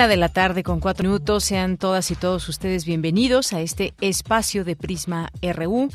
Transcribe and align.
De 0.00 0.16
la 0.16 0.30
tarde 0.30 0.62
con 0.62 0.80
cuatro 0.80 1.06
minutos. 1.06 1.44
Sean 1.44 1.76
todas 1.76 2.10
y 2.10 2.14
todos 2.14 2.48
ustedes 2.48 2.86
bienvenidos 2.86 3.52
a 3.52 3.60
este 3.60 3.92
espacio 4.00 4.64
de 4.64 4.74
Prisma 4.74 5.30
RU 5.42 5.90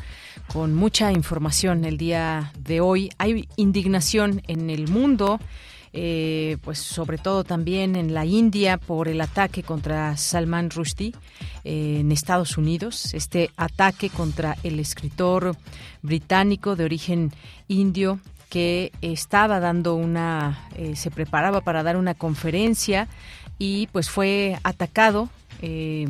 con 0.46 0.74
mucha 0.74 1.10
información 1.10 1.84
el 1.84 1.98
día 1.98 2.52
de 2.56 2.80
hoy. 2.80 3.10
Hay 3.18 3.48
indignación 3.56 4.42
en 4.46 4.70
el 4.70 4.86
mundo. 4.86 5.40
Eh, 5.92 6.58
pues 6.62 6.78
sobre 6.78 7.18
todo 7.18 7.42
también 7.42 7.96
en 7.96 8.14
la 8.14 8.24
India 8.24 8.78
por 8.78 9.08
el 9.08 9.20
ataque 9.20 9.64
contra 9.64 10.16
Salman 10.16 10.70
Rushdie 10.70 11.14
eh, 11.64 11.98
en 12.00 12.12
Estados 12.12 12.58
Unidos, 12.58 13.14
este 13.14 13.50
ataque 13.56 14.10
contra 14.10 14.56
el 14.62 14.78
escritor 14.78 15.56
británico 16.02 16.76
de 16.76 16.84
origen 16.84 17.32
indio 17.66 18.20
que 18.50 18.92
estaba 19.02 19.58
dando 19.58 19.94
una, 19.94 20.68
eh, 20.76 20.96
se 20.96 21.10
preparaba 21.10 21.62
para 21.62 21.82
dar 21.82 21.96
una 21.96 22.14
conferencia 22.14 23.08
y 23.58 23.86
pues 23.88 24.10
fue 24.10 24.58
atacado. 24.62 25.28
Eh, 25.62 26.08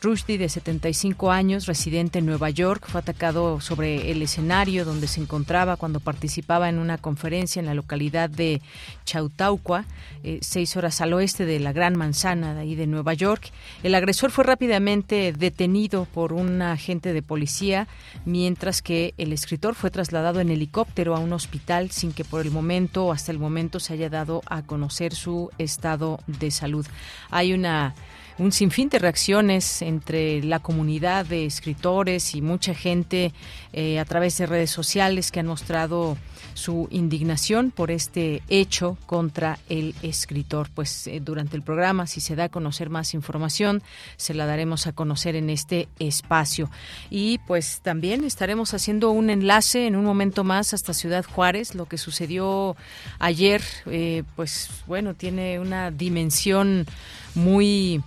Rushdie, 0.00 0.38
de 0.38 0.48
75 0.48 1.30
años, 1.30 1.66
residente 1.66 2.20
en 2.20 2.26
Nueva 2.26 2.50
York, 2.50 2.86
fue 2.88 3.00
atacado 3.00 3.60
sobre 3.60 4.10
el 4.10 4.22
escenario 4.22 4.84
donde 4.84 5.08
se 5.08 5.20
encontraba 5.20 5.76
cuando 5.76 6.00
participaba 6.00 6.68
en 6.68 6.78
una 6.78 6.98
conferencia 6.98 7.60
en 7.60 7.66
la 7.66 7.74
localidad 7.74 8.30
de 8.30 8.62
Chautauqua, 9.04 9.84
eh, 10.22 10.38
seis 10.42 10.76
horas 10.76 11.00
al 11.00 11.12
oeste 11.12 11.46
de 11.46 11.58
la 11.58 11.72
Gran 11.72 11.96
Manzana 11.96 12.54
de 12.54 12.60
ahí 12.60 12.74
de 12.74 12.86
Nueva 12.86 13.14
York. 13.14 13.50
El 13.82 13.94
agresor 13.94 14.30
fue 14.30 14.44
rápidamente 14.44 15.32
detenido 15.32 16.06
por 16.06 16.32
un 16.32 16.62
agente 16.62 17.12
de 17.12 17.22
policía, 17.22 17.88
mientras 18.24 18.82
que 18.82 19.14
el 19.18 19.32
escritor 19.32 19.74
fue 19.74 19.90
trasladado 19.90 20.40
en 20.40 20.50
helicóptero 20.50 21.16
a 21.16 21.18
un 21.18 21.32
hospital 21.32 21.90
sin 21.90 22.12
que 22.12 22.24
por 22.24 22.40
el 22.40 22.50
momento, 22.50 23.12
hasta 23.12 23.32
el 23.32 23.38
momento, 23.38 23.80
se 23.80 23.94
haya 23.94 24.08
dado 24.08 24.42
a 24.46 24.62
conocer 24.62 25.14
su 25.14 25.50
estado 25.58 26.20
de 26.26 26.50
salud. 26.50 26.86
Hay 27.30 27.52
una 27.52 27.94
un 28.38 28.52
sinfín 28.52 28.88
de 28.88 28.98
reacciones 28.98 29.82
entre 29.82 30.42
la 30.42 30.60
comunidad 30.60 31.26
de 31.26 31.44
escritores 31.44 32.34
y 32.34 32.42
mucha 32.42 32.72
gente 32.72 33.32
eh, 33.72 33.98
a 33.98 34.04
través 34.04 34.38
de 34.38 34.46
redes 34.46 34.70
sociales 34.70 35.32
que 35.32 35.40
han 35.40 35.46
mostrado 35.46 36.16
su 36.54 36.88
indignación 36.90 37.70
por 37.70 37.90
este 37.90 38.42
hecho 38.48 38.96
contra 39.06 39.58
el 39.68 39.94
escritor. 40.02 40.68
Pues 40.74 41.06
eh, 41.06 41.20
durante 41.20 41.56
el 41.56 41.62
programa, 41.62 42.06
si 42.06 42.20
se 42.20 42.36
da 42.36 42.44
a 42.44 42.48
conocer 42.48 42.90
más 42.90 43.14
información, 43.14 43.82
se 44.16 44.34
la 44.34 44.46
daremos 44.46 44.86
a 44.86 44.92
conocer 44.92 45.36
en 45.36 45.50
este 45.50 45.88
espacio. 45.98 46.70
Y 47.10 47.38
pues 47.46 47.80
también 47.82 48.24
estaremos 48.24 48.74
haciendo 48.74 49.10
un 49.10 49.30
enlace 49.30 49.86
en 49.86 49.96
un 49.96 50.04
momento 50.04 50.44
más 50.44 50.74
hasta 50.74 50.94
Ciudad 50.94 51.24
Juárez. 51.24 51.74
Lo 51.74 51.86
que 51.86 51.98
sucedió 51.98 52.76
ayer, 53.18 53.62
eh, 53.86 54.22
pues 54.36 54.68
bueno, 54.86 55.14
tiene 55.14 55.60
una 55.60 55.90
dimensión 55.90 56.86
muy 57.34 58.02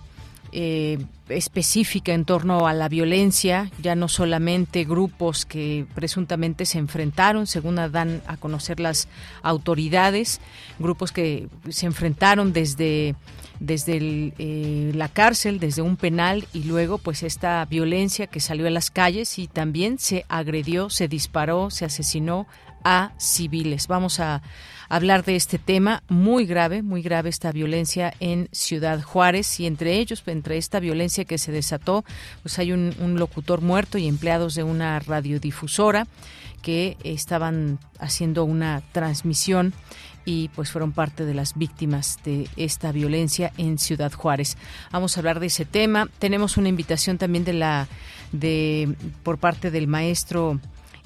eh, 0.52 0.98
específica 1.28 2.12
en 2.12 2.24
torno 2.24 2.66
a 2.66 2.74
la 2.74 2.88
violencia, 2.88 3.70
ya 3.80 3.94
no 3.94 4.08
solamente 4.08 4.84
grupos 4.84 5.46
que 5.46 5.86
presuntamente 5.94 6.66
se 6.66 6.78
enfrentaron, 6.78 7.46
según 7.46 7.76
dan 7.76 8.22
a 8.26 8.36
conocer 8.36 8.78
las 8.78 9.08
autoridades, 9.42 10.40
grupos 10.78 11.10
que 11.10 11.48
se 11.70 11.86
enfrentaron 11.86 12.52
desde 12.52 13.14
desde 13.60 14.34
eh, 14.38 14.90
la 14.92 15.08
cárcel, 15.08 15.60
desde 15.60 15.82
un 15.82 15.96
penal 15.96 16.48
y 16.52 16.64
luego 16.64 16.98
pues 16.98 17.22
esta 17.22 17.64
violencia 17.64 18.26
que 18.26 18.40
salió 18.40 18.66
a 18.66 18.70
las 18.70 18.90
calles 18.90 19.38
y 19.38 19.46
también 19.46 20.00
se 20.00 20.24
agredió, 20.28 20.90
se 20.90 21.06
disparó, 21.06 21.70
se 21.70 21.84
asesinó 21.84 22.48
a 22.82 23.12
civiles. 23.18 23.86
Vamos 23.86 24.18
a 24.18 24.42
hablar 24.92 25.24
de 25.24 25.36
este 25.36 25.58
tema 25.58 26.02
muy 26.10 26.44
grave, 26.44 26.82
muy 26.82 27.00
grave 27.00 27.30
esta 27.30 27.50
violencia 27.50 28.12
en 28.20 28.50
Ciudad 28.52 29.00
Juárez 29.00 29.58
y 29.58 29.66
entre 29.66 29.94
ellos, 29.94 30.22
entre 30.26 30.58
esta 30.58 30.80
violencia 30.80 31.24
que 31.24 31.38
se 31.38 31.50
desató, 31.50 32.04
pues 32.42 32.58
hay 32.58 32.72
un, 32.72 32.92
locutor 33.16 33.62
muerto 33.62 33.96
y 33.96 34.06
empleados 34.06 34.54
de 34.54 34.64
una 34.64 34.98
radiodifusora 34.98 36.06
que 36.60 36.98
estaban 37.04 37.78
haciendo 38.00 38.44
una 38.44 38.82
transmisión 38.92 39.72
y 40.26 40.50
pues 40.50 40.70
fueron 40.70 40.92
parte 40.92 41.24
de 41.24 41.32
las 41.32 41.56
víctimas 41.56 42.18
de 42.22 42.50
esta 42.58 42.92
violencia 42.92 43.50
en 43.56 43.78
Ciudad 43.78 44.12
Juárez. 44.12 44.58
Vamos 44.90 45.16
a 45.16 45.20
hablar 45.20 45.40
de 45.40 45.46
ese 45.46 45.64
tema. 45.64 46.06
Tenemos 46.18 46.58
una 46.58 46.68
invitación 46.68 47.16
también 47.16 47.44
de 47.44 47.54
la 47.54 47.88
de 48.32 48.94
por 49.22 49.38
parte 49.38 49.70
del 49.70 49.86
maestro 49.88 50.60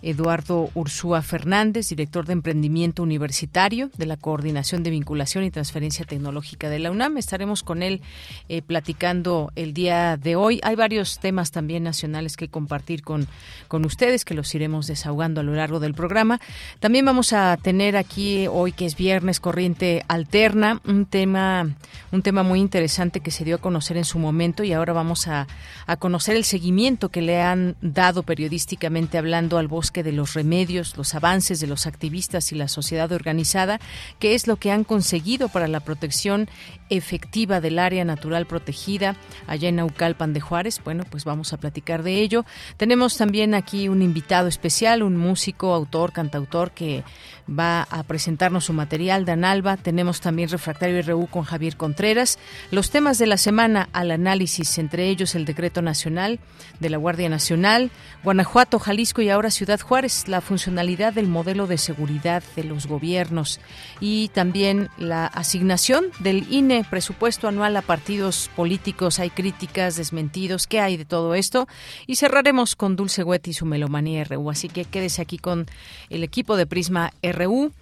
Eduardo 0.07 0.71
Ursúa 0.75 1.21
Fernández, 1.21 1.89
director 1.89 2.27
de 2.27 2.33
Emprendimiento 2.33 3.03
Universitario 3.03 3.91
de 3.97 4.07
la 4.07 4.17
Coordinación 4.17 4.85
de 4.85 4.91
Vinculación 4.91 5.43
y 5.43 5.51
Transferencia 5.51 6.05
Tecnológica 6.05 6.71
de 6.71 6.79
la 6.79 6.93
UNAM. 6.93 7.17
Estaremos 7.17 7.65
con 7.65 7.83
él 7.83 8.03
eh, 8.49 8.63
platicando 8.63 9.51
el 9.57 9.75
día 9.75 10.17
de 10.17 10.37
hoy. 10.37 10.61
Hay 10.63 10.77
varios 10.77 11.19
temas 11.19 11.51
también 11.51 11.83
nacionales 11.83 12.37
que 12.37 12.47
compartir 12.47 13.03
con, 13.03 13.27
con 13.67 13.85
ustedes, 13.85 14.25
que 14.25 14.35
los 14.35 14.55
iremos 14.55 14.87
desahogando 14.87 15.41
a 15.41 15.45
lo 15.45 15.55
largo 15.55 15.81
del 15.81 15.93
programa. 15.93 16.41
También 16.79 17.05
vamos 17.05 17.33
a 17.33 17.57
tener 17.57 17.97
aquí 17.97 18.47
hoy, 18.47 18.71
que 18.71 18.87
es 18.87 18.97
viernes, 18.97 19.41
corriente 19.41 20.05
alterna, 20.07 20.81
un 20.87 21.07
tema, 21.07 21.75
un 22.13 22.23
tema 22.23 22.45
muy 22.45 22.61
interesante 22.61 23.19
que 23.19 23.33
se 23.33 23.45
dio 23.45 23.57
a 23.57 23.59
conocer 23.59 23.97
en 23.97 24.05
su 24.05 24.21
momento 24.21 24.63
y 24.63 24.73
ahora 24.73 24.93
vamos 24.93 25.27
a, 25.27 25.49
a 25.89 25.97
conocer 25.97 26.37
el 26.37 26.45
seguimiento 26.45 27.09
que 27.09 27.23
le 27.23 27.43
han 27.43 27.75
dado 27.81 28.23
periodísticamente 28.23 29.19
hablando 29.19 29.59
al 29.59 29.67
bosque 29.67 29.96
de 30.03 30.13
los 30.13 30.35
remedios, 30.35 30.97
los 30.97 31.15
avances 31.15 31.61
de 31.61 31.67
los 31.67 31.87
activistas 31.87 32.53
y 32.53 32.55
la 32.55 32.69
sociedad 32.69 33.11
organizada, 33.13 33.81
qué 34.19 34.35
es 34.35 34.47
lo 34.47 34.57
que 34.57 34.73
han 34.73 34.85
conseguido 34.85 35.49
para 35.49 35.69
la 35.69 35.81
protección 35.81 36.49
efectiva 36.89 37.61
del 37.61 37.79
área 37.79 38.05
natural 38.05 38.47
protegida 38.47 39.17
allá 39.47 39.69
en 39.69 39.77
Naucalpan 39.77 40.33
de 40.33 40.41
Juárez. 40.41 40.81
Bueno, 40.85 41.05
pues 41.09 41.25
vamos 41.25 41.53
a 41.53 41.57
platicar 41.57 42.03
de 42.03 42.21
ello. 42.21 42.45
Tenemos 42.77 43.17
también 43.17 43.55
aquí 43.55 43.89
un 43.89 44.03
invitado 44.03 44.49
especial, 44.49 45.03
un 45.03 45.17
músico, 45.17 45.75
autor, 45.75 46.13
cantautor 46.13 46.71
que 46.71 47.05
va 47.49 47.83
a 47.83 48.03
presentarnos 48.03 48.65
su 48.65 48.73
material, 48.73 49.25
Dan 49.25 49.45
Alba. 49.45 49.77
Tenemos 49.77 50.21
también 50.21 50.49
Refractario 50.49 51.01
RU 51.03 51.27
con 51.29 51.45
Javier 51.45 51.77
Contreras. 51.77 52.39
Los 52.71 52.91
temas 52.91 53.19
de 53.19 53.27
la 53.27 53.37
semana 53.37 53.89
al 53.93 54.11
análisis, 54.11 54.79
entre 54.79 55.09
ellos 55.09 55.35
el 55.35 55.45
decreto 55.45 55.83
nacional 55.83 56.41
de 56.81 56.91
la 56.91 56.97
Guardia 56.97 57.29
Nacional, 57.29 57.91
Guanajuato, 58.25 58.79
Jalisco 58.79 59.23
y 59.23 59.31
ahora 59.31 59.51
Ciudad 59.51 59.81
Juárez, 59.87 60.27
la 60.27 60.41
funcionalidad 60.41 61.13
del 61.13 61.29
modelo 61.29 61.67
de 61.69 61.79
seguridad 61.79 62.43
de 62.57 62.65
los 62.65 62.87
gobiernos 62.87 63.61
y 64.01 64.29
también 64.29 64.89
la 64.99 65.27
asignación 65.27 66.07
del 66.19 66.53
INE 66.53 66.85
presupuesto 66.91 67.47
anual 67.47 67.77
a 67.77 67.83
partidos 67.83 68.51
políticos. 68.57 69.21
Hay 69.21 69.31
críticas, 69.31 69.97
desmentidos, 69.97 70.67
¿qué 70.67 70.81
hay 70.81 70.97
de 70.97 71.05
todo 71.05 71.35
esto? 71.35 71.69
Y 72.07 72.17
cerraremos 72.17 72.75
con 72.75 72.97
Dulce 72.97 73.23
Huet 73.23 73.47
y 73.47 73.53
su 73.53 73.65
Melomanía 73.65 74.25
RU. 74.25 74.51
Así 74.51 74.69
que 74.69 74.85
quédese 74.85 75.23
aquí 75.23 75.39
con 75.39 75.67
el 76.11 76.25
equipo 76.25 76.57
de 76.57 76.67
Prisma 76.67 77.13
RU. 77.23 77.73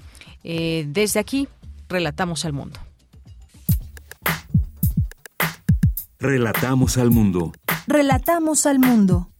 Eh, 0.44 0.84
desde 0.86 1.20
aquí, 1.20 1.48
relatamos 1.88 2.44
al 2.44 2.52
mundo. 2.52 2.78
Relatamos 6.18 6.98
al 6.98 7.10
mundo. 7.10 7.52
Relatamos 7.86 8.66
al 8.66 8.78
mundo. 8.78 9.33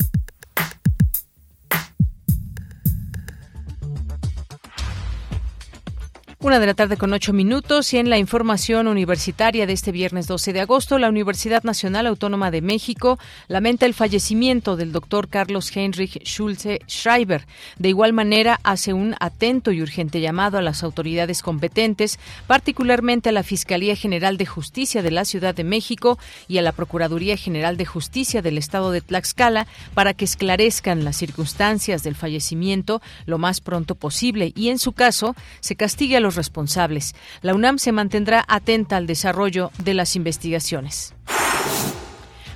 Una 6.45 6.61
de 6.61 6.67
la 6.67 6.75
tarde 6.75 6.99
con 6.99 7.11
ocho 7.15 7.33
minutos 7.33 7.95
y 7.95 7.97
en 7.97 8.11
la 8.11 8.19
información 8.19 8.87
universitaria 8.87 9.67
de 9.67 9.73
este 9.73 9.93
viernes 9.93 10.27
12 10.27 10.53
de 10.53 10.61
agosto, 10.61 10.99
la 10.99 11.09
Universidad 11.09 11.63
Nacional 11.63 12.07
Autónoma 12.07 12.51
de 12.51 12.61
México 12.61 13.19
lamenta 13.49 13.87
el 13.87 13.95
fallecimiento 13.95 14.77
del 14.77 14.93
doctor 14.93 15.29
Carlos 15.29 15.75
Heinrich 15.75 16.23
Schulze 16.23 16.81
Schreiber. 16.87 17.47
De 17.79 17.89
igual 17.89 18.13
manera, 18.13 18.61
hace 18.63 18.93
un 18.93 19.17
atento 19.21 19.73
y 19.73 19.81
urgente 19.81 20.21
llamado 20.21 20.59
a 20.59 20.61
las 20.61 20.83
autoridades 20.83 21.41
competentes, 21.41 22.19
particularmente 22.47 23.31
a 23.31 23.33
la 23.33 23.43
Fiscalía 23.43 23.97
General 23.97 24.37
de 24.37 24.45
Justicia 24.45 25.01
de 25.01 25.13
la 25.13 25.25
Ciudad 25.25 25.55
de 25.55 25.65
México 25.65 26.19
y 26.47 26.59
a 26.59 26.63
la 26.63 26.73
Procuraduría 26.73 27.39
General 27.39 27.79
de 27.79 27.87
Justicia 27.87 28.43
del 28.43 28.59
Estado 28.59 28.91
de 28.91 29.01
Tlaxcala 29.01 29.67
para 29.95 30.13
que 30.13 30.27
esclarezcan 30.27 31.05
las 31.05 31.17
circunstancias 31.17 32.03
del 32.03 32.17
fallecimiento 32.17 33.01
lo 33.25 33.39
más 33.39 33.63
pronto 33.63 33.95
posible 33.95 34.53
y, 34.55 34.69
en 34.69 34.79
su 34.79 34.93
caso, 34.93 35.35
se 35.61 35.75
castigue 35.75 36.19
a 36.19 36.21
los 36.21 36.34
responsables. 36.37 37.15
La 37.43 37.55
UNAM 37.55 37.79
se 37.79 37.93
mantendrá 37.93 38.45
atenta 38.49 38.97
al 38.97 39.07
desarrollo 39.07 39.71
de 39.83 39.95
las 39.95 40.17
investigaciones. 40.17 41.15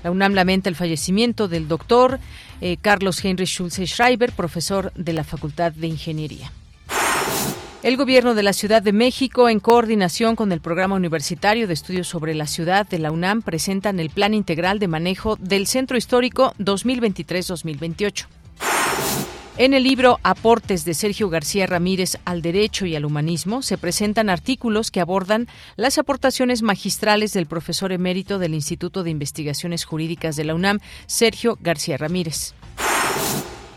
La 0.02 0.10
UNAM 0.10 0.34
lamenta 0.34 0.69
el 0.69 0.76
fallecimiento 0.76 1.48
del 1.48 1.69
doctor 1.69 2.20
eh, 2.60 2.76
Carlos 2.80 3.25
Henry 3.25 3.46
Schulze 3.46 3.86
Schreiber, 3.86 4.32
profesor 4.32 4.92
de 4.94 5.12
la 5.12 5.25
Facultad 5.25 5.72
de 5.72 5.86
Ingeniería. 5.88 6.52
El 7.82 7.96
gobierno 7.96 8.34
de 8.34 8.42
la 8.42 8.52
Ciudad 8.52 8.82
de 8.82 8.92
México, 8.92 9.48
en 9.48 9.60
coordinación 9.60 10.34
con 10.34 10.50
el 10.50 10.60
Programa 10.60 10.96
Universitario 10.96 11.69
de 11.69 11.75
Estudios 11.75 12.08
sobre 12.08 12.34
la 12.34 12.48
Ciudad 12.48 12.88
de 12.88 12.98
la 12.98 13.12
UNAM, 13.12 13.42
presentan 13.42 14.00
el 14.00 14.10
Plan 14.10 14.34
Integral 14.34 14.80
de 14.80 14.88
Manejo 14.88 15.36
del 15.36 15.69
Centro 15.69 15.96
Histórico 15.96 16.54
2023-2028. 16.58 18.26
En 19.58 19.75
el 19.75 19.82
libro 19.82 20.20
Aportes 20.22 20.84
de 20.84 20.94
Sergio 20.94 21.28
García 21.31 21.66
Ramírez 21.66 22.16
al 22.25 22.43
Derecho 22.43 22.87
y 22.87 22.94
al 22.94 23.05
Humanismo 23.05 23.60
se 23.60 23.76
presentan 23.76 24.31
artículos 24.31 24.93
que 24.93 25.00
abordan 25.00 25.49
las 25.75 25.99
aportaciones 25.99 26.62
magistrales 26.62 27.32
del 27.32 27.46
profesor 27.46 27.90
emérito 27.90 28.38
del 28.38 28.55
Instituto 28.55 29.02
de 29.02 29.10
Investigaciones 29.10 29.84
Jurídicas 29.84 30.37
de 30.37 30.44
la 30.44 30.55
UNAM, 30.55 30.78
Sergio 31.06 31.58
García 31.60 31.96
Ramírez. 31.96 32.55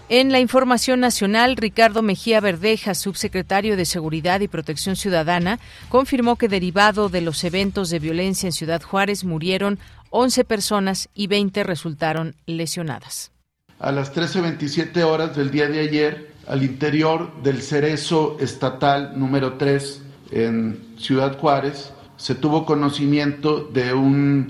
En 0.07 0.31
la 0.31 0.39
información 0.39 1.00
nacional, 1.00 1.56
Ricardo 1.56 2.04
Mejía 2.04 2.42
Verdeja, 2.42 2.94
subsecretario 2.94 3.75
de 3.75 3.86
Seguridad 3.86 4.42
y 4.42 4.48
Protección 4.48 4.95
Ciudadana, 4.95 5.60
confirmó 5.89 6.36
que 6.36 6.48
derivado 6.48 7.10
de 7.10 7.22
los 7.22 7.44
eventos 7.44 7.89
de 7.89 7.98
violencia 7.98 8.45
en 8.45 8.54
Ciudad 8.54 8.84
Juárez 8.84 9.24
murieron 9.24 9.80
11 10.12 10.44
personas 10.44 11.10
y 11.16 11.25
20 11.25 11.63
resultaron 11.63 12.36
lesionadas 12.45 13.31
a 13.81 13.92
las 13.92 14.13
13.27 14.13 15.01
horas 15.04 15.36
del 15.36 15.50
día 15.50 15.68
de 15.68 15.80
ayer 15.80 16.33
al 16.48 16.63
interior 16.63 17.31
del 17.42 17.63
cerezo 17.63 18.38
estatal 18.39 19.13
número 19.16 19.54
3 19.54 20.04
en 20.31 20.80
Ciudad 20.98 21.39
Juárez. 21.39 21.92
Se 22.16 22.36
tuvo 22.36 22.66
conocimiento 22.66 23.63
de 23.74 23.94
una 23.94 24.45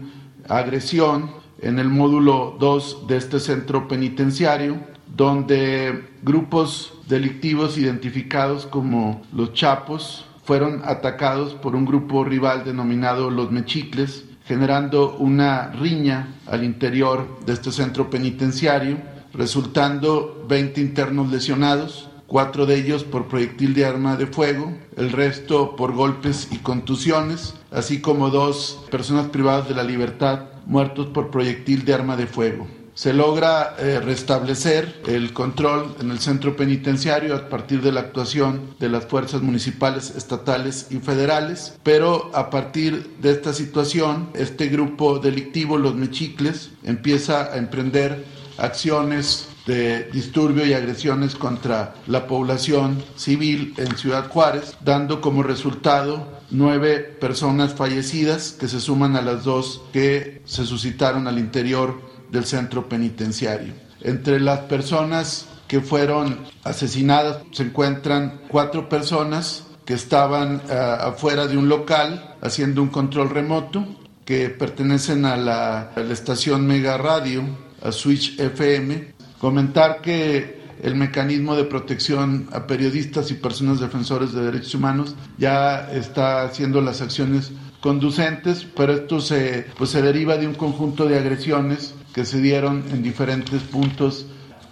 agresión 0.50 1.32
en 1.62 1.80
el 1.80 1.88
módulo 1.88 2.58
2 2.60 3.08
de 3.08 3.18
este 3.18 3.40
centro 3.40 3.88
penitenciario, 3.88 4.78
donde 5.16 6.10
grupos 6.24 6.94
delictivos 7.08 7.78
identificados 7.78 8.66
como 8.66 9.22
los 9.34 9.54
Chapos 9.54 10.26
fueron 10.44 10.82
atacados 10.84 11.54
por 11.54 11.76
un 11.76 11.86
grupo 11.86 12.26
rival 12.26 12.66
denominado 12.66 13.30
los 13.30 13.50
Mechicles, 13.50 14.26
generando 14.44 15.16
una 15.20 15.70
riña 15.72 16.28
al 16.48 16.66
interior 16.66 17.40
de 17.46 17.54
este 17.54 17.72
centro 17.72 18.10
penitenciario 18.10 18.98
resultando 19.34 20.46
20 20.48 20.82
internos 20.82 21.32
lesionados, 21.32 22.10
cuatro 22.28 22.66
de 22.66 22.76
ellos 22.76 23.04
por 23.04 23.28
proyectil 23.28 23.74
de 23.74 23.86
arma 23.86 24.16
de 24.16 24.28
fuego, 24.28 24.74
el 24.96 25.12
resto 25.12 25.76
por 25.76 25.94
golpes 25.94 26.48
y 26.52 26.58
contusiones, 26.58 27.56
así 27.72 28.00
como 28.00 28.30
dos 28.30 28.86
personas 28.90 29.28
privadas 29.28 29.68
de 29.68 29.76
la 29.76 29.84
libertad 29.84 30.46
muertos 30.66 31.08
por 31.08 31.30
proyectil 31.30 31.84
de 31.84 31.94
arma 31.94 32.16
de 32.16 32.28
fuego. 32.28 32.68
Se 32.94 33.14
logra 33.14 33.76
eh, 33.80 34.00
restablecer 34.00 35.02
el 35.08 35.34
control 35.34 35.96
en 36.00 36.12
el 36.12 36.20
centro 36.20 36.56
penitenciario 36.56 37.36
a 37.36 37.50
partir 37.50 37.82
de 37.82 37.92
la 37.92 38.02
actuación 38.02 38.76
de 38.80 38.90
las 38.90 39.06
fuerzas 39.06 39.42
municipales, 39.42 40.14
estatales 40.16 40.88
y 40.90 41.00
federales, 41.00 41.78
pero 41.84 42.30
a 42.34 42.50
partir 42.50 43.16
de 43.22 43.32
esta 43.32 43.54
situación, 43.54 44.30
este 44.34 44.68
grupo 44.68 45.20
delictivo, 45.20 45.78
los 45.78 45.96
mechicles, 45.96 46.72
empieza 46.84 47.52
a 47.54 47.58
emprender 47.58 48.24
acciones 48.62 49.48
de 49.66 50.10
disturbio 50.12 50.66
y 50.66 50.74
agresiones 50.74 51.36
contra 51.36 51.96
la 52.08 52.28
población 52.28 53.04
civil 53.16 53.74
en 53.78 53.98
Ciudad 53.98 54.30
Juárez, 54.30 54.76
dando 54.82 55.20
como 55.22 55.44
resultado 55.44 56.28
nueve 56.50 57.00
personas 57.00 57.74
fallecidas 57.74 58.52
que 58.60 58.68
se 58.68 58.80
suman 58.80 59.16
a 59.16 59.22
las 59.22 59.44
dos 59.44 59.82
que 59.92 60.42
se 60.46 60.66
suscitaron 60.66 61.28
al 61.28 61.40
interior 61.40 62.02
del 62.30 62.46
centro 62.46 62.88
penitenciario. 62.88 63.74
Entre 64.02 64.40
las 64.40 64.62
personas 64.62 65.48
que 65.68 65.82
fueron 65.82 66.40
asesinadas 66.64 67.38
se 67.52 67.64
encuentran 67.64 68.42
cuatro 68.48 68.90
personas 68.90 69.66
que 69.86 69.94
estaban 69.94 70.62
eh, 70.70 70.74
afuera 70.74 71.48
de 71.48 71.58
un 71.58 71.70
local 71.70 72.36
haciendo 72.42 72.82
un 72.82 72.90
control 72.90 73.30
remoto, 73.30 73.86
que 74.26 74.50
pertenecen 74.50 75.26
a 75.26 75.36
la, 75.36 75.92
a 75.96 76.00
la 76.00 76.14
estación 76.14 76.68
Mega 76.68 76.98
Radio 76.98 77.44
a 77.82 77.92
Switch 77.92 78.40
FM, 78.40 79.14
comentar 79.40 80.02
que 80.02 80.62
el 80.82 80.96
mecanismo 80.96 81.56
de 81.56 81.66
protección 81.66 82.50
a 82.52 82.66
periodistas 82.66 83.30
y 83.32 83.36
personas 83.36 83.80
defensores 83.80 84.34
de 84.34 84.44
derechos 84.44 84.76
humanos 84.76 85.16
ya 85.38 85.92
está 85.92 86.44
haciendo 86.44 86.82
las 86.82 87.02
acciones 87.02 87.52
conducentes, 87.82 88.66
pero 88.76 88.94
esto 88.94 89.20
se, 89.20 89.68
pues 89.78 89.90
se 89.90 90.02
deriva 90.02 90.38
de 90.38 90.48
un 90.48 90.54
conjunto 90.54 91.08
de 91.08 91.18
agresiones 91.18 91.94
que 92.14 92.26
se 92.26 92.40
dieron 92.42 92.84
en 92.92 93.04
diferentes 93.04 93.62
puntos 93.64 94.26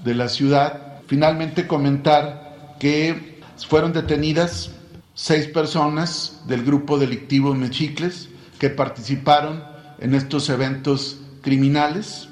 de 0.04 0.16
la 0.16 0.30
ciudad. 0.30 1.02
Finalmente 1.08 1.68
comentar 1.68 2.76
que 2.80 3.40
fueron 3.68 3.94
detenidas 3.94 4.72
seis 5.14 5.48
personas 5.48 6.42
del 6.48 6.64
grupo 6.64 6.98
delictivo 6.98 7.54
Mechicles 7.54 8.30
que 8.58 8.70
participaron 8.70 9.64
en 10.00 10.16
estos 10.16 10.50
eventos 10.50 11.18
criminales. 11.42 12.29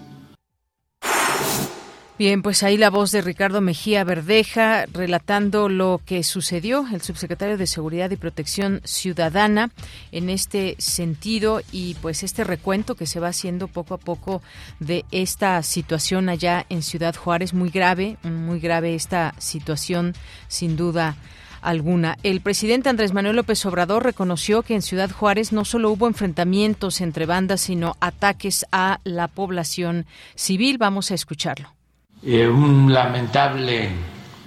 Bien, 2.19 2.41
pues 2.41 2.63
ahí 2.63 2.77
la 2.77 2.89
voz 2.89 3.11
de 3.11 3.21
Ricardo 3.21 3.61
Mejía 3.61 4.03
Verdeja 4.03 4.87
relatando 4.87 5.69
lo 5.69 6.01
que 6.03 6.23
sucedió, 6.23 6.83
el 6.91 7.03
subsecretario 7.03 7.59
de 7.59 7.67
Seguridad 7.67 8.09
y 8.09 8.15
Protección 8.15 8.81
Ciudadana 8.85 9.69
en 10.11 10.31
este 10.31 10.75
sentido 10.79 11.61
y 11.71 11.93
pues 12.01 12.23
este 12.23 12.43
recuento 12.43 12.95
que 12.95 13.05
se 13.05 13.19
va 13.19 13.27
haciendo 13.27 13.67
poco 13.67 13.93
a 13.93 13.99
poco 13.99 14.41
de 14.79 15.05
esta 15.11 15.61
situación 15.61 16.27
allá 16.27 16.65
en 16.69 16.81
Ciudad 16.81 17.15
Juárez, 17.15 17.53
muy 17.53 17.69
grave, 17.69 18.17
muy 18.23 18.59
grave 18.59 18.95
esta 18.95 19.35
situación 19.37 20.15
sin 20.47 20.75
duda 20.75 21.17
alguna. 21.61 22.17
El 22.23 22.41
presidente 22.41 22.89
Andrés 22.89 23.13
Manuel 23.13 23.35
López 23.35 23.63
Obrador 23.67 24.03
reconoció 24.03 24.63
que 24.63 24.73
en 24.73 24.81
Ciudad 24.81 25.11
Juárez 25.11 25.51
no 25.51 25.65
solo 25.65 25.91
hubo 25.91 26.07
enfrentamientos 26.07 26.99
entre 26.99 27.27
bandas, 27.27 27.61
sino 27.61 27.95
ataques 27.99 28.65
a 28.71 29.01
la 29.03 29.27
población 29.27 30.07
civil. 30.33 30.79
Vamos 30.79 31.11
a 31.11 31.13
escucharlo. 31.13 31.76
Eh, 32.23 32.47
un 32.47 32.91
lamentable 32.91 33.91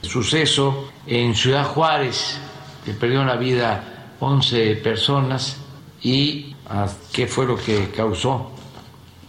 suceso 0.03 0.91
en 1.07 1.37
Ciudad 1.37 1.65
Juárez, 1.65 2.37
que 2.85 2.95
perdió 2.95 3.25
la 3.25 3.37
vida 3.37 4.15
11 4.19 4.75
personas 4.77 5.57
y 6.03 6.57
ah, 6.69 6.89
qué 7.13 7.29
fue 7.29 7.47
lo 7.47 7.57
que 7.57 7.91
causó 7.91 8.51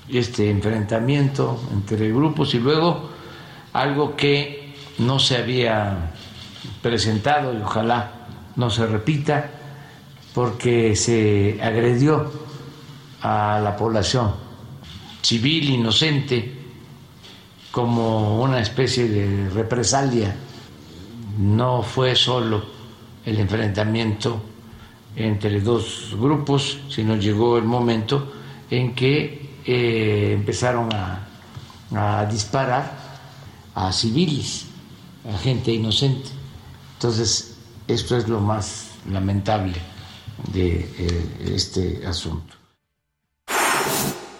este 0.10 0.50
enfrentamiento 0.50 1.62
entre 1.72 2.12
grupos 2.12 2.56
y 2.56 2.60
luego 2.60 3.12
algo 3.74 4.16
que 4.16 4.74
no 4.98 5.20
se 5.20 5.38
había 5.38 6.12
presentado 6.82 7.54
y 7.54 7.62
ojalá 7.62 8.12
no 8.56 8.72
se 8.72 8.88
repita 8.88 9.52
porque 10.34 10.96
se 10.96 11.60
agredió 11.62 12.32
a 13.22 13.60
la 13.64 13.76
población 13.76 14.34
civil 15.22 15.70
inocente 15.70 16.61
como 17.72 18.42
una 18.42 18.60
especie 18.60 19.08
de 19.08 19.50
represalia. 19.50 20.36
No 21.38 21.82
fue 21.82 22.16
solo 22.16 22.64
el 23.26 23.40
enfrentamiento 23.40 24.42
entre 25.16 25.62
dos 25.62 26.16
grupos, 26.20 26.80
sino 26.90 27.16
llegó 27.16 27.58
el 27.58 27.64
momento 27.64 28.32
en 28.70 28.96
que 28.96 29.60
eh, 29.66 30.34
empezaron 30.34 30.90
a, 30.94 31.28
disparar 32.32 32.90
a 33.76 33.92
civiles, 33.92 34.66
a 35.30 35.38
gente 35.38 35.74
inocente. 35.74 36.30
Entonces, 36.94 37.58
esto 37.88 38.16
es 38.16 38.30
lo 38.30 38.40
más 38.40 38.92
lamentable 39.10 39.76
de 40.54 40.90
eh, 40.98 41.54
este 41.54 42.06
asunto. 42.08 42.61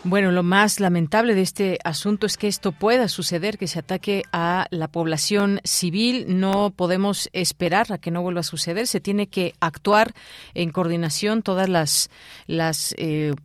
Bueno, 0.04 0.32
lo 0.32 0.42
más 0.42 0.80
lamentable 0.80 1.36
de 1.36 1.44
este 1.44 1.78
asunto 1.84 2.26
es 2.26 2.36
que 2.36 2.48
esto 2.48 2.72
pueda 2.72 3.08
suceder, 3.08 3.60
que 3.60 3.68
se 3.68 3.78
ataque 3.78 4.24
a 4.32 4.66
la 4.72 4.88
población 4.88 5.62
civil. 5.64 6.26
No 6.28 6.72
podemos 6.72 7.30
esperar 7.34 7.94
a 7.94 8.00
que 8.00 8.10
no 8.10 8.24
vuelva 8.24 8.40
a 8.40 8.44
suceder. 8.44 8.88
Se 8.88 9.00
tiene 9.00 9.28
que 9.28 9.54
actuar 9.60 10.14
en 10.56 10.72
coordinación 10.72 11.44
todas 11.44 11.70
las, 11.70 12.10
las 12.48 12.96
eh, 12.98 13.36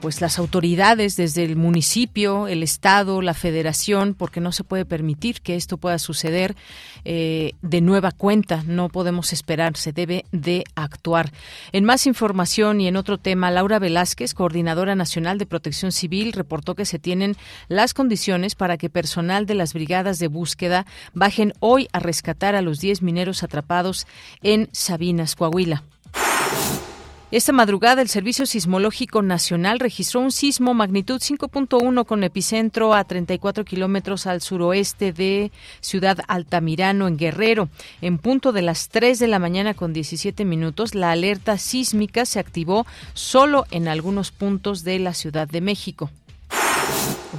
pues 0.00 0.22
las 0.22 0.38
autoridades 0.38 1.16
desde 1.16 1.44
el 1.44 1.56
municipio, 1.56 2.48
el 2.48 2.62
estado, 2.62 3.20
la 3.20 3.34
federación, 3.34 4.14
porque 4.14 4.40
no 4.40 4.52
se 4.52 4.64
puede 4.64 4.86
permitir 4.86 5.42
que 5.42 5.54
esto 5.54 5.76
pueda 5.76 5.98
suceder 5.98 6.56
eh, 7.04 7.52
de 7.60 7.82
nueva 7.82 8.10
cuenta. 8.10 8.62
No 8.66 8.88
podemos 8.88 9.34
esperar, 9.34 9.76
se 9.76 9.92
debe 9.92 10.24
de 10.32 10.64
actuar. 10.76 11.30
En 11.72 11.84
más 11.84 12.06
información 12.06 12.80
y 12.80 12.88
en 12.88 12.96
otro 12.96 13.18
tema, 13.18 13.50
Laura 13.50 13.78
Velázquez, 13.78 14.32
coordinadora 14.32 14.94
nacional 14.94 15.36
de 15.36 15.44
Protección 15.44 15.92
Civil 15.92 16.05
reportó 16.32 16.74
que 16.74 16.84
se 16.84 16.98
tienen 16.98 17.36
las 17.68 17.94
condiciones 17.94 18.54
para 18.54 18.76
que 18.76 18.90
personal 18.90 19.46
de 19.46 19.54
las 19.54 19.74
brigadas 19.74 20.18
de 20.18 20.28
búsqueda 20.28 20.86
bajen 21.14 21.52
hoy 21.60 21.88
a 21.92 21.98
rescatar 21.98 22.54
a 22.54 22.62
los 22.62 22.80
10 22.80 23.02
mineros 23.02 23.42
atrapados 23.42 24.06
en 24.42 24.68
Sabinas, 24.72 25.36
Coahuila. 25.36 25.82
Esta 27.32 27.52
madrugada 27.52 28.02
el 28.02 28.08
Servicio 28.08 28.46
Sismológico 28.46 29.20
Nacional 29.20 29.80
registró 29.80 30.20
un 30.20 30.30
sismo 30.30 30.74
magnitud 30.74 31.20
5.1 31.20 32.06
con 32.06 32.22
epicentro 32.22 32.94
a 32.94 33.02
34 33.02 33.64
kilómetros 33.64 34.28
al 34.28 34.40
suroeste 34.40 35.12
de 35.12 35.50
Ciudad 35.80 36.18
Altamirano, 36.28 37.08
en 37.08 37.16
Guerrero. 37.16 37.68
En 38.00 38.18
punto 38.18 38.52
de 38.52 38.62
las 38.62 38.90
3 38.90 39.18
de 39.18 39.26
la 39.26 39.40
mañana 39.40 39.74
con 39.74 39.92
17 39.92 40.44
minutos, 40.44 40.94
la 40.94 41.10
alerta 41.10 41.58
sísmica 41.58 42.26
se 42.26 42.38
activó 42.38 42.86
solo 43.12 43.66
en 43.72 43.88
algunos 43.88 44.30
puntos 44.30 44.84
de 44.84 45.00
la 45.00 45.12
Ciudad 45.12 45.48
de 45.48 45.60
México. 45.60 46.12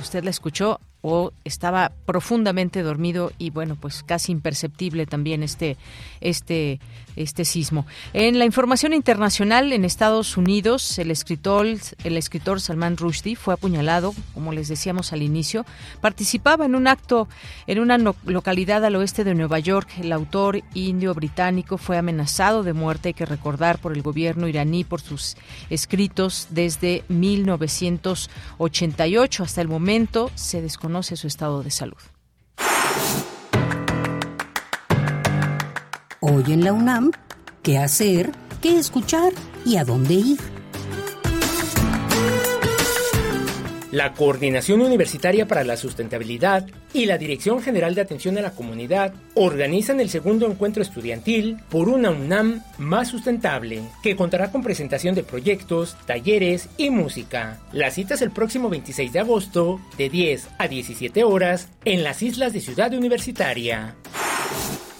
Usted 0.01 0.21
la 0.25 0.31
escuchó 0.31 0.81
o 1.01 1.31
estaba 1.43 1.91
profundamente 2.05 2.81
dormido 2.81 3.33
y 3.37 3.49
bueno, 3.51 3.77
pues 3.79 4.01
casi 4.03 4.31
imperceptible 4.31 5.05
también 5.05 5.43
este 5.43 5.77
este 6.21 6.79
este 7.15 7.45
sismo. 7.45 7.85
En 8.13 8.37
la 8.37 8.43
información 8.45 8.93
internacional, 8.93 9.73
en 9.73 9.85
Estados 9.85 10.37
Unidos, 10.37 10.99
el 10.99 11.09
escritor, 11.09 11.65
el 12.03 12.15
escritor 12.15 12.61
Salman 12.61 12.95
Rushdie 12.95 13.35
fue 13.35 13.55
apuñalado, 13.55 14.13
como 14.35 14.53
les 14.53 14.67
decíamos 14.67 15.13
al 15.13 15.23
inicio. 15.23 15.65
Participaba 15.99 16.65
en 16.65 16.75
un 16.75 16.87
acto 16.87 17.27
en 17.65 17.79
una 17.79 17.97
localidad 17.97 18.85
al 18.85 18.97
oeste 18.97 19.23
de 19.23 19.33
Nueva 19.33 19.57
York. 19.57 19.89
El 19.99 20.11
autor 20.11 20.61
indio 20.75 21.15
británico 21.15 21.79
fue 21.79 21.97
amenazado 21.97 22.61
de 22.61 22.73
muerte, 22.73 23.09
hay 23.09 23.15
que 23.15 23.25
recordar, 23.25 23.79
por 23.79 23.93
el 23.93 24.03
gobierno 24.03 24.47
iraní 24.47 24.83
por 24.83 25.01
sus 25.01 25.37
escritos 25.71 26.49
desde 26.51 27.03
1988. 27.09 29.43
Hasta 29.43 29.61
el 29.61 29.67
momento 29.67 30.29
se 30.35 30.61
desconoce 30.61 30.86
su 31.17 31.27
estado 31.27 31.63
de 31.63 31.71
salud. 31.71 31.97
Hoy 36.19 36.43
en 36.47 36.63
la 36.63 36.73
UNAM, 36.73 37.11
¿qué 37.61 37.77
hacer? 37.77 38.31
¿Qué 38.61 38.77
escuchar? 38.77 39.31
¿Y 39.65 39.77
a 39.77 39.83
dónde 39.83 40.15
ir? 40.15 40.56
La 43.91 44.11
Coordinación 44.11 44.81
Universitaria 44.81 45.47
para 45.47 45.63
la 45.63 45.77
Sustentabilidad 45.77 46.67
y 46.93 47.05
la 47.05 47.17
Dirección 47.17 47.61
General 47.61 47.95
de 47.95 48.01
Atención 48.01 48.37
a 48.37 48.41
la 48.41 48.51
Comunidad 48.51 49.13
organizan 49.33 50.01
el 50.01 50.09
segundo 50.09 50.45
encuentro 50.45 50.83
estudiantil 50.83 51.57
por 51.69 51.87
una 51.87 52.11
UNAM 52.11 52.63
más 52.77 53.07
sustentable, 53.07 53.83
que 54.03 54.17
contará 54.17 54.51
con 54.51 54.61
presentación 54.61 55.15
de 55.15 55.23
proyectos, 55.23 55.95
talleres 56.05 56.67
y 56.75 56.89
música. 56.89 57.61
La 57.71 57.89
cita 57.89 58.15
es 58.15 58.21
el 58.21 58.31
próximo 58.31 58.67
26 58.67 59.13
de 59.13 59.19
agosto, 59.19 59.79
de 59.97 60.09
10 60.09 60.49
a 60.57 60.67
17 60.67 61.23
horas, 61.23 61.69
en 61.85 62.03
las 62.03 62.21
islas 62.21 62.51
de 62.51 62.59
Ciudad 62.59 62.93
Universitaria. 62.93 63.95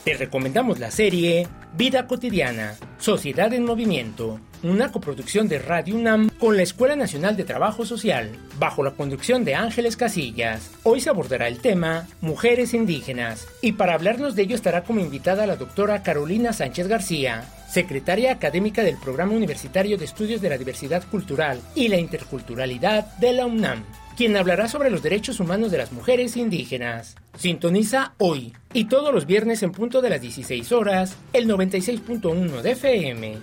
Te 0.05 0.13
recomendamos 0.13 0.79
la 0.79 0.91
serie 0.91 1.45
Vida 1.75 2.07
Cotidiana, 2.07 2.75
Sociedad 2.97 3.51
en 3.51 3.65
Movimiento, 3.65 4.39
una 4.63 4.91
coproducción 4.91 5.47
de 5.47 5.59
Radio 5.59 5.95
UNAM 5.95 6.29
con 6.39 6.57
la 6.57 6.63
Escuela 6.63 6.95
Nacional 6.95 7.35
de 7.35 7.43
Trabajo 7.43 7.85
Social, 7.85 8.31
bajo 8.59 8.83
la 8.83 8.91
conducción 8.91 9.43
de 9.45 9.55
Ángeles 9.55 9.97
Casillas. 9.97 10.71
Hoy 10.83 11.01
se 11.01 11.09
abordará 11.09 11.47
el 11.47 11.59
tema 11.59 12.07
Mujeres 12.21 12.73
Indígenas, 12.73 13.47
y 13.61 13.73
para 13.73 13.93
hablarnos 13.93 14.35
de 14.35 14.43
ello 14.43 14.55
estará 14.55 14.83
como 14.83 14.99
invitada 14.99 15.47
la 15.47 15.55
doctora 15.55 16.03
Carolina 16.03 16.53
Sánchez 16.53 16.87
García, 16.87 17.43
secretaria 17.69 18.31
académica 18.31 18.83
del 18.83 18.97
Programa 18.97 19.33
Universitario 19.33 19.97
de 19.97 20.05
Estudios 20.05 20.41
de 20.41 20.49
la 20.49 20.57
Diversidad 20.57 21.03
Cultural 21.09 21.61
y 21.75 21.87
la 21.87 21.97
Interculturalidad 21.97 23.17
de 23.17 23.33
la 23.33 23.45
UNAM 23.45 23.83
quien 24.17 24.35
hablará 24.35 24.67
sobre 24.67 24.89
los 24.89 25.03
derechos 25.03 25.39
humanos 25.39 25.69
de 25.69 25.77
las 25.77 25.91
mujeres 25.91 26.35
indígenas. 26.37 27.15
Sintoniza 27.37 28.13
hoy 28.17 28.51
y 28.73 28.85
todos 28.85 29.13
los 29.13 29.27
viernes 29.27 29.61
en 29.61 29.71
punto 29.71 30.01
de 30.01 30.09
las 30.09 30.21
16 30.21 30.71
horas 30.71 31.15
el 31.33 31.47
96.1 31.47 32.61
de 32.61 32.71
FM. 32.71 33.37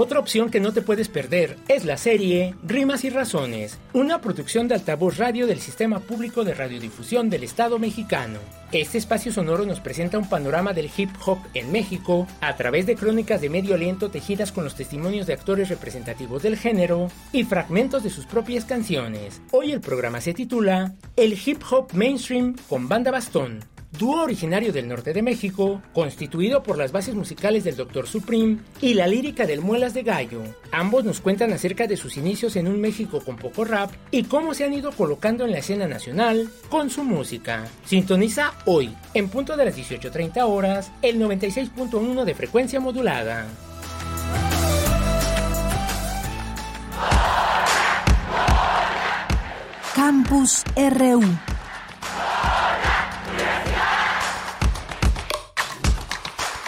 Otra 0.00 0.20
opción 0.20 0.48
que 0.48 0.60
no 0.60 0.72
te 0.72 0.80
puedes 0.80 1.08
perder 1.08 1.56
es 1.66 1.84
la 1.84 1.96
serie 1.96 2.54
Rimas 2.62 3.02
y 3.02 3.10
Razones, 3.10 3.80
una 3.92 4.20
producción 4.20 4.68
de 4.68 4.76
altavoz 4.76 5.16
radio 5.16 5.48
del 5.48 5.58
Sistema 5.58 5.98
Público 5.98 6.44
de 6.44 6.54
Radiodifusión 6.54 7.28
del 7.30 7.42
Estado 7.42 7.80
mexicano. 7.80 8.38
Este 8.70 8.96
espacio 8.96 9.32
sonoro 9.32 9.66
nos 9.66 9.80
presenta 9.80 10.16
un 10.16 10.28
panorama 10.28 10.72
del 10.72 10.88
hip 10.96 11.10
hop 11.26 11.38
en 11.52 11.72
México 11.72 12.28
a 12.40 12.54
través 12.54 12.86
de 12.86 12.94
crónicas 12.94 13.40
de 13.40 13.50
medio 13.50 13.74
aliento 13.74 14.08
tejidas 14.08 14.52
con 14.52 14.62
los 14.62 14.76
testimonios 14.76 15.26
de 15.26 15.32
actores 15.32 15.68
representativos 15.68 16.44
del 16.44 16.56
género 16.56 17.10
y 17.32 17.42
fragmentos 17.42 18.04
de 18.04 18.10
sus 18.10 18.24
propias 18.24 18.64
canciones. 18.64 19.42
Hoy 19.50 19.72
el 19.72 19.80
programa 19.80 20.20
se 20.20 20.32
titula 20.32 20.94
El 21.16 21.36
hip 21.44 21.60
hop 21.68 21.92
mainstream 21.92 22.54
con 22.68 22.88
banda 22.88 23.10
bastón 23.10 23.64
dúo 23.92 24.22
originario 24.22 24.72
del 24.72 24.88
norte 24.88 25.12
de 25.12 25.22
México, 25.22 25.82
constituido 25.92 26.62
por 26.62 26.76
las 26.76 26.92
bases 26.92 27.14
musicales 27.14 27.64
del 27.64 27.76
Dr. 27.76 28.06
Supreme 28.06 28.58
y 28.80 28.94
la 28.94 29.06
lírica 29.06 29.46
del 29.46 29.60
Muelas 29.60 29.94
de 29.94 30.02
Gallo. 30.02 30.42
Ambos 30.72 31.04
nos 31.04 31.20
cuentan 31.20 31.52
acerca 31.52 31.86
de 31.86 31.96
sus 31.96 32.16
inicios 32.16 32.56
en 32.56 32.68
un 32.68 32.80
México 32.80 33.20
con 33.24 33.36
poco 33.36 33.64
rap 33.64 33.90
y 34.10 34.24
cómo 34.24 34.54
se 34.54 34.64
han 34.64 34.74
ido 34.74 34.92
colocando 34.92 35.44
en 35.44 35.52
la 35.52 35.58
escena 35.58 35.86
nacional 35.86 36.50
con 36.68 36.90
su 36.90 37.04
música. 37.04 37.66
Sintoniza 37.84 38.52
hoy, 38.66 38.94
en 39.14 39.28
punto 39.28 39.56
de 39.56 39.64
las 39.64 39.76
18.30 39.76 40.42
horas, 40.42 40.92
el 41.02 41.18
96.1 41.20 42.24
de 42.24 42.34
frecuencia 42.34 42.80
modulada. 42.80 43.46
Campus 49.94 50.62
RU 50.76 51.22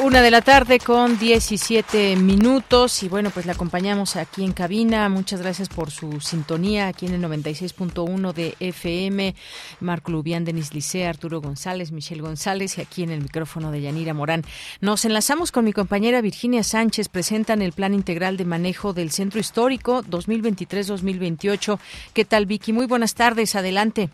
Una 0.02 0.22
de 0.22 0.30
la 0.30 0.40
tarde 0.40 0.78
con 0.78 1.18
17 1.18 2.16
minutos 2.16 3.02
y 3.02 3.08
bueno, 3.10 3.28
pues 3.28 3.44
la 3.44 3.52
acompañamos 3.52 4.16
aquí 4.16 4.42
en 4.42 4.52
cabina. 4.52 5.06
Muchas 5.10 5.42
gracias 5.42 5.68
por 5.68 5.90
su 5.90 6.22
sintonía 6.22 6.88
aquí 6.88 7.04
en 7.04 7.12
el 7.12 7.22
96.1 7.22 8.32
de 8.32 8.54
FM. 8.60 9.34
Marco 9.80 10.10
Lubián, 10.10 10.46
Denis 10.46 10.72
Licea, 10.72 11.10
Arturo 11.10 11.42
González, 11.42 11.92
Michelle 11.92 12.22
González 12.22 12.78
y 12.78 12.80
aquí 12.80 13.02
en 13.02 13.10
el 13.10 13.20
micrófono 13.20 13.70
de 13.70 13.82
Yanira 13.82 14.14
Morán. 14.14 14.42
Nos 14.80 15.04
enlazamos 15.04 15.52
con 15.52 15.66
mi 15.66 15.74
compañera 15.74 16.22
Virginia 16.22 16.62
Sánchez. 16.62 17.10
Presentan 17.10 17.60
el 17.60 17.72
Plan 17.72 17.92
Integral 17.92 18.38
de 18.38 18.46
Manejo 18.46 18.94
del 18.94 19.10
Centro 19.10 19.38
Histórico 19.38 20.02
2023-2028. 20.04 21.78
¿Qué 22.14 22.24
tal, 22.24 22.46
Vicky? 22.46 22.72
Muy 22.72 22.86
buenas 22.86 23.14
tardes. 23.14 23.54
Adelante. 23.54 24.08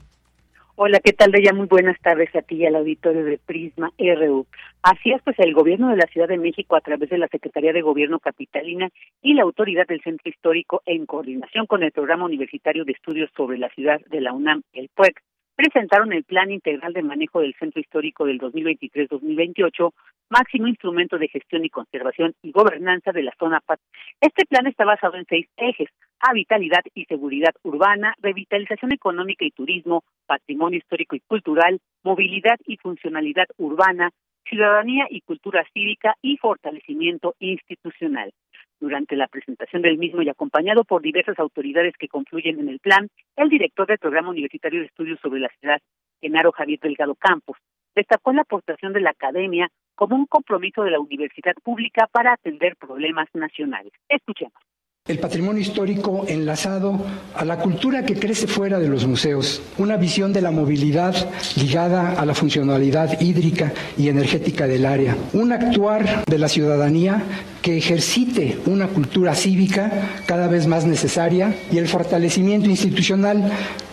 Hola, 0.78 1.00
¿qué 1.00 1.14
tal, 1.14 1.30
Bella? 1.30 1.54
Muy 1.54 1.66
buenas 1.68 1.98
tardes 2.02 2.28
a 2.36 2.42
ti 2.42 2.56
y 2.56 2.66
al 2.66 2.76
auditorio 2.76 3.24
de 3.24 3.38
Prisma 3.38 3.92
RU. 3.98 4.46
Así 4.88 5.10
es, 5.10 5.20
pues 5.22 5.36
el 5.40 5.52
gobierno 5.52 5.88
de 5.88 5.96
la 5.96 6.06
Ciudad 6.06 6.28
de 6.28 6.38
México, 6.38 6.76
a 6.76 6.80
través 6.80 7.10
de 7.10 7.18
la 7.18 7.26
Secretaría 7.26 7.72
de 7.72 7.82
Gobierno 7.82 8.20
Capitalina 8.20 8.88
y 9.20 9.34
la 9.34 9.42
autoridad 9.42 9.84
del 9.84 10.00
Centro 10.00 10.30
Histórico, 10.30 10.80
en 10.86 11.06
coordinación 11.06 11.66
con 11.66 11.82
el 11.82 11.90
Programa 11.90 12.24
Universitario 12.24 12.84
de 12.84 12.92
Estudios 12.92 13.28
sobre 13.36 13.58
la 13.58 13.68
Ciudad 13.70 14.00
de 14.08 14.20
la 14.20 14.32
UNAM, 14.32 14.62
el 14.72 14.88
PUEC, 14.94 15.20
presentaron 15.56 16.12
el 16.12 16.22
Plan 16.22 16.52
Integral 16.52 16.92
de 16.92 17.02
Manejo 17.02 17.40
del 17.40 17.56
Centro 17.58 17.80
Histórico 17.80 18.26
del 18.26 18.38
2023-2028, 18.38 19.92
máximo 20.30 20.68
instrumento 20.68 21.18
de 21.18 21.26
gestión 21.26 21.64
y 21.64 21.70
conservación 21.70 22.34
y 22.42 22.52
gobernanza 22.52 23.10
de 23.10 23.24
la 23.24 23.34
zona 23.40 23.58
PAT. 23.66 23.80
Este 24.20 24.46
plan 24.46 24.68
está 24.68 24.84
basado 24.84 25.16
en 25.16 25.26
seis 25.28 25.48
ejes, 25.56 25.88
vitalidad 26.32 26.82
y 26.94 27.04
seguridad 27.06 27.54
urbana, 27.62 28.14
revitalización 28.20 28.92
económica 28.92 29.44
y 29.44 29.50
turismo, 29.50 30.04
patrimonio 30.26 30.78
histórico 30.78 31.16
y 31.16 31.20
cultural, 31.20 31.80
movilidad 32.02 32.58
y 32.66 32.76
funcionalidad 32.76 33.46
urbana, 33.58 34.10
ciudadanía 34.48 35.06
y 35.10 35.20
cultura 35.20 35.64
cívica 35.72 36.16
y 36.22 36.36
fortalecimiento 36.36 37.34
institucional. 37.38 38.32
Durante 38.78 39.16
la 39.16 39.28
presentación 39.28 39.82
del 39.82 39.98
mismo 39.98 40.22
y 40.22 40.28
acompañado 40.28 40.84
por 40.84 41.02
diversas 41.02 41.38
autoridades 41.38 41.94
que 41.98 42.08
confluyen 42.08 42.60
en 42.60 42.68
el 42.68 42.78
plan, 42.78 43.08
el 43.36 43.48
director 43.48 43.86
del 43.86 43.98
Programa 43.98 44.30
Universitario 44.30 44.80
de 44.80 44.86
Estudios 44.86 45.18
sobre 45.20 45.40
la 45.40 45.50
Ciudad, 45.60 45.80
Genaro 46.20 46.52
Javier 46.52 46.78
Delgado 46.80 47.14
Campos, 47.14 47.56
destacó 47.94 48.32
la 48.32 48.42
aportación 48.42 48.92
de 48.92 49.00
la 49.00 49.10
academia 49.10 49.68
como 49.94 50.14
un 50.14 50.26
compromiso 50.26 50.82
de 50.82 50.90
la 50.90 51.00
universidad 51.00 51.54
pública 51.64 52.06
para 52.12 52.34
atender 52.34 52.76
problemas 52.76 53.28
nacionales. 53.34 53.92
Escuchemos 54.08 54.62
El 55.08 55.20
patrimonio 55.20 55.62
histórico 55.62 56.24
enlazado 56.26 56.98
a 57.36 57.44
la 57.44 57.58
cultura 57.58 58.04
que 58.04 58.16
crece 58.16 58.48
fuera 58.48 58.80
de 58.80 58.88
los 58.88 59.06
museos, 59.06 59.62
una 59.78 59.96
visión 59.96 60.32
de 60.32 60.40
la 60.40 60.50
movilidad 60.50 61.14
ligada 61.54 62.14
a 62.14 62.26
la 62.26 62.34
funcionalidad 62.34 63.20
hídrica 63.20 63.72
y 63.96 64.08
energética 64.08 64.66
del 64.66 64.84
área, 64.84 65.16
un 65.32 65.52
actuar 65.52 66.24
de 66.24 66.38
la 66.38 66.48
ciudadanía 66.48 67.22
que 67.62 67.78
ejercite 67.78 68.58
una 68.66 68.88
cultura 68.88 69.36
cívica 69.36 69.92
cada 70.26 70.48
vez 70.48 70.66
más 70.66 70.84
necesaria 70.84 71.54
y 71.70 71.78
el 71.78 71.86
fortalecimiento 71.86 72.68
institucional 72.68 73.48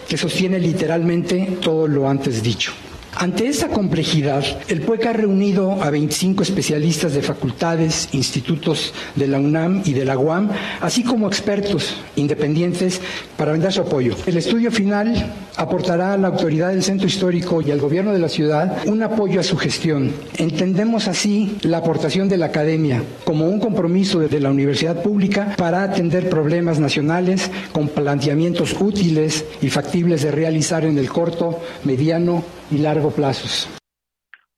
que 0.10 0.18
sostiene 0.18 0.58
literalmente 0.58 1.58
todo 1.62 1.88
lo 1.88 2.10
antes 2.10 2.42
dicho. 2.42 2.74
Ante 3.16 3.48
esa 3.48 3.68
complejidad, 3.68 4.44
el 4.68 4.82
PUEC 4.82 5.06
ha 5.06 5.14
reunido 5.14 5.82
a 5.84 5.90
25 5.90 6.44
especialistas 6.44 7.14
de 7.14 7.22
facultades, 7.22 8.10
institutos 8.12 8.94
de 9.16 9.28
la 9.28 9.40
UNAM 9.40 9.84
y 9.86 9.94
de 9.94 10.04
la 10.04 10.18
UAM, 10.18 10.50
así 10.82 11.04
como 11.04 11.28
expertos 11.28 11.96
independientes 12.16 13.00
para 13.38 13.52
brindar 13.52 13.72
su 13.72 13.82
apoyo. 13.82 14.16
El 14.26 14.38
estudio 14.38 14.72
final 14.72 15.32
aportará 15.56 16.14
a 16.14 16.18
la 16.18 16.30
autoridad 16.30 16.70
del 16.70 16.84
centro 16.84 17.08
histórico 17.08 17.62
y 17.62 17.72
al 17.72 17.80
gobierno 17.80 18.12
de 18.12 18.20
la 18.20 18.30
ciudad 18.30 18.78
un 18.88 19.04
apoyo 19.04 19.40
a 19.40 19.44
su 19.44 19.58
gestión. 19.58 20.12
Entendemos 20.38 21.08
así 21.08 21.58
la 21.62 21.78
aportación 21.78 22.28
de 22.30 22.38
la 22.38 22.48
academia 22.48 23.04
como 23.24 23.48
un 23.48 23.60
compromiso 23.60 24.20
de 24.20 24.40
la 24.40 24.50
universidad 24.50 25.02
pública 25.04 25.54
para 25.58 25.84
atender 25.84 26.30
problemas 26.30 26.80
nacionales 26.80 27.52
con 27.72 27.88
planteamientos 27.88 28.76
útiles 28.80 29.46
y 29.62 29.70
factibles 29.70 30.24
de 30.24 30.32
realizar 30.32 30.86
en 30.86 30.98
el 30.98 31.10
corto, 31.10 31.60
mediano 31.84 32.44
y 32.74 32.80
largo 32.80 33.12
plazos. 33.12 33.70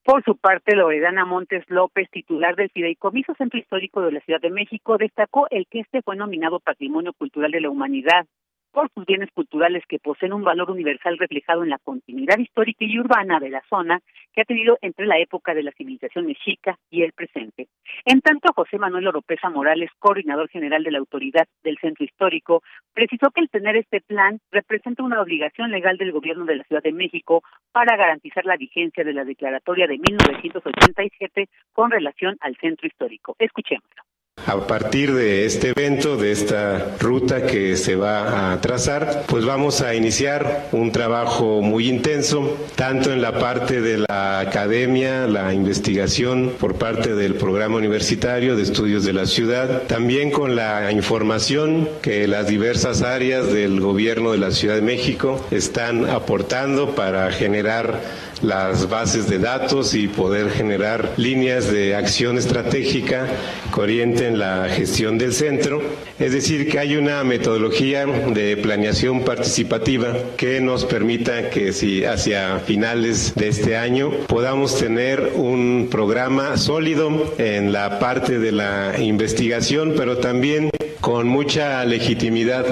Por 0.03 0.23
su 0.23 0.37
parte, 0.37 0.75
Loredana 0.75 1.25
Montes 1.25 1.63
López, 1.67 2.07
titular 2.11 2.55
del 2.55 2.69
Fideicomiso 2.69 3.33
Centro 3.35 3.59
Histórico 3.59 4.01
de 4.01 4.11
la 4.11 4.19
Ciudad 4.21 4.39
de 4.39 4.51
México, 4.51 4.97
destacó 4.97 5.47
el 5.49 5.65
que 5.67 5.79
este 5.79 6.01
fue 6.03 6.15
nominado 6.15 6.59
Patrimonio 6.59 7.11
Cultural 7.13 7.51
de 7.51 7.61
la 7.61 7.69
Humanidad 7.69 8.27
por 8.75 8.91
sus 8.93 9.05
bienes 9.05 9.31
culturales 9.31 9.85
que 9.87 9.99
poseen 9.99 10.33
un 10.33 10.43
valor 10.43 10.69
universal 10.69 11.17
reflejado 11.17 11.63
en 11.63 11.69
la 11.69 11.77
continuidad 11.77 12.37
histórica 12.37 12.83
y 12.83 12.99
urbana 12.99 13.39
de 13.39 13.49
la 13.49 13.63
zona 13.69 14.01
que 14.33 14.41
ha 14.41 14.43
tenido 14.43 14.77
entre 14.81 15.05
la 15.05 15.17
época 15.17 15.53
de 15.53 15.63
la 15.63 15.71
civilización 15.71 16.25
mexica 16.25 16.77
y 16.91 17.03
el 17.03 17.13
presente. 17.13 17.69
En 18.03 18.19
tanto, 18.19 18.51
José 18.53 18.77
Manuel 18.77 19.07
Oropesa 19.07 19.49
Morales, 19.49 19.89
coordinador 19.97 20.49
general 20.49 20.83
de 20.83 20.91
la 20.91 20.97
autoridad 20.97 21.47
del 21.63 21.77
centro 21.77 22.03
histórico, 22.03 22.63
precisó 22.93 23.31
que 23.31 23.39
el 23.39 23.49
tener 23.49 23.77
este 23.77 24.01
plan 24.01 24.41
representa 24.51 25.03
una 25.03 25.21
obligación 25.21 25.71
legal 25.71 25.95
del 25.97 26.11
gobierno 26.11 26.43
de 26.43 26.57
la 26.57 26.65
Ciudad 26.65 26.83
de 26.83 26.91
México 26.91 27.43
para 27.71 27.95
garantizar 27.95 28.43
la 28.45 28.57
vigencia 28.57 29.05
de 29.05 29.13
la 29.13 29.23
declaratoria 29.23 29.87
de 29.87 29.99
1987 29.99 31.47
con 31.71 31.91
relación 31.91 32.35
al 32.41 32.57
centro 32.57 32.87
histórico. 32.87 33.37
Escuchémoslo. 33.39 34.03
A 34.47 34.67
partir 34.67 35.11
de 35.15 35.45
este 35.45 35.69
evento, 35.69 36.17
de 36.17 36.31
esta 36.31 36.95
ruta 36.99 37.47
que 37.47 37.75
se 37.77 37.95
va 37.95 38.53
a 38.53 38.61
trazar, 38.61 39.23
pues 39.27 39.43
vamos 39.43 39.81
a 39.81 39.95
iniciar 39.95 40.67
un 40.71 40.91
trabajo 40.91 41.63
muy 41.63 41.89
intenso, 41.89 42.55
tanto 42.75 43.11
en 43.11 43.23
la 43.23 43.39
parte 43.39 43.81
de 43.81 44.05
la 44.07 44.39
academia, 44.39 45.25
la 45.25 45.51
investigación 45.51 46.53
por 46.59 46.75
parte 46.75 47.15
del 47.15 47.33
programa 47.33 47.77
universitario 47.77 48.55
de 48.55 48.61
estudios 48.61 49.03
de 49.03 49.13
la 49.13 49.25
ciudad, 49.25 49.83
también 49.87 50.29
con 50.29 50.55
la 50.55 50.91
información 50.91 51.89
que 52.03 52.27
las 52.27 52.45
diversas 52.45 53.01
áreas 53.01 53.51
del 53.51 53.79
gobierno 53.79 54.31
de 54.31 54.37
la 54.37 54.51
Ciudad 54.51 54.75
de 54.75 54.83
México 54.83 55.43
están 55.49 56.07
aportando 56.07 56.93
para 56.93 57.31
generar 57.31 57.99
las 58.41 58.89
bases 58.89 59.29
de 59.29 59.39
datos 59.39 59.93
y 59.93 60.07
poder 60.07 60.49
generar 60.49 61.13
líneas 61.17 61.71
de 61.71 61.95
acción 61.95 62.37
estratégica 62.37 63.27
que 63.73 63.81
orienten 63.81 64.37
la 64.37 64.67
gestión 64.69 65.17
del 65.17 65.33
centro. 65.33 65.81
Es 66.19 66.31
decir, 66.31 66.69
que 66.69 66.79
hay 66.79 66.97
una 66.97 67.23
metodología 67.23 68.05
de 68.05 68.57
planeación 68.57 69.23
participativa 69.23 70.13
que 70.37 70.61
nos 70.61 70.85
permita 70.85 71.49
que 71.49 71.73
si 71.73 72.05
hacia 72.05 72.59
finales 72.59 73.33
de 73.35 73.47
este 73.49 73.77
año 73.77 74.11
podamos 74.27 74.77
tener 74.77 75.31
un 75.35 75.87
programa 75.89 76.57
sólido 76.57 77.33
en 77.37 77.71
la 77.71 77.99
parte 77.99 78.39
de 78.39 78.51
la 78.51 78.93
investigación, 78.99 79.93
pero 79.97 80.17
también 80.17 80.69
con 81.01 81.27
mucha 81.27 81.83
legitimidad 81.85 82.65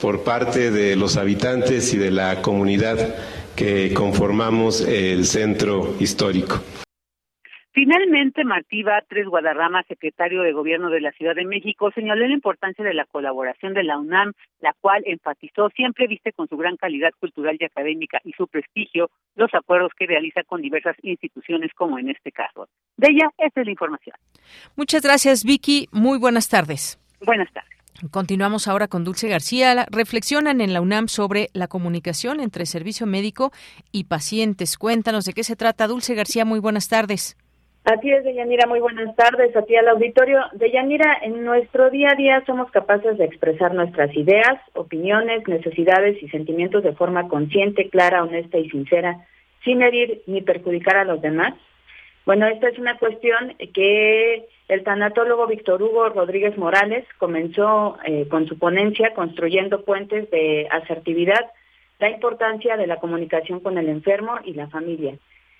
por 0.00 0.22
parte 0.22 0.70
de 0.70 0.96
los 0.96 1.16
habitantes 1.16 1.92
y 1.92 1.96
de 1.96 2.10
la 2.10 2.40
comunidad 2.40 3.14
que 3.58 3.92
conformamos 3.92 4.86
el 4.86 5.24
centro 5.24 5.96
histórico. 5.98 6.62
Finalmente, 7.72 8.44
Martí 8.44 8.84
Batres 8.84 9.26
Guadarrama, 9.26 9.82
secretario 9.84 10.42
de 10.42 10.52
Gobierno 10.52 10.90
de 10.90 11.00
la 11.00 11.10
Ciudad 11.12 11.34
de 11.34 11.44
México, 11.44 11.90
señaló 11.92 12.26
la 12.26 12.34
importancia 12.34 12.84
de 12.84 12.94
la 12.94 13.04
colaboración 13.04 13.74
de 13.74 13.82
la 13.82 13.98
UNAM, 13.98 14.32
la 14.60 14.74
cual 14.80 15.02
enfatizó 15.06 15.70
siempre 15.70 16.06
viste 16.06 16.32
con 16.32 16.48
su 16.48 16.56
gran 16.56 16.76
calidad 16.76 17.10
cultural 17.18 17.56
y 17.58 17.64
académica 17.64 18.20
y 18.24 18.32
su 18.32 18.46
prestigio 18.46 19.10
los 19.34 19.52
acuerdos 19.54 19.90
que 19.96 20.06
realiza 20.06 20.42
con 20.44 20.62
diversas 20.62 20.96
instituciones, 21.02 21.72
como 21.74 21.98
en 21.98 22.10
este 22.10 22.30
caso. 22.30 22.68
De 22.96 23.10
ella, 23.10 23.28
esta 23.38 23.60
es 23.60 23.66
la 23.66 23.72
información. 23.72 24.16
Muchas 24.76 25.02
gracias, 25.02 25.44
Vicky. 25.44 25.88
Muy 25.92 26.18
buenas 26.18 26.48
tardes. 26.48 26.98
Buenas 27.24 27.52
tardes. 27.52 27.77
Continuamos 28.12 28.68
ahora 28.68 28.86
con 28.86 29.02
Dulce 29.02 29.28
García. 29.28 29.84
Reflexionan 29.90 30.60
en 30.60 30.72
la 30.72 30.80
UNAM 30.80 31.08
sobre 31.08 31.48
la 31.52 31.66
comunicación 31.66 32.38
entre 32.38 32.64
servicio 32.64 33.06
médico 33.06 33.50
y 33.90 34.04
pacientes. 34.04 34.78
Cuéntanos 34.78 35.24
de 35.24 35.32
qué 35.32 35.42
se 35.42 35.56
trata. 35.56 35.88
Dulce 35.88 36.14
García, 36.14 36.44
muy 36.44 36.60
buenas 36.60 36.88
tardes. 36.88 37.36
Así 37.84 38.10
es, 38.10 38.22
Deyanira, 38.22 38.68
muy 38.68 38.78
buenas 38.78 39.16
tardes 39.16 39.56
a 39.56 39.62
ti 39.62 39.74
al 39.74 39.88
auditorio. 39.88 40.38
Deyanira, 40.52 41.18
en 41.22 41.44
nuestro 41.44 41.90
día 41.90 42.10
a 42.12 42.16
día 42.16 42.42
somos 42.46 42.70
capaces 42.70 43.18
de 43.18 43.24
expresar 43.24 43.74
nuestras 43.74 44.14
ideas, 44.14 44.60
opiniones, 44.74 45.48
necesidades 45.48 46.22
y 46.22 46.28
sentimientos 46.28 46.84
de 46.84 46.92
forma 46.92 47.26
consciente, 47.26 47.88
clara, 47.88 48.22
honesta 48.22 48.58
y 48.58 48.70
sincera, 48.70 49.26
sin 49.64 49.82
herir 49.82 50.22
ni 50.26 50.42
perjudicar 50.42 50.98
a 50.98 51.04
los 51.04 51.20
demás. 51.20 51.54
Bueno, 52.28 52.46
esta 52.46 52.68
es 52.68 52.78
una 52.78 52.98
cuestión 52.98 53.56
que 53.72 54.46
el 54.68 54.84
tanatólogo 54.84 55.46
Víctor 55.46 55.82
Hugo 55.82 56.10
Rodríguez 56.10 56.58
Morales 56.58 57.06
comenzó 57.16 57.96
eh, 58.04 58.28
con 58.28 58.46
su 58.46 58.58
ponencia 58.58 59.14
construyendo 59.14 59.82
puentes 59.82 60.30
de 60.30 60.68
asertividad, 60.70 61.40
la 61.98 62.10
importancia 62.10 62.76
de 62.76 62.86
la 62.86 62.98
comunicación 62.98 63.60
con 63.60 63.78
el 63.78 63.88
enfermo 63.88 64.34
y 64.44 64.52
la 64.52 64.68
familia. 64.68 65.16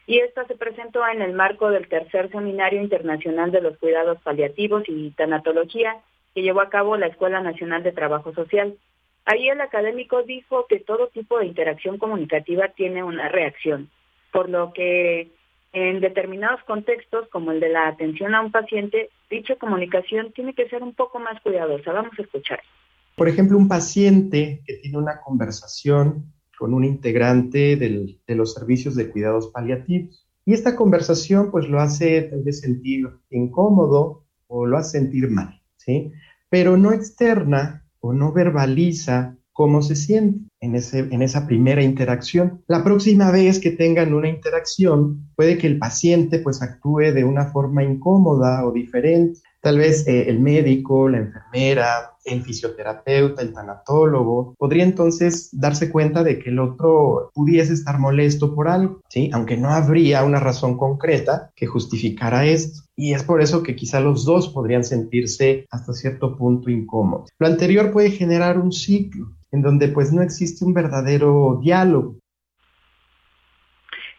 Y 0.07 0.19
esta 0.19 0.47
se 0.47 0.57
presentó 0.57 1.09
en 1.09 1.23
el 1.23 1.33
marco 1.33 1.71
del 1.71 1.89
tercer 1.89 2.31
Seminario 2.31 2.83
Internacional 2.83 3.51
de 3.51 3.63
los 3.63 3.79
Cuidados 3.79 4.21
Paliativos 4.21 4.83
y 4.89 5.13
Tanatología 5.13 5.97
que 6.35 6.43
llevó 6.43 6.61
a 6.61 6.69
cabo 6.69 6.99
la 6.99 7.07
Escuela 7.07 7.41
Nacional 7.41 7.83
de 7.83 7.93
Trabajo 7.93 8.35
Social. 8.35 8.75
Ahí 9.25 9.49
el 9.49 9.63
académico 9.63 10.23
dijo 10.23 10.67
que 10.69 10.81
todo 10.81 11.07
tipo 11.07 11.39
de 11.39 11.47
interacción 11.47 11.97
comunicativa 11.97 12.69
tiene 12.69 13.03
una 13.03 13.31
reacción, 13.31 13.89
por 14.33 14.51
lo 14.51 14.75
que 14.75 15.31
en 15.73 16.01
determinados 16.01 16.63
contextos, 16.65 17.29
como 17.31 17.53
el 17.53 17.61
de 17.61 17.69
la 17.69 17.89
atención 17.89 18.35
a 18.35 18.41
un 18.41 18.51
paciente, 18.51 19.11
dicha 19.31 19.57
comunicación 19.57 20.33
tiene 20.33 20.55
que 20.55 20.69
ser 20.69 20.83
un 20.83 20.95
poco 20.95 21.19
más 21.19 21.41
cuidadosa. 21.43 21.93
Vamos 21.93 22.13
a 22.19 22.23
escuchar. 22.23 22.61
Por 23.17 23.29
ejemplo, 23.29 23.59
un 23.59 23.69
paciente 23.69 24.63
que 24.67 24.75
tiene 24.75 24.97
una 24.97 25.21
conversación 25.21 26.33
con 26.59 26.75
un 26.75 26.85
integrante 26.85 27.77
de 27.77 28.35
los 28.35 28.55
servicios 28.55 28.95
de 28.97 29.11
cuidados 29.11 29.49
paliativos. 29.49 30.27
Y 30.45 30.55
esta 30.55 30.77
conversación 30.77 31.51
pues 31.51 31.69
lo 31.69 31.79
hace 31.79 32.23
tal 32.23 32.43
vez 32.43 32.61
sentir 32.61 33.09
incómodo 33.31 34.25
o 34.47 34.67
lo 34.67 34.79
hace 34.79 34.99
sentir 34.99 35.31
mal, 35.31 35.61
¿sí? 35.77 36.11
Pero 36.49 36.77
no 36.77 36.93
externa 36.93 37.85
o 38.01 38.13
no 38.13 38.33
verbaliza 38.33 39.37
cómo 39.53 39.83
se 39.83 39.95
siente 39.95 40.48
en, 40.61 40.75
ese, 40.75 41.01
en 41.01 41.23
esa 41.23 41.47
primera 41.47 41.83
interacción. 41.83 42.63
La 42.67 42.83
próxima 42.85 43.31
vez 43.31 43.59
que 43.59 43.71
tengan 43.71 44.15
una 44.15 44.29
interacción, 44.29 45.29
puede 45.37 45.59
que 45.59 45.67
el 45.67 45.79
paciente 45.79 46.39
pues 46.39 46.63
actúe 46.63 47.13
de 47.13 47.25
una 47.25 47.47
forma 47.47 47.85
incómoda 47.85 48.67
o 48.67 48.73
diferente. 48.73 49.41
Tal 49.61 49.79
vez 49.79 50.07
eh, 50.07 50.29
el 50.29 50.39
médico, 50.39 51.09
la 51.09 51.19
enfermera, 51.19 52.13
el 52.25 52.43
fisioterapeuta, 52.43 53.43
el 53.43 53.53
tanatólogo, 53.53 54.55
podría 54.57 54.85
entonces 54.85 55.51
darse 55.53 55.91
cuenta 55.91 56.23
de 56.23 56.39
que 56.39 56.51
el 56.51 56.61
otro 56.61 57.31
pudiese 57.35 57.73
estar 57.73 57.99
molesto 57.99 58.55
por 58.55 58.69
algo, 58.69 59.01
¿sí? 59.09 59.31
Aunque 59.33 59.57
no 59.57 59.71
habría 59.71 60.25
una 60.25 60.39
razón 60.39 60.79
concreta 60.79 61.51
que 61.57 61.67
justificara 61.67 62.47
esto. 62.47 62.83
Y 62.95 63.15
es 63.15 63.25
por 63.25 63.43
eso 63.43 63.63
que 63.63 63.75
quizá 63.75 64.01
los 64.01 64.25
dos 64.25 64.49
podrían 64.49 64.85
sentirse 64.85 65.67
hasta 65.71 65.93
cierto 65.93 66.37
punto 66.37 66.71
incómodos. 66.71 67.31
Lo 67.39 67.47
anterior 67.47 67.91
puede 67.91 68.11
generar 68.11 68.59
un 68.59 68.73
ciclo 68.73 69.38
en 69.53 69.63
donde 69.63 69.89
pues 69.89 70.13
no 70.13 70.23
existe 70.23 70.65
un 70.65 70.75
verdadero 70.75 71.59
diálogo. 71.63 72.17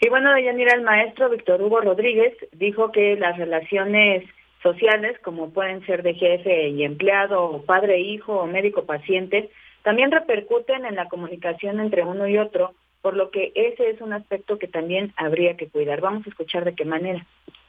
Y 0.01 0.09
bueno, 0.09 0.33
de 0.33 0.45
Yanira, 0.45 0.73
el 0.75 0.83
maestro 0.83 1.29
Víctor 1.29 1.61
Hugo 1.61 1.81
Rodríguez 1.81 2.33
dijo 2.53 2.91
que 2.91 3.17
las 3.17 3.37
relaciones 3.37 4.23
sociales, 4.63 5.17
como 5.23 5.51
pueden 5.51 5.85
ser 5.85 6.03
de 6.03 6.13
jefe 6.13 6.69
y 6.69 6.83
empleado, 6.83 7.43
o 7.43 7.61
padre 7.63 7.95
e 7.95 8.01
hijo, 8.01 8.33
o 8.33 8.47
médico 8.47 8.85
paciente, 8.85 9.49
también 9.83 10.11
repercuten 10.11 10.85
en 10.85 10.95
la 10.95 11.09
comunicación 11.09 11.79
entre 11.79 12.03
uno 12.03 12.27
y 12.27 12.37
otro, 12.37 12.75
por 13.01 13.15
lo 13.15 13.29
que 13.31 13.51
ese 13.55 13.89
es 13.89 14.01
un 14.01 14.13
aspecto 14.13 14.57
que 14.57 14.67
también 14.67 15.13
habría 15.17 15.55
que 15.57 15.69
cuidar. 15.69 16.01
Vamos 16.01 16.25
a 16.25 16.29
escuchar 16.29 16.65
de 16.65 16.75
qué 16.75 16.85
manera. 16.85 17.25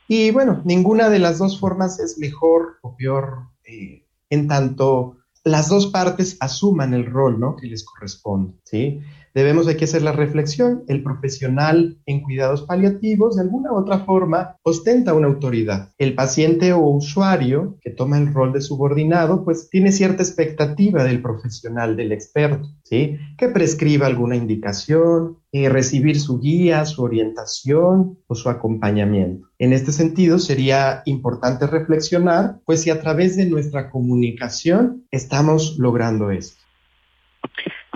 Y 0.07 0.31
bueno, 0.33 0.61
ninguna 0.65 1.09
de 1.09 1.21
las 1.21 1.39
dos 1.39 1.59
formas 1.61 2.01
es 2.01 2.19
mejor 2.19 2.79
o 2.83 2.97
peor 2.97 3.45
eh, 3.65 4.03
en 4.29 4.49
tanto 4.49 5.17
las 5.45 5.69
dos 5.69 5.87
partes 5.89 6.37
asuman 6.41 6.95
el 6.95 7.07
rol 7.07 7.41
¿no? 7.41 7.57
que 7.57 7.67
les 7.67 7.85
corresponde. 7.85 8.55
¿sí? 8.65 9.01
Debemos 9.35 9.67
hay 9.67 9.77
que 9.77 9.85
hacer 9.85 10.03
la 10.03 10.13
reflexión. 10.13 10.85
El 10.89 11.03
profesional 11.03 11.99
en 12.07 12.23
cuidados 12.23 12.63
paliativos, 12.63 13.37
de 13.37 13.43
alguna 13.43 13.73
u 13.73 13.77
otra 13.77 14.01
forma, 14.01 14.57
ostenta 14.63 15.15
una 15.15 15.29
autoridad. 15.29 15.93
El 15.99 16.15
paciente 16.15 16.73
o 16.73 16.81
usuario 16.81 17.79
que 17.81 17.91
toma 17.91 18.19
el 18.19 18.33
rol 18.33 18.53
de 18.53 18.61
subordinado, 18.61 19.45
pues 19.45 19.69
tiene 19.71 19.93
cierta 19.93 20.23
expectativa 20.23 21.05
del 21.05 21.23
profesional, 21.23 21.97
del 21.97 22.13
experto, 22.13 22.69
¿sí? 22.85 23.19
Que 23.37 23.49
prescriba 23.49 24.07
alguna 24.07 24.37
indicación, 24.37 25.41
y 25.53 25.69
recibir 25.69 26.21
su 26.21 26.39
guía, 26.39 26.85
su 26.85 27.03
orientación 27.03 28.19
o 28.27 28.35
su 28.35 28.49
acompañamiento. 28.49 29.49
En 29.59 29.73
este 29.73 29.93
sentido, 29.93 30.39
sería 30.39 31.03
importante 31.07 31.67
reflexionar, 31.67 32.61
pues 32.65 32.83
si 32.83 32.91
a 32.91 33.01
través 33.01 33.37
de 33.37 33.47
nuestra 33.47 33.91
comunicación 33.91 35.07
estamos 35.11 35.77
logrando 35.79 36.31
esto. 36.31 36.63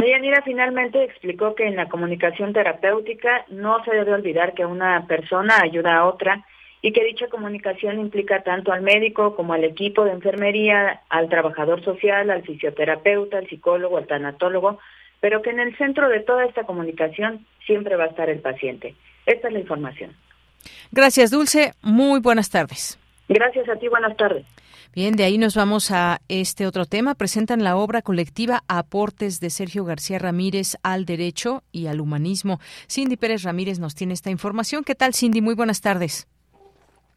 Deyanira 0.04 0.42
finalmente 0.42 1.02
explicó 1.02 1.54
que 1.54 1.66
en 1.66 1.76
la 1.76 1.88
comunicación 1.88 2.52
terapéutica 2.52 3.46
no 3.48 3.82
se 3.84 3.92
debe 3.92 4.12
olvidar 4.12 4.52
que 4.52 4.66
una 4.66 5.06
persona 5.06 5.60
ayuda 5.62 5.96
a 5.96 6.04
otra 6.04 6.44
y 6.82 6.92
que 6.92 7.02
dicha 7.02 7.28
comunicación 7.28 7.98
implica 7.98 8.42
tanto 8.42 8.70
al 8.70 8.82
médico 8.82 9.34
como 9.34 9.54
al 9.54 9.64
equipo 9.64 10.04
de 10.04 10.12
enfermería, 10.12 11.00
al 11.08 11.30
trabajador 11.30 11.82
social, 11.82 12.28
al 12.28 12.42
fisioterapeuta, 12.42 13.38
al 13.38 13.48
psicólogo, 13.48 13.96
al 13.96 14.06
tanatólogo, 14.06 14.78
pero 15.20 15.40
que 15.40 15.48
en 15.48 15.60
el 15.60 15.74
centro 15.78 16.10
de 16.10 16.20
toda 16.20 16.44
esta 16.44 16.64
comunicación 16.64 17.46
siempre 17.64 17.96
va 17.96 18.04
a 18.04 18.08
estar 18.08 18.28
el 18.28 18.40
paciente. 18.40 18.94
Esta 19.24 19.48
es 19.48 19.54
la 19.54 19.60
información. 19.60 20.14
Gracias, 20.92 21.30
Dulce. 21.30 21.72
Muy 21.80 22.20
buenas 22.20 22.50
tardes. 22.50 22.98
Gracias 23.26 23.66
a 23.70 23.76
ti, 23.76 23.88
buenas 23.88 24.14
tardes. 24.18 24.44
Bien, 24.94 25.16
de 25.16 25.24
ahí 25.24 25.38
nos 25.38 25.56
vamos 25.56 25.90
a 25.90 26.20
este 26.28 26.68
otro 26.68 26.84
tema. 26.84 27.16
Presentan 27.16 27.64
la 27.64 27.76
obra 27.76 28.00
colectiva 28.00 28.60
Aportes 28.68 29.40
de 29.40 29.50
Sergio 29.50 29.84
García 29.84 30.20
Ramírez 30.20 30.76
al 30.84 31.04
Derecho 31.04 31.62
y 31.72 31.88
al 31.88 32.00
Humanismo. 32.00 32.58
Cindy 32.88 33.16
Pérez 33.16 33.42
Ramírez 33.42 33.80
nos 33.80 33.96
tiene 33.96 34.12
esta 34.12 34.30
información. 34.30 34.84
¿Qué 34.84 34.94
tal, 34.94 35.12
Cindy? 35.12 35.40
Muy 35.40 35.56
buenas 35.56 35.80
tardes. 35.80 36.28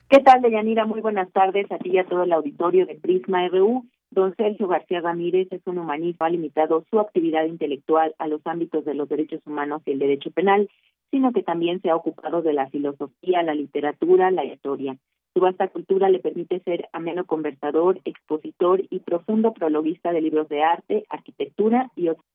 ¿Qué 0.09 0.21
tal, 0.21 0.41
Deyanira? 0.41 0.87
Muy 0.87 1.01
buenas 1.01 1.31
tardes 1.31 1.71
a 1.71 1.77
ti 1.77 1.91
y 1.91 1.99
a 1.99 2.05
todo 2.05 2.23
el 2.23 2.33
auditorio 2.33 2.87
de 2.87 2.95
Prisma 2.95 3.47
RU. 3.47 3.85
Don 4.09 4.35
Sergio 4.35 4.67
García 4.67 5.01
Ramírez 5.01 5.47
es 5.51 5.61
un 5.67 5.77
humanista, 5.77 6.25
ha 6.25 6.29
limitado 6.29 6.83
su 6.89 6.99
actividad 6.99 7.45
intelectual 7.45 8.15
a 8.17 8.27
los 8.27 8.41
ámbitos 8.45 8.85
de 8.85 8.95
los 8.95 9.07
derechos 9.07 9.41
humanos 9.45 9.83
y 9.85 9.91
el 9.91 9.99
derecho 9.99 10.31
penal, 10.31 10.67
sino 11.11 11.31
que 11.31 11.43
también 11.43 11.79
se 11.83 11.91
ha 11.91 11.95
ocupado 11.95 12.41
de 12.41 12.53
la 12.53 12.69
filosofía, 12.71 13.43
la 13.43 13.53
literatura, 13.53 14.31
la 14.31 14.45
historia. 14.45 14.97
Su 15.37 15.41
vasta 15.41 15.67
cultura 15.67 16.09
le 16.09 16.17
permite 16.17 16.61
ser 16.61 16.89
ameno 16.93 17.27
conversador, 17.27 18.01
expositor 18.05 18.81
y 18.89 19.01
profundo 19.01 19.53
prologuista 19.53 20.11
de 20.11 20.19
libros 20.19 20.49
de 20.49 20.63
arte, 20.63 21.05
arquitectura 21.09 21.91
y 21.95 22.09
otros 22.09 22.25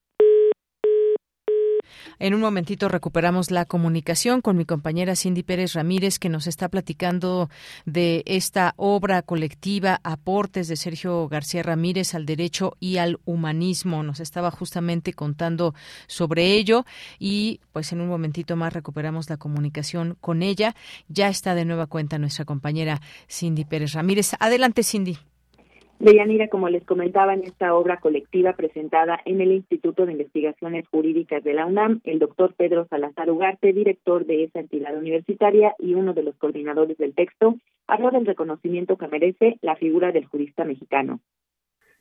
en 2.19 2.35
un 2.35 2.41
momentito 2.41 2.89
recuperamos 2.89 3.51
la 3.51 3.65
comunicación 3.65 4.41
con 4.41 4.57
mi 4.57 4.65
compañera 4.65 5.17
Cindy 5.17 5.43
Pérez 5.43 5.75
Ramírez, 5.75 6.19
que 6.19 6.29
nos 6.29 6.47
está 6.47 6.69
platicando 6.69 7.51
de 7.85 8.23
esta 8.27 8.75
obra 8.77 9.23
colectiva 9.23 10.01
Aportes 10.03 10.69
de 10.69 10.77
Sergio 10.77 11.29
García 11.29 11.63
Ramírez 11.63 12.15
al 12.15 12.27
Derecho 12.27 12.77
y 12.81 12.99
al 12.99 13.19
Humanismo. 13.25 14.03
Nos 14.03 14.21
estaba 14.21 14.51
justamente 14.51 15.13
contando 15.13 15.75
sobre 16.07 16.53
ello 16.53 16.85
y 17.19 17.61
pues 17.73 17.93
en 17.93 18.01
un 18.01 18.09
momentito 18.09 18.57
más 18.57 18.73
recuperamos 18.73 19.29
la 19.31 19.37
comunicación 19.37 20.17
con 20.21 20.43
ella. 20.43 20.75
Ya 21.09 21.29
está 21.29 21.55
de 21.55 21.65
nueva 21.65 21.87
cuenta 21.87 22.19
nuestra 22.19 22.45
compañera 22.45 23.01
Cindy 23.29 23.65
Pérez 23.65 23.93
Ramírez. 23.93 24.33
Adelante, 24.39 24.83
Cindy. 24.83 25.32
Deyanira, 26.03 26.49
como 26.49 26.69
les 26.69 26.85
comentaba 26.85 27.33
en 27.33 27.45
esta 27.45 27.77
obra 27.77 28.01
colectiva 28.01 28.55
presentada 28.55 29.21
en 29.25 29.41
el 29.41 29.53
Instituto 29.53 30.05
de 30.05 30.11
Investigaciones 30.11 30.85
Jurídicas 30.89 31.45
de 31.45 31.55
la 31.55 31.65
UNAM, 31.65 32.01
el 32.03 32.19
doctor 32.19 32.55
Pedro 32.57 32.89
Salazar 32.91 33.31
Ugarte, 33.31 33.73
director 33.73 34.27
de 34.27 34.43
esa 34.43 34.59
entidad 34.59 34.99
universitaria 34.99 35.77
y 35.79 35.95
uno 35.95 36.13
de 36.13 36.25
los 36.25 36.35
coordinadores 36.35 36.99
del 36.99 37.15
texto, 37.15 37.55
habló 37.87 38.11
del 38.11 38.27
reconocimiento 38.27 38.99
que 38.99 39.07
merece 39.07 39.61
la 39.63 39.77
figura 39.77 40.11
del 40.11 40.27
jurista 40.27 40.65
mexicano. 40.65 41.21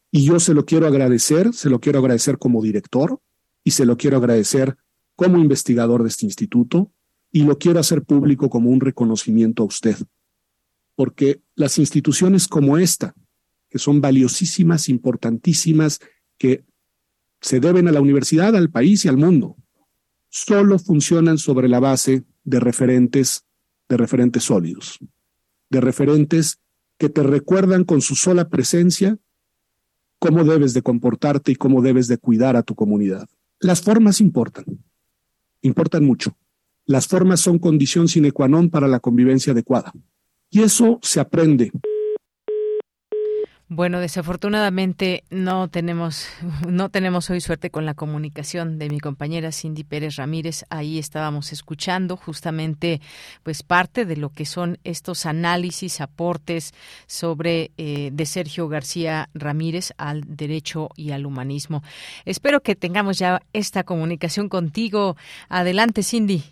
Y 0.09 0.25
yo 0.25 0.39
se 0.39 0.55
lo 0.55 0.65
quiero 0.65 0.87
agradecer, 0.87 1.53
se 1.53 1.69
lo 1.69 1.79
quiero 1.79 1.99
agradecer 1.99 2.39
como 2.39 2.63
director 2.63 3.19
y 3.63 3.69
se 3.69 3.85
lo 3.85 3.97
quiero 3.97 4.17
agradecer 4.17 4.77
como 5.15 5.37
investigador 5.37 6.01
de 6.01 6.09
este 6.09 6.25
instituto 6.25 6.91
y 7.31 7.43
lo 7.43 7.59
quiero 7.59 7.79
hacer 7.79 8.01
público 8.01 8.49
como 8.49 8.71
un 8.71 8.81
reconocimiento 8.81 9.61
a 9.61 9.67
usted. 9.67 9.97
Porque 10.95 11.41
las 11.53 11.77
instituciones 11.77 12.47
como 12.47 12.79
esta, 12.79 13.13
que 13.71 13.79
son 13.79 14.01
valiosísimas, 14.01 14.89
importantísimas, 14.89 16.01
que 16.37 16.65
se 17.39 17.61
deben 17.61 17.87
a 17.87 17.93
la 17.93 18.01
universidad, 18.01 18.55
al 18.55 18.69
país 18.69 19.05
y 19.05 19.07
al 19.07 19.15
mundo. 19.15 19.55
Solo 20.29 20.77
funcionan 20.77 21.37
sobre 21.37 21.69
la 21.69 21.79
base 21.79 22.25
de 22.43 22.59
referentes, 22.59 23.45
de 23.87 23.95
referentes 23.95 24.43
sólidos, 24.43 24.99
de 25.69 25.79
referentes 25.79 26.59
que 26.97 27.07
te 27.07 27.23
recuerdan 27.23 27.85
con 27.85 28.01
su 28.01 28.15
sola 28.15 28.49
presencia 28.49 29.17
cómo 30.19 30.43
debes 30.43 30.73
de 30.73 30.81
comportarte 30.81 31.53
y 31.53 31.55
cómo 31.55 31.81
debes 31.81 32.07
de 32.07 32.17
cuidar 32.17 32.57
a 32.57 32.63
tu 32.63 32.75
comunidad. 32.75 33.29
Las 33.59 33.81
formas 33.81 34.19
importan, 34.19 34.65
importan 35.61 36.05
mucho. 36.05 36.37
Las 36.85 37.07
formas 37.07 37.39
son 37.39 37.57
condición 37.57 38.09
sine 38.09 38.33
qua 38.33 38.49
non 38.49 38.69
para 38.69 38.89
la 38.89 38.99
convivencia 38.99 39.53
adecuada. 39.53 39.93
Y 40.49 40.61
eso 40.61 40.99
se 41.01 41.21
aprende 41.21 41.71
bueno, 43.73 44.01
desafortunadamente 44.01 45.23
no 45.29 45.69
tenemos 45.69 46.27
no 46.69 46.89
tenemos 46.89 47.29
hoy 47.29 47.39
suerte 47.39 47.69
con 47.69 47.85
la 47.85 47.93
comunicación 47.93 48.77
de 48.77 48.89
mi 48.89 48.99
compañera 48.99 49.53
Cindy 49.53 49.85
Pérez 49.85 50.17
Ramírez. 50.17 50.65
Ahí 50.69 50.99
estábamos 50.99 51.53
escuchando 51.53 52.17
justamente 52.17 52.99
pues 53.43 53.63
parte 53.63 54.03
de 54.03 54.17
lo 54.17 54.27
que 54.27 54.43
son 54.43 54.77
estos 54.83 55.25
análisis, 55.25 56.01
aportes 56.01 56.73
sobre 57.07 57.71
eh, 57.77 58.09
de 58.11 58.25
Sergio 58.25 58.67
García 58.67 59.29
Ramírez 59.33 59.93
al 59.97 60.23
derecho 60.35 60.89
y 60.97 61.11
al 61.11 61.25
humanismo. 61.25 61.81
Espero 62.25 62.59
que 62.59 62.75
tengamos 62.75 63.19
ya 63.19 63.39
esta 63.53 63.85
comunicación 63.85 64.49
contigo. 64.49 65.15
Adelante, 65.47 66.03
Cindy. 66.03 66.43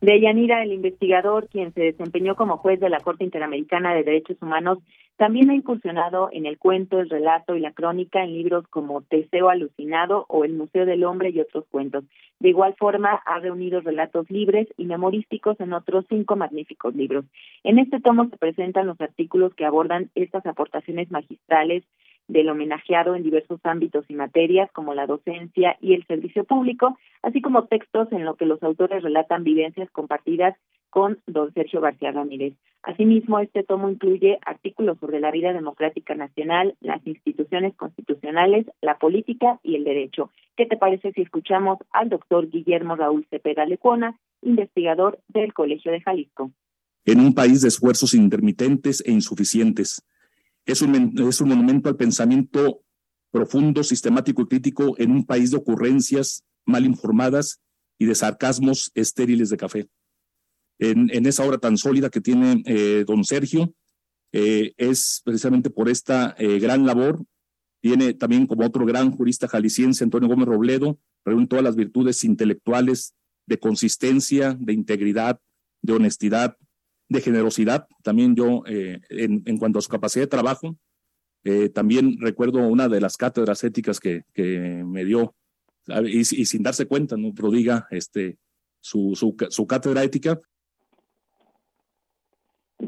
De 0.00 0.20
Yanira, 0.20 0.62
el 0.62 0.72
investigador, 0.72 1.48
quien 1.48 1.74
se 1.74 1.80
desempeñó 1.80 2.36
como 2.36 2.58
juez 2.58 2.78
de 2.78 2.90
la 2.90 3.00
Corte 3.00 3.24
Interamericana 3.24 3.92
de 3.92 4.04
Derechos 4.04 4.36
Humanos, 4.40 4.78
también 5.18 5.50
ha 5.50 5.54
incursionado 5.54 6.30
en 6.32 6.46
el 6.46 6.58
cuento, 6.58 7.00
el 7.00 7.10
relato 7.10 7.56
y 7.56 7.60
la 7.60 7.72
crónica 7.72 8.22
en 8.22 8.34
libros 8.34 8.66
como 8.68 9.02
Teseo 9.02 9.50
Alucinado 9.50 10.24
o 10.28 10.44
El 10.44 10.52
Museo 10.52 10.86
del 10.86 11.02
Hombre 11.02 11.30
y 11.30 11.40
otros 11.40 11.64
cuentos. 11.72 12.04
De 12.38 12.50
igual 12.50 12.76
forma, 12.78 13.20
ha 13.26 13.40
reunido 13.40 13.80
relatos 13.80 14.30
libres 14.30 14.68
y 14.76 14.84
memorísticos 14.84 15.58
en 15.58 15.72
otros 15.72 16.04
cinco 16.08 16.36
magníficos 16.36 16.94
libros. 16.94 17.24
En 17.64 17.80
este 17.80 17.98
tomo 17.98 18.28
se 18.28 18.36
presentan 18.36 18.86
los 18.86 19.00
artículos 19.00 19.52
que 19.54 19.64
abordan 19.64 20.08
estas 20.14 20.46
aportaciones 20.46 21.10
magistrales 21.10 21.82
del 22.28 22.48
homenajeado 22.48 23.16
en 23.16 23.24
diversos 23.24 23.58
ámbitos 23.64 24.04
y 24.08 24.14
materias 24.14 24.70
como 24.70 24.94
la 24.94 25.06
docencia 25.06 25.76
y 25.80 25.94
el 25.94 26.06
servicio 26.06 26.44
público, 26.44 26.96
así 27.22 27.42
como 27.42 27.64
textos 27.64 28.12
en 28.12 28.24
los 28.24 28.36
que 28.36 28.46
los 28.46 28.62
autores 28.62 29.02
relatan 29.02 29.42
vivencias 29.42 29.90
compartidas 29.90 30.54
con 30.90 31.18
don 31.26 31.52
Sergio 31.52 31.80
García 31.80 32.12
Ramírez. 32.12 32.54
Asimismo, 32.82 33.40
este 33.40 33.64
tomo 33.64 33.90
incluye 33.90 34.38
artículos 34.46 34.98
sobre 34.98 35.20
la 35.20 35.30
vida 35.30 35.52
democrática 35.52 36.14
nacional, 36.14 36.76
las 36.80 37.04
instituciones 37.06 37.74
constitucionales, 37.74 38.66
la 38.80 38.98
política 38.98 39.58
y 39.62 39.74
el 39.74 39.84
derecho. 39.84 40.30
¿Qué 40.56 40.66
te 40.66 40.76
parece 40.76 41.12
si 41.12 41.22
escuchamos 41.22 41.78
al 41.92 42.08
doctor 42.08 42.48
Guillermo 42.48 42.96
Raúl 42.96 43.26
Cepeda 43.30 43.66
Lecuona, 43.66 44.18
investigador 44.42 45.20
del 45.28 45.52
Colegio 45.52 45.92
de 45.92 46.00
Jalisco? 46.00 46.52
En 47.04 47.20
un 47.20 47.34
país 47.34 47.62
de 47.62 47.68
esfuerzos 47.68 48.14
intermitentes 48.14 49.02
e 49.04 49.12
insuficientes, 49.12 50.04
es 50.64 50.82
un, 50.82 51.14
es 51.28 51.40
un 51.40 51.48
monumento 51.48 51.88
al 51.88 51.96
pensamiento 51.96 52.80
profundo, 53.30 53.82
sistemático 53.82 54.42
y 54.42 54.46
crítico 54.46 54.94
en 54.98 55.10
un 55.10 55.24
país 55.26 55.50
de 55.50 55.58
ocurrencias 55.58 56.44
mal 56.64 56.84
informadas 56.84 57.60
y 57.98 58.06
de 58.06 58.14
sarcasmos 58.14 58.92
estériles 58.94 59.50
de 59.50 59.56
café 59.56 59.88
en, 60.78 61.26
esa 61.26 61.44
obra 61.44 61.58
tan 61.58 61.76
sólida 61.76 62.10
que 62.10 62.20
tiene 62.20 62.62
eh, 62.66 63.04
don 63.06 63.24
Sergio. 63.24 63.74
Eh, 64.32 64.74
es 64.76 65.22
precisamente 65.24 65.70
por 65.70 65.88
esta 65.88 66.34
eh, 66.38 66.58
gran 66.58 66.86
labor. 66.86 67.24
Tiene 67.80 68.14
también 68.14 68.46
como 68.46 68.66
otro 68.66 68.84
gran 68.84 69.10
jurista 69.10 69.48
jalisciense, 69.48 70.04
Antonio 70.04 70.28
Gómez 70.28 70.48
Robledo, 70.48 70.98
reúne 71.24 71.46
todas 71.46 71.64
las 71.64 71.76
virtudes 71.76 72.24
intelectuales 72.24 73.14
de 73.46 73.58
consistencia, 73.58 74.56
de 74.58 74.72
integridad, 74.72 75.40
de 75.82 75.92
honestidad, 75.92 76.56
de 77.08 77.20
generosidad. 77.20 77.86
También 78.02 78.34
yo, 78.34 78.62
en, 78.66 79.42
en, 79.46 79.56
cuanto 79.58 79.78
a 79.78 79.82
su 79.82 79.88
capacidad 79.88 80.24
de 80.24 80.28
trabajo, 80.28 80.76
también 81.72 82.18
recuerdo 82.20 82.58
una 82.66 82.88
de 82.88 83.00
las 83.00 83.16
cátedras 83.16 83.62
éticas 83.62 84.00
que, 84.00 84.24
que 84.34 84.82
me 84.84 85.04
dio, 85.04 85.34
y, 86.04 86.18
y, 86.18 86.24
sin 86.24 86.62
darse 86.62 86.86
cuenta, 86.86 87.16
no 87.16 87.32
prodiga 87.32 87.86
este, 87.90 88.38
su, 88.80 89.14
su, 89.14 89.36
su 89.48 89.66
cátedra 89.66 90.02
ética, 90.02 90.40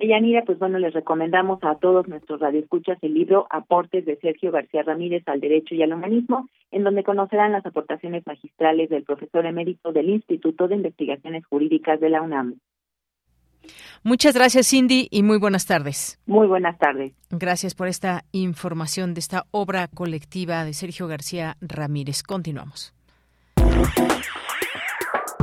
Deyanira, 0.00 0.42
pues 0.44 0.58
bueno, 0.58 0.78
les 0.78 0.94
recomendamos 0.94 1.62
a 1.62 1.76
todos 1.76 2.08
nuestros 2.08 2.40
radioescuchas 2.40 2.98
el 3.02 3.14
libro 3.14 3.46
Aportes 3.50 4.06
de 4.06 4.16
Sergio 4.16 4.50
García 4.50 4.82
Ramírez 4.82 5.22
al 5.26 5.40
Derecho 5.40 5.74
y 5.74 5.82
al 5.82 5.92
Humanismo, 5.92 6.48
en 6.70 6.84
donde 6.84 7.04
conocerán 7.04 7.52
las 7.52 7.66
aportaciones 7.66 8.26
magistrales 8.26 8.88
del 8.88 9.04
profesor 9.04 9.44
emérito 9.44 9.92
del 9.92 10.08
Instituto 10.08 10.68
de 10.68 10.76
Investigaciones 10.76 11.44
Jurídicas 11.44 12.00
de 12.00 12.08
la 12.08 12.22
UNAM. 12.22 12.56
Muchas 14.02 14.34
gracias, 14.34 14.68
Cindy, 14.68 15.06
y 15.10 15.22
muy 15.22 15.38
buenas 15.38 15.66
tardes. 15.66 16.18
Muy 16.24 16.46
buenas 16.46 16.78
tardes. 16.78 17.12
Gracias 17.30 17.74
por 17.74 17.86
esta 17.86 18.22
información 18.32 19.12
de 19.12 19.20
esta 19.20 19.44
obra 19.50 19.86
colectiva 19.88 20.64
de 20.64 20.72
Sergio 20.72 21.08
García 21.08 21.56
Ramírez. 21.60 22.22
Continuamos. 22.22 22.94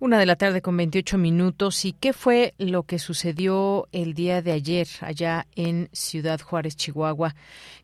Una 0.00 0.20
de 0.20 0.26
la 0.26 0.36
tarde 0.36 0.62
con 0.62 0.76
28 0.76 1.18
minutos. 1.18 1.84
¿Y 1.84 1.92
qué 1.92 2.12
fue 2.12 2.54
lo 2.56 2.84
que 2.84 3.00
sucedió 3.00 3.88
el 3.90 4.14
día 4.14 4.42
de 4.42 4.52
ayer 4.52 4.86
allá 5.00 5.48
en 5.56 5.88
Ciudad 5.92 6.40
Juárez, 6.40 6.76
Chihuahua? 6.76 7.34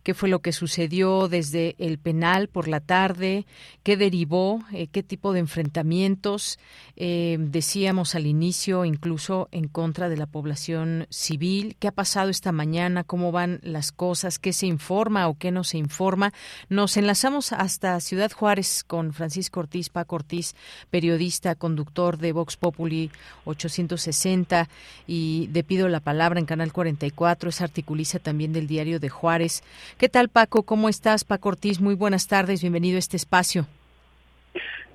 ¿Qué 0.04 0.14
fue 0.14 0.28
lo 0.28 0.38
que 0.38 0.52
sucedió 0.52 1.26
desde 1.26 1.74
el 1.78 1.98
penal 1.98 2.46
por 2.46 2.68
la 2.68 2.78
tarde? 2.78 3.46
¿Qué 3.82 3.96
derivó? 3.96 4.62
Eh, 4.72 4.86
¿Qué 4.86 5.02
tipo 5.02 5.32
de 5.32 5.40
enfrentamientos? 5.40 6.60
Eh, 6.94 7.36
decíamos 7.40 8.14
al 8.14 8.26
inicio, 8.26 8.84
incluso 8.84 9.48
en 9.50 9.66
contra 9.66 10.08
de 10.08 10.16
la 10.16 10.26
población 10.26 11.08
civil. 11.10 11.74
¿Qué 11.80 11.88
ha 11.88 11.92
pasado 11.92 12.30
esta 12.30 12.52
mañana? 12.52 13.02
¿Cómo 13.02 13.32
van 13.32 13.58
las 13.62 13.90
cosas? 13.90 14.38
¿Qué 14.38 14.52
se 14.52 14.66
informa 14.66 15.26
o 15.26 15.36
qué 15.36 15.50
no 15.50 15.64
se 15.64 15.78
informa? 15.78 16.32
Nos 16.68 16.96
enlazamos 16.96 17.52
hasta 17.52 17.98
Ciudad 17.98 18.30
Juárez 18.30 18.84
con 18.84 19.12
Francisco 19.12 19.60
Ortiz, 19.60 19.88
Paco 19.88 20.14
Ortiz, 20.14 20.54
periodista, 20.90 21.56
conductor 21.56 22.03
de 22.12 22.32
Vox 22.32 22.56
Populi 22.56 23.10
860 23.44 24.68
y 25.06 25.48
de 25.48 25.64
Pido 25.64 25.88
la 25.88 26.00
Palabra 26.00 26.38
en 26.38 26.46
Canal 26.46 26.72
44, 26.72 27.48
es 27.48 27.60
articulista 27.62 28.18
también 28.18 28.52
del 28.52 28.66
Diario 28.66 29.00
de 29.00 29.08
Juárez. 29.08 29.62
¿Qué 29.98 30.08
tal, 30.08 30.28
Paco? 30.28 30.62
¿Cómo 30.62 30.88
estás? 30.88 31.24
Paco 31.24 31.48
Ortiz, 31.50 31.80
muy 31.80 31.94
buenas 31.94 32.28
tardes, 32.28 32.60
bienvenido 32.60 32.96
a 32.96 32.98
este 32.98 33.16
espacio. 33.16 33.66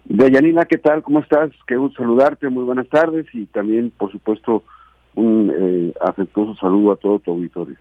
Deyanina, 0.06 0.66
¿qué 0.66 0.78
tal? 0.78 1.04
¿Cómo 1.04 1.20
estás? 1.20 1.52
Qué 1.68 1.76
gusto 1.76 2.02
saludarte, 2.02 2.50
muy 2.50 2.64
buenas 2.64 2.88
tardes 2.88 3.28
y 3.34 3.46
también, 3.46 3.92
por 3.92 4.12
supuesto, 4.12 4.64
un 5.16 5.52
eh, 5.56 5.94
afectuoso 6.02 6.56
saludo 6.56 6.94
a 6.94 6.96
todo 6.96 7.20
tu 7.20 7.32
auditorio. 7.32 7.76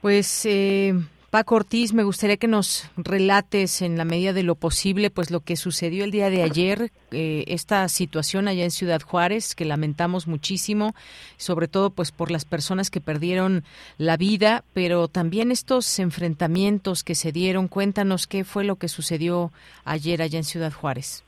Pues 0.00 0.46
eh, 0.46 0.94
Paco 1.30 1.56
Ortiz, 1.56 1.92
me 1.92 2.04
gustaría 2.04 2.38
que 2.38 2.48
nos 2.48 2.90
relates 2.96 3.82
en 3.82 3.98
la 3.98 4.06
medida 4.06 4.32
de 4.32 4.42
lo 4.42 4.54
posible, 4.54 5.10
pues 5.10 5.30
lo 5.30 5.40
que 5.40 5.56
sucedió 5.56 6.04
el 6.04 6.10
día 6.10 6.30
de 6.30 6.42
ayer, 6.42 6.90
eh, 7.10 7.44
esta 7.48 7.86
situación 7.88 8.48
allá 8.48 8.64
en 8.64 8.70
Ciudad 8.70 9.02
Juárez, 9.02 9.54
que 9.54 9.66
lamentamos 9.66 10.26
muchísimo, 10.26 10.94
sobre 11.36 11.68
todo 11.68 11.90
pues 11.90 12.12
por 12.12 12.30
las 12.30 12.46
personas 12.46 12.90
que 12.90 13.02
perdieron 13.02 13.64
la 13.98 14.16
vida, 14.16 14.64
pero 14.72 15.06
también 15.06 15.50
estos 15.50 15.98
enfrentamientos 15.98 17.04
que 17.04 17.14
se 17.14 17.30
dieron. 17.30 17.68
Cuéntanos 17.68 18.26
qué 18.26 18.44
fue 18.44 18.64
lo 18.64 18.76
que 18.76 18.88
sucedió 18.88 19.52
ayer 19.84 20.22
allá 20.22 20.38
en 20.38 20.44
Ciudad 20.44 20.72
Juárez. 20.72 21.24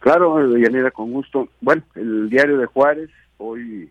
Claro, 0.00 0.36
Yanira, 0.58 0.90
con 0.90 1.12
gusto. 1.12 1.48
Bueno, 1.60 1.84
el 1.94 2.28
diario 2.28 2.58
de 2.58 2.66
Juárez 2.66 3.10
hoy 3.38 3.88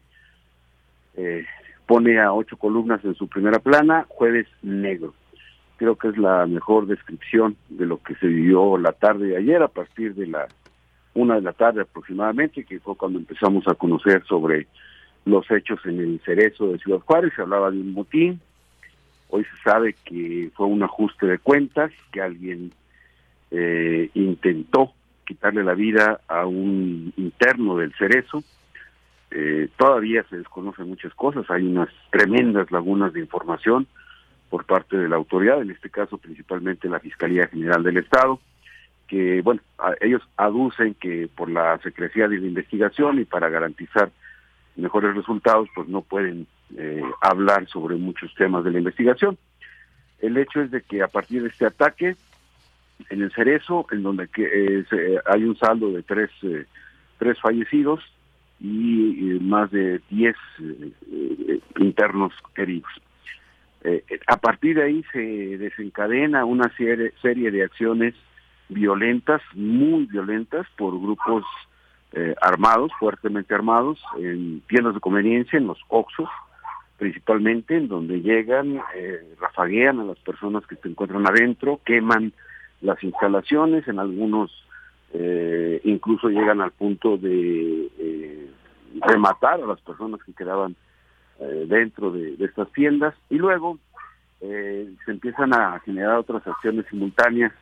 eh, 1.15 1.45
pone 1.85 2.19
a 2.19 2.33
ocho 2.33 2.57
columnas 2.57 3.03
en 3.03 3.15
su 3.15 3.27
primera 3.27 3.59
plana, 3.59 4.05
jueves 4.07 4.47
negro. 4.61 5.13
Creo 5.77 5.95
que 5.95 6.07
es 6.09 6.17
la 6.17 6.45
mejor 6.45 6.87
descripción 6.87 7.57
de 7.69 7.85
lo 7.85 8.01
que 8.01 8.15
se 8.15 8.27
vivió 8.27 8.77
la 8.77 8.93
tarde 8.93 9.27
de 9.27 9.37
ayer 9.37 9.61
a 9.61 9.67
partir 9.67 10.15
de 10.15 10.27
la 10.27 10.47
una 11.13 11.35
de 11.35 11.41
la 11.41 11.53
tarde 11.53 11.81
aproximadamente, 11.81 12.65
que 12.65 12.79
fue 12.79 12.95
cuando 12.95 13.19
empezamos 13.19 13.65
a 13.67 13.75
conocer 13.75 14.23
sobre 14.25 14.67
los 15.23 15.49
hechos 15.49 15.79
en 15.85 15.99
el 15.99 16.21
cerezo 16.25 16.67
de 16.67 16.77
Ciudad 16.77 16.99
Juárez, 16.99 17.33
se 17.35 17.41
hablaba 17.41 17.71
de 17.71 17.79
un 17.79 17.93
motín, 17.93 18.41
hoy 19.29 19.43
se 19.43 19.69
sabe 19.69 19.95
que 20.05 20.51
fue 20.55 20.67
un 20.67 20.83
ajuste 20.83 21.25
de 21.25 21.39
cuentas, 21.39 21.91
que 22.11 22.21
alguien 22.21 22.71
eh, 23.49 24.09
intentó 24.13 24.91
quitarle 25.25 25.63
la 25.63 25.73
vida 25.73 26.19
a 26.27 26.45
un 26.45 27.13
interno 27.17 27.77
del 27.77 27.93
cerezo, 27.95 28.43
eh, 29.37 29.67
todavía 29.77 30.23
se 30.29 30.37
desconocen 30.37 30.87
muchas 30.87 31.13
cosas, 31.13 31.45
hay 31.49 31.67
unas 31.67 31.89
tremendas 32.09 32.71
lagunas 32.71 33.11
de 33.11 33.19
información 33.19 33.85
por 34.49 34.63
parte 34.63 34.95
de 34.95 35.09
la 35.09 35.17
autoridad, 35.17 35.61
en 35.61 35.71
este 35.71 35.89
caso 35.89 36.17
principalmente 36.17 36.87
la 36.87 37.01
Fiscalía 37.01 37.45
General 37.47 37.83
del 37.83 37.97
Estado, 37.97 38.39
que, 39.09 39.41
bueno, 39.41 39.59
ellos 39.99 40.21
aducen 40.37 40.93
que 40.93 41.27
por 41.35 41.49
la 41.49 41.77
secrecía 41.79 42.29
de 42.29 42.37
la 42.39 42.47
investigación 42.47 43.19
y 43.19 43.25
para 43.25 43.49
garantizar 43.49 44.09
mejores 44.77 45.13
resultados, 45.13 45.67
pues 45.75 45.89
no 45.89 46.01
pueden 46.01 46.47
eh, 46.77 47.03
hablar 47.19 47.67
sobre 47.67 47.97
muchos 47.97 48.33
temas 48.35 48.63
de 48.63 48.71
la 48.71 48.77
investigación. 48.79 49.37
El 50.19 50.37
hecho 50.37 50.61
es 50.61 50.71
de 50.71 50.81
que 50.81 51.03
a 51.03 51.09
partir 51.09 51.41
de 51.41 51.49
este 51.49 51.65
ataque, 51.65 52.15
en 53.09 53.21
el 53.21 53.33
Cerezo, 53.33 53.85
en 53.91 54.01
donde 54.01 54.29
que, 54.29 54.45
eh, 54.89 55.19
hay 55.25 55.43
un 55.43 55.57
saldo 55.57 55.91
de 55.91 56.03
tres, 56.03 56.31
tres 57.19 57.37
fallecidos, 57.41 58.01
y 58.59 59.37
más 59.41 59.69
de 59.71 60.01
10 60.09 60.35
eh, 60.35 60.91
eh, 61.11 61.59
internos 61.79 62.33
heridos. 62.55 62.89
Eh, 63.83 64.03
a 64.27 64.37
partir 64.37 64.77
de 64.77 64.83
ahí 64.83 65.03
se 65.11 65.19
desencadena 65.57 66.45
una 66.45 66.71
serie, 66.75 67.51
de 67.51 67.63
acciones 67.63 68.15
violentas, 68.69 69.41
muy 69.53 70.05
violentas, 70.05 70.65
por 70.77 70.99
grupos 70.99 71.43
armados, 72.41 72.93
fuertemente 72.97 73.53
armados, 73.53 74.01
en 74.17 74.61
tiendas 74.69 74.93
de 74.93 75.01
conveniencia, 75.01 75.59
en 75.59 75.67
los 75.67 75.77
Oxos, 75.89 76.29
principalmente, 76.97 77.75
en 77.75 77.89
donde 77.89 78.21
llegan, 78.21 78.79
rafaguean 79.41 79.99
a 79.99 80.05
las 80.05 80.17
personas 80.19 80.65
que 80.65 80.77
se 80.77 80.87
encuentran 80.87 81.27
adentro, 81.27 81.81
queman 81.85 82.31
las 82.79 83.03
instalaciones, 83.03 83.85
en 83.89 83.99
algunos 83.99 84.64
eh, 85.13 85.81
incluso 85.83 86.29
llegan 86.29 86.61
al 86.61 86.71
punto 86.71 87.17
de 87.17 87.89
eh, 87.97 88.49
rematar 89.01 89.61
a 89.61 89.67
las 89.67 89.79
personas 89.81 90.21
que 90.23 90.33
quedaban 90.33 90.75
eh, 91.39 91.65
dentro 91.67 92.11
de, 92.11 92.35
estas 92.39 92.71
tiendas 92.71 93.13
y 93.29 93.37
luego 93.37 93.77
eh, 94.41 94.89
se 95.05 95.11
empiezan 95.11 95.53
a 95.53 95.79
generar 95.79 96.17
otras 96.17 96.45
acciones 96.47 96.85
simultáneas 96.89 97.53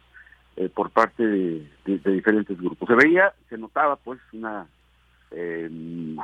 por 0.75 0.91
parte 0.91 1.25
de, 1.25 1.67
diferentes 1.83 2.55
grupos. 2.61 2.87
Se 2.87 2.93
veía, 2.93 3.33
se 3.49 3.57
notaba 3.57 3.95
pues 3.95 4.19
una, 4.33 4.67
em, 5.31 6.15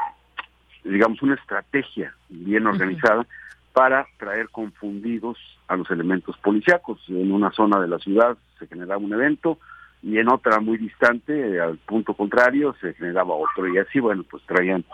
digamos, 0.83 1.19
una 1.23 1.33
estrategia 1.33 2.13
bien 2.29 2.67
organizada 2.67 3.25
para 3.73 4.05
traer 4.17 4.49
confundidos 4.49 5.39
a 5.67 5.75
los 5.75 5.89
elementos 5.89 6.37
policíacos. 6.37 7.01
En 7.07 7.31
una 7.31 7.49
zona 7.51 7.79
de 7.79 7.87
la 7.87 7.97
ciudad 7.97 8.37
se 8.59 8.67
generaba 8.67 8.97
un 8.97 9.13
evento, 9.13 9.57
y 10.01 10.17
en 10.17 10.29
otra 10.29 10.59
muy 10.59 10.77
distante, 10.77 11.59
al 11.59 11.77
punto 11.79 12.13
contrario, 12.13 12.75
se 12.79 12.93
generaba 12.93 13.35
otro 13.35 13.67
y 13.67 13.77
así, 13.77 13.99
bueno, 13.99 14.23
pues 14.29 14.43
traían 14.45 14.85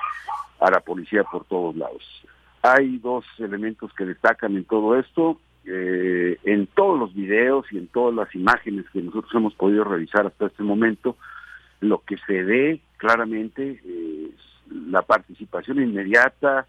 a 0.60 0.72
la 0.72 0.80
policía 0.80 1.24
por 1.24 1.46
todos 1.46 1.76
lados. 1.76 2.04
Hay 2.64 2.98
dos 2.98 3.26
elementos 3.38 3.94
que 3.94 4.06
destacan 4.06 4.56
en 4.56 4.66
todo 4.66 4.98
esto, 4.98 5.40
eh, 5.66 6.38
en 6.44 6.68
todos 6.68 7.00
los 7.00 7.14
videos 7.14 7.66
y 7.72 7.78
en 7.78 7.88
todas 7.88 8.16
las 8.16 8.34
imágenes 8.34 8.86
que 8.92 9.02
nosotros 9.02 9.32
hemos 9.36 9.54
podido 9.54 9.84
revisar 9.84 10.26
hasta 10.26 10.48
este 10.48 10.64
momento, 10.64 11.18
lo 11.82 12.00
que 12.00 12.18
se 12.26 12.44
ve 12.44 12.82
claramente 12.98 13.80
es 13.84 14.32
la 14.72 15.04
participación 15.04 15.82
inmediata, 15.82 16.66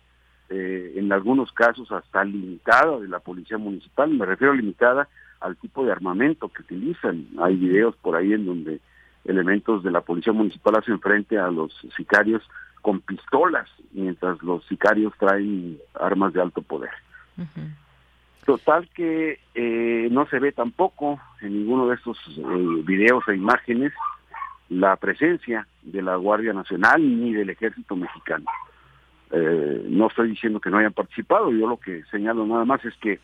eh, 0.48 0.92
en 0.96 1.12
algunos 1.12 1.50
casos 1.52 1.90
hasta 1.90 2.24
limitada 2.24 3.00
de 3.00 3.08
la 3.08 3.18
policía 3.18 3.58
municipal, 3.58 4.10
me 4.10 4.26
refiero 4.26 4.52
a 4.52 4.56
limitada 4.56 5.08
al 5.40 5.56
tipo 5.56 5.84
de 5.84 5.92
armamento 5.92 6.48
que 6.48 6.62
utilizan. 6.62 7.26
Hay 7.38 7.56
videos 7.56 7.96
por 7.96 8.16
ahí 8.16 8.32
en 8.32 8.46
donde 8.46 8.80
elementos 9.24 9.82
de 9.82 9.90
la 9.90 10.00
policía 10.00 10.32
municipal 10.32 10.76
hacen 10.76 11.00
frente 11.00 11.38
a 11.38 11.50
los 11.50 11.72
sicarios 11.96 12.42
con 12.82 13.00
pistolas, 13.00 13.68
mientras 13.92 14.40
los 14.42 14.64
sicarios 14.66 15.12
traen 15.18 15.78
armas 15.94 16.32
de 16.32 16.40
alto 16.40 16.62
poder. 16.62 16.90
Total 18.44 18.88
que 18.94 19.40
eh, 19.54 20.08
no 20.12 20.26
se 20.26 20.38
ve 20.38 20.52
tampoco 20.52 21.20
en 21.40 21.52
ninguno 21.52 21.88
de 21.88 21.96
estos 21.96 22.16
eh, 22.38 22.82
videos 22.84 23.26
e 23.28 23.34
imágenes 23.34 23.92
la 24.68 24.96
presencia 24.96 25.66
de 25.82 26.02
la 26.02 26.16
Guardia 26.16 26.52
Nacional 26.52 27.02
ni 27.02 27.32
del 27.32 27.50
Ejército 27.50 27.96
Mexicano. 27.96 28.46
Eh, 29.32 29.84
no 29.88 30.06
estoy 30.06 30.30
diciendo 30.30 30.60
que 30.60 30.70
no 30.70 30.78
hayan 30.78 30.92
participado, 30.92 31.50
yo 31.50 31.66
lo 31.66 31.78
que 31.78 32.04
señalo 32.10 32.46
nada 32.46 32.64
más 32.64 32.84
es 32.84 32.94
que 32.98 33.18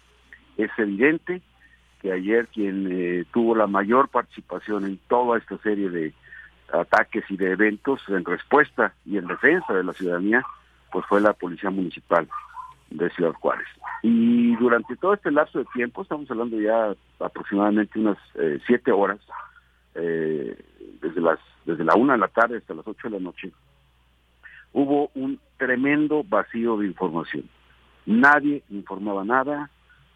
es 0.57 0.71
evidente 0.77 1.41
que 2.03 2.13
ayer 2.13 2.49
quien 2.49 2.89
eh, 2.91 3.25
tuvo 3.33 3.55
la 3.55 3.67
mayor 3.67 4.09
participación 4.09 4.85
en 4.85 4.99
toda 5.09 5.39
esta 5.39 5.57
serie 5.59 5.89
de 5.89 6.13
ataques 6.73 7.25
y 7.31 7.37
de 7.37 7.53
eventos 7.53 8.03
en 8.09 8.25
respuesta 8.25 8.93
y 9.07 9.17
en 9.17 9.27
defensa 9.29 9.73
de 9.73 9.85
la 9.85 9.93
ciudadanía, 9.93 10.43
pues 10.91 11.07
fue 11.07 11.21
la 11.21 11.33
policía 11.33 11.71
municipal. 11.71 12.29
de 12.91 13.09
Ciudad 13.11 13.33
Juárez. 13.33 13.67
Y 14.03 14.55
durante 14.57 14.97
todo 14.97 15.15
este 15.15 15.31
lapso 15.31 15.59
de 15.59 15.65
tiempo, 15.73 16.03
estamos 16.03 16.31
hablando 16.31 16.61
ya 16.61 16.95
aproximadamente 17.21 17.99
unas 17.99 18.19
eh, 18.35 18.59
siete 18.67 18.93
horas, 18.93 19.21
eh, 19.95 20.57
desde 21.01 21.21
las 21.21 21.39
desde 21.65 21.85
la 21.85 21.95
una 21.95 22.15
de 22.15 22.19
la 22.19 22.29
tarde 22.29 22.59
hasta 22.59 22.75
las 22.75 22.87
ocho 22.87 23.09
de 23.09 23.19
la 23.19 23.23
noche, 23.23 23.53
hubo 24.73 25.11
un 25.15 25.39
tremendo 25.59 26.25
vacío 26.25 26.77
de 26.77 26.87
información. 26.87 27.49
Nadie 28.05 28.63
informaba 28.71 29.25
nada. 29.25 29.71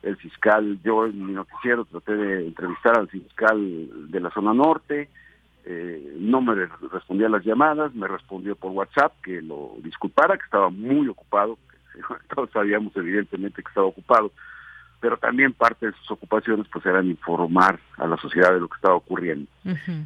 El 0.06 0.16
fiscal, 0.18 0.78
yo 0.84 1.04
en 1.06 1.26
mi 1.26 1.32
noticiero 1.32 1.84
traté 1.84 2.14
de 2.14 2.46
entrevistar 2.46 2.96
al 2.96 3.08
fiscal 3.08 4.08
de 4.08 4.20
la 4.20 4.30
zona 4.30 4.54
norte, 4.54 5.08
eh, 5.64 6.14
no 6.20 6.40
me 6.40 6.54
respondía 6.92 7.26
a 7.26 7.30
las 7.30 7.44
llamadas, 7.44 7.92
me 7.92 8.06
respondió 8.06 8.54
por 8.54 8.70
WhatsApp 8.70 9.12
que 9.20 9.42
lo 9.42 9.74
disculpara, 9.82 10.38
que 10.38 10.44
estaba 10.44 10.70
muy 10.70 11.08
ocupado, 11.08 11.58
todos 12.34 12.50
sabíamos 12.52 12.96
evidentemente 12.96 13.64
que 13.64 13.68
estaba 13.68 13.88
ocupado, 13.88 14.30
pero 15.00 15.16
también 15.16 15.52
parte 15.52 15.86
de 15.86 15.92
sus 15.94 16.12
ocupaciones 16.12 16.68
pues 16.72 16.86
eran 16.86 17.06
informar 17.06 17.80
a 17.96 18.06
la 18.06 18.16
sociedad 18.16 18.52
de 18.52 18.60
lo 18.60 18.68
que 18.68 18.76
estaba 18.76 18.94
ocurriendo. 18.94 19.50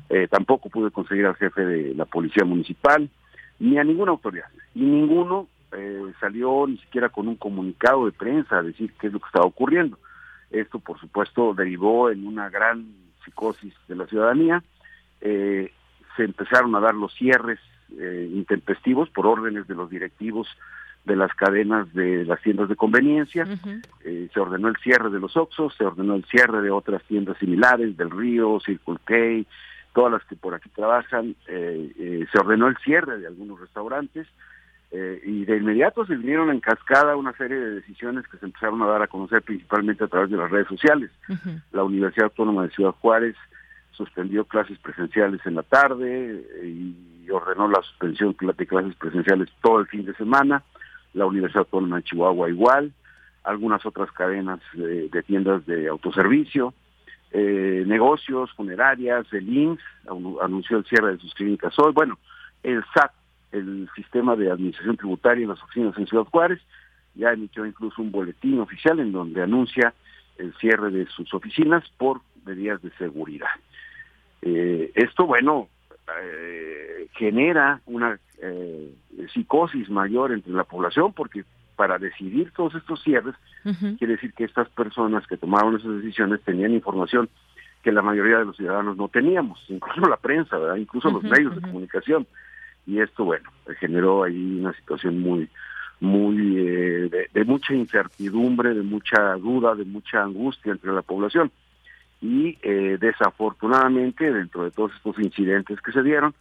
Eh, 0.09 0.29
tampoco 0.31 0.71
pude 0.71 0.91
conseguir 0.91 1.27
al 1.27 1.37
jefe 1.37 1.61
de 1.61 1.95
la 1.95 2.07
policía 2.07 2.47
municipal, 2.47 3.11
ni 3.59 3.77
a 3.77 3.85
ninguna 3.85 4.13
autoridad, 4.13 4.49
y 4.75 4.81
ninguno 4.81 5.47
eh, 5.73 6.13
salió 6.21 6.67
ni 6.67 6.79
siquiera 6.79 7.09
con 7.09 7.29
un 7.29 7.37
comunicado 7.37 8.07
de 8.07 8.13
prensa 8.13 8.59
a 8.59 8.63
decir 8.63 8.93
qué 9.01 9.09
es 9.09 9.13
lo 9.13 9.21
que 9.21 9.27
estaba 9.27 9.47
ocurriendo. 9.47 9.99
Esto, 10.51 10.81
por 10.81 10.99
supuesto, 10.99 11.55
derivó 11.55 12.11
en 12.11 12.27
una 12.27 12.49
gran 12.51 12.87
psicosis 13.25 13.75
de 13.89 13.95
la 13.95 14.07
ciudadanía, 14.07 14.63
eh, 15.21 15.73
se 16.17 16.25
empezaron 16.25 16.75
a 16.75 16.81
dar 16.81 16.95
los 16.95 17.15
cierres 17.15 17.61
eh, 17.99 18.29
intempestivos 18.33 19.09
por 19.11 19.27
órdenes 19.27 19.67
de 19.69 19.75
los 19.75 19.91
directivos 19.91 20.49
de 21.05 21.17
las 21.17 21.33
cadenas 21.35 21.93
de 21.95 22.25
las 22.25 22.43
tiendas 22.43 22.69
de 22.69 22.77
conveniencia, 22.77 23.47
eh, 24.05 24.29
se 24.33 24.41
ordenó 24.41 24.69
el 24.69 24.77
cierre 24.77 25.09
de 25.09 25.19
los 25.19 25.37
Oxos, 25.37 25.75
se 25.77 25.85
ordenó 25.85 26.15
el 26.15 26.25
cierre 26.25 26.61
de 26.61 26.71
otras 26.71 27.03
tiendas 27.05 27.39
similares, 27.39 27.97
del 27.97 28.11
Río, 28.11 28.61
Circle 28.61 28.99
K, 29.05 29.49
todas 29.95 30.13
las 30.13 30.25
que 30.25 30.37
por 30.37 30.55
aquí 30.55 30.69
trabajan, 30.69 31.35
se 31.47 32.39
ordenó 32.39 32.69
el 32.69 32.77
cierre 32.79 33.19
de 33.19 33.27
algunos 33.27 33.59
restaurantes, 33.59 34.27
y 34.93 35.45
de 35.45 35.57
inmediato 35.57 36.05
se 36.05 36.17
vinieron 36.17 36.51
en 36.51 36.59
cascada 36.59 37.15
una 37.17 37.33
serie 37.35 37.57
de 37.57 37.75
decisiones 37.77 38.27
que 38.27 38.39
se 38.39 38.47
empezaron 38.47 38.83
a 38.83 38.87
dar 38.87 39.03
a 39.03 39.07
conocer 39.07 39.41
principalmente 39.43 40.03
a 40.03 40.09
través 40.09 40.31
de 40.31 40.37
las 40.37 40.51
redes 40.51 40.67
sociales. 40.67 41.11
La 41.71 41.85
Universidad 41.85 42.25
Autónoma 42.25 42.65
de 42.65 42.71
Ciudad 42.71 42.95
Juárez 43.01 43.37
suspendió 44.01 44.47
clases 44.47 44.79
presenciales 44.79 45.41
en 45.45 45.57
la 45.57 45.63
tarde 45.63 46.43
eh, 46.63 46.67
y 46.67 47.31
ordenó 47.31 47.69
la 47.69 47.83
suspensión 47.83 48.35
de 48.41 48.67
clases 48.67 48.95
presenciales 48.97 49.49
todo 49.63 49.81
el 49.81 49.87
fin 49.87 50.07
de 50.07 50.15
semana, 50.15 50.63
la 51.13 51.27
Universidad 51.27 51.65
Autónoma 51.67 51.97
de 51.97 52.05
Chihuahua 52.05 52.49
igual, 52.49 52.93
algunas 53.45 53.85
otras 53.85 54.11
cadenas 54.13 54.61
de, 54.73 55.23
tiendas 55.27 55.67
de 55.67 55.89
autoservicio, 55.89 56.73
eh, 57.33 57.85
negocios, 57.87 58.51
funerarias, 58.53 59.27
el 59.33 59.49
INS 59.49 59.81
anunció 60.41 60.79
el 60.79 60.87
cierre 60.87 61.13
de 61.13 61.19
sus 61.19 61.35
clínicas 61.35 61.79
hoy, 61.79 61.93
bueno, 61.93 62.19
el 62.63 62.83
SAT, 62.95 63.13
el 63.53 63.89
Sistema 63.95 64.37
de 64.37 64.51
Administración 64.51 64.97
Tributaria 64.97 65.43
en 65.43 65.51
las 65.51 65.63
oficinas 65.63 65.97
en 65.99 66.07
Ciudad 66.07 66.25
Juárez, 66.25 66.61
ya 67.15 67.33
emitió 67.33 67.67
incluso 67.67 68.03
un 68.03 68.13
boletín 68.13 68.61
oficial 68.61 69.01
en 69.01 69.13
donde 69.13 69.43
anuncia 69.43 69.95
el 70.39 70.55
cierre 70.55 70.91
de 70.91 71.07
sus 71.07 71.33
oficinas 71.35 71.85
por 71.99 72.21
medidas 72.45 72.81
de 72.83 72.91
seguridad. 72.93 73.49
Eh, 74.43 74.91
esto, 74.95 75.27
bueno, 75.27 75.69
eh, 76.23 77.09
genera 77.17 77.81
una 77.87 78.19
eh, 78.41 78.95
psicosis 79.33 79.91
mayor 79.91 80.33
entre 80.33 80.53
la 80.53 80.65
población 80.65 81.13
porque 81.13 81.45
para 81.77 81.99
decidir 81.99 82.53
todos 82.53 82.75
estos 82.75 83.03
cierres, 83.03 83.35
quiere 83.99 84.15
decir 84.15 84.35
que 84.35 84.45
estas 84.45 84.69
personas 84.69 85.27
que 85.27 85.39
tomaron 85.39 85.77
esas 85.77 85.97
decisiones 85.97 86.43
tenían 86.43 86.75
información 86.75 87.31
que 87.83 87.91
la 87.91 88.03
mayoría 88.03 88.39
de 88.39 88.45
los 88.45 88.57
ciudadanos 88.57 88.99
no 88.99 89.09
teníamos, 89.09 89.65
incluso 89.69 90.03
la 90.03 90.19
prensa, 90.19 90.59
¿verdad? 90.59 90.77
incluso 90.77 91.11
los 91.11 91.23
medios 91.23 91.55
de 91.55 91.63
comunicación. 91.63 92.27
Y 92.91 93.01
esto, 93.01 93.25
bueno, 93.25 93.49
generó 93.79 94.25
ahí 94.25 94.59
una 94.59 94.73
situación 94.73 95.21
muy, 95.21 95.49
muy 96.01 96.37
de, 97.09 97.45
mucha 97.47 97.73
incertidumbre, 97.73 98.75
de 98.75 98.83
mucha 98.83 99.35
duda, 99.35 99.77
de 99.77 99.85
mucha 99.85 100.25
angustia 100.25 100.73
entre 100.73 100.93
la 100.93 101.03
población. 101.03 101.53
Y 102.21 102.59
eh, 102.63 102.99
desafortunadamente 103.01 104.33
dentro 104.33 104.65
de 104.65 104.73
todos 104.73 104.91
estos 104.97 105.21
incidentes 105.21 105.81
que 105.81 105.93
se 105.93 106.03
dieron 106.03 106.35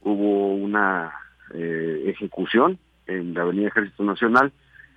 hubo 0.00 0.56
una 0.56 1.12
eh, 1.54 2.02
ejecución 2.06 2.78
en 3.06 3.32
la 3.32 3.42
Avenida 3.42 3.68
Ejército 3.68 4.02
Nacional 4.02 4.50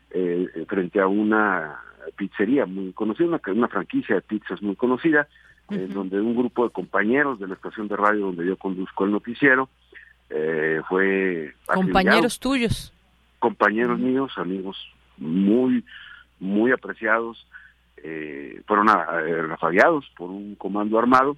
eh, 0.09 0.47
frente 0.67 0.99
a 0.99 1.05
una 1.05 1.81
pizzería 2.17 2.65
muy 2.65 2.93
conocida, 2.93 3.27
una, 3.27 3.41
una 3.45 3.67
franquicia 3.67 4.15
de 4.15 4.21
pizzas 4.21 4.59
muy 4.63 4.75
conocida, 4.75 5.27
donde 5.69 6.19
un 6.21 6.35
grupo 6.35 6.63
de 6.63 6.69
compañeros 6.71 7.39
de 7.39 7.47
la 7.47 7.55
estación 7.55 7.87
de 7.87 7.95
radio 7.95 8.27
donde 8.27 8.45
yo 8.45 8.55
conduzco 8.55 9.05
el 9.05 9.11
noticiero 9.11 9.69
fue 10.89 11.53
compañeros 11.65 12.39
tuyos. 12.39 12.93
Compañeros 13.39 13.99
míos 13.99 14.31
amigos 14.38 14.77
muy 15.17 15.83
muy 16.39 16.71
apreciados. 16.71 17.47
Eh, 17.97 18.61
fueron 18.67 18.88
rafagueados 18.88 20.05
por 20.17 20.29
un 20.29 20.55
comando 20.55 20.99
armado 20.99 21.38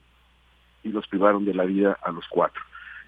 y 0.83 0.89
los 0.89 1.07
privaron 1.07 1.45
de 1.45 1.53
la 1.53 1.65
vida 1.65 1.97
a 2.01 2.11
los 2.11 2.25
cuatro. 2.27 2.61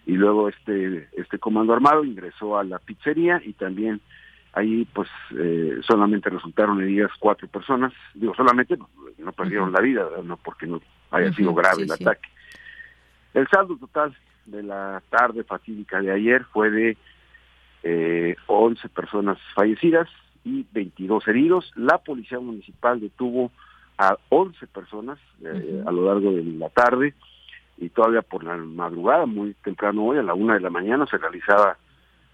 Y 0.06 0.14
luego 0.14 0.50
este, 0.50 1.10
este 1.14 1.40
comando 1.40 1.74
armado 1.74 2.04
ingresó 2.04 2.58
a 2.58 2.64
la 2.64 2.80
pizzería 2.80 3.42
y 3.44 3.54
también 3.54 4.02
ahí 4.54 4.88
pues 4.94 5.10
eh, 5.38 5.80
solamente 5.86 6.30
resultaron 6.30 6.82
heridas 6.82 7.12
cuatro 7.20 7.48
personas, 7.48 7.94
digo 8.14 8.34
solamente 8.36 8.78
no, 9.18 9.32
perdieron 9.34 9.72
la 9.72 9.82
vida, 9.82 10.08
no 10.24 10.38
porque 10.38 10.66
no 10.66 10.82
haya 11.12 11.32
sido 11.34 11.54
grave 11.54 11.84
el 11.84 11.92
ataque. 11.92 12.28
El 13.34 13.48
saldo 13.50 13.78
total 13.78 14.16
de 14.52 14.64
la 14.64 15.02
tarde 15.10 15.44
fatídica 15.44 16.02
de 16.02 16.12
ayer 16.12 16.44
fue 16.46 16.70
de 16.70 16.98
eh, 17.84 18.36
11 18.48 18.90
personas 18.90 19.38
fallecidas, 19.56 20.08
y 20.44 20.66
22 20.72 21.28
heridos. 21.28 21.72
La 21.76 21.98
policía 21.98 22.40
municipal 22.40 23.00
detuvo 23.00 23.52
a 23.98 24.18
11 24.30 24.68
personas 24.68 25.20
eh, 25.44 25.84
a 25.86 25.92
lo 25.92 26.06
largo 26.06 26.32
de 26.32 26.44
la 26.44 26.70
tarde 26.70 27.14
y 27.78 27.90
todavía 27.90 28.22
por 28.22 28.44
la 28.44 28.58
madrugada, 28.58 29.26
muy 29.26 29.54
temprano 29.64 30.06
hoy, 30.06 30.18
a 30.18 30.24
la 30.24 30.34
una 30.34 30.56
de 30.56 30.60
la 30.60 30.70
mañana, 30.70 31.06
se 31.06 31.18
realizaba 31.18 31.78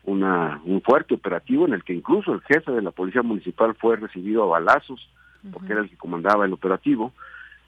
una, 0.04 0.60
un 0.63 0.82
fuerte 0.82 1.13
operativo 1.13 1.67
en 1.67 1.73
el 1.73 1.84
que 1.84 1.93
incluso 1.93 2.34
el 2.34 2.41
jefe 2.41 2.71
de 2.71 2.82
la 2.82 2.91
policía 2.91 3.21
municipal 3.21 3.75
fue 3.75 3.95
recibido 3.95 4.43
a 4.43 4.60
balazos, 4.60 5.08
porque 5.54 5.73
era 5.73 5.82
el 5.82 5.89
que 5.89 5.97
comandaba 5.97 6.45
el 6.45 6.54
operativo. 6.54 7.13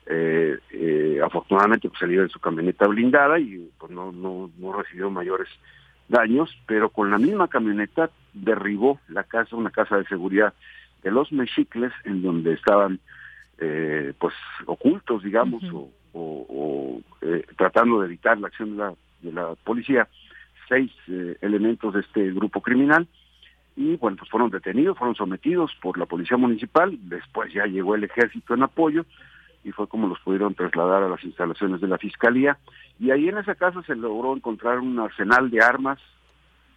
Eh, 0.09 0.57
eh, 0.71 1.19
afortunadamente 1.23 1.89
pues, 1.89 1.99
salió 1.99 2.21
en 2.23 2.29
su 2.29 2.39
camioneta 2.39 2.87
blindada 2.87 3.39
y 3.39 3.69
pues, 3.77 3.91
no, 3.91 4.11
no, 4.11 4.49
no 4.57 4.73
recibió 4.73 5.09
mayores 5.09 5.49
daños, 6.07 6.49
pero 6.65 6.89
con 6.89 7.11
la 7.11 7.17
misma 7.17 7.47
camioneta 7.47 8.09
derribó 8.33 8.99
la 9.09 9.23
casa, 9.23 9.55
una 9.55 9.71
casa 9.71 9.97
de 9.97 10.05
seguridad 10.05 10.53
de 11.03 11.11
los 11.11 11.31
mexicles, 11.31 11.91
en 12.05 12.21
donde 12.21 12.53
estaban 12.53 12.99
eh, 13.59 14.13
pues 14.19 14.33
ocultos, 14.65 15.23
digamos, 15.23 15.63
o, 16.13 17.01
eh, 17.21 17.45
tratando 17.57 17.99
de 17.99 18.07
evitar 18.07 18.37
la 18.39 18.47
acción 18.47 18.71
de 18.71 18.77
la, 18.77 18.93
de 19.21 19.31
la 19.31 19.55
policía, 19.63 20.07
seis 20.67 20.91
eh, 21.07 21.37
elementos 21.41 21.93
de 21.93 22.01
este 22.01 22.31
grupo 22.31 22.61
criminal, 22.61 23.07
y 23.75 23.95
bueno, 23.97 24.17
pues 24.17 24.29
fueron 24.29 24.49
detenidos, 24.49 24.97
fueron 24.97 25.15
sometidos 25.15 25.71
por 25.81 25.97
la 25.97 26.05
policía 26.05 26.37
municipal, 26.37 26.97
después 27.03 27.53
ya 27.53 27.65
llegó 27.65 27.95
el 27.95 28.05
ejército 28.05 28.55
en 28.55 28.63
apoyo, 28.63 29.05
y 29.63 29.71
fue 29.71 29.87
como 29.87 30.07
los 30.07 30.19
pudieron 30.19 30.53
trasladar 30.55 31.03
a 31.03 31.09
las 31.09 31.23
instalaciones 31.23 31.81
de 31.81 31.87
la 31.87 31.97
fiscalía. 31.97 32.57
Y 32.99 33.11
ahí 33.11 33.27
en 33.29 33.37
esa 33.37 33.55
casa 33.55 33.81
se 33.83 33.95
logró 33.95 34.35
encontrar 34.35 34.79
un 34.79 34.99
arsenal 34.99 35.49
de 35.49 35.61
armas 35.61 35.99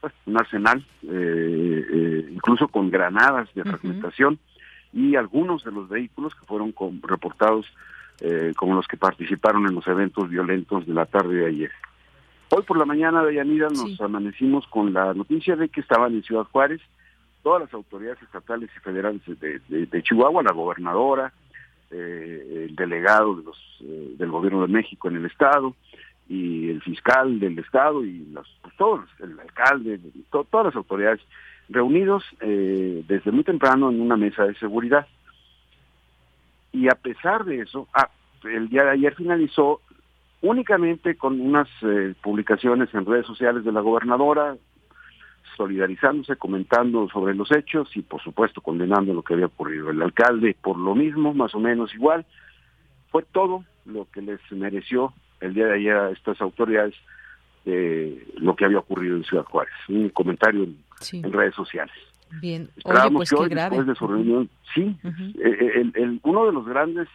pues, 0.01 0.13
un 0.27 0.39
arsenal 0.39 0.85
eh, 1.03 1.87
eh, 1.93 2.29
incluso 2.31 2.69
con 2.69 2.91
granadas 2.91 3.53
de 3.55 3.63
fragmentación 3.63 4.39
y 4.93 5.15
algunos 5.17 5.65
de 5.65 5.73
los 5.73 5.89
vehículos 5.89 6.35
que 6.35 6.47
fueron 6.47 6.75
reportados 7.03 7.67
eh, 8.21 8.53
como 8.57 8.75
los 8.75 8.89
que 8.89 8.97
participaron 8.97 9.67
en 9.67 9.75
los 9.75 9.87
eventos 9.87 10.29
violentos 10.29 10.87
de 10.87 10.95
la 10.95 11.07
tarde 11.07 11.37
de 11.37 11.47
ayer. 11.47 11.71
Hoy 12.51 12.63
por 12.65 12.77
la 12.77 12.85
mañana, 12.85 13.23
de 13.23 13.35
Yanira, 13.35 13.69
nos 13.69 14.01
amanecimos 14.01 14.67
con 14.67 14.93
la 14.93 15.15
noticia 15.15 15.55
de 15.55 15.69
que 15.69 15.81
estaban 15.81 16.13
en 16.15 16.25
Ciudad 16.25 16.45
Juárez 16.51 16.81
todas 17.45 17.63
las 17.63 17.73
autoridades 17.73 18.21
estatales 18.21 18.69
y 18.77 18.81
federales 18.81 19.23
de 19.25 20.03
Chihuahua, 20.03 20.43
la 20.43 20.53
gobernadora, 20.53 21.33
eh, 21.91 22.67
el 22.69 22.77
delegado 22.77 23.35
de 23.35 23.43
los, 23.43 23.59
eh, 23.81 24.15
del 24.17 24.31
gobierno 24.31 24.63
de 24.63 24.73
México 24.73 25.09
en 25.09 25.17
el 25.17 25.27
estado 25.27 25.75
y 26.29 26.71
el 26.71 26.81
fiscal 26.83 27.41
del 27.41 27.59
estado 27.59 28.05
y 28.05 28.27
los, 28.33 28.47
pues, 28.63 28.77
todos, 28.77 29.01
el 29.19 29.39
alcalde, 29.41 29.99
todas 30.31 30.67
las 30.67 30.77
autoridades 30.77 31.21
reunidos 31.69 32.25
eh, 32.41 33.05
desde 33.09 33.33
muy 33.33 33.43
temprano 33.43 33.91
en 33.91 34.01
una 34.01 34.17
mesa 34.17 34.45
de 34.45 34.55
seguridad. 34.55 35.07
Y 36.73 36.89
a 36.89 36.95
pesar 36.95 37.45
de 37.45 37.61
eso, 37.61 37.89
ah, 37.93 38.09
el 38.45 38.69
día 38.69 38.85
de 38.85 38.91
ayer 38.91 39.15
finalizó 39.17 39.81
únicamente 40.43 41.17
con 41.17 41.41
unas 41.41 41.69
publicaciones 42.23 42.95
en 42.95 43.05
redes 43.05 43.27
sociales 43.27 43.65
de 43.65 43.73
la 43.73 43.81
gobernadora, 43.81 44.57
solidarizándose, 45.57 46.37
comentando 46.37 47.09
sobre 47.09 47.35
los 47.35 47.51
hechos 47.53 47.89
y 47.97 48.03
por 48.03 48.23
supuesto 48.23 48.61
condenando 48.61 49.13
lo 49.13 49.23
que 49.23 49.35
había 49.35 49.47
ocurrido. 49.47 49.91
El 49.91 50.03
alcalde 50.03 50.57
por 50.61 50.79
lo 50.79 50.95
mismo, 50.95 51.35
más 51.35 51.55
o 51.55 51.61
menos 51.61 51.95
igual. 51.95 52.25
Fue 53.11 53.25
todo 53.33 53.65
lo 53.85 54.07
que 54.11 54.23
les 54.23 54.41
mereció 54.53 55.13
el 55.41 55.55
día 55.55 55.67
de 55.67 55.75
ayer 55.75 55.97
a 55.97 56.11
estas 56.11 56.41
autoridades 56.41 56.95
de 57.65 58.27
lo 58.37 58.55
que 58.57 58.65
había 58.65 58.79
ocurrido 58.79 59.17
en 59.17 59.25
Ciudad 59.25 59.45
Juárez. 59.45 59.75
Un 59.89 60.09
comentario 60.11 60.65
en, 60.65 61.33
redes 61.33 61.55
sociales. 61.55 61.95
Bien, 62.41 62.71
Oye, 62.85 63.11
pues 63.13 63.31
qué 63.31 63.49
grave. 63.49 63.77
después 63.77 63.87
de 63.87 63.95
su 63.97 64.07
reunión, 64.07 64.49
sí, 64.73 64.97
eh, 65.03 65.91
eh, 65.95 66.19
uno 66.23 66.47
de 66.47 66.53
los 66.53 66.65
grandes 66.65 67.09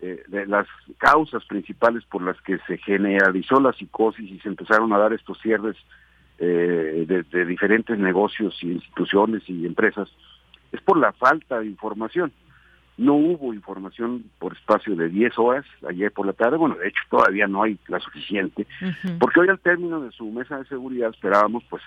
eh, 0.00 0.22
de 0.28 0.44
las 0.44 0.66
causas 0.98 1.42
principales 1.46 2.04
por 2.04 2.20
las 2.20 2.38
que 2.42 2.58
se 2.66 2.76
generalizó 2.76 3.58
la 3.58 3.72
psicosis 3.72 4.30
y 4.30 4.38
se 4.40 4.48
empezaron 4.48 4.92
a 4.92 4.98
dar 4.98 5.14
estos 5.14 5.40
cierres 5.40 5.76
eh, 6.38 7.04
de, 7.06 7.44
diferentes 7.44 7.98
negocios 7.98 8.58
y 8.62 8.72
instituciones 8.72 9.42
y 9.48 9.66
empresas 9.66 10.08
es 10.72 10.80
por 10.80 10.98
la 10.98 11.12
falta 11.12 11.60
de 11.60 11.66
información. 11.66 12.32
No 12.96 13.14
hubo 13.14 13.54
información 13.54 14.24
por 14.38 14.52
espacio 14.52 14.94
de 14.94 15.08
10 15.08 15.38
horas 15.38 15.64
ayer 15.88 16.12
por 16.12 16.26
la 16.26 16.32
tarde, 16.32 16.56
bueno, 16.56 16.76
de 16.76 16.88
hecho 16.88 17.02
todavía 17.10 17.46
no 17.46 17.62
hay 17.62 17.78
la 17.88 17.98
suficiente, 17.98 18.66
porque 19.18 19.40
hoy 19.40 19.48
al 19.48 19.58
término 19.58 20.00
de 20.00 20.12
su 20.12 20.30
mesa 20.30 20.58
de 20.58 20.64
seguridad 20.66 21.10
esperábamos 21.10 21.64
pues 21.68 21.82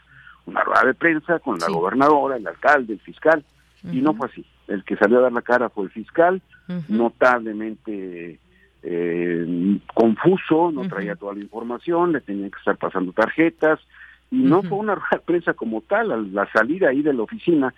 una 0.45 0.63
rueda 0.63 0.83
de 0.85 0.93
prensa 0.93 1.39
con 1.39 1.59
la 1.59 1.67
gobernadora, 1.67 2.37
el 2.37 2.47
alcalde, 2.47 2.93
el 2.93 2.99
fiscal, 2.99 3.43
y 3.83 4.01
no 4.01 4.13
fue 4.13 4.27
así. 4.27 4.45
El 4.67 4.83
que 4.83 4.97
salió 4.97 5.19
a 5.19 5.21
dar 5.21 5.31
la 5.31 5.41
cara 5.41 5.69
fue 5.69 5.85
el 5.85 5.91
fiscal, 5.91 6.41
notablemente 6.89 8.39
eh, 8.83 9.79
confuso, 9.93 10.71
no 10.71 10.87
traía 10.87 11.15
toda 11.15 11.33
la 11.33 11.41
información, 11.41 12.13
le 12.13 12.21
tenían 12.21 12.51
que 12.51 12.59
estar 12.59 12.77
pasando 12.77 13.11
tarjetas, 13.11 13.79
y 14.31 14.37
no 14.37 14.61
fue 14.63 14.77
una 14.77 14.95
rueda 14.95 15.09
de 15.11 15.19
prensa 15.19 15.53
como 15.53 15.81
tal, 15.81 16.33
la 16.33 16.51
salida 16.51 16.89
ahí 16.89 17.01
de 17.01 17.13
la 17.13 17.23
oficina, 17.23 17.73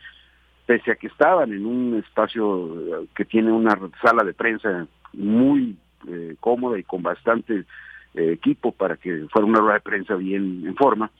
pese 0.65 0.91
a 0.91 0.95
que 0.95 1.07
estaban 1.07 1.51
en 1.51 1.65
un 1.65 1.97
espacio 1.97 3.05
que 3.15 3.25
tiene 3.25 3.51
una 3.51 3.77
sala 4.01 4.23
de 4.23 4.33
prensa 4.33 4.87
muy 5.13 5.75
eh, 6.07 6.35
cómoda 6.39 6.77
y 6.77 6.83
con 6.83 7.01
bastante 7.01 7.65
eh, 8.15 8.31
equipo 8.31 8.71
para 8.71 8.95
que 8.97 9.27
fuera 9.31 9.47
una 9.47 9.59
rueda 9.59 9.75
de 9.75 9.81
prensa 9.81 10.15
bien 10.15 10.63
en 10.65 10.75
forma, 10.75 11.11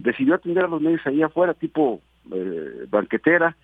decidió 0.00 0.34
atender 0.34 0.64
a 0.64 0.68
los 0.68 0.80
medios 0.80 1.06
ahí 1.06 1.22
afuera, 1.22 1.54
tipo 1.54 2.00
eh, 2.32 2.86
banquetera, 2.90 3.56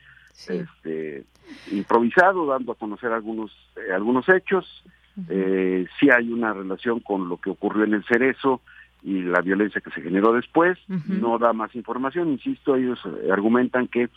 este, 0.48 1.24
improvisado, 1.70 2.46
dando 2.46 2.72
a 2.72 2.76
conocer 2.76 3.12
algunos, 3.12 3.50
eh, 3.76 3.92
algunos 3.92 4.28
hechos. 4.28 4.84
Eh, 5.28 5.86
sí 5.98 6.08
hay 6.10 6.32
una 6.32 6.54
relación 6.54 7.00
con 7.00 7.28
lo 7.28 7.36
que 7.36 7.50
ocurrió 7.50 7.84
en 7.84 7.94
el 7.94 8.04
Cerezo 8.04 8.62
y 9.02 9.22
la 9.22 9.40
violencia 9.40 9.80
que 9.80 9.90
se 9.90 10.02
generó 10.02 10.32
después. 10.32 10.78
No 10.88 11.38
da 11.38 11.52
más 11.52 11.74
información, 11.74 12.30
insisto, 12.30 12.76
ellos 12.76 12.98
eh, 13.04 13.30
argumentan 13.32 13.88
que 13.88 14.08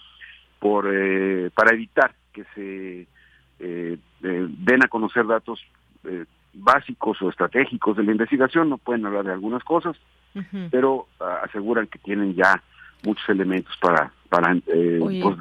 por 0.59 0.85
para 1.53 1.73
evitar 1.73 2.13
que 2.31 2.45
se 2.55 3.07
den 3.59 4.83
a 4.83 4.87
conocer 4.87 5.27
datos 5.27 5.59
básicos 6.53 7.21
o 7.21 7.29
estratégicos 7.29 7.97
de 7.97 8.03
la 8.03 8.11
investigación, 8.11 8.69
no 8.69 8.77
pueden 8.77 9.05
hablar 9.05 9.25
de 9.25 9.33
algunas 9.33 9.63
cosas, 9.63 9.97
pero 10.71 11.07
ah, 11.19 11.41
aseguran 11.43 11.87
que 11.87 11.99
tienen 11.99 12.33
ya 12.35 12.61
muchos 13.03 13.27
elementos 13.29 13.75
para, 13.81 14.11
para 14.29 14.55
pues, 14.65 15.37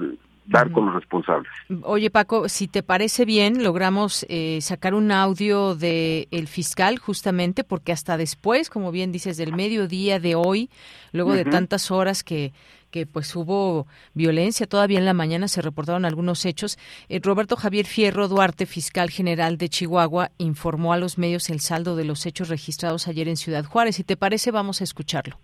dar 0.47 0.71
con 0.73 0.87
los 0.87 0.95
responsables. 0.95 1.51
Oye, 1.83 2.11
Paco, 2.11 2.49
si 2.49 2.69
te 2.69 2.83
parece 2.83 3.25
bien, 3.25 3.63
logramos 3.63 4.27
eh, 4.29 4.59
sacar 4.61 4.95
un 4.95 5.13
audio 5.13 5.75
del 5.75 6.29
el 6.31 6.49
fiscal 6.49 6.99
justamente 6.99 7.65
porque 7.65 7.93
hasta 7.93 8.17
después, 8.17 8.69
como 8.69 8.91
bien 8.91 9.13
dices, 9.13 9.37
del 9.37 9.55
mediodía 9.55 10.21
de 10.21 10.35
hoy, 10.35 10.71
luego 11.13 11.33
de 11.35 11.45
tantas 11.45 11.91
horas 11.91 12.23
que 12.25 12.53
que 12.93 13.07
pues 13.07 13.35
hubo 13.35 13.89
violencia, 14.15 14.69
todavía 14.69 14.99
en 14.99 15.07
la 15.07 15.15
mañana 15.15 15.49
se 15.49 15.63
reportaron 15.63 16.05
algunos 16.05 16.45
hechos. 16.45 16.79
Eh, 17.09 17.19
Roberto 17.21 17.57
Javier 17.57 17.87
Fierro 17.87 18.29
Duarte, 18.29 18.67
fiscal 18.67 19.11
general 19.11 19.57
de 19.57 19.69
Chihuahua, 19.69 20.31
informó 20.39 20.93
a 20.93 20.99
los 20.99 21.19
medios 21.19 21.51
el 21.51 21.61
saldo 21.61 21.97
de 21.97 22.05
los 22.05 22.27
hechos 22.27 22.49
registrados 22.51 23.09
ayer 23.09 23.29
en 23.29 23.39
Ciudad 23.39 23.65
Juárez. 23.65 23.97
Si 23.97 24.05
te 24.05 24.17
parece, 24.17 24.53
vamos 24.53 24.81
a 24.83 24.85
escucharlo. 24.85 25.39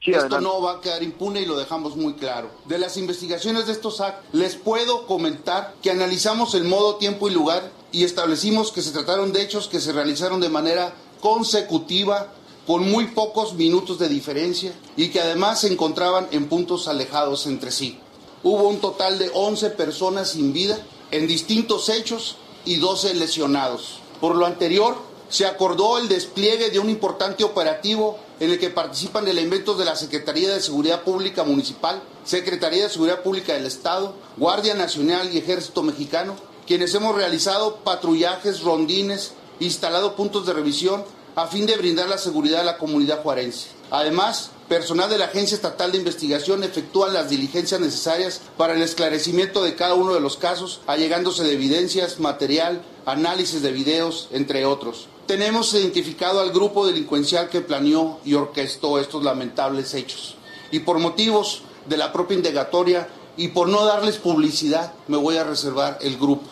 Esto 0.00 0.40
no 0.40 0.60
va 0.60 0.72
a 0.72 0.80
quedar 0.80 1.02
impune 1.02 1.40
y 1.40 1.46
lo 1.46 1.56
dejamos 1.56 1.96
muy 1.96 2.14
claro. 2.14 2.50
De 2.66 2.78
las 2.78 2.96
investigaciones 2.98 3.66
de 3.66 3.72
estos 3.72 4.00
actos, 4.00 4.24
les 4.32 4.54
puedo 4.54 5.06
comentar 5.06 5.74
que 5.82 5.90
analizamos 5.90 6.54
el 6.54 6.64
modo, 6.64 6.96
tiempo 6.96 7.28
y 7.28 7.32
lugar 7.32 7.70
y 7.90 8.04
establecimos 8.04 8.70
que 8.70 8.82
se 8.82 8.90
trataron 8.90 9.32
de 9.32 9.42
hechos 9.42 9.66
que 9.66 9.80
se 9.80 9.92
realizaron 9.92 10.40
de 10.40 10.50
manera 10.50 10.92
consecutiva, 11.20 12.34
con 12.66 12.90
muy 12.90 13.08
pocos 13.08 13.54
minutos 13.54 13.98
de 13.98 14.08
diferencia 14.08 14.72
y 14.96 15.08
que 15.08 15.20
además 15.20 15.60
se 15.60 15.72
encontraban 15.72 16.28
en 16.30 16.48
puntos 16.48 16.88
alejados 16.88 17.46
entre 17.46 17.70
sí. 17.70 17.98
Hubo 18.42 18.68
un 18.68 18.80
total 18.80 19.18
de 19.18 19.30
11 19.32 19.70
personas 19.70 20.30
sin 20.30 20.52
vida 20.52 20.78
en 21.10 21.26
distintos 21.26 21.88
hechos 21.88 22.36
y 22.64 22.76
12 22.76 23.14
lesionados. 23.14 24.00
Por 24.20 24.36
lo 24.36 24.46
anterior, 24.46 24.96
se 25.28 25.46
acordó 25.46 25.98
el 25.98 26.08
despliegue 26.08 26.70
de 26.70 26.78
un 26.78 26.90
importante 26.90 27.44
operativo 27.44 28.18
en 28.40 28.50
el 28.50 28.58
que 28.58 28.70
participan 28.70 29.28
elementos 29.28 29.78
de 29.78 29.84
la 29.84 29.96
Secretaría 29.96 30.52
de 30.52 30.60
Seguridad 30.60 31.02
Pública 31.02 31.44
Municipal, 31.44 32.02
Secretaría 32.24 32.84
de 32.84 32.90
Seguridad 32.90 33.22
Pública 33.22 33.54
del 33.54 33.66
Estado, 33.66 34.14
Guardia 34.36 34.74
Nacional 34.74 35.32
y 35.32 35.38
Ejército 35.38 35.82
Mexicano, 35.82 36.36
quienes 36.66 36.94
hemos 36.94 37.14
realizado 37.14 37.76
patrullajes, 37.76 38.62
rondines, 38.62 39.32
instalado 39.60 40.16
puntos 40.16 40.46
de 40.46 40.52
revisión 40.52 41.04
a 41.36 41.46
fin 41.46 41.66
de 41.66 41.76
brindar 41.76 42.08
la 42.08 42.18
seguridad 42.18 42.60
a 42.60 42.64
la 42.64 42.78
comunidad 42.78 43.22
juarense. 43.22 43.68
Además, 43.90 44.50
personal 44.68 45.10
de 45.10 45.18
la 45.18 45.26
Agencia 45.26 45.54
Estatal 45.54 45.92
de 45.92 45.98
Investigación 45.98 46.64
efectúa 46.64 47.08
las 47.08 47.28
diligencias 47.28 47.80
necesarias 47.80 48.40
para 48.56 48.74
el 48.74 48.82
esclarecimiento 48.82 49.62
de 49.62 49.74
cada 49.74 49.94
uno 49.94 50.14
de 50.14 50.20
los 50.20 50.36
casos, 50.36 50.80
allegándose 50.86 51.44
de 51.44 51.52
evidencias, 51.52 52.20
material, 52.20 52.82
análisis 53.04 53.62
de 53.62 53.72
videos, 53.72 54.28
entre 54.32 54.64
otros. 54.64 55.08
Tenemos 55.26 55.72
identificado 55.72 56.40
al 56.40 56.52
grupo 56.52 56.86
delincuencial 56.86 57.48
que 57.48 57.62
planeó 57.62 58.20
y 58.26 58.34
orquestó 58.34 58.98
estos 58.98 59.24
lamentables 59.24 59.94
hechos. 59.94 60.36
Y 60.70 60.80
por 60.80 60.98
motivos 60.98 61.62
de 61.86 61.96
la 61.96 62.12
propia 62.12 62.36
indagatoria 62.36 63.08
y 63.38 63.48
por 63.48 63.68
no 63.68 63.86
darles 63.86 64.18
publicidad, 64.18 64.92
me 65.08 65.16
voy 65.16 65.38
a 65.38 65.44
reservar 65.44 65.98
el 66.02 66.18
grupo. 66.18 66.46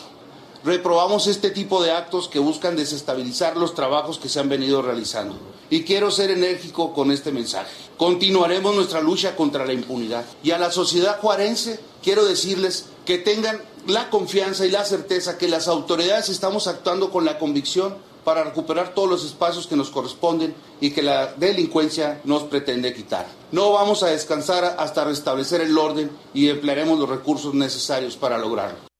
Reprobamos 0.64 1.26
este 1.26 1.50
tipo 1.50 1.82
de 1.82 1.90
actos 1.90 2.28
que 2.28 2.38
buscan 2.38 2.74
desestabilizar 2.74 3.58
los 3.58 3.74
trabajos 3.74 4.18
que 4.18 4.30
se 4.30 4.40
han 4.40 4.48
venido 4.48 4.80
realizando. 4.80 5.36
Y 5.68 5.82
quiero 5.82 6.10
ser 6.10 6.30
enérgico 6.30 6.94
con 6.94 7.10
este 7.10 7.30
mensaje. 7.30 7.70
Continuaremos 7.98 8.74
nuestra 8.74 9.02
lucha 9.02 9.36
contra 9.36 9.66
la 9.66 9.74
impunidad. 9.74 10.24
Y 10.42 10.52
a 10.52 10.58
la 10.58 10.70
sociedad 10.70 11.20
juarense 11.20 11.78
quiero 12.02 12.24
decirles 12.24 12.86
que 13.04 13.18
tengan 13.18 13.60
la 13.86 14.08
confianza 14.08 14.64
y 14.64 14.70
la 14.70 14.84
certeza 14.84 15.36
que 15.36 15.48
las 15.48 15.68
autoridades 15.68 16.30
estamos 16.30 16.68
actuando 16.68 17.10
con 17.10 17.26
la 17.26 17.38
convicción 17.38 17.96
para 18.24 18.44
recuperar 18.44 18.94
todos 18.94 19.08
los 19.08 19.24
espacios 19.24 19.66
que 19.66 19.76
nos 19.76 19.90
corresponden 19.90 20.54
y 20.80 20.90
que 20.90 21.02
la 21.02 21.32
delincuencia 21.34 22.20
nos 22.24 22.44
pretende 22.44 22.94
quitar. 22.94 23.26
No 23.50 23.72
vamos 23.72 24.02
a 24.02 24.08
descansar 24.08 24.76
hasta 24.78 25.04
restablecer 25.04 25.60
el 25.60 25.76
orden 25.76 26.10
y 26.34 26.48
emplearemos 26.48 26.98
los 26.98 27.08
recursos 27.08 27.54
necesarios 27.54 28.16
para 28.16 28.38
lograrlo. 28.38 28.92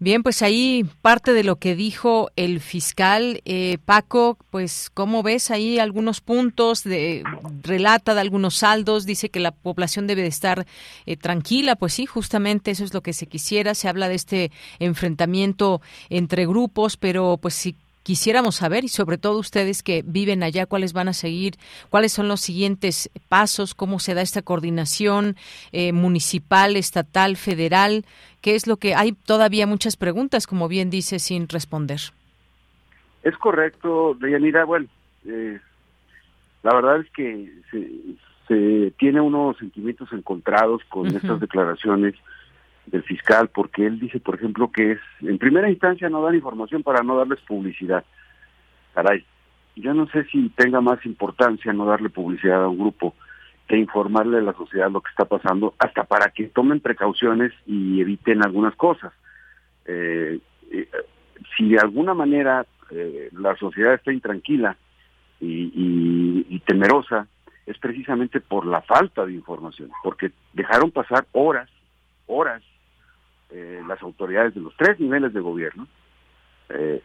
Bien, 0.00 0.22
pues 0.22 0.42
ahí 0.42 0.86
parte 1.02 1.32
de 1.32 1.42
lo 1.42 1.56
que 1.56 1.74
dijo 1.74 2.30
el 2.36 2.60
fiscal 2.60 3.42
eh, 3.44 3.78
Paco, 3.84 4.38
pues 4.50 4.90
cómo 4.94 5.24
ves 5.24 5.50
ahí 5.50 5.80
algunos 5.80 6.20
puntos, 6.20 6.84
de, 6.84 7.24
relata 7.62 8.14
de 8.14 8.20
algunos 8.20 8.54
saldos, 8.54 9.06
dice 9.06 9.28
que 9.28 9.40
la 9.40 9.50
población 9.50 10.06
debe 10.06 10.22
de 10.22 10.28
estar 10.28 10.68
eh, 11.06 11.16
tranquila, 11.16 11.74
pues 11.74 11.94
sí, 11.94 12.06
justamente 12.06 12.70
eso 12.70 12.84
es 12.84 12.94
lo 12.94 13.02
que 13.02 13.12
se 13.12 13.26
quisiera, 13.26 13.74
se 13.74 13.88
habla 13.88 14.08
de 14.08 14.14
este 14.14 14.52
enfrentamiento 14.78 15.80
entre 16.10 16.46
grupos, 16.46 16.96
pero 16.96 17.36
pues 17.36 17.54
sí 17.54 17.74
quisiéramos 18.08 18.54
saber 18.54 18.84
y 18.84 18.88
sobre 18.88 19.18
todo 19.18 19.38
ustedes 19.38 19.82
que 19.82 20.02
viven 20.02 20.42
allá, 20.42 20.64
cuáles 20.64 20.94
van 20.94 21.08
a 21.08 21.12
seguir, 21.12 21.56
cuáles 21.90 22.10
son 22.10 22.26
los 22.26 22.40
siguientes 22.40 23.10
pasos, 23.28 23.74
cómo 23.74 23.98
se 23.98 24.14
da 24.14 24.22
esta 24.22 24.40
coordinación 24.40 25.36
eh, 25.72 25.92
municipal, 25.92 26.76
estatal, 26.76 27.36
federal, 27.36 28.06
qué 28.40 28.54
es 28.54 28.66
lo 28.66 28.78
que 28.78 28.94
hay 28.94 29.12
todavía 29.12 29.66
muchas 29.66 29.98
preguntas, 29.98 30.46
como 30.46 30.68
bien 30.68 30.88
dice, 30.88 31.18
sin 31.18 31.48
responder. 31.48 32.00
Es 33.24 33.36
correcto, 33.36 34.16
Deyanira. 34.18 34.64
Bueno, 34.64 34.86
eh, 35.26 35.60
la 36.62 36.74
verdad 36.76 37.00
es 37.00 37.10
que 37.10 37.52
se, 38.46 38.90
tiene 38.98 39.20
unos 39.20 39.58
sentimientos 39.58 40.10
encontrados 40.14 40.80
con 40.88 41.08
estas 41.08 41.40
declaraciones 41.40 42.14
del 42.90 43.02
fiscal, 43.02 43.48
porque 43.48 43.86
él 43.86 43.98
dice, 43.98 44.20
por 44.20 44.36
ejemplo, 44.36 44.70
que 44.70 44.92
es, 44.92 45.00
en 45.20 45.38
primera 45.38 45.70
instancia 45.70 46.08
no 46.08 46.22
dan 46.22 46.34
información 46.34 46.82
para 46.82 47.02
no 47.02 47.16
darles 47.16 47.40
publicidad. 47.40 48.04
Caray, 48.94 49.24
yo 49.76 49.94
no 49.94 50.08
sé 50.08 50.24
si 50.24 50.48
tenga 50.50 50.80
más 50.80 51.04
importancia 51.06 51.72
no 51.72 51.86
darle 51.86 52.10
publicidad 52.10 52.64
a 52.64 52.68
un 52.68 52.78
grupo 52.78 53.14
que 53.66 53.76
informarle 53.76 54.38
a 54.38 54.42
la 54.42 54.54
sociedad 54.54 54.90
lo 54.90 55.02
que 55.02 55.10
está 55.10 55.26
pasando, 55.26 55.74
hasta 55.78 56.04
para 56.04 56.30
que 56.30 56.48
tomen 56.48 56.80
precauciones 56.80 57.52
y 57.66 58.00
eviten 58.00 58.42
algunas 58.42 58.74
cosas. 58.74 59.12
Eh, 59.84 60.40
eh, 60.70 60.88
si 61.56 61.68
de 61.68 61.78
alguna 61.78 62.14
manera 62.14 62.66
eh, 62.90 63.28
la 63.32 63.54
sociedad 63.56 63.94
está 63.94 64.12
intranquila 64.12 64.76
y, 65.40 66.44
y 66.48 66.58
temerosa, 66.60 67.28
es 67.66 67.78
precisamente 67.78 68.40
por 68.40 68.66
la 68.66 68.80
falta 68.80 69.26
de 69.26 69.34
información, 69.34 69.90
porque 70.02 70.32
dejaron 70.54 70.90
pasar 70.90 71.26
horas, 71.32 71.68
horas, 72.26 72.62
eh, 73.50 73.82
las 73.86 74.02
autoridades 74.02 74.54
de 74.54 74.60
los 74.60 74.76
tres 74.76 75.00
niveles 75.00 75.32
de 75.32 75.40
gobierno 75.40 75.86
eh, 76.68 77.02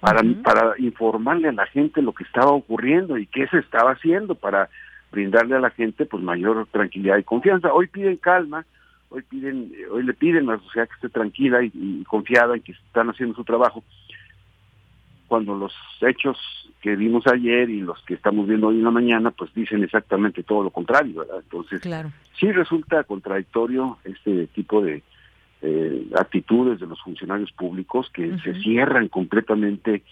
para, 0.00 0.22
para 0.42 0.74
informarle 0.78 1.48
a 1.48 1.52
la 1.52 1.66
gente 1.66 2.02
lo 2.02 2.12
que 2.12 2.24
estaba 2.24 2.50
ocurriendo 2.50 3.18
y 3.18 3.26
qué 3.26 3.46
se 3.48 3.58
estaba 3.58 3.92
haciendo 3.92 4.34
para 4.34 4.68
brindarle 5.10 5.56
a 5.56 5.60
la 5.60 5.70
gente 5.70 6.06
pues 6.06 6.22
mayor 6.22 6.66
tranquilidad 6.70 7.18
y 7.18 7.24
confianza. 7.24 7.72
Hoy 7.72 7.88
piden 7.88 8.16
calma, 8.16 8.64
hoy 9.08 9.22
piden, 9.22 9.72
hoy 9.90 10.02
le 10.02 10.14
piden 10.14 10.48
a 10.48 10.54
la 10.54 10.58
sociedad 10.60 10.88
que 10.88 10.94
esté 10.94 11.08
tranquila 11.08 11.62
y, 11.62 12.04
confiada 12.04 12.54
en 12.54 12.62
que 12.62 12.72
están 12.72 13.10
haciendo 13.10 13.34
su 13.34 13.44
trabajo, 13.44 13.82
cuando 15.26 15.56
los 15.56 15.74
hechos 16.00 16.38
que 16.80 16.94
vimos 16.94 17.26
ayer 17.26 17.68
y 17.68 17.80
los 17.80 18.00
que 18.04 18.14
estamos 18.14 18.46
viendo 18.46 18.68
hoy 18.68 18.76
en 18.76 18.84
la 18.84 18.90
mañana, 18.90 19.30
pues 19.30 19.52
dicen 19.54 19.82
exactamente 19.82 20.42
todo 20.42 20.62
lo 20.62 20.70
contrario, 20.70 21.20
¿verdad? 21.20 21.38
Entonces, 21.42 21.82
sí 22.38 22.52
resulta 22.52 23.02
contradictorio 23.04 23.98
este 24.04 24.46
tipo 24.48 24.80
de 24.82 25.02
eh, 25.62 26.06
actitudes 26.14 26.78
de 26.80 26.86
los 26.86 27.00
funcionarios 27.02 27.50
públicos 27.52 28.10
que 28.12 28.38
se 28.38 28.54
cierran 28.60 29.08
completamente 29.08 30.02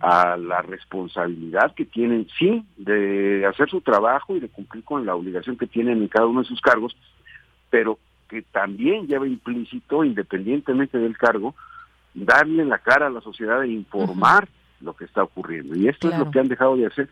a 0.00 0.36
la 0.36 0.62
responsabilidad 0.62 1.74
que 1.74 1.84
tienen, 1.84 2.26
sí, 2.38 2.64
de 2.76 3.44
hacer 3.46 3.68
su 3.68 3.80
trabajo 3.80 4.36
y 4.36 4.40
de 4.40 4.48
cumplir 4.48 4.84
con 4.84 5.04
la 5.04 5.14
obligación 5.14 5.56
que 5.56 5.66
tienen 5.66 6.02
en 6.02 6.08
cada 6.08 6.26
uno 6.26 6.42
de 6.42 6.48
sus 6.48 6.60
cargos, 6.60 6.96
pero 7.70 7.98
que 8.28 8.42
también 8.42 9.06
lleva 9.06 9.26
implícito, 9.26 10.04
independientemente 10.04 10.98
del 10.98 11.16
cargo, 11.16 11.54
darle 12.14 12.64
la 12.64 12.78
cara 12.78 13.06
a 13.06 13.10
la 13.10 13.20
sociedad 13.20 13.62
e 13.62 13.68
informar 13.68 14.48
lo 14.80 14.94
que 14.94 15.04
está 15.04 15.22
ocurriendo. 15.22 15.76
Y 15.76 15.88
esto 15.88 16.08
es 16.08 16.18
lo 16.18 16.30
que 16.30 16.40
han 16.40 16.48
dejado 16.48 16.76
de 16.76 16.86
hacer. 16.86 17.08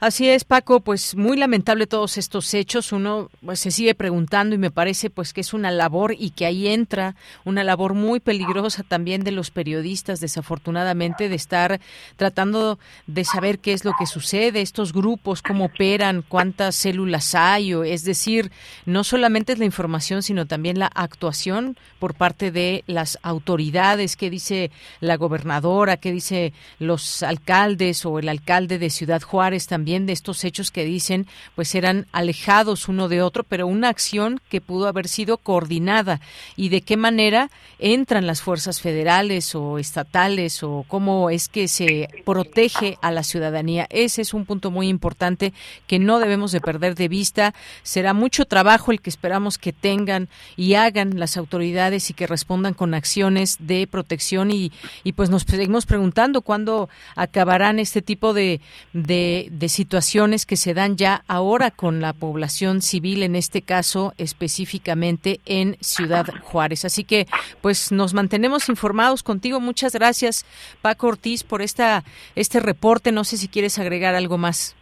Así 0.00 0.28
es, 0.28 0.44
Paco, 0.44 0.80
pues 0.80 1.14
muy 1.14 1.36
lamentable 1.36 1.86
todos 1.86 2.18
estos 2.18 2.52
hechos. 2.54 2.92
Uno 2.92 3.30
pues, 3.44 3.60
se 3.60 3.70
sigue 3.70 3.94
preguntando 3.94 4.54
y 4.54 4.58
me 4.58 4.70
parece 4.70 5.10
pues 5.10 5.32
que 5.32 5.42
es 5.42 5.52
una 5.52 5.70
labor 5.70 6.14
y 6.18 6.30
que 6.30 6.46
ahí 6.46 6.68
entra 6.68 7.14
una 7.44 7.62
labor 7.62 7.94
muy 7.94 8.20
peligrosa 8.20 8.82
también 8.82 9.22
de 9.22 9.30
los 9.30 9.50
periodistas, 9.50 10.20
desafortunadamente, 10.20 11.28
de 11.28 11.34
estar 11.34 11.80
tratando 12.16 12.78
de 13.06 13.24
saber 13.24 13.58
qué 13.58 13.72
es 13.72 13.84
lo 13.84 13.92
que 13.98 14.06
sucede, 14.06 14.62
estos 14.62 14.92
grupos, 14.92 15.42
cómo 15.42 15.66
operan, 15.66 16.24
cuántas 16.26 16.74
células 16.74 17.34
hay, 17.34 17.74
o, 17.74 17.84
es 17.84 18.04
decir, 18.04 18.50
no 18.86 19.04
solamente 19.04 19.52
es 19.52 19.58
la 19.58 19.64
información, 19.64 20.22
sino 20.22 20.46
también 20.46 20.78
la 20.78 20.86
actuación 20.86 21.76
por 21.98 22.14
parte 22.14 22.50
de 22.50 22.84
las 22.86 23.18
autoridades, 23.22 24.16
qué 24.16 24.30
dice 24.30 24.70
la 25.00 25.16
gobernadora, 25.16 25.98
qué 25.98 26.12
dice 26.12 26.52
los 26.78 27.22
alcaldes 27.22 28.06
o 28.06 28.18
el 28.18 28.28
alcalde 28.28 28.78
de 28.78 28.90
Ciudad 28.90 29.09
Juárez 29.18 29.66
también 29.66 30.06
de 30.06 30.12
estos 30.12 30.44
hechos 30.44 30.70
que 30.70 30.84
dicen 30.84 31.26
pues 31.54 31.74
eran 31.74 32.06
alejados 32.12 32.88
uno 32.88 33.08
de 33.08 33.22
otro, 33.22 33.44
pero 33.44 33.66
una 33.66 33.88
acción 33.88 34.40
que 34.48 34.60
pudo 34.60 34.86
haber 34.86 35.08
sido 35.08 35.38
coordinada 35.38 36.20
y 36.56 36.68
de 36.68 36.82
qué 36.82 36.96
manera 36.96 37.50
entran 37.78 38.26
las 38.26 38.42
fuerzas 38.42 38.80
federales 38.80 39.54
o 39.54 39.78
estatales 39.78 40.62
o 40.62 40.84
cómo 40.88 41.30
es 41.30 41.48
que 41.48 41.68
se 41.68 42.08
protege 42.24 42.98
a 43.02 43.10
la 43.10 43.22
ciudadanía. 43.22 43.86
Ese 43.90 44.22
es 44.22 44.34
un 44.34 44.44
punto 44.44 44.70
muy 44.70 44.88
importante 44.88 45.52
que 45.86 45.98
no 45.98 46.18
debemos 46.18 46.52
de 46.52 46.60
perder 46.60 46.94
de 46.94 47.08
vista. 47.08 47.54
Será 47.82 48.14
mucho 48.14 48.44
trabajo 48.44 48.92
el 48.92 49.00
que 49.00 49.10
esperamos 49.10 49.58
que 49.58 49.72
tengan 49.72 50.28
y 50.56 50.74
hagan 50.74 51.18
las 51.18 51.36
autoridades 51.36 52.10
y 52.10 52.14
que 52.14 52.26
respondan 52.26 52.74
con 52.74 52.94
acciones 52.94 53.56
de 53.58 53.86
protección 53.86 54.50
y, 54.50 54.72
y 55.04 55.12
pues 55.12 55.30
nos 55.30 55.42
seguimos 55.42 55.86
preguntando 55.86 56.42
cuándo 56.42 56.88
acabarán 57.16 57.78
este 57.78 58.02
tipo 58.02 58.32
de, 58.34 58.60
de, 59.02 59.50
situaciones 59.68 60.46
que 60.46 60.56
se 60.56 60.74
dan 60.74 60.96
ya 60.96 61.22
ahora 61.28 61.70
con 61.70 62.00
la 62.00 62.12
población 62.12 62.82
civil, 62.82 63.22
en 63.22 63.36
este 63.36 63.62
caso 63.62 64.12
específicamente 64.18 65.40
en 65.46 65.76
Ciudad 65.80 66.26
Juárez. 66.42 66.84
Así 66.84 67.04
que, 67.04 67.26
pues 67.60 67.92
nos 67.92 68.14
mantenemos 68.14 68.68
informados 68.68 69.22
contigo. 69.22 69.60
Muchas 69.60 69.94
gracias, 69.94 70.44
Paco 70.82 71.08
Ortiz, 71.08 71.44
por 71.44 71.62
esta 71.62 72.04
este 72.34 72.60
reporte. 72.60 73.12
No 73.12 73.24
sé 73.24 73.36
si 73.36 73.48
quieres 73.48 73.78
agregar 73.78 74.14
algo 74.14 74.38
más. 74.38 74.76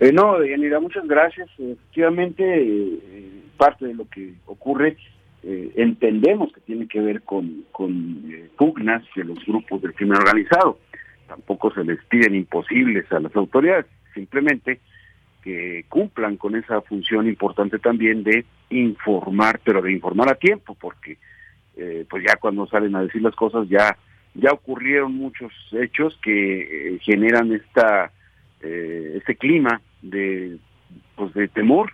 Eh, 0.00 0.12
no, 0.12 0.44
Yanira, 0.44 0.80
muchas 0.80 1.06
gracias. 1.06 1.48
Efectivamente, 1.58 2.42
eh, 2.44 3.42
parte 3.56 3.86
de 3.86 3.94
lo 3.94 4.08
que 4.08 4.34
ocurre 4.46 4.96
eh, 5.44 5.72
entendemos 5.74 6.52
que 6.52 6.60
tiene 6.60 6.86
que 6.86 7.00
ver 7.00 7.22
con, 7.22 7.64
con 7.72 8.22
eh, 8.30 8.48
pugnas 8.56 9.02
de 9.16 9.24
los 9.24 9.44
grupos 9.44 9.82
del 9.82 9.92
crimen 9.92 10.18
organizado 10.18 10.78
tampoco 11.26 11.72
se 11.72 11.84
les 11.84 12.02
piden 12.04 12.34
imposibles 12.34 13.10
a 13.12 13.20
las 13.20 13.34
autoridades, 13.36 13.86
simplemente 14.14 14.80
que 15.42 15.84
cumplan 15.88 16.36
con 16.36 16.54
esa 16.54 16.80
función 16.82 17.26
importante 17.26 17.78
también 17.78 18.22
de 18.22 18.44
informar, 18.70 19.60
pero 19.64 19.82
de 19.82 19.92
informar 19.92 20.30
a 20.30 20.36
tiempo, 20.36 20.76
porque 20.80 21.18
eh, 21.76 22.06
pues 22.08 22.24
ya 22.26 22.36
cuando 22.36 22.66
salen 22.66 22.94
a 22.94 23.02
decir 23.02 23.22
las 23.22 23.34
cosas 23.34 23.68
ya 23.68 23.96
ya 24.34 24.50
ocurrieron 24.50 25.14
muchos 25.14 25.52
hechos 25.72 26.18
que 26.22 26.94
eh, 26.94 26.98
generan 27.00 27.52
esta 27.52 28.12
eh, 28.60 29.14
este 29.16 29.36
clima 29.36 29.80
de 30.00 30.58
pues 31.16 31.34
de 31.34 31.48
temor. 31.48 31.92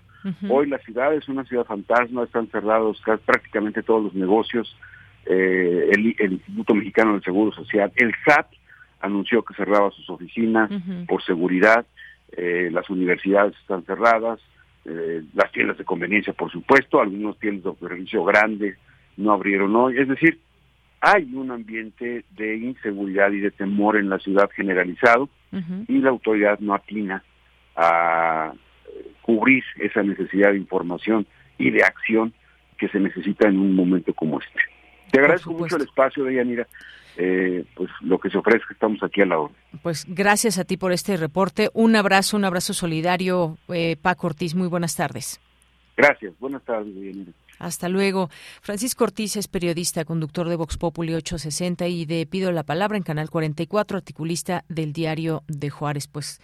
Hoy 0.51 0.68
la 0.68 0.79
ciudad 0.79 1.14
es 1.14 1.26
una 1.29 1.45
ciudad 1.45 1.64
fantasma, 1.64 2.24
están 2.24 2.49
cerrados 2.49 3.01
prácticamente 3.24 3.83
todos 3.83 4.03
los 4.03 4.14
negocios, 4.14 4.76
el, 5.24 6.14
el 6.18 6.33
Instituto 6.33 6.74
Mexicano 6.74 7.12
del 7.12 7.22
Seguro 7.22 7.53
Social, 7.53 7.91
el 7.97 8.12
SAT 8.26 8.47
anunció 9.01 9.42
que 9.42 9.55
cerraba 9.55 9.90
sus 9.90 10.09
oficinas 10.11 10.70
por 11.07 11.22
seguridad, 11.22 11.86
eh, 12.32 12.68
las 12.72 12.88
universidades 12.90 13.55
están 13.61 13.84
cerradas, 13.84 14.40
eh, 14.84 15.22
las 15.34 15.51
tiendas 15.53 15.78
de 15.78 15.84
conveniencia, 15.84 16.32
por 16.32 16.51
supuesto, 16.51 17.01
algunos 17.01 17.38
tiendas 17.38 17.74
de 17.80 17.88
servicio 17.88 18.24
grandes 18.24 18.76
no 19.16 19.32
abrieron 19.32 19.74
hoy, 19.76 19.99
es 19.99 20.09
decir, 20.09 20.38
hay 21.01 21.32
un 21.34 21.51
ambiente 21.51 22.24
de 22.36 22.57
inseguridad 22.57 23.30
y 23.30 23.40
de 23.40 23.51
temor 23.51 23.96
en 23.96 24.09
la 24.09 24.18
ciudad 24.18 24.51
generalizado 24.55 25.28
y 25.86 25.99
la 25.99 26.11
autoridad 26.11 26.59
no 26.59 26.74
atina 26.74 27.22
a 27.76 28.53
cubrir 29.22 29.62
esa 29.76 30.03
necesidad 30.03 30.51
de 30.51 30.59
información 30.59 31.26
y 31.57 31.70
de 31.70 31.84
acción 31.84 32.32
que 32.76 32.88
se 32.88 32.99
necesita 32.99 33.49
en 33.49 33.59
un 33.59 33.74
momento 33.74 34.12
como 34.14 34.40
este. 34.40 34.61
Te 35.11 35.20
agradezco 35.20 35.53
mucho 35.53 35.76
el 35.76 35.82
espacio, 35.82 36.24
de 36.24 36.34
Yanira 36.34 36.66
eh, 37.20 37.64
pues 37.74 37.90
lo 38.00 38.18
que 38.18 38.30
se 38.30 38.38
ofrezca, 38.38 38.72
estamos 38.72 39.02
aquí 39.02 39.20
a 39.20 39.26
la 39.26 39.40
hora. 39.40 39.54
Pues 39.82 40.06
gracias 40.08 40.56
a 40.58 40.64
ti 40.64 40.76
por 40.76 40.92
este 40.92 41.16
reporte. 41.16 41.68
Un 41.74 41.96
abrazo, 41.96 42.36
un 42.36 42.44
abrazo 42.44 42.72
solidario, 42.72 43.58
eh, 43.68 43.96
Paco 44.00 44.28
Ortiz. 44.28 44.54
Muy 44.54 44.68
buenas 44.68 44.94
tardes. 44.94 45.40
Gracias, 45.96 46.32
buenas 46.38 46.62
tardes. 46.62 47.26
Hasta 47.59 47.88
luego. 47.88 48.30
Francisco 48.62 49.04
Ortiz 49.04 49.36
es 49.36 49.48
periodista, 49.48 50.04
conductor 50.04 50.48
de 50.48 50.56
Vox 50.56 50.76
Populi 50.76 51.14
860 51.14 51.88
y 51.88 52.04
de 52.06 52.26
Pido 52.26 52.52
la 52.52 52.62
Palabra 52.62 52.96
en 52.96 53.02
Canal 53.02 53.30
44, 53.30 53.98
articulista 53.98 54.64
del 54.68 54.92
diario 54.92 55.42
de 55.48 55.70
Juárez. 55.70 56.06
Pues 56.06 56.40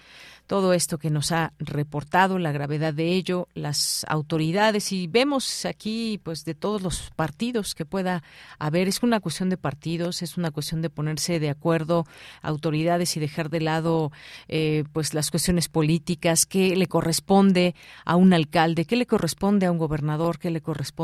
todo 0.46 0.74
esto 0.74 0.98
que 0.98 1.10
nos 1.10 1.32
ha 1.32 1.52
reportado, 1.58 2.38
la 2.38 2.52
gravedad 2.52 2.92
de 2.92 3.14
ello, 3.14 3.48
las 3.54 4.04
autoridades 4.08 4.92
y 4.92 5.06
vemos 5.06 5.64
aquí 5.64 6.20
pues 6.22 6.44
de 6.44 6.54
todos 6.54 6.82
los 6.82 7.10
partidos 7.16 7.74
que 7.74 7.86
pueda 7.86 8.22
haber. 8.58 8.88
Es 8.88 9.02
una 9.02 9.20
cuestión 9.20 9.48
de 9.48 9.56
partidos, 9.56 10.22
es 10.22 10.36
una 10.36 10.50
cuestión 10.50 10.82
de 10.82 10.90
ponerse 10.90 11.40
de 11.40 11.48
acuerdo 11.48 12.06
autoridades 12.42 13.16
y 13.16 13.20
dejar 13.20 13.48
de 13.48 13.60
lado 13.60 14.12
eh, 14.48 14.84
pues 14.92 15.14
las 15.14 15.30
cuestiones 15.30 15.68
políticas, 15.68 16.44
qué 16.44 16.76
le 16.76 16.88
corresponde 16.88 17.74
a 18.04 18.16
un 18.16 18.34
alcalde, 18.34 18.84
qué 18.84 18.96
le 18.96 19.06
corresponde 19.06 19.66
a 19.66 19.72
un 19.72 19.78
gobernador, 19.78 20.38
qué 20.38 20.50
le 20.50 20.60
corresponde 20.60 21.03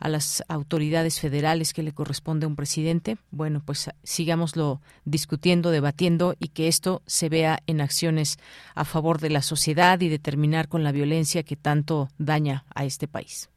a 0.00 0.08
las 0.08 0.42
autoridades 0.48 1.20
federales, 1.20 1.72
qué 1.72 1.82
le 1.82 1.92
corresponde 1.92 2.44
a 2.44 2.48
un 2.48 2.56
presidente. 2.56 3.16
Bueno, 3.30 3.62
pues 3.64 3.90
sigámoslo 4.02 4.80
discutiendo, 5.04 5.70
debatiendo 5.70 6.34
y 6.38 6.48
que 6.48 6.68
esto 6.68 7.02
se 7.06 7.28
vea 7.28 7.60
en 7.66 7.80
acciones 7.80 8.38
a 8.74 8.84
favor 8.84 9.20
de 9.20 9.30
la 9.30 9.42
sociedad 9.42 10.00
y 10.00 10.08
de 10.08 10.18
terminar 10.18 10.68
con 10.68 10.82
la 10.82 10.92
violencia 10.92 11.42
que 11.42 11.56
tanto 11.56 12.08
daña 12.18 12.64
a 12.74 12.84
este 12.84 13.08
país. 13.08 13.48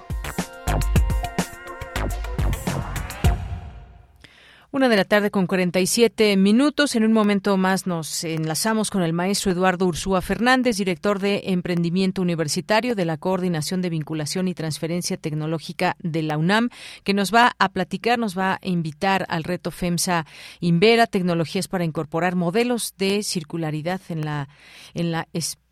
Una 4.77 4.91
de 4.91 4.97
la 4.97 5.07
tarde 5.07 5.31
con 5.31 5.47
47 5.47 6.37
minutos. 6.37 6.97
En 6.97 7.05
un 7.07 7.15
momento 7.15 7.57
más 7.57 7.87
nos 7.87 8.25
enlazamos 8.25 8.91
con 8.91 9.03
el 9.03 9.15
maestro 9.15 9.51
Eduardo 9.51 9.87
Ursúa 9.87 10.21
Fernández, 10.21 10.77
director 10.77 11.19
de 11.19 11.45
Emprendimiento 11.47 12.21
Universitario 12.21 12.95
de 12.95 13.07
la 13.07 13.17
Coordinación 13.17 13.81
de 13.81 13.89
Vinculación 13.89 14.49
y 14.49 14.55
Transferencia 14.55 15.17
Tecnológica 15.17 15.97
de 16.01 16.21
la 16.21 16.37
UNAM, 16.37 16.69
que 17.05 17.15
nos 17.15 17.33
va 17.33 17.57
a 17.59 17.71
platicar, 17.71 18.19
nos 18.19 18.37
va 18.37 18.53
a 18.53 18.59
invitar 18.69 19.25
al 19.31 19.45
reto 19.45 19.71
FEMSA 19.71 20.27
Invera, 20.61 21.07
tecnologías 21.07 21.69
para 21.69 21.87
incorporar 21.87 22.37
modelos 22.37 22.93
de 22.99 23.23
circularidad 23.23 24.03
en 24.11 24.27
la, 24.27 24.51
en 24.93 25.11
la 25.11 25.27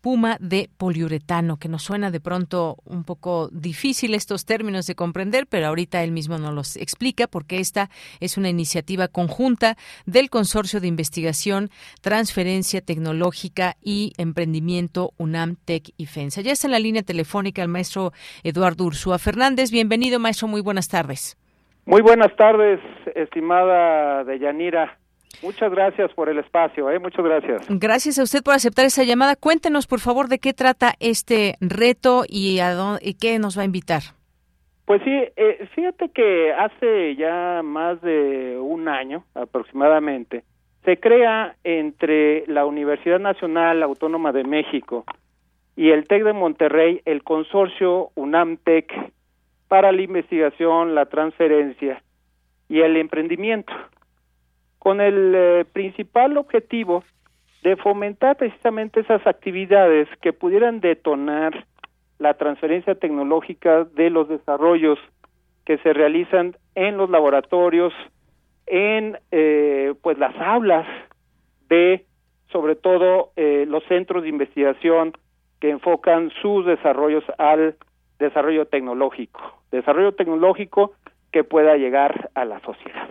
espuma 0.05 0.37
de 0.39 0.69
poliuretano, 0.77 1.57
que 1.57 1.67
nos 1.67 1.81
suena 1.81 2.11
de 2.11 2.19
pronto 2.19 2.77
un 2.85 3.03
poco 3.05 3.49
difícil 3.51 4.13
estos 4.13 4.45
términos 4.45 4.85
de 4.85 4.93
comprender, 4.93 5.47
pero 5.49 5.65
ahorita 5.65 6.03
él 6.03 6.11
mismo 6.11 6.37
nos 6.37 6.53
los 6.53 6.75
explica 6.75 7.25
porque 7.25 7.57
esta 7.57 7.89
es 8.19 8.37
una 8.37 8.49
iniciativa 8.49 9.07
conjunta 9.07 9.77
del 10.05 10.29
Consorcio 10.29 10.79
de 10.79 10.85
Investigación, 10.85 11.69
Transferencia 12.03 12.81
Tecnológica 12.81 13.77
y 13.81 14.13
Emprendimiento 14.19 15.09
UNAM 15.17 15.55
Tech 15.65 15.89
y 15.97 16.05
FENSA. 16.05 16.41
Ya 16.41 16.51
está 16.51 16.67
en 16.67 16.73
la 16.73 16.79
línea 16.79 17.01
telefónica 17.01 17.63
el 17.63 17.69
maestro 17.69 18.11
Eduardo 18.43 18.83
Ursúa 18.83 19.17
Fernández. 19.17 19.71
Bienvenido, 19.71 20.19
maestro. 20.19 20.47
Muy 20.47 20.61
buenas 20.61 20.87
tardes. 20.87 21.35
Muy 21.87 22.03
buenas 22.03 22.35
tardes, 22.35 22.79
estimada 23.15 24.23
Deyanira. 24.23 24.99
Muchas 25.41 25.71
gracias 25.71 26.11
por 26.13 26.29
el 26.29 26.39
espacio, 26.39 26.89
¿eh? 26.89 26.99
muchas 26.99 27.23
gracias. 27.23 27.65
Gracias 27.69 28.19
a 28.19 28.23
usted 28.23 28.43
por 28.43 28.53
aceptar 28.53 28.85
esa 28.85 29.03
llamada. 29.03 29.35
Cuéntenos, 29.35 29.87
por 29.87 29.99
favor, 29.99 30.27
de 30.27 30.39
qué 30.39 30.53
trata 30.53 30.93
este 30.99 31.55
reto 31.61 32.23
y, 32.27 32.59
a 32.59 32.73
dónde, 32.73 32.99
y 33.03 33.15
qué 33.15 33.39
nos 33.39 33.57
va 33.57 33.63
a 33.63 33.65
invitar. 33.65 34.01
Pues 34.85 35.01
sí, 35.03 35.11
eh, 35.35 35.67
fíjate 35.73 36.09
que 36.09 36.53
hace 36.53 37.15
ya 37.15 37.61
más 37.63 37.99
de 38.01 38.59
un 38.59 38.87
año 38.87 39.23
aproximadamente 39.33 40.43
se 40.83 40.97
crea 40.97 41.55
entre 41.63 42.45
la 42.45 42.65
Universidad 42.65 43.19
Nacional 43.19 43.81
Autónoma 43.81 44.31
de 44.31 44.43
México 44.43 45.03
y 45.75 45.89
el 45.89 46.07
TEC 46.07 46.23
de 46.23 46.33
Monterrey 46.33 47.01
el 47.05 47.23
consorcio 47.23 48.11
UNAM-TEC 48.15 48.93
para 49.67 49.91
la 49.91 50.01
investigación, 50.03 50.93
la 50.93 51.07
transferencia 51.07 52.03
y 52.69 52.81
el 52.81 52.97
emprendimiento 52.97 53.73
con 54.85 55.01
el 55.01 55.33
eh, 55.33 55.65
principal 55.73 56.37
objetivo 56.37 57.03
de 57.63 57.75
fomentar 57.75 58.37
precisamente 58.37 58.99
esas 58.99 59.25
actividades 59.25 60.07
que 60.21 60.31
pudieran 60.31 60.79
detonar 60.79 61.65
la 62.19 62.35
transferencia 62.35 62.93
tecnológica 62.93 63.85
de 63.85 64.11
los 64.11 64.29
desarrollos 64.29 64.99
que 65.65 65.79
se 65.79 65.91
realizan 65.91 66.55
en 66.75 66.97
los 66.97 67.09
laboratorios, 67.09 67.93
en 68.67 69.17
eh, 69.31 69.95
pues 70.03 70.19
las 70.19 70.35
aulas 70.39 70.85
de 71.67 72.05
sobre 72.51 72.75
todo 72.75 73.31
eh, 73.37 73.65
los 73.67 73.83
centros 73.85 74.21
de 74.21 74.29
investigación 74.29 75.13
que 75.61 75.71
enfocan 75.71 76.29
sus 76.43 76.63
desarrollos 76.63 77.23
al 77.39 77.75
desarrollo 78.19 78.67
tecnológico, 78.67 79.63
desarrollo 79.71 80.13
tecnológico 80.13 80.93
que 81.31 81.43
pueda 81.43 81.75
llegar 81.75 82.29
a 82.35 82.45
la 82.45 82.59
sociedad. 82.59 83.09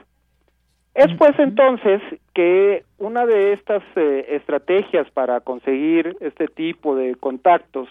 Es 0.95 1.13
pues 1.19 1.37
entonces 1.41 2.01
que 2.35 2.85
una 2.99 3.27
de 3.27 3.53
estas 3.53 3.83
eh, 3.97 4.27
estrategias 4.31 5.11
para 5.11 5.41
conseguir 5.41 6.17
este 6.21 6.47
tipo 6.47 6.95
de 6.95 7.17
contactos, 7.17 7.89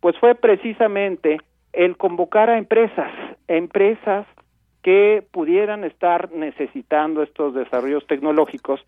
pues 0.00 0.18
fue 0.18 0.34
precisamente 0.34 1.38
el 1.72 1.96
convocar 1.96 2.50
a 2.50 2.58
empresas, 2.58 3.10
empresas 3.48 4.26
que 4.82 5.24
pudieran 5.32 5.84
estar 5.84 6.30
necesitando 6.30 7.22
estos 7.22 7.54
desarrollos 7.54 8.06
tecnológicos, 8.06 8.84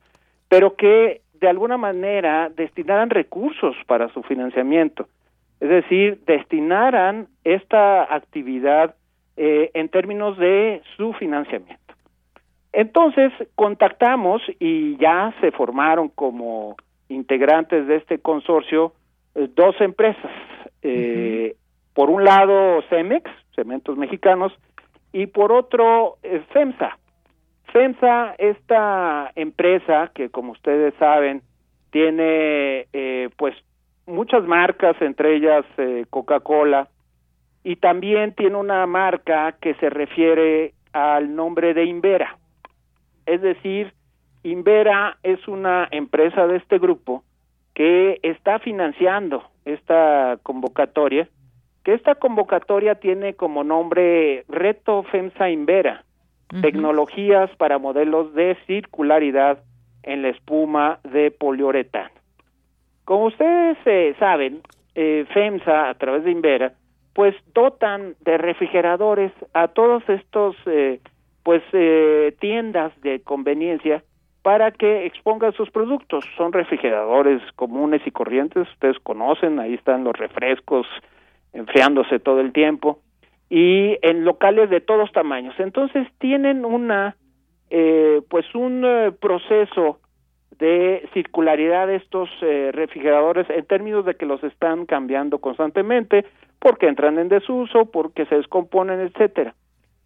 pero 0.48 0.76
que 0.76 1.22
de 1.40 1.48
alguna 1.48 1.78
manera 1.78 2.50
destinaran 2.54 3.08
recursos 3.08 3.74
para 3.86 4.08
su 4.10 4.22
financiamiento, 4.22 5.08
es 5.60 5.70
decir, 5.70 6.20
destinaran 6.26 7.28
esta 7.44 8.14
actividad 8.14 8.94
eh, 9.36 9.70
en 9.72 9.88
términos 9.88 10.36
de 10.36 10.82
su 10.96 11.14
financiamiento. 11.14 11.87
Entonces 12.78 13.32
contactamos 13.56 14.40
y 14.60 14.96
ya 14.98 15.34
se 15.40 15.50
formaron 15.50 16.10
como 16.10 16.76
integrantes 17.08 17.88
de 17.88 17.96
este 17.96 18.20
consorcio 18.20 18.92
eh, 19.34 19.48
dos 19.52 19.74
empresas. 19.80 20.30
Eh, 20.82 21.56
por 21.92 22.08
un 22.08 22.22
lado 22.22 22.80
Cemex, 22.88 23.28
Cementos 23.56 23.98
Mexicanos, 23.98 24.52
y 25.12 25.26
por 25.26 25.50
otro 25.50 26.18
eh, 26.22 26.40
FEMSA. 26.52 26.96
FEMSA, 27.72 28.36
esta 28.38 29.32
empresa 29.34 30.12
que 30.14 30.30
como 30.30 30.52
ustedes 30.52 30.94
saben 31.00 31.42
tiene 31.90 32.86
pues 33.36 33.56
muchas 34.06 34.44
marcas, 34.44 34.94
entre 35.02 35.34
ellas 35.34 35.64
Coca-Cola, 36.10 36.86
y 37.64 37.74
también 37.74 38.34
tiene 38.34 38.54
una 38.54 38.86
marca 38.86 39.56
que 39.60 39.74
se 39.80 39.90
refiere 39.90 40.74
al 40.92 41.34
nombre 41.34 41.74
de 41.74 41.84
Invera. 41.84 42.38
Es 43.28 43.42
decir, 43.42 43.92
Invera 44.42 45.18
es 45.22 45.46
una 45.48 45.86
empresa 45.90 46.46
de 46.46 46.56
este 46.56 46.78
grupo 46.78 47.24
que 47.74 48.18
está 48.22 48.58
financiando 48.58 49.44
esta 49.66 50.38
convocatoria, 50.42 51.28
que 51.84 51.92
esta 51.92 52.14
convocatoria 52.14 52.94
tiene 52.94 53.34
como 53.34 53.64
nombre 53.64 54.44
Reto 54.48 55.02
FEMSA 55.02 55.50
Invera, 55.50 56.04
tecnologías 56.62 57.50
para 57.56 57.78
modelos 57.78 58.32
de 58.32 58.56
circularidad 58.66 59.58
en 60.02 60.22
la 60.22 60.30
espuma 60.30 60.98
de 61.04 61.30
poliuretano. 61.30 62.10
Como 63.04 63.26
ustedes 63.26 63.76
eh, 63.84 64.16
saben, 64.18 64.62
eh, 64.94 65.26
FEMSA 65.34 65.90
a 65.90 65.94
través 65.94 66.24
de 66.24 66.30
Invera, 66.30 66.72
pues 67.12 67.34
dotan 67.52 68.14
de 68.20 68.38
refrigeradores 68.38 69.32
a 69.52 69.68
todos 69.68 70.02
estos 70.08 70.56
eh, 70.64 71.00
pues 71.48 71.62
eh, 71.72 72.36
tiendas 72.40 72.92
de 73.00 73.22
conveniencia 73.22 74.04
para 74.42 74.70
que 74.70 75.06
expongan 75.06 75.54
sus 75.54 75.70
productos. 75.70 76.22
Son 76.36 76.52
refrigeradores 76.52 77.40
comunes 77.56 78.02
y 78.04 78.10
corrientes, 78.10 78.68
ustedes 78.74 78.98
conocen, 78.98 79.58
ahí 79.58 79.72
están 79.72 80.04
los 80.04 80.14
refrescos 80.14 80.86
enfriándose 81.54 82.18
todo 82.18 82.40
el 82.40 82.52
tiempo 82.52 82.98
y 83.48 83.96
en 84.02 84.26
locales 84.26 84.68
de 84.68 84.82
todos 84.82 85.10
tamaños. 85.12 85.54
Entonces 85.58 86.06
tienen 86.18 86.66
una 86.66 87.16
eh, 87.70 88.20
pues 88.28 88.44
un 88.54 88.84
eh, 88.84 89.12
proceso 89.18 90.00
de 90.58 91.08
circularidad 91.14 91.86
de 91.86 91.96
estos 91.96 92.28
eh, 92.42 92.72
refrigeradores 92.74 93.48
en 93.48 93.64
términos 93.64 94.04
de 94.04 94.16
que 94.16 94.26
los 94.26 94.44
están 94.44 94.84
cambiando 94.84 95.38
constantemente 95.38 96.26
porque 96.58 96.88
entran 96.88 97.18
en 97.18 97.30
desuso, 97.30 97.86
porque 97.86 98.26
se 98.26 98.34
descomponen, 98.34 99.00
etcétera. 99.00 99.54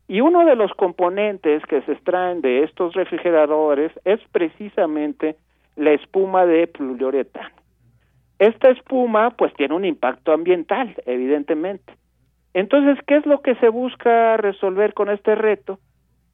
Y 0.08 0.20
uno 0.20 0.44
de 0.44 0.56
los 0.56 0.72
componentes 0.74 1.64
que 1.66 1.80
se 1.82 1.92
extraen 1.92 2.40
de 2.40 2.64
estos 2.64 2.94
refrigeradores 2.94 3.92
es 4.04 4.20
precisamente 4.32 5.36
la 5.76 5.92
espuma 5.92 6.44
de 6.44 6.66
poliuretano. 6.66 7.54
Esta 8.38 8.70
espuma 8.70 9.30
pues 9.30 9.54
tiene 9.54 9.74
un 9.74 9.84
impacto 9.84 10.32
ambiental, 10.32 10.94
evidentemente. 11.06 11.94
Entonces, 12.54 13.02
¿qué 13.06 13.16
es 13.16 13.26
lo 13.26 13.40
que 13.40 13.54
se 13.56 13.68
busca 13.68 14.36
resolver 14.36 14.94
con 14.94 15.08
este 15.08 15.34
reto? 15.34 15.78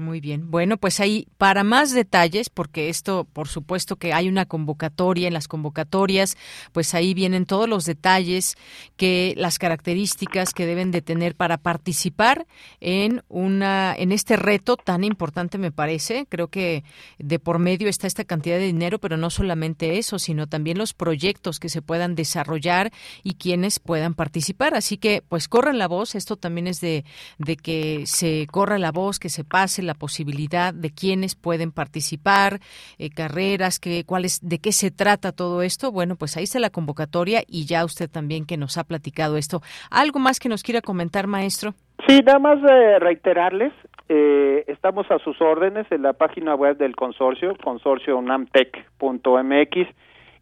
Muy 0.00 0.22
bien. 0.22 0.50
Bueno, 0.50 0.78
pues 0.78 0.98
ahí 0.98 1.28
para 1.36 1.62
más 1.62 1.92
detalles, 1.92 2.48
porque 2.48 2.88
esto, 2.88 3.28
por 3.30 3.48
supuesto 3.48 3.96
que 3.96 4.14
hay 4.14 4.30
una 4.30 4.46
convocatoria, 4.46 5.28
en 5.28 5.34
las 5.34 5.46
convocatorias, 5.46 6.38
pues 6.72 6.94
ahí 6.94 7.12
vienen 7.12 7.44
todos 7.44 7.68
los 7.68 7.84
detalles, 7.84 8.56
que 8.96 9.34
las 9.36 9.58
características 9.58 10.54
que 10.54 10.64
deben 10.64 10.90
de 10.90 11.02
tener 11.02 11.34
para 11.34 11.58
participar 11.58 12.46
en 12.80 13.22
una, 13.28 13.94
en 13.94 14.12
este 14.12 14.36
reto 14.36 14.78
tan 14.78 15.04
importante 15.04 15.58
me 15.58 15.70
parece. 15.70 16.24
Creo 16.30 16.48
que 16.48 16.82
de 17.18 17.38
por 17.38 17.58
medio 17.58 17.86
está 17.86 18.06
esta 18.06 18.24
cantidad 18.24 18.56
de 18.56 18.64
dinero, 18.64 19.00
pero 19.00 19.18
no 19.18 19.28
solamente 19.28 19.98
eso, 19.98 20.18
sino 20.18 20.46
también 20.46 20.78
los 20.78 20.94
proyectos 20.94 21.60
que 21.60 21.68
se 21.68 21.82
puedan 21.82 22.14
desarrollar 22.14 22.90
y 23.22 23.34
quienes 23.34 23.80
puedan 23.80 24.14
participar. 24.14 24.74
Así 24.74 24.96
que, 24.96 25.22
pues 25.28 25.46
corran 25.46 25.76
la 25.76 25.88
voz. 25.88 26.14
Esto 26.14 26.36
también 26.36 26.68
es 26.68 26.80
de, 26.80 27.04
de 27.36 27.56
que 27.58 28.04
se 28.06 28.46
corra 28.50 28.78
la 28.78 28.92
voz, 28.92 29.18
que 29.18 29.28
se 29.28 29.44
pase 29.44 29.82
la 29.82 29.89
posibilidad 29.94 30.74
de 30.74 30.90
quiénes 30.90 31.34
pueden 31.34 31.72
participar, 31.72 32.60
eh, 32.98 33.10
carreras, 33.10 33.78
que, 33.78 34.04
cuáles, 34.04 34.40
de 34.42 34.58
qué 34.58 34.72
se 34.72 34.90
trata 34.90 35.32
todo 35.32 35.62
esto. 35.62 35.92
Bueno, 35.92 36.16
pues 36.16 36.36
ahí 36.36 36.44
está 36.44 36.58
la 36.58 36.70
convocatoria 36.70 37.42
y 37.46 37.66
ya 37.66 37.84
usted 37.84 38.10
también 38.10 38.46
que 38.46 38.56
nos 38.56 38.78
ha 38.78 38.84
platicado 38.84 39.36
esto. 39.36 39.60
¿Algo 39.90 40.18
más 40.18 40.38
que 40.38 40.48
nos 40.48 40.62
quiera 40.62 40.80
comentar, 40.80 41.26
maestro? 41.26 41.74
Sí, 42.06 42.20
nada 42.24 42.38
más 42.38 42.62
de 42.62 42.98
reiterarles, 42.98 43.74
eh, 44.08 44.64
estamos 44.66 45.06
a 45.10 45.18
sus 45.20 45.40
órdenes 45.40 45.86
en 45.92 46.02
la 46.02 46.14
página 46.14 46.56
web 46.56 46.76
del 46.76 46.96
consorcio, 46.96 47.56
consorcio.unamtech.mx. 47.62 49.88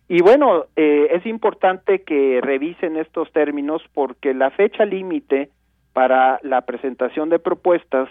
Y 0.08 0.22
bueno, 0.22 0.64
eh, 0.74 1.08
es 1.12 1.26
importante 1.26 2.02
que 2.02 2.40
revisen 2.42 2.96
estos 2.96 3.30
términos 3.32 3.82
porque 3.92 4.32
la 4.32 4.50
fecha 4.50 4.86
límite 4.86 5.50
para 5.92 6.40
la 6.42 6.62
presentación 6.62 7.28
de 7.28 7.38
propuestas 7.38 8.08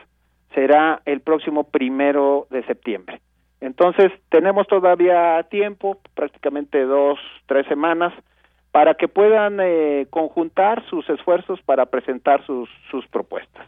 será 0.53 1.01
el 1.05 1.21
próximo 1.21 1.65
primero 1.65 2.47
de 2.49 2.63
septiembre. 2.65 3.21
Entonces, 3.59 4.11
tenemos 4.29 4.67
todavía 4.67 5.43
tiempo, 5.49 5.99
prácticamente 6.13 6.83
dos, 6.83 7.19
tres 7.47 7.65
semanas, 7.67 8.13
para 8.71 8.93
que 8.93 9.07
puedan 9.07 9.59
eh, 9.59 10.05
conjuntar 10.09 10.87
sus 10.89 11.09
esfuerzos 11.09 11.59
para 11.63 11.87
presentar 11.87 12.45
sus, 12.45 12.69
sus 12.91 13.07
propuestas. 13.07 13.65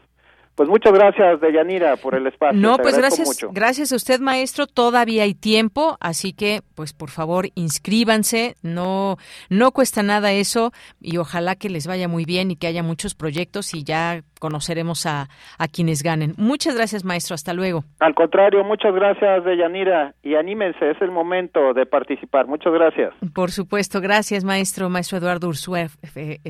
Pues 0.60 0.68
muchas 0.68 0.92
gracias, 0.92 1.40
Deyanira, 1.40 1.96
por 1.96 2.16
el 2.16 2.28
espacio. 2.28 2.60
No, 2.60 2.76
pues 2.76 2.98
gracias, 2.98 3.46
gracias 3.54 3.94
a 3.94 3.96
usted, 3.96 4.20
maestro. 4.20 4.68
Todavía 4.68 5.24
hay 5.24 5.34
tiempo, 5.34 5.96
así 6.02 6.34
que, 6.34 6.64
pues 6.76 6.92
por 6.92 7.10
favor, 7.10 7.48
inscríbanse. 7.56 8.58
No, 8.62 9.16
no 9.50 9.72
cuesta 9.72 10.04
nada 10.04 10.34
eso 10.34 10.74
y 11.00 11.16
ojalá 11.16 11.56
que 11.56 11.70
les 11.70 11.88
vaya 11.88 12.10
muy 12.10 12.26
bien 12.26 12.52
y 12.52 12.58
que 12.58 12.68
haya 12.68 12.84
muchos 12.84 13.16
proyectos 13.16 13.74
y 13.74 13.86
ya 13.86 14.22
conoceremos 14.40 15.06
a, 15.06 15.30
a 15.58 15.68
quienes 15.68 16.04
ganen. 16.04 16.34
Muchas 16.38 16.76
gracias, 16.76 17.04
maestro. 17.04 17.36
Hasta 17.36 17.54
luego. 17.54 17.84
Al 18.00 18.16
contrario, 18.16 18.64
muchas 18.64 18.94
gracias, 18.94 19.44
Deyanira, 19.46 20.14
y 20.24 20.36
anímense, 20.36 20.92
es 20.92 21.02
el 21.02 21.12
momento 21.12 21.74
de 21.74 21.86
participar. 21.86 22.48
Muchas 22.48 22.74
gracias. 22.74 23.14
Por 23.34 23.52
supuesto, 23.52 24.02
gracias, 24.02 24.44
maestro. 24.44 24.90
Maestro 24.90 25.18
Eduardo 25.18 25.48
Ursúa 25.48 25.88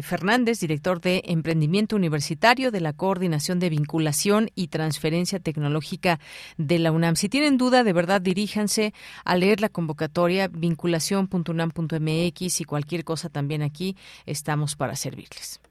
Fernández, 0.02 0.60
director 0.60 1.02
de 1.02 1.22
Emprendimiento 1.26 1.96
Universitario 1.96 2.72
de 2.72 2.82
la 2.82 2.94
Coordinación 2.94 3.60
de 3.60 3.70
Vinculación 3.70 4.50
y 4.56 4.68
Transferencia 4.68 5.40
Tecnológica 5.40 6.20
de 6.58 6.80
la 6.80 6.92
UNAM. 6.92 7.16
Si 7.16 7.30
tienen 7.30 7.58
duda, 7.58 7.84
de 7.84 7.94
verdad, 7.94 8.22
diríjanse 8.22 8.94
a 9.26 9.36
leer 9.36 9.62
la 9.62 9.70
convocatoria 9.70 10.48
vinculación.unam.mx 10.48 12.62
y 12.62 12.66
cualquier 12.66 13.04
cosa 13.04 13.30
también 13.30 13.62
aquí 13.62 13.96
estamos 14.26 14.76
para 14.76 14.96
servirles. 14.96 15.62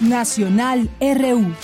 Nacional 0.00 0.88
RU. 1.00 1.54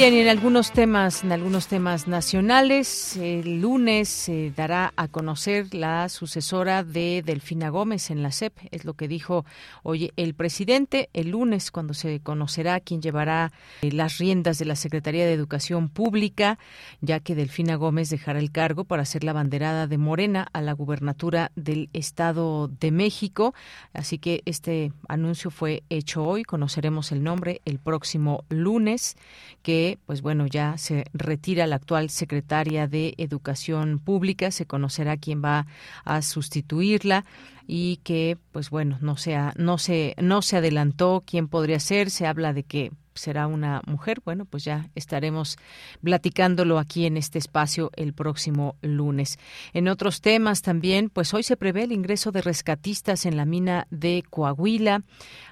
Bien, 0.00 0.14
en 0.14 0.28
algunos 0.28 0.72
temas, 0.72 1.24
en 1.24 1.32
algunos 1.32 1.66
temas 1.66 2.08
nacionales, 2.08 3.18
el 3.18 3.60
lunes 3.60 4.08
se 4.08 4.50
dará 4.50 4.94
a 4.96 5.08
conocer 5.08 5.74
la 5.74 6.08
sucesora 6.08 6.84
de 6.84 7.22
Delfina 7.22 7.68
Gómez 7.68 8.10
en 8.10 8.22
la 8.22 8.32
CEP, 8.32 8.54
es 8.70 8.86
lo 8.86 8.94
que 8.94 9.08
dijo 9.08 9.44
hoy 9.82 10.10
el 10.16 10.32
presidente. 10.32 11.10
El 11.12 11.32
lunes, 11.32 11.70
cuando 11.70 11.92
se 11.92 12.20
conocerá 12.20 12.80
quién 12.80 13.02
llevará 13.02 13.52
eh, 13.82 13.92
las 13.92 14.16
riendas 14.16 14.58
de 14.58 14.64
la 14.64 14.74
Secretaría 14.74 15.26
de 15.26 15.34
Educación 15.34 15.90
Pública, 15.90 16.58
ya 17.02 17.20
que 17.20 17.34
Delfina 17.34 17.74
Gómez 17.74 18.08
dejará 18.08 18.38
el 18.38 18.52
cargo 18.52 18.84
para 18.84 19.04
ser 19.04 19.22
la 19.22 19.34
banderada 19.34 19.86
de 19.86 19.98
Morena 19.98 20.48
a 20.54 20.62
la 20.62 20.72
gubernatura 20.72 21.52
del 21.56 21.90
Estado 21.92 22.68
de 22.68 22.90
México. 22.90 23.52
Así 23.92 24.16
que 24.16 24.40
este 24.46 24.94
anuncio 25.08 25.50
fue 25.50 25.82
hecho 25.90 26.24
hoy. 26.24 26.42
Conoceremos 26.42 27.12
el 27.12 27.22
nombre 27.22 27.60
el 27.66 27.78
próximo 27.78 28.44
lunes, 28.48 29.18
que 29.62 29.89
pues 30.06 30.22
bueno, 30.22 30.46
ya 30.46 30.76
se 30.78 31.04
retira 31.12 31.66
la 31.66 31.76
actual 31.76 32.10
secretaria 32.10 32.86
de 32.86 33.14
Educación 33.18 33.98
Pública, 33.98 34.50
se 34.50 34.66
conocerá 34.66 35.16
quién 35.16 35.42
va 35.42 35.66
a 36.04 36.22
sustituirla 36.22 37.24
y 37.66 37.98
que 37.98 38.36
pues 38.52 38.70
bueno, 38.70 38.98
no 39.00 39.16
sea 39.16 39.52
no 39.56 39.78
se 39.78 40.14
no 40.18 40.42
se 40.42 40.56
adelantó 40.56 41.22
quién 41.26 41.48
podría 41.48 41.80
ser, 41.80 42.10
se 42.10 42.26
habla 42.26 42.52
de 42.52 42.64
que 42.64 42.92
será 43.20 43.46
una 43.46 43.82
mujer. 43.86 44.20
Bueno, 44.24 44.44
pues 44.44 44.64
ya 44.64 44.88
estaremos 44.94 45.58
platicándolo 46.02 46.78
aquí 46.78 47.06
en 47.06 47.16
este 47.16 47.38
espacio 47.38 47.90
el 47.96 48.12
próximo 48.12 48.76
lunes. 48.82 49.38
En 49.72 49.88
otros 49.88 50.20
temas 50.20 50.62
también, 50.62 51.10
pues 51.10 51.32
hoy 51.34 51.42
se 51.42 51.56
prevé 51.56 51.84
el 51.84 51.92
ingreso 51.92 52.32
de 52.32 52.42
rescatistas 52.42 53.26
en 53.26 53.36
la 53.36 53.44
mina 53.44 53.86
de 53.90 54.24
Coahuila. 54.28 55.02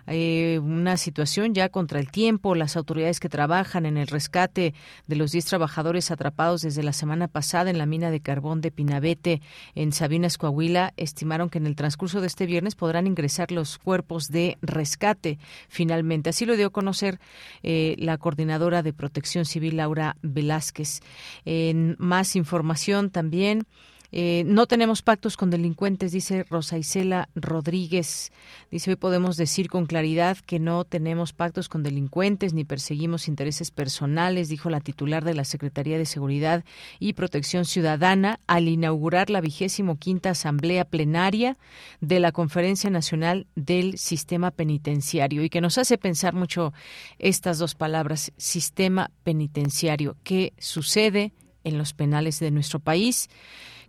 Eh, 0.07 0.59
una 0.63 0.97
situación 0.97 1.55
ya 1.55 1.69
contra 1.69 2.01
el 2.01 2.11
tiempo. 2.11 2.55
Las 2.55 2.77
autoridades 2.77 3.21
que 3.21 3.29
trabajan 3.29 3.87
en 3.87 3.99
el 3.99 4.07
rescate 4.07 4.75
de 5.07 5.17
los 5.17 5.33
10 5.33 5.45
trabajadores 5.45 6.11
atrapados 6.11 6.63
desde 6.63 6.83
la 6.83 6.93
semana 6.93 7.29
pasada 7.29 7.71
en 7.71 7.79
la 7.79 7.87
mina 7.87 8.11
de 8.11 8.21
carbón 8.21 8.61
de 8.61 8.71
Pinabete 8.71 9.43
en 9.75 9.93
Sabinas, 9.93 10.39
Coahuila, 10.39 10.95
estimaron 10.97 11.51
que 11.51 11.59
en 11.59 11.67
el 11.67 11.77
transcurso 11.77 12.21
de 12.21 12.27
este 12.27 12.47
viernes 12.47 12.75
podrán 12.75 13.07
ingresar 13.07 13.53
los 13.53 13.79
cuerpos 13.79 14.29
de 14.29 14.57
rescate 14.63 15.39
finalmente. 15.69 16.31
Así 16.31 16.47
lo 16.47 16.57
dio 16.57 16.69
a 16.69 16.71
conocer 16.71 17.21
eh, 17.63 17.97
la 17.99 18.19
coordinadora 18.19 18.83
de 18.83 18.93
Protección 18.93 19.45
Civil, 19.45 19.77
Laura 19.77 20.17
Velázquez. 20.23 21.01
En 21.45 21.97
más 21.99 22.37
información 22.37 23.11
también. 23.11 23.67
Eh, 24.11 24.43
no 24.47 24.67
tenemos 24.67 25.03
pactos 25.03 25.37
con 25.37 25.51
delincuentes, 25.51 26.13
dice 26.13 26.45
Rosa 26.45 26.79
Isela 26.79 27.29
Rodríguez. 27.35 28.33
Dice, 28.71 28.91
hoy 28.91 28.97
podemos 28.97 29.37
decir 29.37 29.69
con 29.69 29.85
claridad 29.85 30.39
que 30.39 30.59
no 30.59 30.85
tenemos 30.85 31.35
pactos 31.35 31.69
con 31.69 31.83
delincuentes 31.83 32.55
ni 32.55 32.65
perseguimos 32.65 33.29
intereses 33.29 33.71
personales, 33.71 34.49
dijo 34.49 34.71
la 34.71 34.81
titular 34.81 35.25
de 35.25 35.35
la 35.35 35.45
Secretaría 35.45 35.99
de 35.99 36.07
Seguridad 36.07 36.65
y 36.99 37.13
Protección 37.13 37.67
Ciudadana 37.67 38.41
al 38.47 38.69
inaugurar 38.69 39.29
la 39.29 39.43
vigésimo 39.43 39.99
quinta 39.99 40.31
Asamblea 40.31 40.87
Plenaria 40.87 41.59
de 42.01 42.21
la 42.21 42.33
Conferencia 42.33 42.89
Nacional 42.89 43.47
del 43.57 43.99
Sistema 43.99 44.51
Penitenciario 44.51 45.45
y 45.45 45.51
que 45.51 45.61
nos 45.61 45.77
hace 45.77 45.99
pensar 45.99 46.33
mucho 46.33 46.73
estas 47.19 47.59
dos 47.59 47.75
palabras, 47.75 48.33
sistema 48.39 49.11
penitenciario. 49.23 50.17
¿Qué 50.23 50.55
sucede 50.59 51.33
en 51.65 51.77
los 51.77 51.93
penales 51.93 52.41
de 52.41 52.51
nuestro 52.51 52.81
país? 52.81 53.29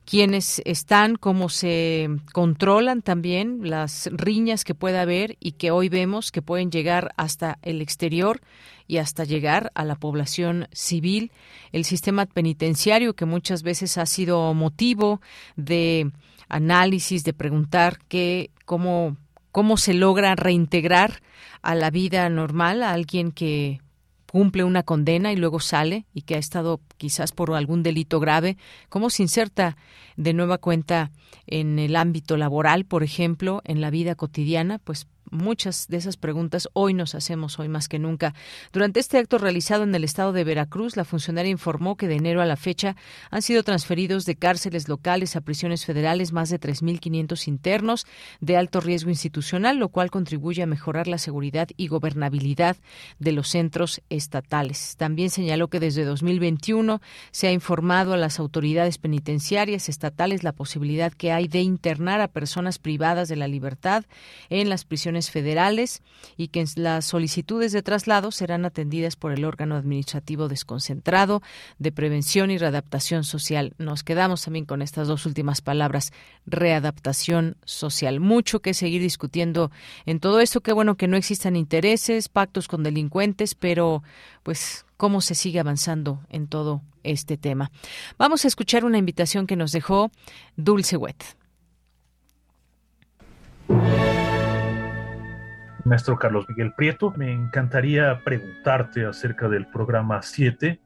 Quiénes 0.09 0.59
están, 0.65 1.17
cómo 1.17 1.49
se 1.49 2.09
controlan 2.33 3.03
también 3.03 3.69
las 3.69 4.09
riñas 4.11 4.63
que 4.63 4.73
pueda 4.73 5.03
haber 5.03 5.37
y 5.39 5.51
que 5.51 5.69
hoy 5.69 5.87
vemos 5.87 6.31
que 6.31 6.41
pueden 6.41 6.71
llegar 6.71 7.13
hasta 7.15 7.59
el 7.61 7.79
exterior 7.79 8.41
y 8.87 8.97
hasta 8.97 9.23
llegar 9.23 9.71
a 9.75 9.85
la 9.85 9.95
población 9.95 10.67
civil, 10.71 11.31
el 11.71 11.85
sistema 11.85 12.25
penitenciario 12.25 13.15
que 13.15 13.25
muchas 13.25 13.61
veces 13.61 13.99
ha 13.99 14.07
sido 14.07 14.51
motivo 14.55 15.21
de 15.55 16.11
análisis, 16.47 17.23
de 17.23 17.33
preguntar 17.33 17.99
qué, 18.07 18.49
cómo, 18.65 19.15
cómo 19.51 19.77
se 19.77 19.93
logra 19.93 20.33
reintegrar 20.33 21.21
a 21.61 21.75
la 21.75 21.91
vida 21.91 22.27
normal 22.29 22.81
a 22.81 22.93
alguien 22.93 23.31
que 23.31 23.79
cumple 24.31 24.63
una 24.63 24.83
condena 24.83 25.31
y 25.31 25.35
luego 25.35 25.59
sale 25.59 26.05
y 26.13 26.21
que 26.21 26.35
ha 26.35 26.37
estado 26.37 26.81
quizás 26.97 27.31
por 27.31 27.53
algún 27.53 27.83
delito 27.83 28.19
grave, 28.19 28.57
cómo 28.89 29.09
se 29.09 29.23
inserta 29.23 29.75
de 30.17 30.33
nueva 30.33 30.57
cuenta 30.57 31.11
en 31.47 31.79
el 31.79 31.95
ámbito 31.95 32.37
laboral, 32.37 32.85
por 32.85 33.03
ejemplo, 33.03 33.61
en 33.65 33.81
la 33.81 33.89
vida 33.89 34.15
cotidiana, 34.15 34.77
pues 34.79 35.07
Muchas 35.31 35.87
de 35.87 35.97
esas 35.97 36.17
preguntas 36.17 36.69
hoy 36.73 36.93
nos 36.93 37.15
hacemos, 37.15 37.59
hoy 37.59 37.69
más 37.69 37.87
que 37.87 37.99
nunca. 37.99 38.33
Durante 38.73 38.99
este 38.99 39.17
acto 39.17 39.37
realizado 39.37 39.83
en 39.83 39.93
el 39.93 40.03
estado 40.03 40.33
de 40.33 40.43
Veracruz, 40.43 40.97
la 40.97 41.05
funcionaria 41.05 41.51
informó 41.51 41.97
que 41.97 42.07
de 42.07 42.15
enero 42.15 42.41
a 42.41 42.45
la 42.45 42.55
fecha 42.55 42.95
han 43.29 43.41
sido 43.41 43.63
transferidos 43.63 44.25
de 44.25 44.35
cárceles 44.35 44.87
locales 44.87 45.35
a 45.35 45.41
prisiones 45.41 45.85
federales 45.85 46.33
más 46.33 46.49
de 46.49 46.59
3.500 46.59 47.47
internos 47.47 48.07
de 48.39 48.57
alto 48.57 48.79
riesgo 48.79 49.09
institucional, 49.09 49.77
lo 49.77 49.89
cual 49.89 50.11
contribuye 50.11 50.63
a 50.63 50.67
mejorar 50.67 51.07
la 51.07 51.17
seguridad 51.17 51.69
y 51.77 51.87
gobernabilidad 51.87 52.77
de 53.19 53.31
los 53.31 53.49
centros 53.49 54.01
estatales. 54.09 54.95
También 54.97 55.29
señaló 55.29 55.67
que 55.67 55.79
desde 55.79 56.05
2021 56.05 57.01
se 57.31 57.47
ha 57.47 57.51
informado 57.51 58.13
a 58.13 58.17
las 58.17 58.39
autoridades 58.39 58.97
penitenciarias 58.97 59.89
estatales 59.89 60.43
la 60.43 60.53
posibilidad 60.53 61.11
que 61.11 61.31
hay 61.31 61.47
de 61.47 61.61
internar 61.61 62.21
a 62.21 62.27
personas 62.27 62.79
privadas 62.79 63.29
de 63.29 63.35
la 63.35 63.47
libertad 63.47 64.05
en 64.49 64.69
las 64.69 64.85
prisiones 64.85 65.18
federales 65.31 66.01
y 66.37 66.47
que 66.47 66.65
las 66.75 67.05
solicitudes 67.05 67.71
de 67.71 67.83
traslado 67.83 68.31
serán 68.31 68.65
atendidas 68.65 69.15
por 69.15 69.31
el 69.31 69.45
órgano 69.45 69.75
administrativo 69.75 70.47
desconcentrado 70.47 71.41
de 71.77 71.91
prevención 71.91 72.51
y 72.51 72.57
readaptación 72.57 73.23
social. 73.23 73.73
Nos 73.77 74.03
quedamos 74.03 74.43
también 74.43 74.65
con 74.65 74.81
estas 74.81 75.07
dos 75.07 75.25
últimas 75.25 75.61
palabras, 75.61 76.11
readaptación 76.45 77.57
social. 77.65 78.19
Mucho 78.19 78.61
que 78.61 78.73
seguir 78.73 79.01
discutiendo 79.01 79.71
en 80.05 80.19
todo 80.19 80.39
esto. 80.39 80.61
Qué 80.61 80.73
bueno 80.73 80.95
que 80.95 81.07
no 81.07 81.17
existan 81.17 81.55
intereses, 81.55 82.29
pactos 82.29 82.67
con 82.67 82.83
delincuentes, 82.83 83.55
pero 83.55 84.03
pues 84.43 84.85
cómo 84.97 85.21
se 85.21 85.35
sigue 85.35 85.59
avanzando 85.59 86.21
en 86.29 86.47
todo 86.47 86.81
este 87.03 87.37
tema. 87.37 87.71
Vamos 88.17 88.45
a 88.45 88.47
escuchar 88.47 88.85
una 88.85 88.97
invitación 88.97 89.47
que 89.47 89.55
nos 89.55 89.71
dejó 89.71 90.11
Dulce 90.57 90.97
Wet. 90.97 91.23
Maestro 95.89 96.17
Carlos 96.17 96.47
Miguel 96.47 96.71
Prieto. 96.73 97.11
Me 97.17 97.33
encantaría 97.33 98.21
preguntarte 98.23 99.05
acerca 99.05 99.49
del 99.49 99.65
programa 99.65 100.21
7 100.21 100.79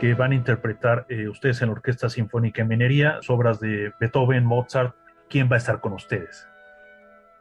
que 0.00 0.14
van 0.14 0.32
a 0.32 0.36
interpretar 0.36 1.06
eh, 1.08 1.28
ustedes 1.28 1.60
en 1.60 1.68
la 1.68 1.72
Orquesta 1.72 2.08
Sinfónica 2.08 2.62
de 2.62 2.68
Minería, 2.68 3.18
obras 3.28 3.58
de 3.58 3.92
Beethoven, 4.00 4.46
Mozart. 4.46 4.94
¿Quién 5.28 5.50
va 5.50 5.56
a 5.56 5.58
estar 5.58 5.80
con 5.80 5.92
ustedes? 5.92 6.46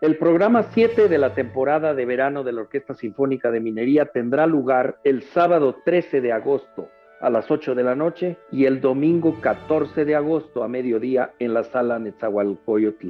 El 0.01 0.17
programa 0.17 0.63
7 0.63 1.07
de 1.07 1.17
la 1.17 1.33
temporada 1.33 1.93
de 1.93 2.05
verano 2.05 2.43
de 2.43 2.51
la 2.51 2.61
Orquesta 2.61 2.95
Sinfónica 2.95 3.51
de 3.51 3.59
Minería 3.59 4.07
tendrá 4.07 4.47
lugar 4.47 4.99
el 5.03 5.21
sábado 5.21 5.77
13 5.85 6.21
de 6.21 6.33
agosto 6.33 6.89
a 7.21 7.29
las 7.29 7.49
8 7.49 7.75
de 7.75 7.83
la 7.83 7.95
noche 7.95 8.37
y 8.51 8.65
el 8.65 8.81
domingo 8.81 9.39
14 9.39 10.03
de 10.03 10.15
agosto 10.15 10.63
a 10.63 10.67
mediodía 10.67 11.33
en 11.39 11.53
la 11.53 11.63
sala 11.63 11.99
Netzahualcoyotl, 11.99 13.09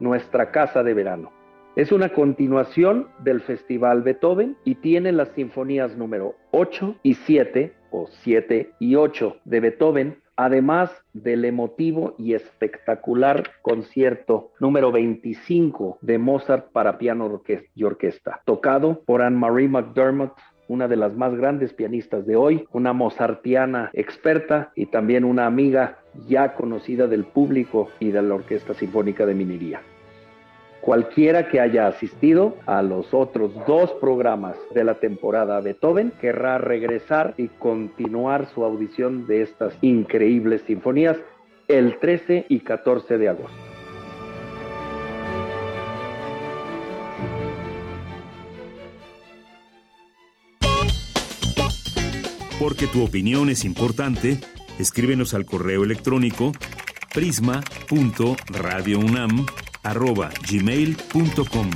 nuestra 0.00 0.50
casa 0.50 0.82
de 0.82 0.94
verano. 0.94 1.43
Es 1.76 1.90
una 1.90 2.10
continuación 2.10 3.08
del 3.24 3.40
Festival 3.40 4.02
Beethoven 4.02 4.56
y 4.62 4.76
tiene 4.76 5.10
las 5.10 5.30
sinfonías 5.30 5.96
número 5.96 6.36
8 6.52 6.98
y 7.02 7.14
7 7.14 7.72
o 7.90 8.06
7 8.22 8.70
y 8.78 8.94
8 8.94 9.38
de 9.44 9.58
Beethoven, 9.58 10.18
además 10.36 10.92
del 11.14 11.44
emotivo 11.44 12.14
y 12.16 12.34
espectacular 12.34 13.50
concierto 13.60 14.52
número 14.60 14.92
25 14.92 15.98
de 16.00 16.16
Mozart 16.16 16.70
para 16.70 16.96
piano 16.96 17.42
y 17.74 17.82
orquesta, 17.82 18.40
tocado 18.44 19.02
por 19.04 19.20
Anne-Marie 19.22 19.68
McDermott, 19.68 20.32
una 20.68 20.86
de 20.86 20.96
las 20.96 21.16
más 21.16 21.34
grandes 21.34 21.72
pianistas 21.72 22.24
de 22.24 22.36
hoy, 22.36 22.68
una 22.70 22.92
mozartiana 22.92 23.90
experta 23.94 24.70
y 24.76 24.86
también 24.86 25.24
una 25.24 25.46
amiga 25.46 25.98
ya 26.28 26.54
conocida 26.54 27.08
del 27.08 27.24
público 27.24 27.88
y 27.98 28.12
de 28.12 28.22
la 28.22 28.36
Orquesta 28.36 28.74
Sinfónica 28.74 29.26
de 29.26 29.34
Minería. 29.34 29.80
Cualquiera 30.84 31.48
que 31.48 31.60
haya 31.60 31.86
asistido 31.86 32.58
a 32.66 32.82
los 32.82 33.14
otros 33.14 33.52
dos 33.66 33.90
programas 34.02 34.58
de 34.74 34.84
la 34.84 34.96
temporada 34.96 35.58
Beethoven 35.62 36.12
querrá 36.20 36.58
regresar 36.58 37.32
y 37.38 37.48
continuar 37.48 38.50
su 38.52 38.66
audición 38.66 39.26
de 39.26 39.40
estas 39.40 39.72
increíbles 39.80 40.60
sinfonías 40.66 41.16
el 41.68 41.98
13 41.98 42.44
y 42.50 42.60
14 42.60 43.16
de 43.16 43.30
agosto. 43.30 43.56
Porque 52.60 52.86
tu 52.88 53.02
opinión 53.02 53.48
es 53.48 53.64
importante, 53.64 54.38
escríbenos 54.78 55.32
al 55.32 55.46
correo 55.46 55.82
electrónico 55.82 56.52
prisma.radiounam 57.14 59.46
arroba 59.84 60.30
gmail.com. 60.50 61.70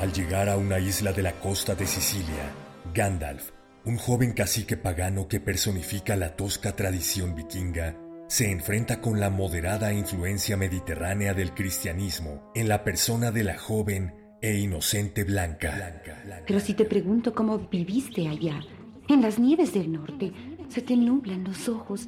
Al 0.00 0.12
llegar 0.12 0.48
a 0.48 0.56
una 0.56 0.78
isla 0.78 1.12
de 1.12 1.22
la 1.22 1.32
costa 1.32 1.74
de 1.74 1.86
Sicilia, 1.86 2.52
Gandalf, 2.92 3.50
un 3.84 3.96
joven 3.96 4.32
cacique 4.32 4.76
pagano 4.76 5.28
que 5.28 5.40
personifica 5.40 6.16
la 6.16 6.36
tosca 6.36 6.74
tradición 6.74 7.34
vikinga, 7.34 7.96
se 8.26 8.50
enfrenta 8.50 9.00
con 9.00 9.20
la 9.20 9.30
moderada 9.30 9.92
influencia 9.92 10.56
mediterránea 10.56 11.34
del 11.34 11.52
cristianismo 11.52 12.50
en 12.54 12.68
la 12.68 12.82
persona 12.82 13.30
de 13.30 13.44
la 13.44 13.58
joven 13.58 14.14
e 14.40 14.58
inocente 14.58 15.24
Blanca. 15.24 16.02
Pero 16.46 16.60
si 16.60 16.74
te 16.74 16.86
pregunto 16.86 17.34
cómo 17.34 17.58
viviste 17.58 18.26
allá, 18.26 18.60
en 19.08 19.22
las 19.22 19.38
nieves 19.38 19.74
del 19.74 19.92
norte, 19.92 20.32
se 20.68 20.80
te 20.80 20.96
nublan 20.96 21.44
los 21.44 21.68
ojos 21.68 22.06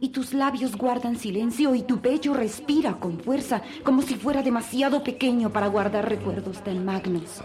y 0.00 0.08
tus 0.08 0.32
labios 0.32 0.76
guardan 0.76 1.16
silencio 1.16 1.74
y 1.74 1.82
tu 1.82 2.00
pecho 2.00 2.34
respira 2.34 2.98
con 2.98 3.20
fuerza, 3.20 3.62
como 3.84 4.02
si 4.02 4.16
fuera 4.16 4.42
demasiado 4.42 5.04
pequeño 5.04 5.52
para 5.52 5.66
guardar 5.66 6.08
recuerdos 6.08 6.64
tan 6.64 6.84
magnos. 6.84 7.40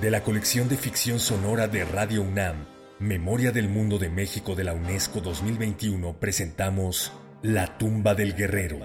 De 0.00 0.10
la 0.10 0.22
colección 0.22 0.68
de 0.68 0.76
ficción 0.76 1.18
sonora 1.18 1.68
de 1.68 1.84
Radio 1.84 2.22
UNAM, 2.22 2.64
Memoria 3.00 3.50
del 3.50 3.68
Mundo 3.68 3.98
de 3.98 4.08
México 4.08 4.54
de 4.54 4.64
la 4.64 4.72
UNESCO 4.72 5.20
2021, 5.20 6.18
presentamos 6.18 7.12
La 7.42 7.78
tumba 7.78 8.14
del 8.14 8.34
guerrero, 8.34 8.78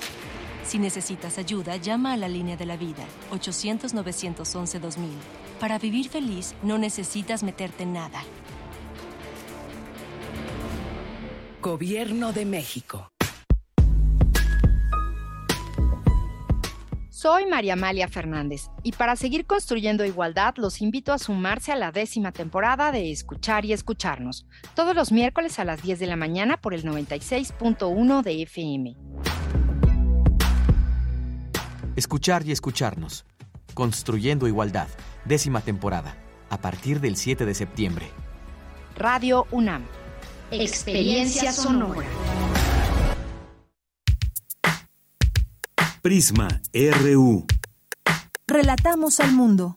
Si 0.65 0.79
necesitas 0.79 1.37
ayuda, 1.37 1.77
llama 1.77 2.13
a 2.13 2.17
la 2.17 2.27
línea 2.27 2.57
de 2.57 2.65
la 2.65 2.75
vida, 2.75 3.03
800-911-2000. 3.31 5.09
Para 5.59 5.77
vivir 5.77 6.09
feliz, 6.09 6.55
no 6.63 6.77
necesitas 6.77 7.43
meterte 7.43 7.83
en 7.83 7.93
nada. 7.93 8.23
Gobierno 11.61 12.33
de 12.33 12.45
México. 12.45 13.11
Soy 17.09 17.45
María 17.47 17.73
Amalia 17.73 18.07
Fernández 18.07 18.69
y 18.83 18.91
para 18.91 19.15
seguir 19.15 19.47
construyendo 19.47 20.05
igualdad 20.05 20.55
los 20.57 20.81
invito 20.81 21.11
a 21.11 21.17
sumarse 21.17 21.71
a 21.71 21.75
la 21.75 21.91
décima 21.91 22.31
temporada 22.31 22.91
de 22.91 23.11
Escuchar 23.11 23.65
y 23.65 23.73
Escucharnos, 23.73 24.45
todos 24.75 24.95
los 24.95 25.11
miércoles 25.11 25.57
a 25.57 25.65
las 25.65 25.81
10 25.81 25.97
de 25.97 26.07
la 26.07 26.17
mañana 26.17 26.57
por 26.57 26.73
el 26.75 26.83
96.1 26.83 28.21
de 28.21 28.41
FM. 28.43 28.95
Escuchar 31.95 32.45
y 32.45 32.51
Escucharnos, 32.51 33.25
Construyendo 33.73 34.49
Igualdad, 34.49 34.89
décima 35.23 35.61
temporada, 35.61 36.17
a 36.49 36.59
partir 36.59 36.99
del 36.99 37.15
7 37.15 37.45
de 37.45 37.53
septiembre. 37.53 38.11
Radio 38.97 39.47
UNAM. 39.51 39.85
Experiencia 40.51 41.53
sonora. 41.53 42.05
Prisma 46.01 46.61
RU. 46.73 47.45
Relatamos 48.45 49.21
al 49.21 49.31
mundo. 49.31 49.73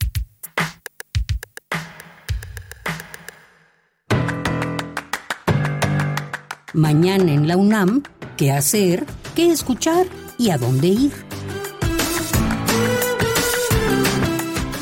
Mañana 6.74 7.32
en 7.32 7.46
la 7.46 7.56
UNAM, 7.56 8.02
¿qué 8.36 8.50
hacer? 8.50 9.06
¿Qué 9.36 9.52
escuchar? 9.52 10.06
¿Y 10.36 10.50
a 10.50 10.58
dónde 10.58 10.88
ir? 10.88 11.27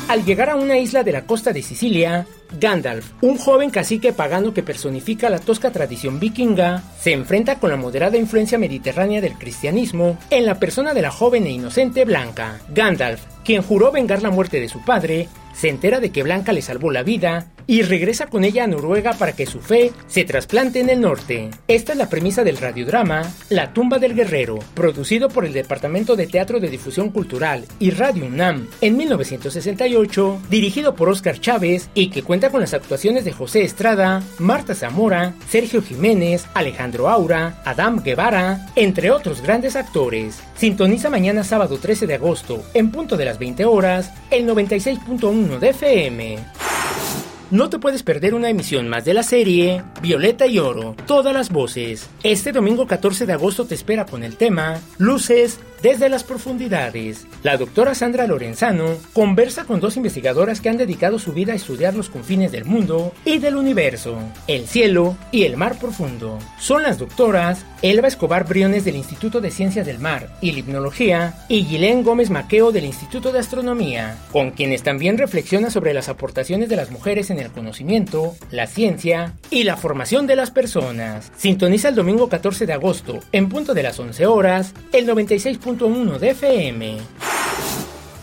Al 0.07 0.23
llegar 0.23 0.49
a 0.49 0.55
una 0.55 0.77
isla 0.77 1.03
de 1.03 1.11
la 1.11 1.25
costa 1.25 1.51
de 1.51 1.61
Sicilia, 1.61 2.25
Gandalf, 2.59 3.11
un 3.21 3.37
joven 3.37 3.69
cacique 3.69 4.13
pagano 4.13 4.53
que 4.53 4.63
personifica 4.63 5.29
la 5.29 5.39
tosca 5.39 5.71
tradición 5.71 6.19
vikinga, 6.19 6.83
se 6.99 7.13
enfrenta 7.13 7.59
con 7.59 7.69
la 7.69 7.77
moderada 7.77 8.17
influencia 8.17 8.57
mediterránea 8.57 9.21
del 9.21 9.37
cristianismo 9.37 10.17
en 10.29 10.45
la 10.45 10.59
persona 10.59 10.93
de 10.93 11.01
la 11.01 11.11
joven 11.11 11.45
e 11.45 11.51
inocente 11.51 12.05
Blanca. 12.05 12.59
Gandalf, 12.69 13.21
quien 13.43 13.61
juró 13.61 13.91
vengar 13.91 14.21
la 14.21 14.31
muerte 14.31 14.59
de 14.59 14.69
su 14.69 14.83
padre, 14.83 15.27
se 15.57 15.69
entera 15.69 15.99
de 15.99 16.11
que 16.11 16.21
Blanca 16.21 16.53
le 16.53 16.61
salvó 16.61 16.91
la 16.91 17.01
vida 17.01 17.47
y 17.65 17.81
regresa 17.81 18.27
con 18.27 18.43
ella 18.43 18.63
a 18.63 18.67
Noruega 18.67 19.13
para 19.13 19.33
que 19.33 19.47
su 19.47 19.59
fe 19.59 19.91
se 20.05 20.23
trasplante 20.23 20.79
en 20.79 20.89
el 20.89 21.01
norte. 21.01 21.49
Esta 21.67 21.93
es 21.93 21.97
la 21.97 22.09
premisa 22.09 22.43
del 22.43 22.57
radiodrama 22.57 23.23
La 23.49 23.73
tumba 23.73 23.97
del 23.97 24.13
guerrero, 24.13 24.59
producido 24.75 25.29
por 25.29 25.45
el 25.45 25.53
Departamento 25.53 26.15
de 26.15 26.27
Teatro 26.27 26.59
de 26.59 26.69
Difusión 26.69 27.09
Cultural 27.09 27.65
y 27.79 27.89
Radio 27.89 28.27
UNAM 28.27 28.67
en 28.81 28.97
1968, 28.97 30.41
dirigido 30.49 30.95
por 30.95 31.09
Óscar 31.09 31.39
Chávez 31.39 31.89
y 31.95 32.11
que 32.11 32.21
cuenta 32.21 32.36
con 32.37 32.61
las 32.61 32.75
actuaciones 32.75 33.25
de 33.25 33.31
José 33.31 33.63
Estrada, 33.63 34.21
Marta 34.37 34.75
Zamora, 34.75 35.33
Sergio 35.49 35.81
Jiménez, 35.81 36.45
Alejandro 36.53 37.09
Aura, 37.09 37.61
Adam 37.65 38.03
Guevara, 38.03 38.67
entre 38.75 39.09
otros 39.09 39.41
grandes 39.41 39.75
actores. 39.75 40.39
Sintoniza 40.55 41.09
mañana 41.09 41.43
sábado 41.43 41.79
13 41.79 42.05
de 42.05 42.13
agosto, 42.13 42.63
en 42.75 42.91
punto 42.91 43.17
de 43.17 43.25
las 43.25 43.39
20 43.39 43.65
horas, 43.65 44.13
el 44.29 44.47
96.1 44.47 45.57
de 45.57 45.69
FM. 45.69 46.37
No 47.49 47.69
te 47.69 47.79
puedes 47.79 48.03
perder 48.03 48.35
una 48.35 48.49
emisión 48.49 48.87
más 48.89 49.05
de 49.05 49.13
la 49.13 49.23
serie 49.23 49.81
Violeta 50.01 50.47
y 50.47 50.59
Oro, 50.59 50.95
todas 51.05 51.33
las 51.33 51.49
voces. 51.49 52.09
Este 52.21 52.51
domingo 52.51 52.87
14 52.87 53.25
de 53.25 53.33
agosto 53.33 53.65
te 53.65 53.73
espera 53.73 54.05
con 54.05 54.23
el 54.23 54.35
tema 54.35 54.81
Luces 54.97 55.59
desde 55.81 56.09
las 56.09 56.23
profundidades. 56.23 57.25
La 57.43 57.57
doctora 57.57 57.95
Sandra 57.95 58.27
Lorenzano 58.27 58.97
conversa 59.13 59.65
con 59.65 59.79
dos 59.79 59.97
investigadoras 59.97 60.61
que 60.61 60.69
han 60.69 60.77
dedicado 60.77 61.19
su 61.19 61.33
vida 61.33 61.53
a 61.53 61.55
estudiar 61.55 61.93
los 61.93 62.09
confines 62.09 62.51
del 62.51 62.65
mundo 62.65 63.13
y 63.25 63.39
del 63.39 63.55
universo, 63.55 64.17
el 64.47 64.67
cielo 64.67 65.17
y 65.31 65.43
el 65.43 65.57
mar 65.57 65.77
profundo. 65.79 66.39
Son 66.59 66.83
las 66.83 66.97
doctoras 66.97 67.65
Elba 67.81 68.07
Escobar 68.07 68.47
Briones 68.47 68.85
del 68.85 68.95
Instituto 68.95 69.39
de 69.39 69.51
Ciencias 69.51 69.85
del 69.85 69.99
Mar 69.99 70.35
y 70.41 70.51
Limnología 70.51 71.45
y 71.47 71.63
Gilén 71.63 72.03
Gómez 72.03 72.29
Maqueo 72.29 72.71
del 72.71 72.85
Instituto 72.85 73.31
de 73.31 73.39
Astronomía, 73.39 74.17
con 74.31 74.51
quienes 74.51 74.83
también 74.83 75.17
reflexiona 75.17 75.69
sobre 75.69 75.93
las 75.93 76.09
aportaciones 76.09 76.69
de 76.69 76.75
las 76.75 76.91
mujeres 76.91 77.29
en 77.29 77.39
el 77.39 77.51
conocimiento, 77.51 78.35
la 78.51 78.67
ciencia 78.67 79.33
y 79.51 79.63
la 79.63 79.77
formación 79.77 80.27
de 80.27 80.35
las 80.35 80.51
personas. 80.51 81.31
Sintoniza 81.37 81.89
el 81.89 81.95
domingo 81.95 82.29
14 82.29 82.65
de 82.65 82.73
agosto, 82.73 83.19
en 83.31 83.49
punto 83.49 83.73
de 83.73 83.83
las 83.83 83.99
11 83.99 84.25
horas, 84.25 84.73
el 84.91 85.05
96.1 85.67 86.19
de 86.19 86.29
FM. 86.29 86.97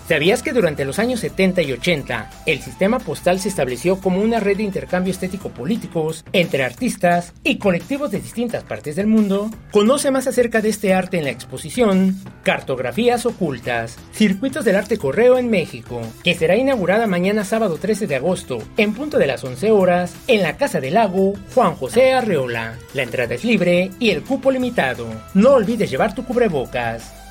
¿Sabías 0.08 0.42
que 0.42 0.52
durante 0.52 0.84
los 0.84 0.98
años 0.98 1.20
70 1.20 1.62
y 1.62 1.72
80 1.72 2.30
el 2.44 2.60
sistema 2.60 2.98
postal 2.98 3.40
se 3.40 3.48
estableció 3.48 3.98
como 4.00 4.20
una 4.20 4.38
red 4.38 4.58
de 4.58 4.62
intercambio 4.62 5.10
estético 5.10 5.48
políticos 5.48 6.26
entre 6.34 6.62
artistas 6.62 7.32
y 7.42 7.56
colectivos 7.56 8.10
de 8.10 8.20
distintas 8.20 8.64
partes 8.64 8.96
del 8.96 9.06
mundo? 9.06 9.50
Conoce 9.72 10.10
más 10.10 10.26
acerca 10.26 10.60
de 10.60 10.68
este 10.68 10.92
arte 10.92 11.16
en 11.16 11.24
la 11.24 11.30
exposición 11.30 12.20
Cartografías 12.42 13.24
Ocultas, 13.24 13.96
Circuitos 14.12 14.66
del 14.66 14.76
Arte 14.76 14.98
Correo 14.98 15.38
en 15.38 15.48
México, 15.48 16.02
que 16.22 16.34
será 16.34 16.54
inaugurada 16.54 17.06
mañana 17.06 17.42
sábado 17.42 17.78
13 17.78 18.06
de 18.06 18.16
agosto 18.16 18.58
en 18.76 18.92
punto 18.92 19.16
de 19.16 19.26
las 19.26 19.42
11 19.42 19.70
horas 19.70 20.14
en 20.26 20.42
la 20.42 20.58
Casa 20.58 20.80
del 20.80 20.94
Lago 20.94 21.32
Juan 21.54 21.76
José 21.76 22.12
Arreola. 22.12 22.76
La 22.92 23.04
entrada 23.04 23.34
es 23.34 23.42
libre 23.42 23.90
y 23.98 24.10
el 24.10 24.22
cupo 24.22 24.50
limitado. 24.50 25.06
No 25.32 25.54
olvides 25.54 25.90
llevar 25.90 26.14
tu 26.14 26.26
cubrebocas. 26.26 27.23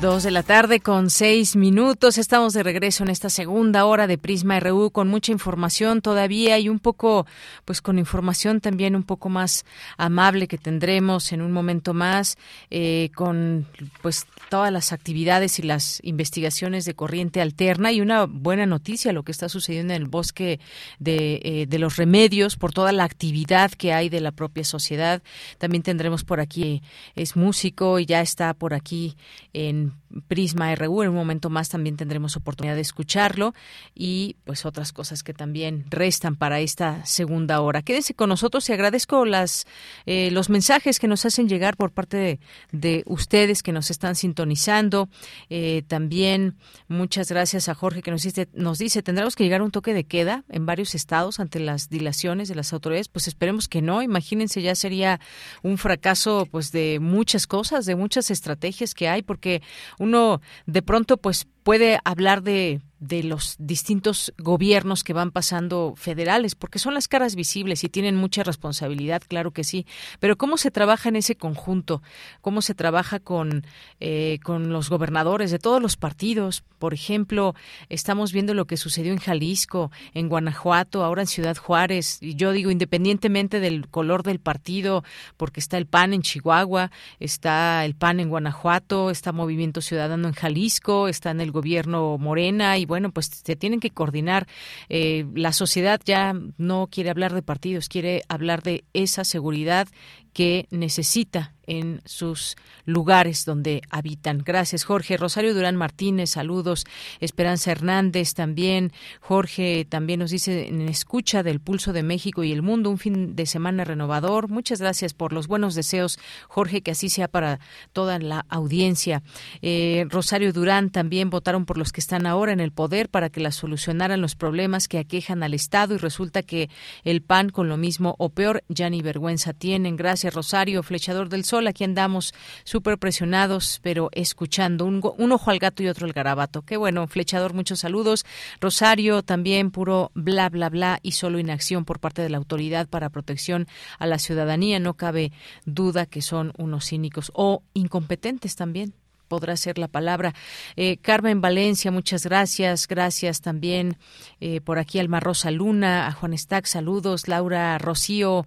Dos 0.00 0.22
de 0.22 0.30
la 0.30 0.42
tarde 0.42 0.80
con 0.80 1.10
seis 1.10 1.56
minutos. 1.56 2.16
Estamos 2.16 2.54
de 2.54 2.62
regreso 2.62 3.04
en 3.04 3.10
esta 3.10 3.28
segunda 3.28 3.84
hora 3.84 4.06
de 4.06 4.16
Prisma 4.16 4.58
RU 4.58 4.92
con 4.92 5.08
mucha 5.08 5.30
información 5.30 6.00
todavía 6.00 6.58
y 6.58 6.70
un 6.70 6.78
poco, 6.78 7.26
pues 7.66 7.82
con 7.82 7.98
información 7.98 8.62
también 8.62 8.96
un 8.96 9.02
poco 9.02 9.28
más 9.28 9.66
amable 9.98 10.48
que 10.48 10.56
tendremos 10.56 11.32
en 11.32 11.42
un 11.42 11.52
momento 11.52 11.92
más, 11.92 12.38
eh, 12.70 13.10
con 13.14 13.66
pues 14.00 14.26
todas 14.48 14.72
las 14.72 14.94
actividades 14.94 15.58
y 15.58 15.64
las 15.64 16.00
investigaciones 16.02 16.86
de 16.86 16.94
corriente 16.94 17.42
alterna 17.42 17.92
y 17.92 18.00
una 18.00 18.24
buena 18.24 18.64
noticia 18.64 19.12
lo 19.12 19.22
que 19.22 19.32
está 19.32 19.50
sucediendo 19.50 19.92
en 19.92 20.00
el 20.00 20.08
bosque 20.08 20.60
de, 20.98 21.42
eh, 21.44 21.66
de 21.68 21.78
los 21.78 21.96
remedios 21.96 22.56
por 22.56 22.72
toda 22.72 22.92
la 22.92 23.04
actividad 23.04 23.70
que 23.72 23.92
hay 23.92 24.08
de 24.08 24.22
la 24.22 24.32
propia 24.32 24.64
sociedad. 24.64 25.22
También 25.58 25.82
tendremos 25.82 26.24
por 26.24 26.40
aquí, 26.40 26.82
es 27.16 27.36
músico 27.36 27.98
y 27.98 28.06
ya 28.06 28.22
está 28.22 28.54
por 28.54 28.72
aquí 28.72 29.14
en 29.52 29.89
um, 29.90 29.99
Prisma 30.28 30.74
RU. 30.74 31.02
En 31.02 31.10
un 31.10 31.14
momento 31.14 31.50
más 31.50 31.68
también 31.68 31.96
tendremos 31.96 32.36
oportunidad 32.36 32.74
de 32.74 32.80
escucharlo 32.80 33.54
y 33.94 34.36
pues 34.44 34.64
otras 34.64 34.92
cosas 34.92 35.22
que 35.22 35.34
también 35.34 35.84
restan 35.88 36.36
para 36.36 36.60
esta 36.60 37.04
segunda 37.06 37.60
hora. 37.60 37.82
Quédese 37.82 38.14
con 38.14 38.28
nosotros 38.28 38.68
y 38.68 38.72
agradezco 38.72 39.24
las 39.24 39.66
eh, 40.06 40.30
los 40.30 40.50
mensajes 40.50 40.98
que 40.98 41.08
nos 41.08 41.24
hacen 41.24 41.48
llegar 41.48 41.76
por 41.76 41.92
parte 41.92 42.16
de, 42.16 42.40
de 42.72 43.02
ustedes 43.06 43.62
que 43.62 43.72
nos 43.72 43.90
están 43.90 44.16
sintonizando. 44.16 45.08
Eh, 45.48 45.82
también 45.86 46.56
muchas 46.88 47.30
gracias 47.30 47.68
a 47.68 47.74
Jorge 47.74 48.02
que 48.02 48.10
nos 48.10 48.22
dice, 48.22 48.48
nos 48.52 48.78
dice, 48.78 49.02
tendremos 49.02 49.36
que 49.36 49.44
llegar 49.44 49.60
a 49.60 49.64
un 49.64 49.70
toque 49.70 49.94
de 49.94 50.04
queda 50.04 50.44
en 50.48 50.66
varios 50.66 50.94
estados 50.94 51.40
ante 51.40 51.60
las 51.60 51.88
dilaciones 51.88 52.48
de 52.48 52.54
las 52.54 52.72
autoridades. 52.72 53.08
Pues 53.08 53.28
esperemos 53.28 53.68
que 53.68 53.82
no. 53.82 54.02
Imagínense, 54.02 54.62
ya 54.62 54.74
sería 54.74 55.20
un 55.62 55.78
fracaso 55.78 56.46
pues 56.50 56.72
de 56.72 56.98
muchas 57.00 57.46
cosas, 57.46 57.86
de 57.86 57.96
muchas 57.96 58.30
estrategias 58.30 58.94
que 58.94 59.08
hay, 59.08 59.22
porque 59.22 59.62
uno 60.00 60.40
de 60.66 60.82
pronto 60.82 61.18
pues 61.18 61.46
puede 61.62 62.00
hablar 62.04 62.42
de 62.42 62.80
de 63.00 63.22
los 63.22 63.56
distintos 63.58 64.32
gobiernos 64.38 65.02
que 65.04 65.14
van 65.14 65.30
pasando 65.30 65.94
federales, 65.96 66.54
porque 66.54 66.78
son 66.78 66.92
las 66.92 67.08
caras 67.08 67.34
visibles 67.34 67.82
y 67.82 67.88
tienen 67.88 68.14
mucha 68.14 68.42
responsabilidad, 68.42 69.22
claro 69.26 69.52
que 69.52 69.64
sí, 69.64 69.86
pero 70.20 70.36
cómo 70.36 70.58
se 70.58 70.70
trabaja 70.70 71.08
en 71.08 71.16
ese 71.16 71.34
conjunto, 71.34 72.02
cómo 72.42 72.60
se 72.60 72.74
trabaja 72.74 73.18
con, 73.18 73.64
eh, 74.00 74.38
con 74.44 74.70
los 74.70 74.90
gobernadores 74.90 75.50
de 75.50 75.58
todos 75.58 75.80
los 75.80 75.96
partidos. 75.96 76.62
Por 76.78 76.92
ejemplo, 76.92 77.54
estamos 77.88 78.32
viendo 78.32 78.52
lo 78.52 78.66
que 78.66 78.76
sucedió 78.76 79.12
en 79.12 79.18
Jalisco, 79.18 79.90
en 80.12 80.28
Guanajuato, 80.28 81.02
ahora 81.02 81.22
en 81.22 81.28
Ciudad 81.28 81.56
Juárez, 81.56 82.18
y 82.20 82.34
yo 82.34 82.52
digo, 82.52 82.70
independientemente 82.70 83.60
del 83.60 83.88
color 83.88 84.22
del 84.22 84.40
partido, 84.40 85.04
porque 85.38 85.60
está 85.60 85.78
el 85.78 85.86
PAN 85.86 86.12
en 86.12 86.22
Chihuahua, 86.22 86.90
está 87.18 87.84
el 87.86 87.94
PAN 87.94 88.20
en 88.20 88.28
Guanajuato, 88.28 89.10
está 89.10 89.32
Movimiento 89.32 89.80
Ciudadano 89.80 90.28
en 90.28 90.34
Jalisco, 90.34 91.08
está 91.08 91.30
en 91.30 91.40
el 91.40 91.50
gobierno 91.50 92.18
Morena 92.18 92.76
y 92.76 92.89
bueno, 92.90 93.10
pues 93.10 93.30
se 93.42 93.56
tienen 93.56 93.80
que 93.80 93.88
coordinar. 93.88 94.46
Eh, 94.90 95.24
la 95.34 95.54
sociedad 95.54 95.98
ya 96.04 96.34
no 96.58 96.88
quiere 96.90 97.08
hablar 97.08 97.32
de 97.32 97.40
partidos, 97.40 97.88
quiere 97.88 98.22
hablar 98.28 98.62
de 98.62 98.84
esa 98.92 99.24
seguridad 99.24 99.88
que 100.32 100.66
necesita 100.70 101.52
en 101.70 102.02
sus 102.04 102.56
lugares 102.84 103.44
donde 103.44 103.82
habitan. 103.90 104.42
Gracias, 104.44 104.82
Jorge. 104.82 105.16
Rosario 105.16 105.54
Durán 105.54 105.76
Martínez, 105.76 106.30
saludos. 106.30 106.84
Esperanza 107.20 107.70
Hernández 107.70 108.34
también. 108.34 108.92
Jorge 109.20 109.86
también 109.88 110.18
nos 110.18 110.32
dice 110.32 110.66
en 110.66 110.80
escucha 110.88 111.44
del 111.44 111.60
pulso 111.60 111.92
de 111.92 112.02
México 112.02 112.42
y 112.42 112.50
el 112.50 112.62
mundo, 112.62 112.90
un 112.90 112.98
fin 112.98 113.36
de 113.36 113.46
semana 113.46 113.84
renovador. 113.84 114.48
Muchas 114.48 114.80
gracias 114.80 115.14
por 115.14 115.32
los 115.32 115.46
buenos 115.46 115.76
deseos, 115.76 116.18
Jorge, 116.48 116.82
que 116.82 116.90
así 116.90 117.08
sea 117.08 117.28
para 117.28 117.60
toda 117.92 118.18
la 118.18 118.46
audiencia. 118.48 119.22
Eh, 119.62 120.06
Rosario 120.08 120.52
Durán 120.52 120.90
también 120.90 121.30
votaron 121.30 121.66
por 121.66 121.78
los 121.78 121.92
que 121.92 122.00
están 122.00 122.26
ahora 122.26 122.52
en 122.52 122.58
el 122.58 122.72
poder 122.72 123.08
para 123.08 123.30
que 123.30 123.40
la 123.40 123.52
solucionaran 123.52 124.20
los 124.20 124.34
problemas 124.34 124.88
que 124.88 124.98
aquejan 124.98 125.44
al 125.44 125.54
Estado 125.54 125.94
y 125.94 125.98
resulta 125.98 126.42
que 126.42 126.68
el 127.04 127.22
PAN 127.22 127.50
con 127.50 127.68
lo 127.68 127.76
mismo 127.76 128.16
o 128.18 128.30
peor 128.30 128.64
ya 128.68 128.90
ni 128.90 129.02
vergüenza 129.02 129.52
tienen. 129.52 129.94
Gracias, 129.94 130.19
Rosario, 130.28 130.82
flechador 130.82 131.30
del 131.30 131.44
sol 131.44 131.66
aquí 131.66 131.84
andamos 131.84 132.34
súper 132.64 132.98
presionados, 132.98 133.80
pero 133.82 134.10
escuchando. 134.12 134.84
Un, 134.84 135.00
un, 135.16 135.32
ojo 135.32 135.50
al 135.50 135.58
gato 135.58 135.82
y 135.82 135.88
otro 135.88 136.06
al 136.06 136.12
garabato. 136.12 136.62
Qué 136.62 136.76
bueno, 136.76 137.06
flechador, 137.06 137.54
muchos 137.54 137.80
saludos. 137.80 138.26
Rosario, 138.60 139.22
también 139.22 139.70
puro 139.70 140.10
bla, 140.14 140.50
bla, 140.50 140.68
bla 140.68 140.98
y 141.02 141.12
solo 141.12 141.38
inacción 141.38 141.84
por 141.84 142.00
parte 142.00 142.20
de 142.20 142.28
la 142.28 142.38
autoridad 142.38 142.88
para 142.88 143.08
protección 143.08 143.68
a 143.98 144.06
la 144.06 144.18
ciudadanía. 144.18 144.80
No 144.80 144.94
cabe 144.94 145.32
duda 145.64 146.04
que 146.04 146.20
son 146.20 146.52
unos 146.58 146.86
cínicos 146.86 147.30
o 147.34 147.62
incompetentes 147.72 148.56
también 148.56 148.92
podrá 149.30 149.56
ser 149.56 149.78
la 149.78 149.86
palabra. 149.86 150.34
Eh, 150.74 150.96
Carmen 150.98 151.40
Valencia, 151.40 151.92
muchas 151.92 152.26
gracias. 152.26 152.88
Gracias 152.88 153.40
también 153.40 153.96
eh, 154.40 154.60
por 154.60 154.80
aquí 154.80 154.98
al 154.98 155.08
Rosa 155.20 155.52
Luna, 155.52 156.08
a 156.08 156.12
Juan 156.12 156.36
Stack, 156.36 156.66
saludos. 156.66 157.28
Laura 157.28 157.78
Rocío, 157.78 158.46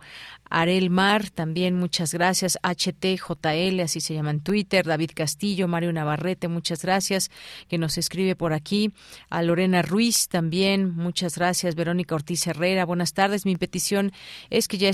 Arel 0.50 0.90
Mar, 0.90 1.30
también 1.30 1.76
muchas 1.76 2.14
gracias. 2.14 2.58
HTJL, 2.64 3.80
así 3.82 4.02
se 4.02 4.14
llama 4.14 4.32
en 4.32 4.42
Twitter. 4.42 4.86
David 4.86 5.12
Castillo, 5.16 5.68
Mario 5.68 5.92
Navarrete, 5.94 6.48
muchas 6.48 6.84
gracias, 6.84 7.32
que 7.68 7.78
nos 7.78 7.98
escribe 7.98 8.36
por 8.36 8.54
aquí. 8.54 8.94
A 9.30 9.42
Lorena 9.42 9.82
Ruiz 9.82 10.28
también, 10.28 10.96
muchas 10.96 11.38
gracias. 11.38 11.76
Verónica 11.76 12.16
Ortiz 12.16 12.46
Herrera, 12.48 12.86
buenas 12.86 13.14
tardes. 13.14 13.46
Mi 13.46 13.56
petición 13.56 14.12
es 14.50 14.68
que 14.68 14.78
ya 14.78 14.90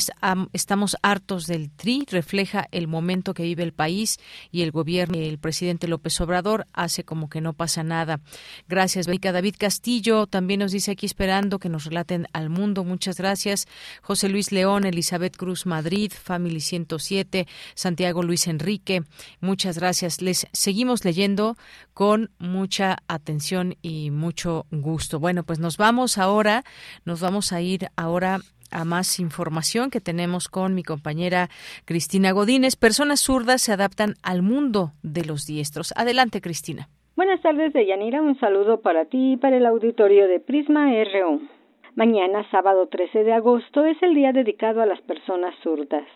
estamos 0.54 0.98
hartos 1.02 1.48
del 1.48 1.70
TRI, 1.70 2.06
refleja 2.10 2.68
el 2.72 2.88
momento 2.88 3.34
que 3.34 3.44
vive 3.44 3.64
el 3.64 3.74
país 3.74 4.18
y 4.52 4.62
el 4.62 4.72
gobierno. 4.72 5.18
El 5.18 5.40
presidente 5.40 5.88
López 5.88 6.20
Obrador 6.22 6.68
hace 6.74 7.04
como 7.04 7.30
que 7.30 7.42
no 7.42 7.54
pasa 7.54 7.84
nada. 7.84 8.22
Gracias, 8.68 9.08
Verónica. 9.08 9.32
David 9.32 9.56
Castillo 9.58 10.28
también 10.28 10.60
nos 10.62 10.72
dice 10.72 10.92
aquí 10.92 11.06
esperando 11.06 11.60
que 11.60 11.70
nos 11.70 11.86
relaten 11.86 12.28
al 12.34 12.50
mundo. 12.50 12.84
Muchas 12.84 13.18
gracias. 13.18 13.68
José 14.02 14.30
Luis 14.30 14.52
León, 14.52 14.86
Elizabeth 14.86 15.36
Cruz 15.40 15.66
Madrid, 15.66 16.12
Family 16.12 16.60
107, 16.60 17.48
Santiago 17.74 18.24
Luis 18.24 18.46
Enrique. 18.48 19.04
Muchas 19.40 19.80
gracias. 19.80 20.22
Les 20.22 20.48
seguimos 20.52 21.06
leyendo 21.06 21.56
con 21.94 22.30
mucha 22.40 22.98
atención 23.08 23.76
y 23.82 24.12
mucho 24.12 24.66
gusto. 24.70 25.18
Bueno, 25.20 25.44
pues 25.44 25.60
nos 25.60 25.78
vamos 25.78 26.18
ahora, 26.18 26.64
nos 27.06 27.22
vamos 27.22 27.54
a 27.54 27.62
ir 27.62 27.88
ahora 27.96 28.40
a 28.70 28.84
más 28.84 29.18
información 29.20 29.90
que 29.92 30.02
tenemos 30.02 30.50
con 30.50 30.76
mi 30.76 30.84
compañera 30.84 31.50
Cristina 31.86 32.34
Godínez. 32.34 32.76
Personas 32.76 33.22
zurdas 33.22 33.62
se 33.62 33.72
adaptan 33.72 34.16
al 34.22 34.42
mundo 34.42 34.92
de 35.04 35.24
los 35.24 35.46
diestros. 35.46 35.94
Adelante, 35.96 36.42
Cristina. 36.42 36.90
Buenas 37.16 37.42
tardes, 37.42 37.72
Deyanira. 37.72 38.22
Un 38.22 38.38
saludo 38.40 38.82
para 38.82 39.06
ti 39.06 39.34
y 39.34 39.38
para 39.38 39.56
el 39.56 39.66
auditorio 39.66 40.28
de 40.28 40.42
Prisma 40.42 40.90
RU. 41.14 41.59
Mañana, 42.00 42.46
sábado 42.50 42.88
13 42.88 43.26
de 43.26 43.34
agosto, 43.34 43.84
es 43.84 44.02
el 44.02 44.16
día 44.16 44.32
dedicado 44.32 44.82
a 44.82 44.86
las 44.86 45.02
personas 45.02 45.54
zurdas. 45.62 46.08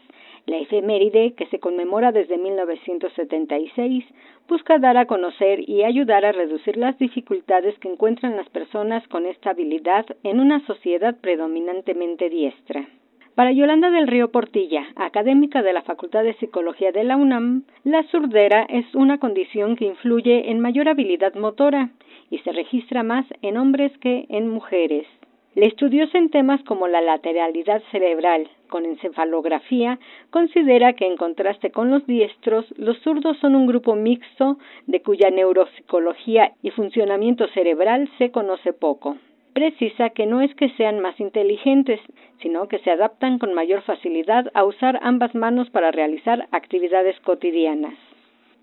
La 0.46 0.56
efeméride, 0.56 1.34
que 1.34 1.46
se 1.48 1.60
conmemora 1.60 2.14
desde 2.14 2.38
1976, 2.38 4.06
busca 4.48 4.80
dar 4.80 4.96
a 4.96 5.08
conocer 5.08 5.70
y 5.70 5.84
ayudar 5.84 6.24
a 6.24 6.32
reducir 6.32 6.78
las 6.78 6.98
dificultades 7.00 7.78
que 7.80 7.90
encuentran 7.92 8.38
las 8.38 8.48
personas 8.48 9.06
con 9.10 9.26
esta 9.26 9.50
habilidad 9.50 10.06
en 10.24 10.40
una 10.40 10.66
sociedad 10.68 11.18
predominantemente 11.20 12.30
diestra. 12.30 12.88
Para 13.36 13.52
Yolanda 13.52 13.90
del 13.90 14.08
Río 14.08 14.32
Portilla, 14.32 14.86
académica 14.96 15.62
de 15.64 15.74
la 15.74 15.82
Facultad 15.82 16.24
de 16.24 16.36
Psicología 16.36 16.94
de 16.94 17.04
la 17.04 17.18
UNAM, 17.18 17.64
la 17.84 18.04
surdera 18.04 18.64
es 18.70 18.86
una 18.96 19.18
condición 19.18 19.76
que 19.76 19.84
influye 19.84 20.50
en 20.50 20.62
mayor 20.62 20.88
habilidad 20.88 21.34
motora 21.36 21.90
y 22.30 22.38
se 22.38 22.54
registra 22.54 23.04
más 23.04 23.26
en 23.42 23.58
hombres 23.58 23.92
que 23.98 24.28
en 24.30 24.48
mujeres. 24.48 25.08
El 25.56 25.64
estudioso 25.64 26.18
en 26.18 26.30
temas 26.30 26.64
como 26.64 26.88
la 26.88 27.02
lateralidad 27.02 27.84
cerebral 27.92 28.50
con 28.70 28.86
encefalografía 28.86 30.00
considera 30.32 30.94
que 30.94 31.06
en 31.06 31.16
contraste 31.16 31.70
con 31.70 31.92
los 31.92 32.08
diestros, 32.08 32.66
los 32.76 32.98
zurdos 33.02 33.38
son 33.38 33.56
un 33.56 33.68
grupo 33.68 33.94
mixto 33.94 34.58
de 34.88 35.04
cuya 35.04 35.30
neuropsicología 35.30 36.54
y 36.64 36.72
funcionamiento 36.72 37.48
cerebral 37.50 38.10
se 38.18 38.32
conoce 38.32 38.74
poco. 38.74 39.18
Precisa 39.54 40.10
que 40.10 40.26
no 40.26 40.42
es 40.42 40.56
que 40.56 40.70
sean 40.70 41.00
más 41.00 41.20
inteligentes, 41.20 42.00
sino 42.42 42.68
que 42.68 42.80
se 42.80 42.90
adaptan 42.90 43.38
con 43.38 43.54
mayor 43.54 43.84
facilidad 43.84 44.50
a 44.56 44.64
usar 44.64 44.98
ambas 45.04 45.36
manos 45.36 45.70
para 45.70 45.92
realizar 45.92 46.48
actividades 46.52 47.20
cotidianas. 47.20 47.94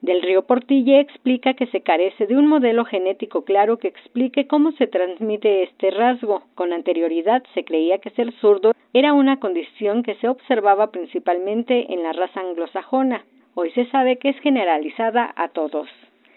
Del 0.03 0.23
Río 0.23 0.47
Portilla 0.47 0.99
explica 0.99 1.53
que 1.53 1.67
se 1.67 1.83
carece 1.83 2.27
de 2.27 2.37
un 2.37 2.47
modelo 2.47 2.87
genético 2.87 3.45
claro 3.45 3.79
que 3.79 3.89
explique 3.89 4.47
cómo 4.47 4.73
se 4.73 4.87
transmite 4.87 5.63
este 5.63 5.91
rasgo. 5.91 6.43
Con 6.55 6.73
anterioridad 6.73 7.43
se 7.53 7.65
creía 7.65 7.99
que 7.99 8.11
ser 8.11 8.33
zurdo 8.41 8.73
era 8.95 9.13
una 9.13 9.39
condición 9.39 10.03
que 10.03 10.15
se 10.17 10.29
observaba 10.29 10.91
principalmente 10.91 11.93
en 11.93 12.03
la 12.03 12.15
raza 12.15 12.41
anglosajona. 12.41 13.25
Hoy 13.55 13.71
se 13.73 13.85
sabe 13.91 14.17
que 14.17 14.31
es 14.31 14.41
generalizada 14.41 15.33
a 15.37 15.49
todos. 15.49 15.89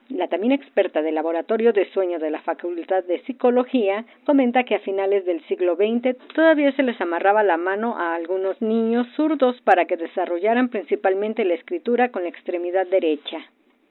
La 0.10 0.28
también 0.28 0.51
experta 0.51 1.01
del 1.01 1.16
Laboratorio 1.16 1.72
de 1.74 1.89
Sueño 1.91 2.20
de 2.20 2.30
la 2.30 2.41
Facultad 2.41 3.04
de 3.06 3.22
Psicología 3.24 4.06
comenta 4.26 4.64
que 4.64 4.76
a 4.76 4.80
finales 4.80 5.26
del 5.26 5.41
siglo 5.47 5.76
XX 5.76 6.18
todavía 6.36 6.72
se 6.74 6.84
les 6.84 6.99
amarraba 6.99 7.41
la 7.43 7.58
mano 7.58 7.97
a 7.97 8.14
algunos 8.14 8.62
niños 8.62 9.08
zurdos 9.16 9.60
para 9.62 9.86
que 9.86 9.97
desarrollaran 9.97 10.70
principalmente 10.70 11.45
la 11.45 11.54
escritura 11.54 12.10
con 12.10 12.24
la 12.24 12.30
extremidad 12.30 12.86
derecha. 12.88 13.39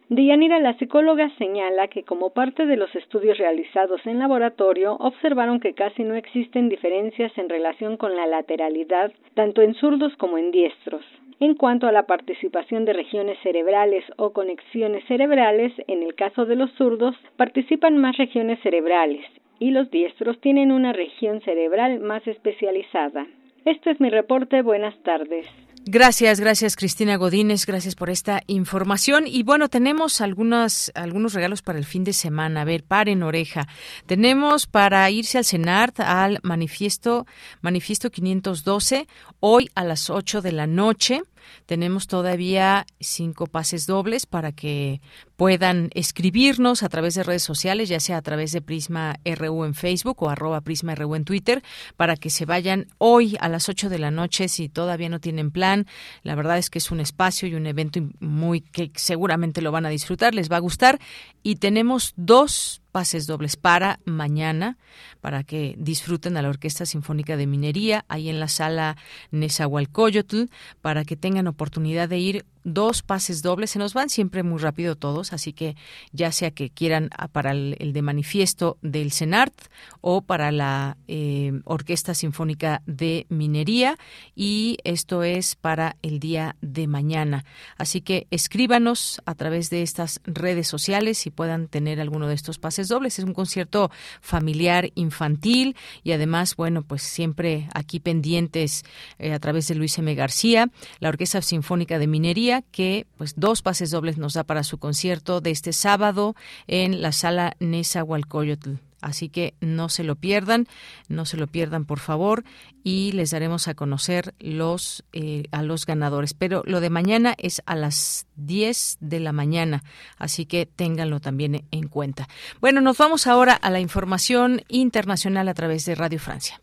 Dianira, 0.08 0.58
la 0.58 0.76
psicóloga, 0.76 1.30
señala 1.38 1.88
que 1.88 2.02
como 2.02 2.34
parte 2.34 2.66
de 2.66 2.76
los 2.76 2.94
estudios 2.94 3.38
realizados 3.38 4.04
en 4.04 4.18
laboratorio 4.18 4.96
observaron 5.00 5.58
que 5.58 5.72
casi 5.72 6.04
no 6.04 6.14
existen 6.14 6.68
diferencias 6.68 7.32
en 7.38 7.48
relación 7.48 7.96
con 7.96 8.14
la 8.14 8.26
lateralidad 8.26 9.10
tanto 9.32 9.62
en 9.62 9.72
zurdos 9.72 10.14
como 10.16 10.36
en 10.36 10.50
diestros. 10.50 11.02
En 11.42 11.56
cuanto 11.56 11.88
a 11.88 11.92
la 11.92 12.06
participación 12.06 12.84
de 12.84 12.92
regiones 12.92 13.36
cerebrales 13.42 14.04
o 14.16 14.32
conexiones 14.32 15.02
cerebrales, 15.08 15.72
en 15.88 16.04
el 16.04 16.14
caso 16.14 16.46
de 16.46 16.54
los 16.54 16.70
zurdos 16.74 17.16
participan 17.36 17.98
más 17.98 18.16
regiones 18.16 18.60
cerebrales 18.62 19.26
y 19.58 19.72
los 19.72 19.90
diestros 19.90 20.40
tienen 20.40 20.70
una 20.70 20.92
región 20.92 21.40
cerebral 21.40 21.98
más 21.98 22.24
especializada. 22.28 23.26
Este 23.64 23.90
es 23.90 24.00
mi 24.00 24.08
reporte. 24.08 24.62
Buenas 24.62 24.94
tardes. 25.02 25.44
Gracias, 25.84 26.38
gracias 26.38 26.76
Cristina 26.76 27.16
Godínez, 27.16 27.66
gracias 27.66 27.96
por 27.96 28.08
esta 28.08 28.42
información. 28.46 29.24
Y 29.26 29.42
bueno, 29.42 29.68
tenemos 29.68 30.20
algunos, 30.20 30.92
algunos 30.94 31.34
regalos 31.34 31.60
para 31.60 31.80
el 31.80 31.84
fin 31.84 32.04
de 32.04 32.12
semana. 32.12 32.60
A 32.60 32.64
ver, 32.64 32.84
paren 32.84 33.24
oreja. 33.24 33.66
Tenemos 34.06 34.68
para 34.68 35.10
irse 35.10 35.38
al 35.38 35.44
CENART 35.44 35.98
al 35.98 36.38
manifiesto, 36.44 37.26
manifiesto 37.62 38.10
512, 38.10 39.08
hoy 39.40 39.70
a 39.74 39.82
las 39.82 40.08
8 40.08 40.40
de 40.40 40.52
la 40.52 40.68
noche. 40.68 41.22
Tenemos 41.66 42.06
todavía 42.06 42.86
cinco 43.00 43.46
pases 43.46 43.86
dobles 43.86 44.26
para 44.26 44.52
que 44.52 45.00
puedan 45.36 45.90
escribirnos 45.94 46.82
a 46.82 46.88
través 46.88 47.14
de 47.14 47.22
redes 47.22 47.42
sociales, 47.42 47.88
ya 47.88 48.00
sea 48.00 48.18
a 48.18 48.22
través 48.22 48.52
de 48.52 48.60
Prisma 48.60 49.16
RU 49.24 49.64
en 49.64 49.74
Facebook 49.74 50.22
o 50.22 50.30
arroba 50.30 50.60
Prisma 50.60 50.94
RU 50.94 51.14
en 51.14 51.24
Twitter, 51.24 51.62
para 51.96 52.16
que 52.16 52.30
se 52.30 52.44
vayan 52.44 52.86
hoy 52.98 53.36
a 53.40 53.48
las 53.48 53.68
8 53.68 53.88
de 53.88 53.98
la 53.98 54.10
noche 54.10 54.48
si 54.48 54.68
todavía 54.68 55.08
no 55.08 55.20
tienen 55.20 55.50
plan. 55.50 55.86
La 56.22 56.34
verdad 56.34 56.58
es 56.58 56.70
que 56.70 56.78
es 56.78 56.90
un 56.90 57.00
espacio 57.00 57.48
y 57.48 57.54
un 57.54 57.66
evento 57.66 58.00
muy 58.20 58.60
que 58.60 58.90
seguramente 58.94 59.62
lo 59.62 59.72
van 59.72 59.86
a 59.86 59.90
disfrutar, 59.90 60.34
les 60.34 60.50
va 60.50 60.56
a 60.56 60.60
gustar. 60.60 60.98
Y 61.42 61.56
tenemos 61.56 62.12
dos 62.16 62.81
pases 62.92 63.26
dobles 63.26 63.56
para 63.56 63.98
mañana, 64.04 64.78
para 65.20 65.42
que 65.42 65.74
disfruten 65.78 66.36
a 66.36 66.42
la 66.42 66.50
Orquesta 66.50 66.86
Sinfónica 66.86 67.36
de 67.36 67.46
Minería, 67.46 68.04
ahí 68.08 68.28
en 68.28 68.38
la 68.38 68.48
sala 68.48 68.96
Nezahualcóyotl, 69.30 70.44
para 70.82 71.04
que 71.04 71.16
tengan 71.16 71.48
oportunidad 71.48 72.08
de 72.08 72.18
ir 72.18 72.44
dos 72.64 73.02
pases 73.02 73.42
dobles. 73.42 73.70
Se 73.70 73.78
nos 73.78 73.94
van 73.94 74.08
siempre 74.08 74.42
muy 74.42 74.58
rápido 74.58 74.96
todos, 74.96 75.32
así 75.32 75.52
que 75.52 75.76
ya 76.12 76.32
sea 76.32 76.50
que 76.50 76.70
quieran 76.70 77.10
ah, 77.16 77.28
para 77.28 77.52
el, 77.52 77.92
de 77.92 78.02
manifiesto 78.02 78.78
del 78.82 79.12
CENART 79.12 79.54
o 80.00 80.22
para 80.22 80.52
la 80.52 80.96
eh, 81.08 81.52
Orquesta 81.64 82.14
Sinfónica 82.14 82.82
de 82.86 83.26
Minería 83.28 83.96
y 84.34 84.78
esto 84.84 85.22
es 85.22 85.56
para 85.56 85.96
el 86.02 86.20
día 86.20 86.56
de 86.60 86.86
mañana. 86.86 87.44
Así 87.76 88.00
que 88.00 88.26
escríbanos 88.30 89.20
a 89.26 89.34
través 89.34 89.70
de 89.70 89.82
estas 89.82 90.20
redes 90.24 90.68
sociales 90.68 91.18
si 91.18 91.30
puedan 91.30 91.68
tener 91.68 92.00
alguno 92.00 92.28
de 92.28 92.34
estos 92.34 92.58
pases 92.58 92.88
dobles. 92.88 93.18
Es 93.18 93.24
un 93.24 93.34
concierto 93.34 93.90
familiar 94.20 94.90
infantil 94.94 95.76
y 96.02 96.12
además, 96.12 96.56
bueno, 96.56 96.82
pues 96.82 97.02
siempre 97.02 97.68
aquí 97.74 98.00
pendientes 98.00 98.84
eh, 99.18 99.32
a 99.32 99.38
través 99.38 99.68
de 99.68 99.74
Luis 99.74 99.98
M. 99.98 100.14
García, 100.14 100.70
la 101.00 101.08
Orquesta 101.08 101.42
Sinfónica 101.42 101.98
de 101.98 102.06
Minería 102.06 102.51
que 102.60 103.06
pues 103.16 103.32
dos 103.36 103.62
pases 103.62 103.90
dobles 103.90 104.18
nos 104.18 104.34
da 104.34 104.44
para 104.44 104.64
su 104.64 104.76
concierto 104.76 105.40
de 105.40 105.50
este 105.50 105.72
sábado 105.72 106.36
en 106.66 107.00
la 107.00 107.12
sala 107.12 107.56
Nezahualcóyotl. 107.60 108.72
Así 109.02 109.28
que 109.28 109.54
no 109.60 109.88
se 109.88 110.04
lo 110.04 110.14
pierdan, 110.14 110.68
no 111.08 111.24
se 111.24 111.36
lo 111.36 111.48
pierdan 111.48 111.84
por 111.84 111.98
favor 111.98 112.44
y 112.84 113.10
les 113.12 113.32
daremos 113.32 113.66
a 113.66 113.74
conocer 113.74 114.32
los 114.38 115.04
eh, 115.12 115.44
a 115.50 115.62
los 115.62 115.86
ganadores. 115.86 116.34
Pero 116.34 116.62
lo 116.66 116.80
de 116.80 116.88
mañana 116.88 117.34
es 117.36 117.62
a 117.66 117.74
las 117.74 118.26
10 118.36 118.98
de 119.00 119.18
la 119.18 119.32
mañana, 119.32 119.82
así 120.18 120.46
que 120.46 120.66
ténganlo 120.66 121.18
también 121.18 121.64
en 121.72 121.88
cuenta. 121.88 122.28
Bueno, 122.60 122.80
nos 122.80 122.96
vamos 122.96 123.26
ahora 123.26 123.54
a 123.54 123.70
la 123.70 123.80
información 123.80 124.62
internacional 124.68 125.48
a 125.48 125.54
través 125.54 125.84
de 125.84 125.96
Radio 125.96 126.20
Francia. 126.20 126.60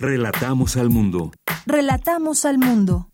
Relatamos 0.00 0.76
al 0.76 0.88
mundo. 0.88 1.30
Relatamos 1.66 2.44
al 2.44 2.58
mundo. 2.58 3.10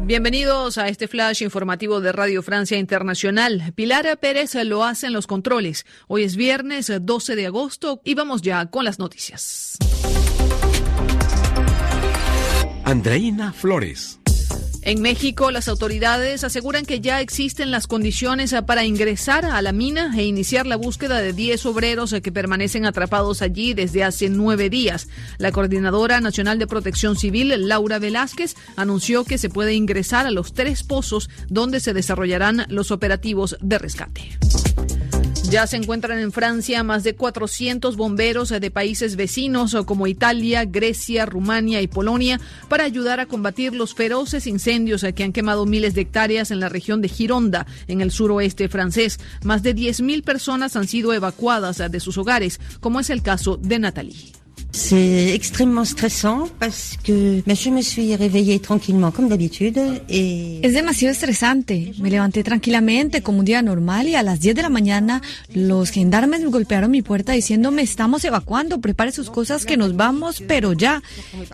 Bienvenidos 0.00 0.76
a 0.76 0.88
este 0.88 1.06
flash 1.06 1.42
informativo 1.42 2.00
de 2.00 2.10
Radio 2.10 2.42
Francia 2.42 2.76
Internacional. 2.78 3.72
Pilar 3.76 4.18
Pérez 4.18 4.56
lo 4.64 4.82
hace 4.82 5.06
en 5.06 5.12
los 5.12 5.28
controles. 5.28 5.86
Hoy 6.08 6.24
es 6.24 6.34
viernes 6.34 6.92
12 7.00 7.36
de 7.36 7.46
agosto 7.46 8.00
y 8.04 8.14
vamos 8.14 8.42
ya 8.42 8.66
con 8.66 8.84
las 8.84 8.98
noticias. 8.98 9.78
Andreina 12.84 13.52
Flores. 13.52 14.19
En 14.82 15.02
México, 15.02 15.50
las 15.50 15.68
autoridades 15.68 16.42
aseguran 16.42 16.86
que 16.86 17.00
ya 17.00 17.20
existen 17.20 17.70
las 17.70 17.86
condiciones 17.86 18.54
para 18.66 18.84
ingresar 18.84 19.44
a 19.44 19.60
la 19.60 19.72
mina 19.72 20.12
e 20.16 20.24
iniciar 20.24 20.66
la 20.66 20.76
búsqueda 20.76 21.20
de 21.20 21.34
10 21.34 21.66
obreros 21.66 22.14
que 22.22 22.32
permanecen 22.32 22.86
atrapados 22.86 23.42
allí 23.42 23.74
desde 23.74 24.04
hace 24.04 24.30
nueve 24.30 24.70
días. 24.70 25.08
La 25.36 25.52
Coordinadora 25.52 26.20
Nacional 26.20 26.58
de 26.58 26.66
Protección 26.66 27.16
Civil, 27.16 27.68
Laura 27.68 27.98
Velázquez, 27.98 28.54
anunció 28.76 29.24
que 29.24 29.36
se 29.36 29.50
puede 29.50 29.74
ingresar 29.74 30.26
a 30.26 30.30
los 30.30 30.54
tres 30.54 30.82
pozos 30.82 31.28
donde 31.48 31.80
se 31.80 31.92
desarrollarán 31.92 32.64
los 32.68 32.90
operativos 32.90 33.58
de 33.60 33.78
rescate. 33.78 34.38
Ya 35.50 35.66
se 35.66 35.76
encuentran 35.76 36.20
en 36.20 36.30
Francia 36.30 36.84
más 36.84 37.02
de 37.02 37.16
400 37.16 37.96
bomberos 37.96 38.50
de 38.50 38.70
países 38.70 39.16
vecinos 39.16 39.76
como 39.84 40.06
Italia, 40.06 40.64
Grecia, 40.64 41.26
Rumania 41.26 41.82
y 41.82 41.88
Polonia 41.88 42.40
para 42.68 42.84
ayudar 42.84 43.18
a 43.18 43.26
combatir 43.26 43.74
los 43.74 43.92
feroces 43.92 44.46
incendios 44.46 45.04
que 45.12 45.24
han 45.24 45.32
quemado 45.32 45.66
miles 45.66 45.94
de 45.94 46.02
hectáreas 46.02 46.52
en 46.52 46.60
la 46.60 46.68
región 46.68 47.02
de 47.02 47.08
Gironda, 47.08 47.66
en 47.88 48.00
el 48.00 48.12
suroeste 48.12 48.68
francés. 48.68 49.18
Más 49.42 49.64
de 49.64 49.74
10.000 49.74 50.22
personas 50.22 50.76
han 50.76 50.86
sido 50.86 51.12
evacuadas 51.12 51.78
de 51.78 51.98
sus 51.98 52.16
hogares, 52.16 52.60
como 52.78 53.00
es 53.00 53.10
el 53.10 53.20
caso 53.20 53.56
de 53.56 53.80
Natalie. 53.80 54.39
C'est 54.72 55.34
extrêmement 55.34 55.84
stressant 55.84 56.48
parce 56.60 56.96
que 57.02 57.42
je 57.44 57.70
me 57.70 57.82
suis 57.82 58.14
réveillée 58.14 58.60
tranquillement 58.60 59.10
comme 59.10 59.28
d'habitude 59.28 59.78
et 60.08 60.60
Es 60.62 60.72
demasiado 60.74 61.12
estresante. 61.12 61.92
Me 61.98 62.08
levanté 62.08 62.44
tranquilamente 62.44 63.22
como 63.22 63.40
un 63.40 63.44
día 63.44 63.62
normal 63.62 64.08
y 64.08 64.14
a 64.14 64.22
las 64.22 64.40
10 64.40 64.54
de 64.54 64.62
la 64.62 64.68
mañana 64.68 65.22
los 65.54 65.90
gendarmes 65.90 66.40
me 66.40 66.46
golpearon 66.46 66.90
mi 66.90 67.02
puerta 67.02 67.32
diciéndome 67.32 67.82
estamos 67.82 68.24
evacuando, 68.24 68.80
prepare 68.80 69.10
sus 69.12 69.30
cosas 69.30 69.64
que 69.64 69.76
nos 69.76 69.96
vamos, 69.96 70.42
pero 70.46 70.72
ya. 70.72 71.02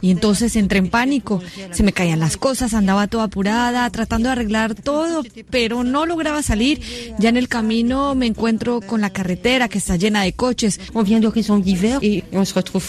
Y 0.03 0.11
entonces 0.11 0.55
entré 0.57 0.79
en 0.79 0.89
pánico. 0.89 1.43
Se 1.71 1.83
me 1.83 1.93
caían 1.93 2.21
las 2.21 2.37
cosas, 2.37 2.75
andaba 2.75 3.07
toda 3.07 3.25
apurada, 3.25 3.89
tratando 3.91 4.29
de 4.29 4.33
arreglar 4.33 4.75
todo, 4.75 5.23
pero 5.51 5.85
no 5.85 6.05
lograba 6.05 6.43
salir. 6.43 6.81
Ya 7.19 7.31
en 7.31 7.39
el 7.39 7.49
camino 7.49 8.15
me 8.15 8.27
encuentro 8.27 8.81
con 8.81 9.01
la 9.01 9.11
carretera 9.11 9.69
que 9.69 9.79
está 9.79 9.97
llena 9.97 10.23
de 10.23 10.33
coches. 10.33 10.81
On 10.93 11.03
vient 11.03 11.21
d'hiver 11.21 11.99
et 12.03 12.25
on 12.33 12.45
se 12.45 12.55
retrouve 12.55 12.85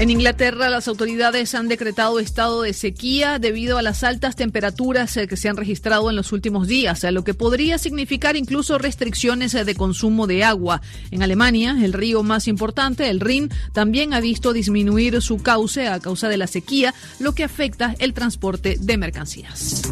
en 0.00 0.08
Inglaterra, 0.08 0.70
las 0.70 0.88
autoridades 0.88 1.54
han 1.54 1.68
decretado 1.68 2.20
estado 2.20 2.62
de 2.62 2.72
sequía 2.72 3.38
debido 3.38 3.76
a 3.76 3.82
las 3.82 4.02
altas 4.02 4.34
temperaturas 4.34 5.14
eh, 5.18 5.28
que 5.28 5.36
se 5.36 5.50
han 5.50 5.58
registrado 5.58 6.08
en 6.08 6.16
los 6.16 6.32
últimos 6.32 6.66
días, 6.66 7.04
lo 7.12 7.22
que 7.22 7.34
podría 7.34 7.76
significar 7.76 8.34
incluso 8.34 8.78
restricciones 8.78 9.52
eh, 9.52 9.66
de 9.66 9.74
consumo 9.74 10.26
de 10.26 10.42
agua. 10.42 10.80
En 11.10 11.22
Alemania, 11.22 11.76
el 11.82 11.92
río 11.92 12.22
más 12.22 12.48
importante, 12.48 13.10
el 13.10 13.20
Rin, 13.20 13.50
también 13.74 14.14
ha 14.14 14.20
visto 14.20 14.54
disminuir 14.54 15.20
su 15.20 15.42
cauce 15.42 15.86
a 15.86 16.00
causa 16.00 16.30
de 16.30 16.38
la 16.38 16.46
sequía, 16.46 16.94
lo 17.18 17.34
que 17.34 17.44
afecta 17.44 17.94
el 17.98 18.14
transporte 18.14 18.78
de 18.80 18.96
mercancías. 18.96 19.82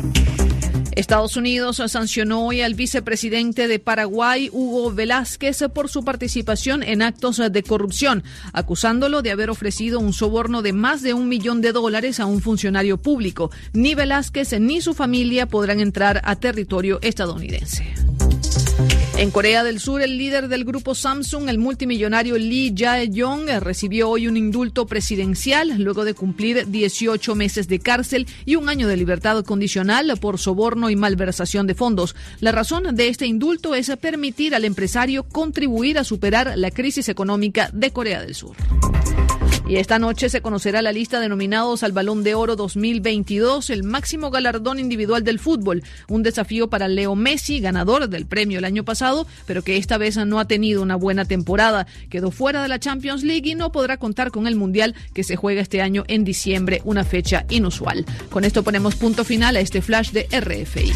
Estados 0.99 1.37
Unidos 1.37 1.81
sancionó 1.87 2.45
hoy 2.45 2.61
al 2.61 2.75
vicepresidente 2.75 3.69
de 3.69 3.79
Paraguay, 3.79 4.51
Hugo 4.53 4.93
Velázquez, 4.93 5.63
por 5.73 5.89
su 5.89 6.05
participación 6.05 6.83
en 6.83 7.03
actos 7.03 7.41
de 7.53 7.63
corrupción, 7.63 8.25
acusándolo 8.53 9.23
de 9.23 9.31
haber 9.31 9.49
ofrecido 9.49 10.01
un 10.01 10.13
soborno 10.13 10.61
de 10.61 10.73
más 10.73 11.03
de 11.03 11.15
un 11.15 11.29
millón 11.29 11.61
de 11.61 11.71
dólares 11.71 12.19
a 12.19 12.27
un 12.27 12.41
funcionario 12.41 12.97
público. 12.97 13.53
Ni 13.73 13.95
Velázquez 13.95 14.59
ni 14.59 14.81
su 14.81 14.93
familia 14.93 15.47
podrán 15.47 15.79
entrar 15.79 16.21
a 16.25 16.35
territorio 16.35 16.99
estadounidense. 17.01 17.95
En 19.19 19.33
Corea 19.33 19.65
del 19.65 19.81
Sur, 19.81 20.01
el 20.01 20.17
líder 20.17 20.47
del 20.47 20.65
grupo 20.65 20.95
Samsung, 20.95 21.49
el 21.49 21.59
multimillonario 21.59 22.39
Lee 22.39 22.73
Jae-yong, 22.73 23.49
recibió 23.59 24.11
hoy 24.11 24.29
un 24.29 24.37
indulto 24.37 24.87
presidencial 24.87 25.75
luego 25.77 26.05
de 26.05 26.15
cumplir 26.15 26.69
18 26.69 27.35
meses 27.35 27.67
de 27.67 27.81
cárcel 27.81 28.29
y 28.45 28.55
un 28.55 28.69
año 28.69 28.87
de 28.87 28.97
libertad 28.97 29.45
condicional 29.45 30.17
por 30.21 30.39
soborno 30.39 30.89
y 30.89 30.95
malversación 30.95 31.67
de 31.67 31.75
fondos. 31.75 32.15
La 32.39 32.53
razón 32.53 32.95
de 32.95 33.09
este 33.09 33.27
indulto 33.27 33.75
es 33.75 33.91
permitir 34.01 34.55
al 34.55 34.65
empresario 34.65 35.25
contribuir 35.25 35.99
a 35.99 36.05
superar 36.05 36.53
la 36.57 36.71
crisis 36.71 37.09
económica 37.09 37.71
de 37.73 37.91
Corea 37.91 38.21
del 38.21 38.37
Sur. 38.37 38.55
Y 39.69 39.77
esta 39.77 39.99
noche 39.99 40.31
se 40.31 40.41
conocerá 40.41 40.81
la 40.81 40.93
lista 40.93 41.21
de 41.21 41.29
nominados 41.29 41.83
al 41.83 41.93
Balón 41.93 42.25
de 42.25 42.35
Oro 42.35 42.57
2022, 42.57 43.69
el 43.69 43.83
máximo 43.83 44.31
galardón 44.31 44.79
individual 44.79 45.25
del 45.25 45.39
fútbol. 45.39 45.83
Un 46.09 46.23
desafío 46.23 46.71
para 46.71 46.89
Leo 46.89 47.15
Messi, 47.15 47.61
ganador 47.61 48.09
del 48.09 48.25
premio 48.25 48.61
el 48.61 48.65
año 48.65 48.87
pasado, 48.87 49.27
pero 49.45 49.63
que 49.63 49.77
esta 49.77 49.99
vez 49.99 50.17
no 50.17 50.41
ha 50.41 50.47
tenido 50.47 50.81
una 50.81 50.97
buena 50.97 51.27
temporada. 51.27 51.87
Quedó 52.09 52.31
fuera 52.31 52.63
de 52.63 52.69
la 52.69 52.81
Champions 52.81 53.23
League 53.23 53.51
y 53.51 53.57
no 53.57 53.71
podrá 53.71 53.99
contar 53.99 54.31
con 54.31 54.47
el 54.47 54.57
Mundial 54.57 54.95
que 55.13 55.23
se 55.23 55.37
juega 55.37 55.61
este 55.61 55.83
año 55.83 56.03
en 56.09 56.25
diciembre, 56.25 56.81
una 56.85 57.05
fecha 57.05 57.45
inusual. 57.51 58.07
Con 58.31 58.45
esto 58.45 58.63
ponemos 58.63 58.95
punto 58.95 59.23
final 59.23 59.55
a 59.55 59.61
este 59.61 59.83
flash 59.83 60.13
de 60.13 60.29
RFI. 60.31 60.93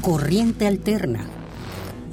Corriente 0.00 0.66
Alterna. 0.66 1.26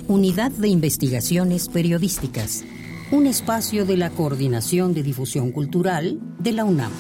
Unidad 0.08 0.52
de 0.52 0.68
Investigaciones 0.70 1.68
Periodísticas. 1.68 2.64
Un 3.12 3.28
espacio 3.28 3.86
de 3.86 3.98
la 3.98 4.10
Coordinación 4.10 4.94
de 4.94 5.04
Difusión 5.04 5.52
Cultural 5.52 6.18
de 6.40 6.54
la 6.54 6.64
UNAM. 6.64 6.94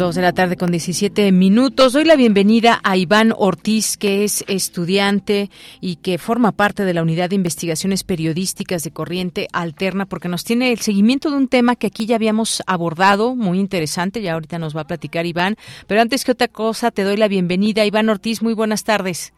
Dos 0.00 0.14
de 0.14 0.22
la 0.22 0.32
tarde 0.32 0.56
con 0.56 0.70
17 0.70 1.30
minutos. 1.30 1.92
Doy 1.92 2.06
la 2.06 2.16
bienvenida 2.16 2.80
a 2.82 2.96
Iván 2.96 3.34
Ortiz, 3.36 3.98
que 3.98 4.24
es 4.24 4.42
estudiante 4.48 5.50
y 5.82 5.96
que 5.96 6.16
forma 6.16 6.52
parte 6.52 6.86
de 6.86 6.94
la 6.94 7.02
Unidad 7.02 7.28
de 7.28 7.36
Investigaciones 7.36 8.02
Periodísticas 8.02 8.82
de 8.82 8.92
Corriente 8.92 9.46
Alterna, 9.52 10.06
porque 10.06 10.30
nos 10.30 10.42
tiene 10.42 10.72
el 10.72 10.78
seguimiento 10.78 11.30
de 11.30 11.36
un 11.36 11.48
tema 11.48 11.76
que 11.76 11.88
aquí 11.88 12.06
ya 12.06 12.16
habíamos 12.16 12.62
abordado, 12.66 13.36
muy 13.36 13.58
interesante, 13.58 14.22
ya 14.22 14.32
ahorita 14.32 14.58
nos 14.58 14.74
va 14.74 14.80
a 14.80 14.86
platicar 14.86 15.26
Iván. 15.26 15.56
Pero 15.86 16.00
antes 16.00 16.24
que 16.24 16.32
otra 16.32 16.48
cosa, 16.48 16.90
te 16.90 17.04
doy 17.04 17.18
la 17.18 17.28
bienvenida. 17.28 17.84
Iván 17.84 18.08
Ortiz, 18.08 18.42
muy 18.42 18.54
buenas 18.54 18.84
tardes. 18.84 19.34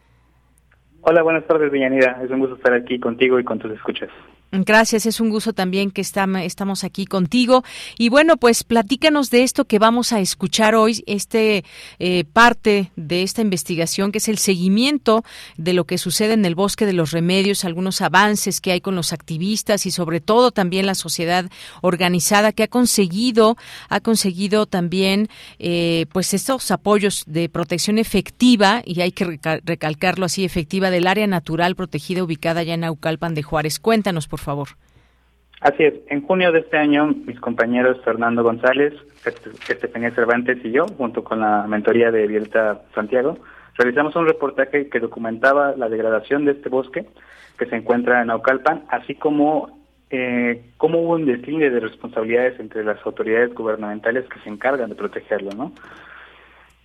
Hola, 1.01 1.23
buenas 1.23 1.45
tardes, 1.45 1.73
Villanida. 1.73 2.21
Es 2.23 2.31
un 2.31 2.39
gusto 2.39 2.55
estar 2.55 2.73
aquí 2.73 3.01
contigo 3.01 3.37
y 3.37 3.43
con 3.43 3.59
tus 3.59 3.73
escuchas. 3.73 4.11
Gracias, 4.55 5.07
es 5.07 5.19
un 5.19 5.31
gusto 5.31 5.53
también 5.53 5.89
que 5.89 6.01
estamos 6.01 6.83
aquí 6.83 7.07
contigo. 7.07 7.63
Y 7.97 8.09
bueno, 8.09 8.37
pues 8.37 8.63
platícanos 8.63 9.31
de 9.31 9.41
esto 9.41 9.65
que 9.65 9.79
vamos 9.79 10.13
a 10.13 10.19
escuchar 10.19 10.75
hoy, 10.75 11.03
este 11.07 11.65
eh, 11.97 12.23
parte 12.31 12.91
de 12.95 13.23
esta 13.23 13.41
investigación 13.41 14.11
que 14.11 14.19
es 14.19 14.27
el 14.27 14.37
seguimiento 14.37 15.25
de 15.57 15.73
lo 15.73 15.85
que 15.85 15.97
sucede 15.97 16.33
en 16.33 16.45
el 16.45 16.53
bosque 16.53 16.85
de 16.85 16.93
los 16.93 17.09
remedios, 17.09 17.65
algunos 17.65 18.01
avances 18.01 18.61
que 18.61 18.71
hay 18.71 18.79
con 18.79 18.95
los 18.95 19.11
activistas 19.11 19.87
y 19.87 19.91
sobre 19.91 20.21
todo 20.21 20.51
también 20.51 20.85
la 20.85 20.93
sociedad 20.93 21.49
organizada 21.81 22.51
que 22.51 22.61
ha 22.61 22.67
conseguido, 22.67 23.57
ha 23.89 24.01
conseguido 24.01 24.67
también 24.67 25.29
eh, 25.57 26.05
pues 26.11 26.35
estos 26.35 26.69
apoyos 26.69 27.23
de 27.25 27.49
protección 27.49 27.97
efectiva 27.97 28.83
y 28.85 29.01
hay 29.01 29.13
que 29.13 29.39
recalcarlo 29.65 30.27
así 30.27 30.45
efectiva 30.45 30.91
del 30.91 31.07
área 31.07 31.25
natural 31.25 31.75
protegida 31.75 32.23
ubicada 32.23 32.61
ya 32.61 32.75
en 32.75 32.81
Naucalpan 32.81 33.33
de 33.33 33.41
Juárez. 33.41 33.79
Cuéntanos, 33.79 34.27
por 34.27 34.42
favor. 34.43 34.67
Así 35.61 35.83
es. 35.83 35.93
En 36.07 36.21
junio 36.21 36.51
de 36.51 36.59
este 36.59 36.77
año, 36.77 37.07
mis 37.07 37.39
compañeros 37.39 38.01
Fernando 38.03 38.43
González, 38.43 38.93
Estefanía 39.69 40.11
Cervantes 40.11 40.57
y 40.63 40.71
yo, 40.71 40.85
junto 40.97 41.23
con 41.23 41.39
la 41.39 41.65
mentoría 41.67 42.11
de 42.11 42.27
Violeta 42.27 42.81
Santiago, 42.93 43.37
realizamos 43.77 44.15
un 44.15 44.27
reportaje 44.27 44.89
que 44.89 44.99
documentaba 44.99 45.73
la 45.77 45.87
degradación 45.87 46.43
de 46.43 46.51
este 46.51 46.67
bosque 46.69 47.05
que 47.57 47.65
se 47.65 47.75
encuentra 47.77 48.21
en 48.21 48.27
Naucalpan, 48.27 48.83
así 48.89 49.15
como 49.15 49.79
eh, 50.09 50.61
cómo 50.77 50.99
hubo 50.99 51.13
un 51.13 51.25
deslinde 51.25 51.69
de 51.69 51.79
responsabilidades 51.79 52.59
entre 52.59 52.83
las 52.83 53.03
autoridades 53.05 53.53
gubernamentales 53.53 54.27
que 54.29 54.39
se 54.41 54.49
encargan 54.49 54.89
de 54.89 54.95
protegerlo, 54.95 55.51
¿no? 55.51 55.71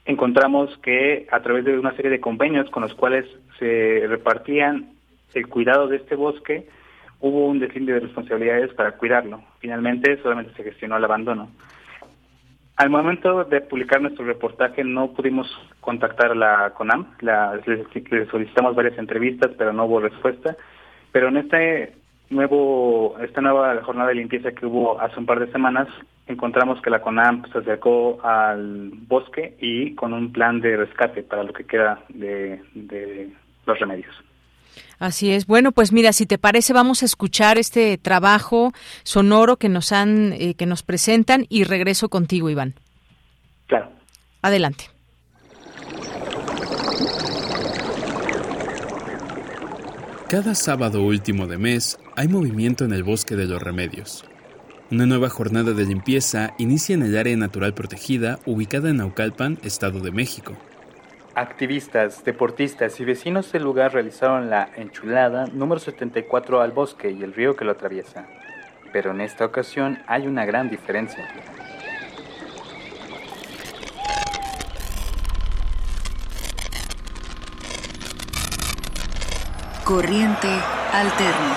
Encontramos 0.04 0.78
que 0.78 1.26
a 1.30 1.40
través 1.40 1.64
de 1.64 1.78
una 1.78 1.94
serie 1.96 2.10
de 2.10 2.20
convenios 2.20 2.70
con 2.70 2.82
los 2.82 2.94
cuales 2.94 3.26
se 3.58 4.04
repartían 4.08 4.92
el 5.34 5.48
cuidado 5.48 5.88
de 5.88 5.96
este 5.96 6.14
bosque, 6.14 6.66
hubo 7.20 7.46
un 7.46 7.58
deslinde 7.58 7.94
de 7.94 8.00
responsabilidades 8.00 8.72
para 8.74 8.92
cuidarlo. 8.92 9.42
Finalmente 9.58 10.20
solamente 10.22 10.54
se 10.54 10.64
gestionó 10.64 10.96
el 10.96 11.04
abandono. 11.04 11.50
Al 12.76 12.90
momento 12.90 13.44
de 13.44 13.60
publicar 13.60 14.00
nuestro 14.00 14.24
reportaje 14.24 14.84
no 14.84 15.12
pudimos 15.12 15.48
contactar 15.80 16.30
a 16.30 16.34
la 16.36 16.70
CONAM, 16.70 17.16
la, 17.20 17.60
les, 17.66 18.28
solicitamos 18.30 18.76
varias 18.76 18.96
entrevistas 18.98 19.50
pero 19.58 19.72
no 19.72 19.86
hubo 19.86 20.00
respuesta. 20.00 20.56
Pero 21.10 21.28
en 21.28 21.38
este 21.38 21.94
nuevo, 22.30 23.16
esta 23.20 23.40
nueva 23.40 23.82
jornada 23.82 24.10
de 24.10 24.16
limpieza 24.16 24.52
que 24.52 24.66
hubo 24.66 25.00
hace 25.00 25.18
un 25.18 25.26
par 25.26 25.40
de 25.40 25.50
semanas, 25.50 25.88
encontramos 26.28 26.80
que 26.80 26.90
la 26.90 27.00
CONAM 27.00 27.50
se 27.50 27.58
acercó 27.58 28.20
al 28.22 28.90
bosque 29.08 29.56
y 29.60 29.96
con 29.96 30.12
un 30.12 30.30
plan 30.30 30.60
de 30.60 30.76
rescate 30.76 31.24
para 31.24 31.42
lo 31.42 31.52
que 31.52 31.64
queda 31.64 32.00
de 32.10 32.60
los 33.66 33.78
remedios. 33.80 34.27
Así 34.98 35.30
es. 35.30 35.46
Bueno, 35.46 35.72
pues 35.72 35.92
mira, 35.92 36.12
si 36.12 36.26
te 36.26 36.38
parece, 36.38 36.72
vamos 36.72 37.02
a 37.02 37.06
escuchar 37.06 37.58
este 37.58 37.98
trabajo 37.98 38.72
sonoro 39.04 39.56
que 39.56 39.68
nos 39.68 39.92
han, 39.92 40.32
eh, 40.32 40.54
que 40.54 40.66
nos 40.66 40.82
presentan 40.82 41.46
y 41.48 41.64
regreso 41.64 42.08
contigo, 42.08 42.50
Iván. 42.50 42.74
Claro. 43.66 43.90
Adelante. 44.42 44.86
Cada 50.28 50.54
sábado 50.54 51.02
último 51.02 51.46
de 51.46 51.56
mes 51.56 51.98
hay 52.14 52.28
movimiento 52.28 52.84
en 52.84 52.92
el 52.92 53.02
Bosque 53.02 53.34
de 53.34 53.46
los 53.46 53.62
Remedios. 53.62 54.24
Una 54.90 55.06
nueva 55.06 55.30
jornada 55.30 55.72
de 55.72 55.86
limpieza 55.86 56.54
inicia 56.58 56.94
en 56.94 57.02
el 57.02 57.16
área 57.16 57.36
natural 57.36 57.72
protegida 57.72 58.38
ubicada 58.44 58.90
en 58.90 58.98
Naucalpan, 58.98 59.58
Estado 59.62 60.00
de 60.00 60.10
México. 60.10 60.56
Activistas, 61.38 62.24
deportistas 62.24 62.98
y 62.98 63.04
vecinos 63.04 63.52
del 63.52 63.62
lugar 63.62 63.92
realizaron 63.92 64.50
la 64.50 64.70
enchulada 64.74 65.46
número 65.46 65.78
74 65.78 66.60
al 66.60 66.72
bosque 66.72 67.12
y 67.12 67.22
el 67.22 67.32
río 67.32 67.54
que 67.54 67.64
lo 67.64 67.70
atraviesa. 67.70 68.26
Pero 68.92 69.12
en 69.12 69.20
esta 69.20 69.44
ocasión 69.44 70.02
hay 70.08 70.26
una 70.26 70.44
gran 70.44 70.68
diferencia. 70.68 71.28
Corriente 79.84 80.48
alterna. 80.92 81.56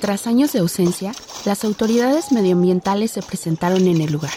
Tras 0.00 0.26
años 0.26 0.54
de 0.54 0.60
ausencia, 0.60 1.12
las 1.44 1.64
autoridades 1.64 2.32
medioambientales 2.32 3.10
se 3.10 3.20
presentaron 3.20 3.86
en 3.86 4.00
el 4.00 4.10
lugar. 4.10 4.32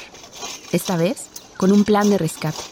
Esta 0.74 0.98
vez, 0.98 1.30
con 1.58 1.72
un 1.72 1.84
plan 1.84 2.10
de 2.10 2.18
rescate, 2.18 2.64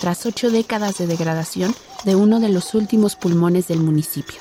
tras 0.00 0.26
ocho 0.26 0.50
décadas 0.50 0.98
de 0.98 1.06
degradación 1.06 1.74
de 2.04 2.16
uno 2.16 2.40
de 2.40 2.48
los 2.48 2.74
últimos 2.74 3.16
pulmones 3.16 3.68
del 3.68 3.80
municipio. 3.80 4.40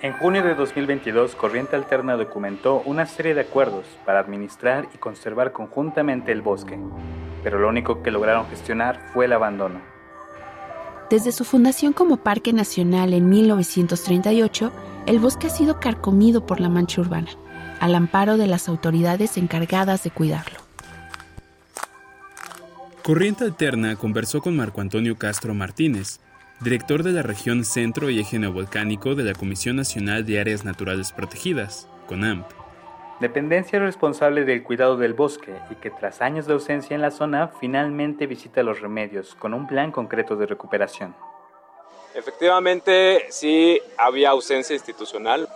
En 0.00 0.12
junio 0.12 0.44
de 0.44 0.54
2022, 0.54 1.34
Corriente 1.34 1.74
Alterna 1.74 2.16
documentó 2.16 2.82
una 2.84 3.06
serie 3.06 3.34
de 3.34 3.40
acuerdos 3.40 3.84
para 4.06 4.20
administrar 4.20 4.88
y 4.94 4.98
conservar 4.98 5.52
conjuntamente 5.52 6.30
el 6.30 6.40
bosque, 6.40 6.78
pero 7.42 7.58
lo 7.58 7.68
único 7.68 8.02
que 8.02 8.12
lograron 8.12 8.46
gestionar 8.46 9.10
fue 9.12 9.24
el 9.24 9.32
abandono. 9.32 9.80
Desde 11.10 11.32
su 11.32 11.44
fundación 11.44 11.92
como 11.92 12.18
Parque 12.18 12.52
Nacional 12.52 13.12
en 13.12 13.28
1938, 13.28 14.70
el 15.06 15.18
bosque 15.18 15.48
ha 15.48 15.50
sido 15.50 15.80
carcomido 15.80 16.46
por 16.46 16.60
la 16.60 16.68
mancha 16.68 17.00
urbana 17.00 17.30
al 17.80 17.94
amparo 17.94 18.36
de 18.36 18.46
las 18.46 18.68
autoridades 18.68 19.36
encargadas 19.36 20.02
de 20.02 20.10
cuidarlo. 20.10 20.58
Corriente 23.02 23.44
Alterna 23.44 23.96
conversó 23.96 24.42
con 24.42 24.56
Marco 24.56 24.80
Antonio 24.80 25.16
Castro 25.16 25.54
Martínez, 25.54 26.20
director 26.60 27.02
de 27.02 27.12
la 27.12 27.22
región 27.22 27.64
Centro 27.64 28.10
y 28.10 28.20
Eje 28.20 28.38
Neovolcánico 28.38 29.14
de 29.14 29.24
la 29.24 29.32
Comisión 29.32 29.76
Nacional 29.76 30.26
de 30.26 30.40
Áreas 30.40 30.64
Naturales 30.64 31.12
Protegidas, 31.12 31.88
CONAMP. 32.06 32.46
Dependencia 33.20 33.78
responsable 33.78 34.44
del 34.44 34.62
cuidado 34.62 34.96
del 34.96 35.14
bosque 35.14 35.54
y 35.70 35.74
que 35.76 35.90
tras 35.90 36.20
años 36.20 36.46
de 36.46 36.52
ausencia 36.52 36.94
en 36.94 37.00
la 37.00 37.10
zona 37.10 37.48
finalmente 37.48 38.26
visita 38.26 38.62
los 38.62 38.80
remedios 38.80 39.34
con 39.34 39.54
un 39.54 39.66
plan 39.66 39.90
concreto 39.90 40.36
de 40.36 40.46
recuperación. 40.46 41.16
Efectivamente, 42.14 43.26
sí 43.30 43.80
había 43.96 44.30
ausencia 44.30 44.74
institucional. 44.74 45.48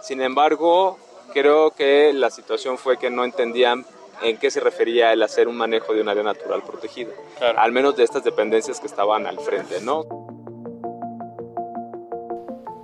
Sin 0.00 0.22
embargo, 0.22 0.98
Creo 1.32 1.70
que 1.70 2.12
la 2.12 2.30
situación 2.30 2.76
fue 2.76 2.98
que 2.98 3.10
no 3.10 3.24
entendían 3.24 3.86
en 4.22 4.36
qué 4.36 4.50
se 4.50 4.60
refería 4.60 5.12
el 5.12 5.22
hacer 5.22 5.48
un 5.48 5.56
manejo 5.56 5.94
de 5.94 6.02
un 6.02 6.08
área 6.08 6.22
natural 6.22 6.62
protegida, 6.62 7.12
al 7.56 7.72
menos 7.72 7.96
de 7.96 8.04
estas 8.04 8.24
dependencias 8.24 8.80
que 8.80 8.86
estaban 8.86 9.26
al 9.26 9.38
frente, 9.38 9.80
¿no? 9.80 10.04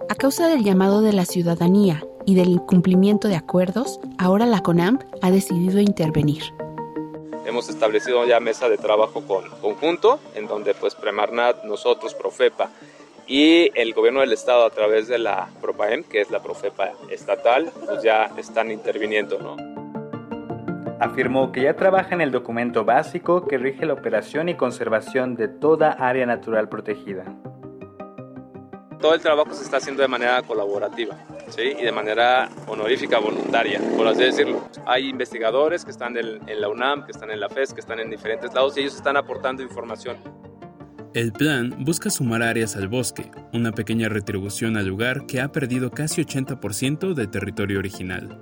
A 0.09 0.14
causa 0.14 0.48
del 0.48 0.62
llamado 0.62 1.02
de 1.02 1.12
la 1.12 1.24
ciudadanía 1.24 2.05
y 2.24 2.36
del 2.36 2.48
incumplimiento 2.48 3.28
de 3.28 3.36
acuerdos, 3.36 4.01
ahora 4.18 4.47
la 4.47 4.62
CONAMP 4.62 5.02
ha 5.23 5.31
decidido 5.31 5.81
intervenir. 5.81 6.43
Hemos 7.44 7.68
establecido 7.68 8.24
ya 8.27 8.40
mesa 8.40 8.68
de 8.68 8.78
trabajo 8.78 9.23
con, 9.23 9.51
conjunto, 9.60 10.18
en 10.35 10.47
donde 10.47 10.74
pues 10.74 10.94
Premarnat, 10.94 11.64
nosotros, 11.64 12.14
Profepa 12.14 12.70
y 13.26 13.70
el 13.74 13.92
gobierno 13.92 14.20
del 14.20 14.32
estado 14.32 14.64
a 14.64 14.70
través 14.70 15.08
de 15.08 15.18
la 15.18 15.48
PROPAEM, 15.60 16.04
que 16.04 16.20
es 16.20 16.30
la 16.30 16.42
Profepa 16.42 16.92
estatal, 17.10 17.72
pues 17.84 18.02
ya 18.02 18.30
están 18.36 18.70
interviniendo, 18.70 19.38
¿no? 19.38 19.56
Afirmó 21.00 21.52
que 21.52 21.62
ya 21.62 21.74
trabaja 21.74 22.14
en 22.14 22.20
el 22.20 22.30
documento 22.30 22.84
básico 22.84 23.46
que 23.46 23.58
rige 23.58 23.84
la 23.84 23.92
operación 23.92 24.48
y 24.48 24.54
conservación 24.54 25.34
de 25.34 25.48
toda 25.48 25.92
área 25.92 26.24
natural 26.24 26.68
protegida. 26.68 27.24
Todo 29.00 29.12
el 29.14 29.20
trabajo 29.20 29.52
se 29.52 29.62
está 29.62 29.76
haciendo 29.76 30.00
de 30.00 30.08
manera 30.08 30.40
colaborativa 30.42 31.16
¿sí? 31.48 31.74
y 31.78 31.84
de 31.84 31.92
manera 31.92 32.48
honorífica, 32.66 33.18
voluntaria, 33.18 33.78
por 33.94 34.08
así 34.08 34.22
decirlo. 34.22 34.62
Hay 34.86 35.10
investigadores 35.10 35.84
que 35.84 35.90
están 35.90 36.16
en 36.16 36.60
la 36.60 36.68
UNAM, 36.68 37.04
que 37.04 37.12
están 37.12 37.30
en 37.30 37.40
la 37.40 37.50
FES, 37.50 37.74
que 37.74 37.80
están 37.80 38.00
en 38.00 38.08
diferentes 38.08 38.54
lados 38.54 38.76
y 38.78 38.80
ellos 38.80 38.96
están 38.96 39.18
aportando 39.18 39.62
información. 39.62 40.16
El 41.16 41.32
plan 41.32 41.74
busca 41.78 42.10
sumar 42.10 42.43
áreas 42.43 42.76
al 42.76 42.88
bosque, 42.88 43.30
una 43.55 43.72
pequeña 43.72 44.10
retribución 44.10 44.76
al 44.76 44.86
lugar 44.86 45.24
que 45.24 45.40
ha 45.40 45.51
perdido 45.51 45.90
casi 45.90 46.22
80% 46.22 47.14
del 47.14 47.30
territorio 47.30 47.78
original. 47.78 48.38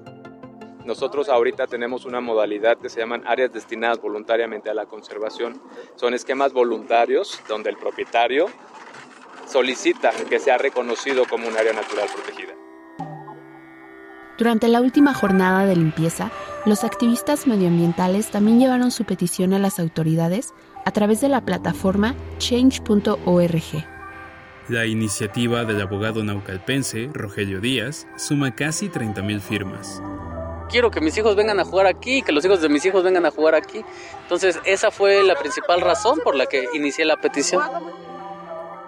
Nosotros 0.85 1.29
ahorita 1.29 1.69
tenemos 1.69 2.05
una 2.05 2.21
modalidad 2.21 2.77
que 2.79 2.89
se 2.89 2.99
llaman 2.99 3.23
áreas 3.29 3.53
destinadas 3.53 4.01
voluntariamente 4.01 4.71
a 4.71 4.75
la 4.75 4.87
conservación. 4.87 5.63
Son 5.95 6.15
esquemas 6.15 6.53
voluntarios 6.53 7.41
donde 7.49 7.71
el 7.71 7.77
propietario 7.77 8.47
solicita 9.47 10.11
que 10.29 10.41
sea 10.41 10.59
reconocido 10.59 11.27
como 11.31 11.47
un 11.47 11.57
área 11.57 11.75
natural 11.75 12.09
protegida. 12.13 12.55
Durante 14.37 14.67
la 14.67 14.81
última 14.81 15.15
jornada 15.15 15.65
de 15.65 15.77
limpieza, 15.77 16.33
los 16.67 16.83
activistas 16.83 17.47
medioambientales 17.47 18.33
también 18.33 18.59
llevaron 18.59 18.91
su 18.91 19.05
petición 19.05 19.55
a 19.55 19.61
las 19.61 19.79
autoridades 19.79 20.55
a 20.85 20.91
través 20.91 21.21
de 21.21 21.29
la 21.29 21.41
plataforma 21.41 22.15
change.org. 22.39 23.85
La 24.69 24.87
iniciativa 24.87 25.65
del 25.65 25.83
abogado 25.83 26.25
naucalpense 26.25 27.11
Rogelio 27.13 27.61
Díaz 27.61 28.07
suma 28.17 28.55
casi 28.55 28.89
30.000 28.89 29.41
firmas. 29.41 30.03
Quiero 30.71 30.91
que 30.91 31.03
mis 31.03 31.17
hijos 31.19 31.37
vengan 31.37 31.61
a 31.61 31.65
jugar 31.65 31.87
aquí, 31.87 32.23
que 32.23 32.33
los 32.33 32.45
hijos 32.47 32.63
de 32.63 32.71
mis 32.71 32.85
hijos 32.87 33.05
vengan 33.05 33.27
a 33.27 33.31
jugar 33.31 33.55
aquí. 33.55 33.85
Entonces 34.23 34.59
esa 34.65 34.91
fue 34.91 35.23
la 35.23 35.35
principal 35.35 35.83
razón 35.83 36.19
por 36.25 36.35
la 36.35 36.47
que 36.47 36.67
inicié 36.73 37.05
la 37.05 37.19
petición. 37.19 37.63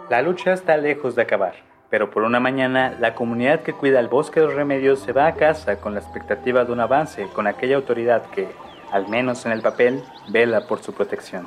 La 0.08 0.22
lucha 0.22 0.54
está 0.54 0.78
lejos 0.78 1.14
de 1.14 1.22
acabar, 1.22 1.56
pero 1.90 2.10
por 2.10 2.22
una 2.22 2.40
mañana 2.40 2.96
la 2.98 3.14
comunidad 3.14 3.60
que 3.62 3.74
cuida 3.74 4.00
el 4.00 4.08
bosque 4.08 4.40
de 4.40 4.46
los 4.46 4.54
remedios 4.54 5.00
se 5.00 5.12
va 5.12 5.26
a 5.26 5.34
casa 5.34 5.78
con 5.78 5.92
la 5.92 6.00
expectativa 6.00 6.64
de 6.64 6.72
un 6.72 6.80
avance 6.80 7.26
con 7.34 7.46
aquella 7.46 7.76
autoridad 7.76 8.22
que, 8.30 8.48
al 8.90 9.08
menos 9.08 9.44
en 9.44 9.52
el 9.52 9.60
papel, 9.60 10.02
vela 10.28 10.66
por 10.66 10.82
su 10.82 10.94
protección. 10.94 11.46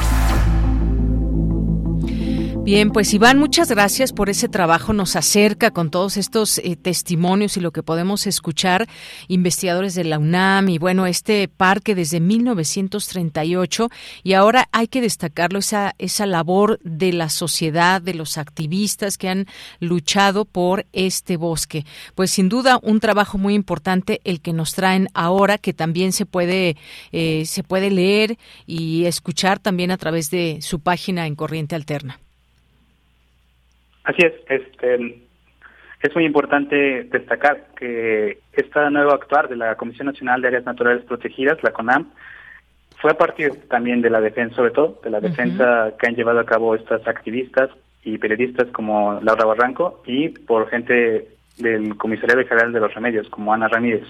Bien, 2.63 2.91
pues 2.91 3.11
Iván, 3.11 3.39
muchas 3.39 3.69
gracias 3.69 4.13
por 4.13 4.29
ese 4.29 4.47
trabajo. 4.47 4.93
Nos 4.93 5.15
acerca 5.15 5.71
con 5.71 5.89
todos 5.89 6.15
estos 6.15 6.59
eh, 6.59 6.75
testimonios 6.75 7.57
y 7.57 7.59
lo 7.59 7.71
que 7.71 7.81
podemos 7.81 8.27
escuchar, 8.27 8.87
investigadores 9.27 9.95
de 9.95 10.03
la 10.03 10.19
UNAM 10.19 10.69
y 10.69 10.77
bueno, 10.77 11.07
este 11.07 11.47
parque 11.47 11.95
desde 11.95 12.19
1938 12.19 13.89
y 14.21 14.33
ahora 14.33 14.69
hay 14.71 14.87
que 14.87 15.01
destacarlo, 15.01 15.57
esa, 15.57 15.95
esa 15.97 16.27
labor 16.27 16.79
de 16.83 17.13
la 17.13 17.29
sociedad, 17.29 17.99
de 17.99 18.13
los 18.13 18.37
activistas 18.37 19.17
que 19.17 19.29
han 19.29 19.47
luchado 19.79 20.45
por 20.45 20.85
este 20.93 21.37
bosque. 21.37 21.83
Pues 22.13 22.29
sin 22.29 22.47
duda 22.47 22.79
un 22.83 22.99
trabajo 22.99 23.39
muy 23.39 23.55
importante 23.55 24.21
el 24.23 24.39
que 24.39 24.53
nos 24.53 24.75
traen 24.75 25.07
ahora, 25.15 25.57
que 25.57 25.73
también 25.73 26.11
se 26.11 26.27
puede, 26.27 26.77
eh, 27.11 27.43
se 27.47 27.63
puede 27.63 27.89
leer 27.89 28.37
y 28.67 29.05
escuchar 29.05 29.57
también 29.57 29.89
a 29.89 29.97
través 29.97 30.29
de 30.29 30.59
su 30.61 30.79
página 30.79 31.25
en 31.25 31.33
Corriente 31.33 31.73
Alterna. 31.73 32.19
Así 34.03 34.21
es, 34.23 34.33
este, 34.49 35.21
es 36.01 36.15
muy 36.15 36.25
importante 36.25 37.03
destacar 37.03 37.67
que 37.77 38.39
este 38.53 38.89
nuevo 38.89 39.11
actuar 39.11 39.47
de 39.47 39.55
la 39.55 39.75
Comisión 39.75 40.07
Nacional 40.07 40.41
de 40.41 40.47
Áreas 40.47 40.65
Naturales 40.65 41.03
Protegidas, 41.05 41.61
la 41.63 41.71
CONAM, 41.71 42.09
fue 42.99 43.11
a 43.11 43.17
partir 43.17 43.67
también 43.67 44.01
de 44.01 44.09
la 44.09 44.21
defensa, 44.21 44.55
sobre 44.55 44.71
todo, 44.71 44.99
de 45.03 45.09
la 45.09 45.19
defensa 45.19 45.93
que 45.99 46.07
han 46.07 46.15
llevado 46.15 46.39
a 46.39 46.45
cabo 46.45 46.75
estas 46.75 47.07
activistas 47.07 47.69
y 48.03 48.17
periodistas 48.17 48.67
como 48.71 49.19
Laura 49.21 49.45
Barranco 49.45 50.01
y 50.05 50.29
por 50.29 50.69
gente 50.69 51.27
del 51.57 51.97
Comisariado 51.97 52.47
General 52.47 52.71
de 52.71 52.79
los 52.79 52.93
Remedios, 52.93 53.29
como 53.29 53.53
Ana 53.53 53.67
Ramírez. 53.67 54.07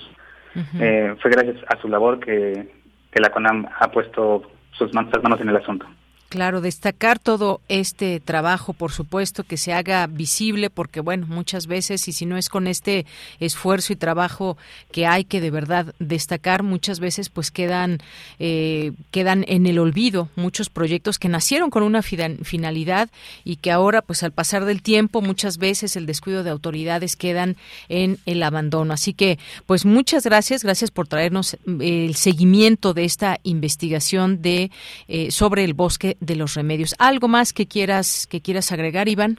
Eh, 0.80 1.16
fue 1.22 1.32
gracias 1.32 1.58
a 1.68 1.80
su 1.80 1.88
labor 1.88 2.20
que, 2.20 2.68
que 3.12 3.22
la 3.22 3.30
CONAM 3.30 3.68
ha 3.80 3.92
puesto 3.92 4.44
sus 4.72 4.94
manos 4.94 5.42
en 5.42 5.50
el 5.50 5.56
asunto. 5.56 5.86
Claro, 6.32 6.62
destacar 6.62 7.20
todo 7.20 7.60
este 7.68 8.22
trabajo, 8.22 8.72
por 8.72 8.94
supuesto, 8.94 9.44
que 9.44 9.58
se 9.58 9.74
haga 9.74 10.08
visible, 10.08 10.70
porque 10.70 11.02
bueno, 11.02 11.28
muchas 11.28 11.68
veces, 11.68 12.08
y 12.08 12.14
si 12.14 12.26
no 12.26 12.38
es 12.38 12.48
con 12.48 12.68
este 12.68 13.06
esfuerzo 13.42 13.92
y 13.92 13.98
trabajo 13.98 14.56
que 14.94 15.06
hay 15.06 15.26
que 15.26 15.42
de 15.42 15.52
verdad 15.52 15.94
destacar, 16.00 16.64
muchas 16.64 17.02
veces 17.02 17.28
pues 17.28 17.52
quedan, 17.52 17.98
eh, 18.40 18.94
quedan 19.12 19.44
en 19.50 19.68
el 19.68 19.78
olvido 19.78 20.30
muchos 20.38 20.70
proyectos 20.70 21.20
que 21.20 21.28
nacieron 21.28 21.70
con 21.70 21.84
una 21.84 22.02
finalidad 22.02 23.10
y 23.44 23.58
que 23.58 23.70
ahora, 23.70 24.02
pues 24.02 24.24
al 24.24 24.32
pasar 24.32 24.64
del 24.64 24.82
tiempo, 24.82 25.22
muchas 25.22 25.58
veces 25.58 25.98
el 25.98 26.06
descuido 26.06 26.46
de 26.46 26.52
autoridades 26.52 27.18
quedan 27.18 27.58
en 27.90 28.20
el 28.26 28.42
abandono. 28.44 28.94
Así 28.94 29.14
que, 29.14 29.38
pues 29.66 29.84
muchas 29.84 30.24
gracias, 30.24 30.64
gracias 30.64 30.92
por 30.92 31.10
traernos 31.10 31.56
eh, 31.56 32.06
el 32.06 32.16
seguimiento 32.16 32.94
de 32.94 33.04
esta 33.04 33.38
investigación 33.44 34.42
de 34.42 34.72
eh, 35.10 35.30
sobre 35.32 35.66
el 35.66 35.74
bosque 35.74 36.16
de 36.22 36.38
los 36.38 36.56
remedios. 36.56 36.96
¿Algo 37.00 37.28
más 37.28 37.52
que 37.52 37.68
quieras, 37.68 38.28
que 38.32 38.40
quieras 38.40 38.72
agregar, 38.72 39.10
Iván? 39.10 39.38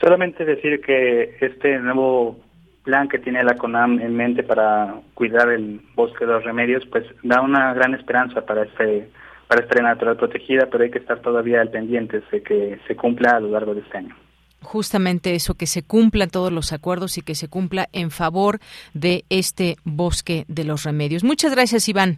Solamente 0.00 0.44
decir 0.44 0.80
que 0.80 1.36
este 1.40 1.78
nuevo 1.78 2.40
plan 2.82 3.08
que 3.08 3.20
tiene 3.20 3.44
la 3.44 3.56
CONAM 3.56 4.00
en 4.00 4.16
mente 4.16 4.42
para 4.42 4.96
cuidar 5.14 5.50
el 5.50 5.80
bosque 5.94 6.26
de 6.26 6.32
los 6.32 6.44
remedios, 6.44 6.84
pues 6.90 7.04
da 7.22 7.40
una 7.40 7.72
gran 7.72 7.94
esperanza 7.94 8.44
para 8.44 8.64
este 8.64 9.08
para 9.46 9.62
esta 9.62 9.74
área 9.74 9.94
natural 9.94 10.16
protegida, 10.16 10.68
pero 10.70 10.84
hay 10.84 10.90
que 10.90 10.98
estar 10.98 11.20
todavía 11.20 11.60
al 11.60 11.70
pendiente 11.70 12.22
de 12.32 12.42
que 12.42 12.78
se 12.88 12.96
cumpla 12.96 13.36
a 13.36 13.40
lo 13.40 13.50
largo 13.50 13.74
de 13.74 13.82
este 13.82 13.98
año 13.98 14.16
justamente 14.64 15.34
eso, 15.34 15.54
que 15.54 15.66
se 15.66 15.82
cumplan 15.82 16.30
todos 16.30 16.50
los 16.50 16.72
acuerdos 16.72 17.16
y 17.18 17.22
que 17.22 17.36
se 17.36 17.48
cumpla 17.48 17.86
en 17.92 18.10
favor 18.10 18.58
de 18.94 19.24
este 19.30 19.76
bosque 19.84 20.44
de 20.48 20.64
los 20.64 20.82
remedios. 20.82 21.22
Muchas 21.22 21.54
gracias, 21.54 21.88
Iván. 21.88 22.16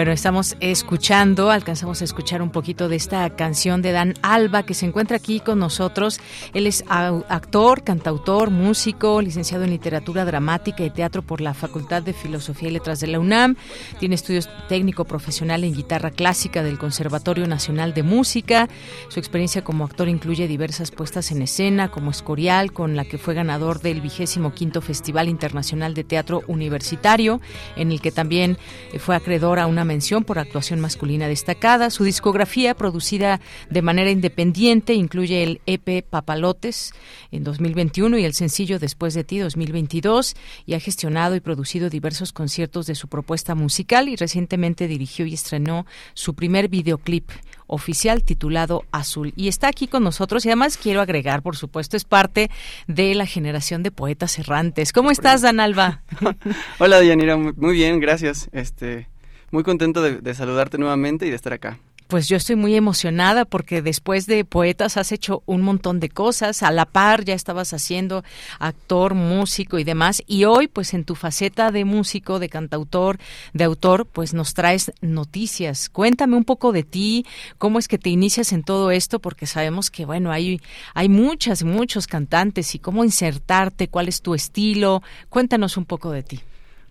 Bueno, 0.03 0.15
estamos 0.15 0.57
escuchando, 0.59 1.53
alcanzamos 1.53 2.01
a 2.01 2.05
escuchar 2.05 2.43
un 2.43 2.51
poquito 2.51 2.89
de 2.89 2.97
esta 2.97 3.31
canción 3.37 3.83
de 3.83 3.93
Dan 3.93 4.15
Alba 4.23 4.65
que 4.65 4.75
se 4.75 4.85
encuentra 4.85 5.17
aquí 5.17 5.39
con 5.39 5.61
nosotros. 5.61 6.19
Él 6.55 6.67
es 6.67 6.83
actor, 6.89 7.85
cantautor, 7.85 8.51
músico, 8.51 9.23
licenciado 9.23 9.63
en 9.63 9.71
literatura 9.71 10.25
dramática 10.25 10.83
y 10.83 10.91
teatro 10.91 11.23
por 11.23 11.41
la 11.41 11.55
Facultad 11.55 12.03
de 12.03 12.15
Filosofía 12.15 12.69
y 12.69 12.73
Letras 12.73 12.99
de 12.99 13.07
la 13.07 13.21
UNAM. 13.21 13.55
Tiene 14.01 14.17
estudios 14.17 14.49
técnico 14.69 15.05
profesional 15.05 15.63
en 15.63 15.73
guitarra 15.73 16.11
clásica 16.11 16.65
del 16.65 16.81
Conservatorio 16.81 17.47
Nacional 17.47 17.95
de 17.95 18.03
Música. 18.03 18.69
Su 19.07 19.21
experiencia 19.21 19.63
como 19.63 19.85
actor 19.85 20.09
incluye 20.09 20.49
diversas 20.49 20.91
puestas 20.91 21.31
en 21.31 21.43
escena, 21.43 21.93
como 21.93 22.11
Escorial, 22.11 22.73
con 22.73 22.97
la 22.97 23.05
que 23.05 23.19
fue 23.19 23.35
ganador 23.35 23.81
del 23.81 24.01
vigésimo 24.01 24.53
quinto 24.53 24.81
Festival 24.81 25.29
Internacional 25.29 25.95
de 25.95 26.03
Teatro 26.03 26.43
Universitario, 26.49 27.41
en 27.77 27.93
el 27.93 28.01
que 28.01 28.11
también 28.11 28.59
fue 28.99 29.15
acreedor 29.15 29.61
a 29.61 29.69
una 29.69 29.92
mención 29.93 30.25
por 30.25 30.39
actuación 30.39 30.81
masculina 30.81 31.29
destacada. 31.29 31.91
Su 31.91 32.03
discografía, 32.05 32.75
producida 32.75 33.43
de 33.69 33.83
manera 33.83 34.11
independiente, 34.11 34.95
incluye 34.95 35.43
el 35.43 35.61
EP 35.67 36.03
Papalotes 36.09 36.95
en 37.31 37.45
2021 37.45 38.17
y 38.17 38.25
el 38.25 38.33
sencillo 38.33 38.79
Después 38.79 39.13
de 39.13 39.23
ti 39.23 39.39
2022 39.39 40.35
y 40.65 40.73
ha 40.73 40.81
gestionado 40.81 41.37
y 41.37 41.41
producido 41.41 41.91
diversos 41.91 42.33
conciertos 42.33 42.87
de 42.87 42.95
su 42.95 43.09
propuesta 43.09 43.55
musical 43.55 44.09
y 44.09 44.17
recientemente 44.17 44.89
dirigió 44.89 45.27
y 45.27 45.35
estrenó 45.35 45.85
su 46.15 46.33
primer 46.33 46.69
videoclip 46.69 47.31
oficial 47.67 48.23
titulado 48.25 48.85
Azul. 48.93 49.35
Y 49.37 49.49
está 49.49 49.69
aquí 49.69 49.89
con 49.89 50.05
nosotros 50.05 50.47
y 50.47 50.49
además 50.49 50.79
quiero 50.79 51.03
agregar, 51.03 51.43
por 51.43 51.57
supuesto, 51.57 51.99
es 51.99 52.05
parte 52.05 52.51
de 52.87 53.15
la 53.15 53.27
generación 53.27 53.83
de 53.83 53.91
poetas 53.91 54.39
errantes. 54.39 54.91
¿Cómo 54.95 55.11
estás, 55.11 55.43
Dan 55.43 55.61
Alba? 55.61 56.03
Hola, 56.79 57.01
Dianira, 57.01 57.37
muy 57.37 57.75
bien, 57.75 58.01
gracias. 58.01 58.49
Este, 58.53 59.12
muy 59.53 59.63
contento 59.63 60.03
de, 60.03 60.35
saludarte 60.35 60.79
nuevamente 60.79 61.27
y 61.27 61.31
de 61.31 61.37
estar 61.37 61.53
acá. 61.53 61.79
Pues 62.09 62.29
yo 62.29 62.37
estoy 62.37 62.57
muy 62.57 62.75
emocionada 62.75 63.47
porque 63.47 63.81
después 63.81 64.27
de 64.27 64.45
Poetas 64.45 64.99
has 64.99 65.13
hecho 65.13 65.43
un 65.47 65.63
montón 65.63 65.99
de 65.99 66.11
cosas, 66.11 66.63
a 66.63 66.71
la 66.71 66.85
par 66.85 67.25
ya 67.25 67.33
estabas 67.33 67.73
haciendo 67.73 68.23
actor, 68.59 69.15
músico 69.15 69.79
y 69.79 69.85
demás, 69.85 70.23
y 70.27 70.45
hoy 70.45 70.69
pues 70.69 70.93
en 70.93 71.05
tu 71.05 71.15
faceta 71.15 71.71
de 71.71 71.87
músico, 71.87 72.39
de 72.39 72.51
cantautor, 72.51 73.19
de 73.55 73.65
autor, 73.65 74.05
pues 74.05 74.35
nos 74.35 74.53
traes 74.53 74.93
noticias. 75.01 75.89
Cuéntame 75.89 76.37
un 76.37 76.45
poco 76.45 76.73
de 76.73 76.83
ti, 76.83 77.25
cómo 77.57 77.79
es 77.79 77.89
que 77.89 77.97
te 77.97 78.11
inicias 78.11 78.53
en 78.53 78.63
todo 78.63 78.91
esto, 78.91 79.19
porque 79.19 79.47
sabemos 79.47 79.91
que 79.91 80.05
bueno, 80.05 80.33
hay, 80.33 80.61
hay 80.93 81.09
muchas, 81.09 81.63
muchos 81.63 82.07
cantantes 82.07 82.75
y 82.75 82.79
cómo 82.79 83.05
insertarte, 83.05 83.89
cuál 83.89 84.09
es 84.09 84.21
tu 84.21 84.35
estilo. 84.35 85.03
Cuéntanos 85.31 85.79
un 85.79 85.87
poco 85.87 86.11
de 86.11 86.23
ti. 86.23 86.41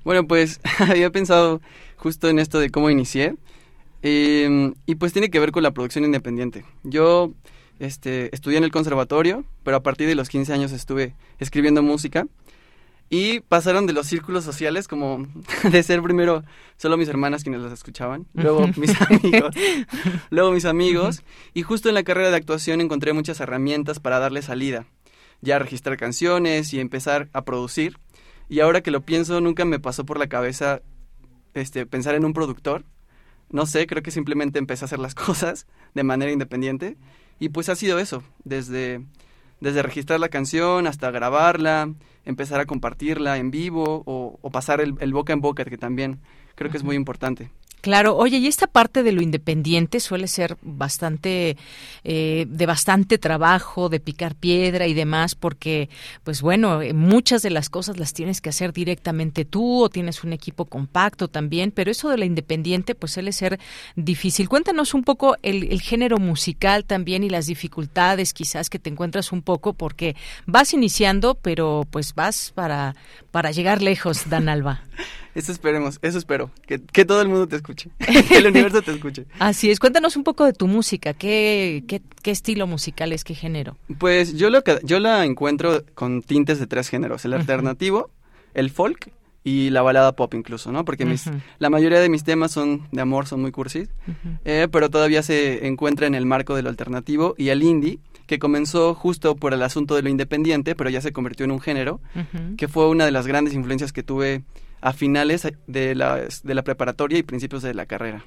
Bueno, 0.04 0.26
pues 0.26 0.60
había 0.80 1.12
pensado 1.12 1.62
justo 2.02 2.30
en 2.30 2.40
esto 2.40 2.60
de 2.60 2.72
cómo 2.72 2.90
inicié. 2.90 3.36
Em, 4.02 4.74
y 4.88 4.96
pues 4.96 5.14
tiene 5.14 5.30
que 5.30 5.40
ver 5.40 5.52
con 5.52 5.62
la 5.62 5.72
producción 5.72 6.04
independiente. 6.04 6.66
Yo 6.84 7.32
este, 7.80 8.34
estudié 8.34 8.58
en 8.58 8.64
el 8.64 8.72
conservatorio, 8.72 9.46
pero 9.64 9.78
a 9.78 9.84
partir 9.84 10.08
de 10.08 10.16
los 10.16 10.28
15 10.28 10.52
años 10.52 10.72
estuve 10.72 11.14
escribiendo 11.38 11.84
música. 11.84 12.26
Y 13.12 13.42
pasaron 13.42 13.86
de 13.86 13.94
los 13.94 14.08
círculos 14.08 14.44
sociales 14.44 14.88
como 14.88 15.28
de 15.72 15.84
ser 15.84 16.02
primero 16.02 16.44
solo 16.78 16.98
mis 16.98 17.10
hermanas 17.10 17.44
quienes 17.44 17.62
las 17.62 17.74
escuchaban, 17.74 18.26
luego 18.34 18.68
mis 18.78 19.00
amigos, 19.02 19.54
luego 20.32 20.52
mis 20.54 20.66
amigos. 20.66 21.22
Y 21.54 21.62
justo 21.62 21.90
en 21.90 21.96
la 21.96 22.04
carrera 22.04 22.32
de 22.32 22.38
actuación 22.38 22.82
encontré 22.82 23.14
muchas 23.14 23.40
herramientas 23.42 24.00
para 24.00 24.18
darle 24.18 24.42
salida. 24.42 24.88
Ya 25.42 25.60
registrar 25.60 25.98
canciones 25.98 26.74
y 26.74 26.80
empezar 26.80 27.30
a 27.34 27.44
producir. 27.44 27.98
Y 28.50 28.60
ahora 28.60 28.82
que 28.82 28.92
lo 28.92 29.02
pienso, 29.02 29.40
nunca 29.40 29.66
me 29.66 29.80
pasó 29.80 30.06
por 30.06 30.18
la 30.18 30.28
cabeza 30.28 30.82
este, 31.54 31.86
pensar 31.86 32.16
en 32.16 32.26
un 32.26 32.34
productor. 32.34 32.86
No 33.50 33.66
sé, 33.66 33.88
creo 33.88 34.02
que 34.02 34.12
simplemente 34.12 34.60
empecé 34.60 34.86
a 34.86 34.88
hacer 34.88 35.00
las 35.00 35.16
cosas 35.16 35.68
de 35.94 36.04
manera 36.04 36.32
independiente. 36.32 36.98
Y 37.40 37.50
pues 37.50 37.70
ha 37.70 37.76
sido 37.76 37.98
eso, 37.98 38.24
desde, 38.44 39.04
desde 39.60 39.82
registrar 39.82 40.20
la 40.20 40.30
canción 40.30 40.86
hasta 40.86 41.10
grabarla, 41.10 41.92
empezar 42.24 42.60
a 42.60 42.66
compartirla 42.66 43.38
en 43.38 43.50
vivo 43.50 44.04
o, 44.06 44.50
pasar 44.52 44.80
el, 44.80 44.96
el, 45.00 45.12
boca 45.12 45.34
en 45.34 45.42
boca, 45.42 45.66
que 45.66 45.78
también 45.78 46.20
creo 46.56 46.70
que 46.70 46.78
es 46.78 46.84
muy 46.84 46.96
importante. 46.96 47.50
Claro, 47.82 48.16
oye, 48.16 48.38
y 48.38 48.46
esta 48.46 48.68
parte 48.68 49.02
de 49.02 49.12
lo 49.12 49.24
independiente 49.24 50.00
suele 50.00 50.28
ser 50.28 50.56
bastante, 50.62 51.58
eh, 52.04 52.46
de 52.48 52.66
bastante 52.68 53.18
trabajo, 53.18 53.90
de 53.90 54.00
picar 54.00 54.36
piedra 54.36 54.86
y 54.86 54.94
demás, 54.94 55.34
porque, 55.34 55.90
pues 56.24 56.44
bueno, 56.44 56.84
eh, 56.84 56.94
muchas 56.94 57.42
de 57.42 57.50
las 57.50 57.72
cosas 57.72 57.98
las 57.98 58.14
tienes 58.14 58.40
que 58.40 58.50
hacer 58.50 58.72
directamente 58.72 59.46
tú 59.46 59.84
o 59.84 59.90
tienes 59.90 60.24
un 60.24 60.32
equipo 60.32 60.66
compacto 60.66 61.28
también, 61.28 61.72
pero 61.72 61.90
eso 61.90 62.10
de 62.10 62.20
la 62.20 62.26
independiente, 62.26 62.94
pues 62.94 63.14
suele 63.14 63.32
ser 63.32 63.60
difícil. 63.96 64.48
Cuéntanos 64.48 64.94
un 64.94 65.04
poco 65.04 65.38
el, 65.42 65.72
el 65.72 65.82
género 65.82 66.20
musical 66.20 66.86
también 66.86 67.24
y 67.24 67.30
las 67.30 67.48
dificultades 67.48 68.34
quizás 68.34 68.70
que 68.70 68.78
te 68.78 68.92
encuentras 68.92 69.32
un 69.32 69.42
poco, 69.42 69.74
porque 69.74 70.16
vas 70.46 70.76
iniciando, 70.76 71.34
pero 71.34 71.88
pues 71.90 72.14
vas 72.14 72.52
para, 72.54 72.96
para 73.32 73.50
llegar 73.50 73.82
lejos, 73.82 74.30
Dan 74.30 74.50
Alba. 74.50 74.82
Eso 75.34 75.52
esperemos, 75.52 76.00
eso 76.02 76.18
espero, 76.18 76.52
que, 76.68 76.82
que, 76.82 77.06
todo 77.06 77.22
el 77.22 77.30
mundo 77.30 77.48
te 77.48 77.56
escuche, 77.56 77.90
que 78.28 78.38
el 78.38 78.48
universo 78.48 78.82
te 78.82 78.92
escuche. 78.92 79.26
Así 79.40 79.70
es, 79.70 79.80
cuéntanos 79.80 80.18
un 80.18 80.24
poco 80.24 80.46
de 80.46 80.54
tu 80.54 80.68
música, 80.68 81.14
¿qué, 81.14 81.84
qué, 81.88 82.02
qué 82.22 82.32
estilo 82.32 82.68
musical 82.68 83.14
es, 83.14 83.24
qué 83.24 83.34
género? 83.34 83.78
Pues 83.98 84.36
yo, 84.36 84.50
lo, 84.50 84.62
yo 84.84 85.00
la 85.00 85.26
encuentro 85.26 85.84
con 85.94 86.22
tintes 86.22 86.60
de 86.60 86.68
tres 86.68 86.90
géneros, 86.90 87.24
el 87.26 87.34
alternativo, 87.34 88.12
el 88.54 88.70
folk 88.70 89.12
y 89.44 89.70
la 89.72 89.82
balada 89.82 90.16
pop 90.16 90.34
incluso, 90.34 90.72
¿no? 90.72 90.86
Porque 90.86 91.06
mis, 91.06 91.30
la 91.58 91.70
mayoría 91.70 92.00
de 92.00 92.10
mis 92.10 92.24
temas 92.24 92.52
son 92.52 92.88
de 92.92 93.02
amor, 93.02 93.26
son 93.26 93.42
muy 93.42 93.52
cursis, 93.52 93.90
eh, 94.46 94.68
pero 94.72 94.90
todavía 94.90 95.24
se 95.24 95.66
encuentra 95.66 96.08
en 96.08 96.16
el 96.16 96.26
marco 96.26 96.56
del 96.56 96.68
alternativo 96.68 97.36
y 97.38 97.50
el 97.50 97.64
indie, 97.64 98.00
que 98.28 98.38
comenzó 98.40 98.94
justo 98.94 99.36
por 99.36 99.54
el 99.54 99.64
asunto 99.64 99.96
de 99.96 100.04
lo 100.04 100.10
independiente, 100.10 100.76
pero 100.76 100.90
ya 100.90 101.02
se 101.02 101.12
convirtió 101.12 101.44
en 101.44 101.52
un 101.52 101.60
género, 101.60 102.02
que 102.58 102.68
fue 102.68 102.88
una 102.88 103.06
de 103.06 103.12
las 103.12 103.28
grandes 103.28 103.54
influencias 103.54 103.92
que 103.92 104.04
tuve 104.04 104.44
a 104.82 104.94
finales 104.94 105.48
de 105.68 105.96
la, 105.96 106.28
de 106.44 106.54
la 106.54 106.64
preparatoria 106.64 107.18
y 107.18 107.24
principios 107.24 107.62
de 107.62 107.74
la 107.74 107.86
carrera. 107.86 108.26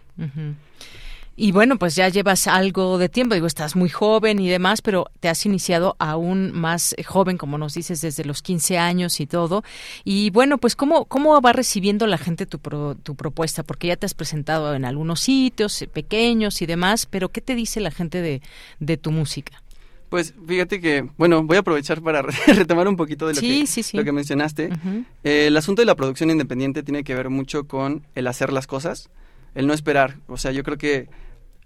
Y 1.37 1.51
bueno, 1.51 1.79
pues 1.79 1.97
ya 1.97 2.09
llevas 2.09 2.47
algo 2.47 2.97
de 2.97 3.09
tiempo, 3.09 3.35
digo, 3.35 3.49
estás 3.49 3.75
muy 3.75 3.89
joven 3.89 4.39
y 4.39 4.49
demás, 4.49 4.83
pero 4.83 5.11
te 5.19 5.29
has 5.29 5.45
iniciado 5.45 5.97
aún 5.99 6.53
más 6.53 6.95
joven, 7.05 7.39
como 7.39 7.59
nos 7.59 7.75
dices, 7.75 8.01
desde 8.01 8.25
los 8.25 8.41
15 8.41 8.79
años 8.79 9.19
y 9.19 9.27
todo. 9.27 9.65
Y 10.05 10.31
bueno, 10.31 10.59
pues 10.59 10.77
¿cómo, 10.77 11.07
cómo 11.07 11.41
va 11.41 11.53
recibiendo 11.53 12.07
la 12.07 12.19
gente 12.19 12.47
tu, 12.47 12.59
tu 12.59 13.17
propuesta? 13.17 13.65
Porque 13.65 13.89
ya 13.89 13.97
te 13.97 14.07
has 14.07 14.15
presentado 14.15 14.75
en 14.75 14.85
algunos 14.85 15.21
sitios 15.21 15.83
eh, 15.83 15.89
pequeños 15.89 16.63
y 16.63 16.67
demás, 16.67 17.07
pero 17.07 17.31
¿qué 17.31 17.41
te 17.41 17.57
dice 17.57 17.81
la 17.81 17.91
gente 17.91 18.23
de, 18.23 18.41
de 18.79 18.97
tu 18.97 19.11
música? 19.11 19.61
Pues 20.09 20.35
fíjate 20.47 20.81
que, 20.81 21.09
bueno, 21.17 21.43
voy 21.43 21.57
a 21.57 21.61
aprovechar 21.61 22.01
para 22.03 22.23
retomar 22.47 22.89
un 22.89 22.97
poquito 22.97 23.27
de 23.27 23.35
lo, 23.35 23.41
que, 23.41 23.65
Lo 23.93 24.05
que 24.05 24.13
mencionaste. 24.13 24.71
Eh, 25.25 25.47
el 25.47 25.57
asunto 25.57 25.83
de 25.83 25.87
la 25.87 25.97
producción 25.97 26.31
independiente 26.31 26.83
tiene 26.83 27.05
que 27.05 27.15
ver 27.15 27.31
mucho 27.31 27.67
con 27.67 28.07
el 28.15 28.27
hacer 28.27 28.53
las 28.53 28.67
cosas, 28.67 29.11
el 29.55 29.67
no 29.67 29.73
esperar. 29.73 30.19
O 30.29 30.37
sea, 30.37 30.53
yo 30.53 30.63
creo 30.63 30.79
que 30.79 31.09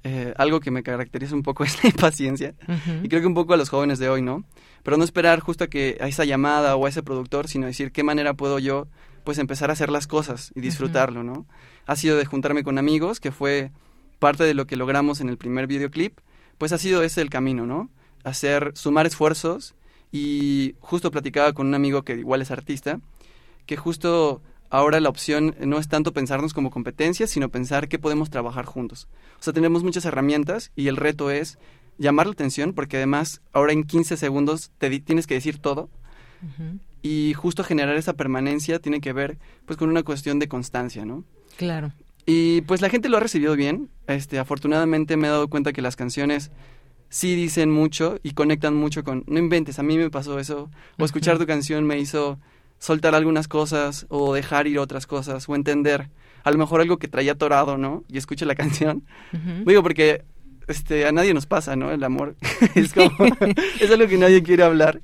eh, 0.04 0.32
algo 0.38 0.60
que 0.60 0.70
me 0.70 0.82
caracteriza 0.82 1.34
un 1.34 1.42
poco 1.42 1.64
es 1.64 1.82
la 1.82 1.90
impaciencia. 1.90 2.54
Y 3.02 3.08
creo 3.08 3.20
que 3.20 3.26
un 3.26 3.34
poco 3.34 3.54
a 3.54 3.56
los 3.56 3.68
jóvenes 3.68 3.98
de 3.98 4.08
hoy, 4.08 4.22
¿no? 4.22 4.44
Pero 4.82 4.96
no 4.96 5.04
esperar 5.04 5.40
justo 5.40 5.64
a, 5.64 5.66
que, 5.66 5.98
a 6.00 6.08
esa 6.08 6.24
llamada 6.24 6.76
o 6.76 6.86
a 6.86 6.88
ese 6.88 7.02
productor, 7.02 7.48
sino 7.48 7.66
decir 7.66 7.92
qué 7.92 8.02
manera 8.02 8.34
puedo 8.34 8.58
yo 8.58 8.86
pues 9.24 9.36
empezar 9.36 9.68
a 9.68 9.74
hacer 9.74 9.90
las 9.90 10.06
cosas 10.06 10.52
y 10.54 10.60
disfrutarlo, 10.60 11.22
¿no? 11.22 11.46
Ha 11.84 11.96
sido 11.96 12.16
de 12.16 12.24
juntarme 12.24 12.64
con 12.64 12.78
amigos, 12.78 13.20
que 13.20 13.30
fue 13.30 13.72
parte 14.18 14.44
de 14.44 14.54
lo 14.54 14.66
que 14.66 14.76
logramos 14.76 15.20
en 15.20 15.28
el 15.28 15.36
primer 15.36 15.66
videoclip, 15.66 16.18
pues 16.56 16.72
ha 16.72 16.78
sido 16.78 17.02
ese 17.02 17.20
el 17.20 17.28
camino, 17.28 17.66
¿no? 17.66 17.90
Hacer, 18.24 18.72
sumar 18.74 19.06
esfuerzos 19.06 19.74
y 20.12 20.74
justo 20.80 21.10
platicaba 21.10 21.52
con 21.52 21.66
un 21.66 21.74
amigo 21.74 22.02
que 22.02 22.14
igual 22.14 22.42
es 22.42 22.50
artista, 22.50 23.00
que 23.66 23.76
justo 23.76 24.42
ahora 24.70 25.00
la 25.00 25.08
opción 25.08 25.54
no 25.60 25.78
es 25.78 25.88
tanto 25.88 26.12
pensarnos 26.12 26.54
como 26.54 26.70
competencia, 26.70 27.26
sino 27.26 27.48
pensar 27.48 27.88
que 27.88 27.98
podemos 27.98 28.30
trabajar 28.30 28.64
juntos. 28.64 29.08
O 29.40 29.42
sea, 29.42 29.52
tenemos 29.52 29.82
muchas 29.82 30.04
herramientas 30.04 30.72
y 30.76 30.88
el 30.88 30.96
reto 30.96 31.30
es 31.30 31.58
llamar 31.98 32.26
la 32.26 32.32
atención 32.32 32.72
porque 32.72 32.96
además 32.96 33.40
ahora 33.52 33.72
en 33.72 33.84
15 33.84 34.16
segundos 34.16 34.70
te 34.78 35.00
tienes 35.00 35.26
que 35.26 35.34
decir 35.34 35.58
todo 35.58 35.88
y 37.02 37.34
justo 37.34 37.64
generar 37.64 37.96
esa 37.96 38.14
permanencia 38.14 38.78
tiene 38.78 39.00
que 39.00 39.12
ver 39.12 39.38
pues 39.66 39.76
con 39.76 39.88
una 39.88 40.02
cuestión 40.02 40.38
de 40.38 40.48
constancia, 40.48 41.04
¿no? 41.04 41.24
Claro. 41.56 41.92
Y 42.26 42.60
pues 42.62 42.80
la 42.80 42.90
gente 42.90 43.08
lo 43.08 43.16
ha 43.16 43.20
recibido 43.20 43.56
bien. 43.56 43.88
Este, 44.06 44.38
afortunadamente 44.38 45.16
me 45.16 45.28
he 45.28 45.30
dado 45.30 45.48
cuenta 45.48 45.72
que 45.72 45.82
las 45.82 45.96
canciones 45.96 46.50
sí 47.08 47.34
dicen 47.34 47.70
mucho 47.70 48.18
y 48.22 48.32
conectan 48.32 48.74
mucho 48.74 49.04
con, 49.04 49.24
no 49.26 49.38
inventes, 49.38 49.78
a 49.78 49.82
mí 49.82 49.96
me 49.96 50.10
pasó 50.10 50.38
eso, 50.38 50.70
o 50.98 51.04
escuchar 51.04 51.38
tu 51.38 51.46
canción 51.46 51.84
me 51.84 51.98
hizo 51.98 52.38
soltar 52.78 53.14
algunas 53.14 53.48
cosas 53.48 54.06
o 54.08 54.34
dejar 54.34 54.66
ir 54.66 54.78
otras 54.78 55.06
cosas 55.06 55.48
o 55.48 55.54
entender 55.54 56.10
a 56.44 56.50
lo 56.50 56.58
mejor 56.58 56.80
algo 56.80 56.98
que 56.98 57.08
traía 57.08 57.32
atorado, 57.32 57.76
¿no? 57.76 58.04
Y 58.08 58.18
escuche 58.18 58.46
la 58.46 58.54
canción. 58.56 59.04
Digo, 59.66 59.82
porque 59.82 60.24
este, 60.68 61.06
a 61.06 61.12
nadie 61.12 61.34
nos 61.34 61.46
pasa, 61.46 61.76
¿no? 61.76 61.90
El 61.90 62.04
amor 62.04 62.36
es 62.74 62.92
como, 62.92 63.10
es 63.80 63.90
algo 63.90 64.06
que 64.06 64.18
nadie 64.18 64.42
quiere 64.42 64.62
hablar, 64.62 65.00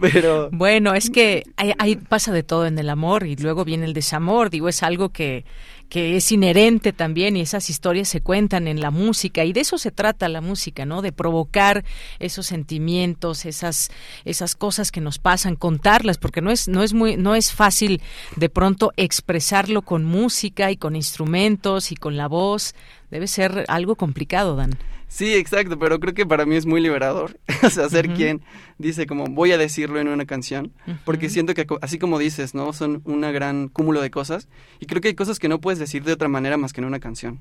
pero... 0.00 0.50
Bueno, 0.52 0.94
es 0.94 1.10
que 1.10 1.44
hay, 1.56 1.96
pasa 1.96 2.32
de 2.32 2.42
todo 2.42 2.66
en 2.66 2.78
el 2.78 2.88
amor 2.88 3.26
y 3.26 3.36
luego 3.36 3.64
viene 3.64 3.84
el 3.84 3.92
desamor, 3.92 4.50
digo, 4.50 4.68
es 4.68 4.82
algo 4.82 5.10
que, 5.10 5.44
que 5.88 6.16
es 6.16 6.32
inherente 6.32 6.92
también 6.92 7.36
y 7.36 7.40
esas 7.40 7.70
historias 7.70 8.08
se 8.08 8.20
cuentan 8.20 8.68
en 8.68 8.80
la 8.80 8.90
música 8.90 9.44
y 9.44 9.52
de 9.52 9.60
eso 9.60 9.78
se 9.78 9.90
trata 9.90 10.28
la 10.28 10.40
música, 10.40 10.84
¿no? 10.84 11.02
De 11.02 11.12
provocar 11.12 11.84
esos 12.18 12.46
sentimientos, 12.46 13.44
esas 13.44 13.90
esas 14.24 14.54
cosas 14.54 14.90
que 14.90 15.00
nos 15.00 15.18
pasan, 15.18 15.56
contarlas, 15.56 16.18
porque 16.18 16.40
no 16.40 16.50
es 16.50 16.68
no 16.68 16.82
es 16.82 16.92
muy 16.92 17.16
no 17.16 17.34
es 17.34 17.52
fácil 17.52 18.02
de 18.36 18.48
pronto 18.48 18.92
expresarlo 18.96 19.82
con 19.82 20.04
música 20.04 20.70
y 20.70 20.76
con 20.76 20.96
instrumentos 20.96 21.92
y 21.92 21.96
con 21.96 22.16
la 22.16 22.28
voz. 22.28 22.74
Debe 23.10 23.26
ser 23.26 23.64
algo 23.68 23.96
complicado, 23.96 24.56
Dan. 24.56 24.76
Sí, 25.08 25.34
exacto, 25.34 25.78
pero 25.78 26.00
creo 26.00 26.14
que 26.14 26.26
para 26.26 26.44
mí 26.46 26.56
es 26.56 26.66
muy 26.66 26.80
liberador, 26.80 27.38
o 27.62 27.70
sea, 27.70 27.88
ser 27.88 28.10
quien 28.14 28.42
dice 28.78 29.06
como 29.06 29.26
voy 29.26 29.52
a 29.52 29.58
decirlo 29.58 30.00
en 30.00 30.08
una 30.08 30.26
canción, 30.26 30.72
porque 31.04 31.28
siento 31.28 31.54
que 31.54 31.66
así 31.82 31.98
como 31.98 32.18
dices, 32.18 32.54
¿no? 32.54 32.72
Son 32.72 33.02
una 33.04 33.30
gran 33.30 33.68
cúmulo 33.68 34.00
de 34.00 34.10
cosas 34.10 34.48
y 34.80 34.86
creo 34.86 35.00
que 35.00 35.08
hay 35.08 35.14
cosas 35.14 35.38
que 35.38 35.48
no 35.48 35.60
puedes 35.60 35.78
decir 35.78 36.04
de 36.04 36.12
otra 36.12 36.28
manera 36.28 36.56
más 36.56 36.72
que 36.72 36.80
en 36.80 36.86
una 36.86 37.00
canción. 37.00 37.40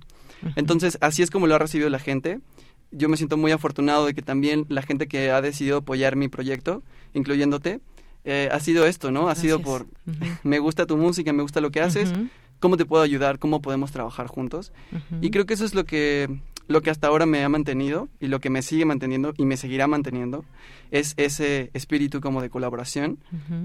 Entonces, 0.55 0.97
así 1.01 1.23
es 1.23 1.31
como 1.31 1.47
lo 1.47 1.55
ha 1.55 1.59
recibido 1.59 1.89
la 1.89 1.99
gente. 1.99 2.39
Yo 2.91 3.09
me 3.09 3.17
siento 3.17 3.37
muy 3.37 3.51
afortunado 3.51 4.05
de 4.05 4.13
que 4.13 4.21
también 4.21 4.65
la 4.69 4.81
gente 4.81 5.07
que 5.07 5.31
ha 5.31 5.41
decidido 5.41 5.77
apoyar 5.77 6.15
mi 6.15 6.27
proyecto, 6.27 6.83
incluyéndote, 7.13 7.79
eh, 8.25 8.49
ha 8.51 8.59
sido 8.59 8.85
esto, 8.85 9.11
¿no? 9.11 9.29
Ha 9.29 9.35
sido 9.35 9.61
por, 9.61 9.87
me 10.43 10.59
gusta 10.59 10.85
tu 10.85 10.95
música, 10.95 11.33
me 11.33 11.41
gusta 11.41 11.59
lo 11.59 11.71
que 11.71 11.81
haces, 11.81 12.13
¿cómo 12.59 12.77
te 12.77 12.85
puedo 12.85 13.03
ayudar? 13.03 13.39
¿Cómo 13.39 13.61
podemos 13.61 13.91
trabajar 13.91 14.27
juntos? 14.27 14.71
Y 15.21 15.31
creo 15.31 15.45
que 15.45 15.55
eso 15.55 15.65
es 15.65 15.73
lo 15.73 15.85
que 15.85 16.29
lo 16.67 16.81
que 16.81 16.89
hasta 16.89 17.07
ahora 17.07 17.25
me 17.25 17.43
ha 17.43 17.49
mantenido 17.49 18.09
y 18.19 18.27
lo 18.27 18.39
que 18.39 18.49
me 18.49 18.61
sigue 18.61 18.85
manteniendo 18.85 19.33
y 19.37 19.45
me 19.45 19.57
seguirá 19.57 19.87
manteniendo 19.87 20.45
es 20.91 21.13
ese 21.17 21.69
espíritu 21.73 22.21
como 22.21 22.41
de 22.41 22.49
colaboración 22.49 23.19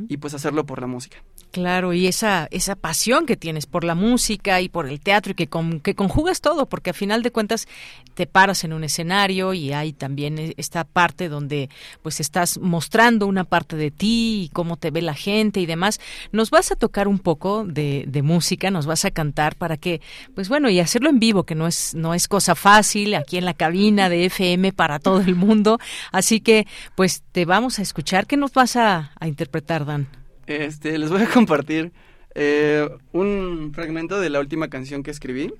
y 0.09 0.17
pues 0.17 0.35
hacerlo 0.35 0.67
por 0.67 0.81
la 0.81 0.87
música. 0.87 1.19
Claro, 1.51 1.95
y 1.95 2.07
esa, 2.07 2.47
esa 2.51 2.77
pasión 2.77 3.25
que 3.25 3.37
tienes 3.37 3.65
por 3.65 3.83
la 3.83 3.95
música 3.95 4.61
y 4.61 4.69
por 4.69 4.87
el 4.87 5.01
teatro 5.01 5.33
y 5.33 5.35
que, 5.35 5.49
que 5.83 5.95
conjugas 5.95 6.43
todo, 6.43 6.69
porque 6.69 6.91
a 6.91 6.93
final 6.93 7.23
de 7.23 7.31
cuentas 7.31 7.67
te 8.15 8.27
paras 8.27 8.65
en 8.65 8.75
un 8.75 8.85
escenario 8.85 9.55
y 9.55 9.73
hay 9.73 9.95
también 9.95 10.39
e, 10.39 10.55
esta 10.59 10.85
parte 10.85 11.31
donde 11.31 11.71
pues 12.03 12.21
estás 12.21 12.59
mostrando 12.59 13.27
una 13.27 13.45
parte 13.45 13.77
de 13.77 13.91
ti 13.91 14.43
y 14.45 14.49
cómo 14.53 14.77
te 14.77 14.91
ve 14.91 15.01
la 15.01 15.15
gente 15.15 15.61
y 15.61 15.67
demás. 15.67 16.01
Nos 16.33 16.51
vas 16.51 16.71
a 16.71 16.77
tocar 16.77 17.09
un 17.09 17.19
poco 17.19 17.65
de, 17.65 18.05
de 18.07 18.23
música, 18.23 18.71
nos 18.71 18.85
vas 18.85 19.07
a 19.07 19.11
cantar 19.11 19.57
para 19.57 19.79
que, 19.79 20.03
pues 20.35 20.51
bueno, 20.51 20.69
y 20.69 20.81
hacerlo 20.81 21.09
en 21.09 21.19
vivo, 21.19 21.45
que 21.45 21.55
no 21.55 21.67
es, 21.67 21.95
no 21.95 22.13
es 22.13 22.29
cosa 22.29 22.55
fácil, 22.55 23.15
aquí 23.15 23.39
en 23.39 23.47
la 23.47 23.55
cabina 23.55 24.11
de 24.11 24.27
FM 24.27 24.73
para 24.73 24.99
todo 24.99 25.21
el 25.21 25.35
mundo. 25.35 25.79
Así 26.13 26.41
que, 26.41 26.67
pues 26.95 27.23
te 27.33 27.47
vamos 27.47 27.79
a 27.79 27.83
escuchar. 27.83 28.27
¿Qué 28.27 28.37
nos 28.37 28.53
vas 28.53 28.77
a, 28.77 29.13
interpretar, 29.23 29.87
Dan? 29.87 30.09
Este, 30.49 30.97
les 30.97 31.11
voy 31.11 31.23
a 31.23 31.29
compartir 31.33 31.93
eh, 32.35 32.89
un 33.13 33.73
fragmento 33.75 34.19
de 34.19 34.31
la 34.31 34.41
última 34.41 34.69
canción 34.69 35.03
que 35.03 35.11
escribí. 35.11 35.53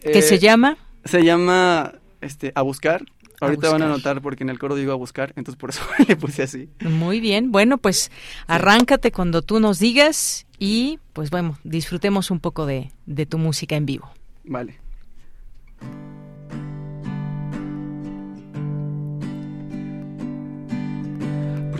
¿Qué 0.00 0.22
se 0.22 0.38
llama? 0.38 0.78
Se 1.04 1.24
llama 1.24 1.94
este, 2.20 2.52
A 2.54 2.62
Buscar. 2.62 3.04
Ahorita 3.40 3.68
van 3.70 3.82
a 3.82 3.88
notar 3.88 4.22
porque 4.22 4.44
en 4.44 4.48
el 4.48 4.58
coro 4.58 4.76
digo 4.76 4.92
a 4.92 4.94
buscar, 4.94 5.32
entonces 5.36 5.58
por 5.58 5.70
eso 5.70 5.82
le 6.06 6.16
puse 6.16 6.44
así. 6.44 6.68
Muy 6.80 7.20
bien, 7.20 7.50
bueno, 7.50 7.76
pues 7.78 8.10
arráncate 8.46 9.10
cuando 9.10 9.42
tú 9.42 9.60
nos 9.60 9.80
digas 9.80 10.46
y 10.58 11.00
pues 11.12 11.30
bueno, 11.30 11.58
disfrutemos 11.64 12.30
un 12.30 12.40
poco 12.40 12.64
de, 12.64 12.92
de 13.04 13.26
tu 13.26 13.36
música 13.36 13.76
en 13.76 13.84
vivo. 13.84 14.10
Vale. 14.44 14.83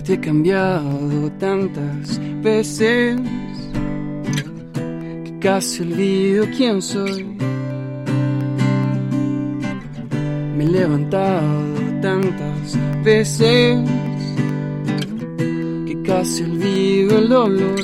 Ti 0.04 0.12
he 0.12 0.20
cambiado 0.20 1.32
tantas 1.38 2.20
veces 2.42 3.18
que 5.24 5.38
casi 5.40 5.82
olvido 5.82 6.44
quién 6.54 6.82
soy 6.82 7.24
Me 10.56 10.64
he 10.64 10.68
levantado 10.68 11.74
tantas 12.02 12.78
veces 13.02 13.80
que 15.86 16.02
casi 16.02 16.42
olvido 16.42 17.18
el 17.20 17.28
dolor. 17.30 17.80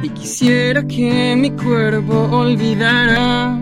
Y 0.00 0.08
quisiera 0.10 0.86
que 0.86 1.34
mi 1.36 1.50
cuerpo 1.50 2.14
olvidara 2.30 3.58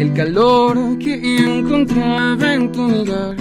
el 0.00 0.12
calor 0.14 0.98
que 0.98 1.14
encontraba 1.58 2.54
en 2.54 2.72
tu 2.72 2.82
mirar. 2.82 3.36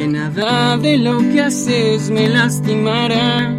Que 0.00 0.08
nada 0.08 0.78
de 0.78 0.96
lo 0.96 1.18
que 1.18 1.42
haces 1.42 2.08
me 2.08 2.26
lastimara. 2.26 3.54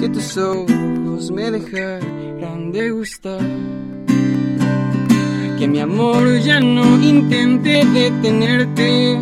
Que 0.00 0.08
tus 0.08 0.34
ojos 0.38 1.30
me 1.30 1.50
dejaran 1.50 2.72
de 2.72 2.90
gustar 2.92 3.42
que 5.58 5.68
mi 5.68 5.80
amor 5.80 6.38
ya 6.38 6.58
no 6.60 7.02
intente 7.02 7.84
detenerte 7.84 9.18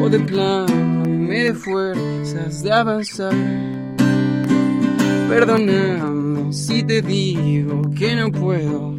o 0.00 0.08
de 0.08 0.20
plano 0.20 1.04
me 1.04 1.44
dé 1.44 1.52
fuerzas 1.52 2.62
de 2.62 2.72
avanzar. 2.72 3.34
Perdóname 5.28 6.50
si 6.50 6.82
te 6.82 7.02
digo 7.02 7.82
que 7.94 8.16
no 8.16 8.32
puedo 8.32 8.97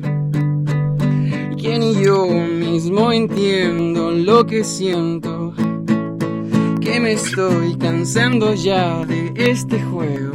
ni 1.77 2.03
yo 2.03 2.25
mismo 2.27 3.11
entiendo 3.11 4.11
lo 4.11 4.45
que 4.45 4.63
siento. 4.63 5.53
Que 6.81 6.99
me 6.99 7.11
estoy 7.11 7.77
cansando 7.77 8.53
ya 8.55 9.05
de 9.05 9.33
este 9.35 9.79
juego 9.83 10.33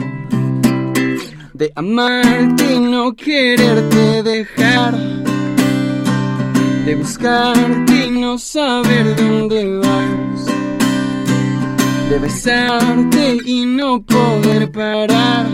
de 1.55 1.73
amarte 1.75 2.75
y 2.75 2.81
no 2.81 3.15
quererte 3.15 4.23
dejar 4.23 4.95
de 6.85 6.95
buscarte 6.97 8.07
y 8.07 8.11
no 8.11 8.37
saber 8.37 9.17
dónde 9.17 9.79
vas, 9.79 10.47
de 12.11 12.19
besarte 12.19 13.39
y 13.47 13.65
no 13.65 14.03
poder 14.03 14.71
parar, 14.71 15.47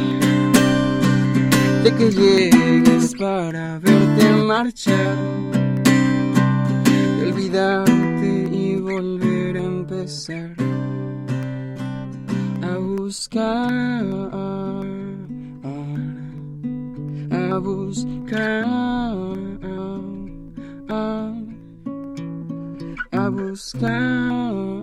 de 1.85 1.95
que 1.95 2.11
llegues 2.11 3.15
para 3.15 3.79
verte 3.79 4.31
marchar, 4.45 5.17
olvidarte 7.31 8.49
y 8.51 8.77
volver 8.77 9.57
a 9.57 9.63
empezar 9.63 10.55
a 12.63 12.77
buscar, 12.79 14.05
a 17.31 17.59
buscar 17.59 18.65
a, 23.13 23.29
buscar. 23.29 24.81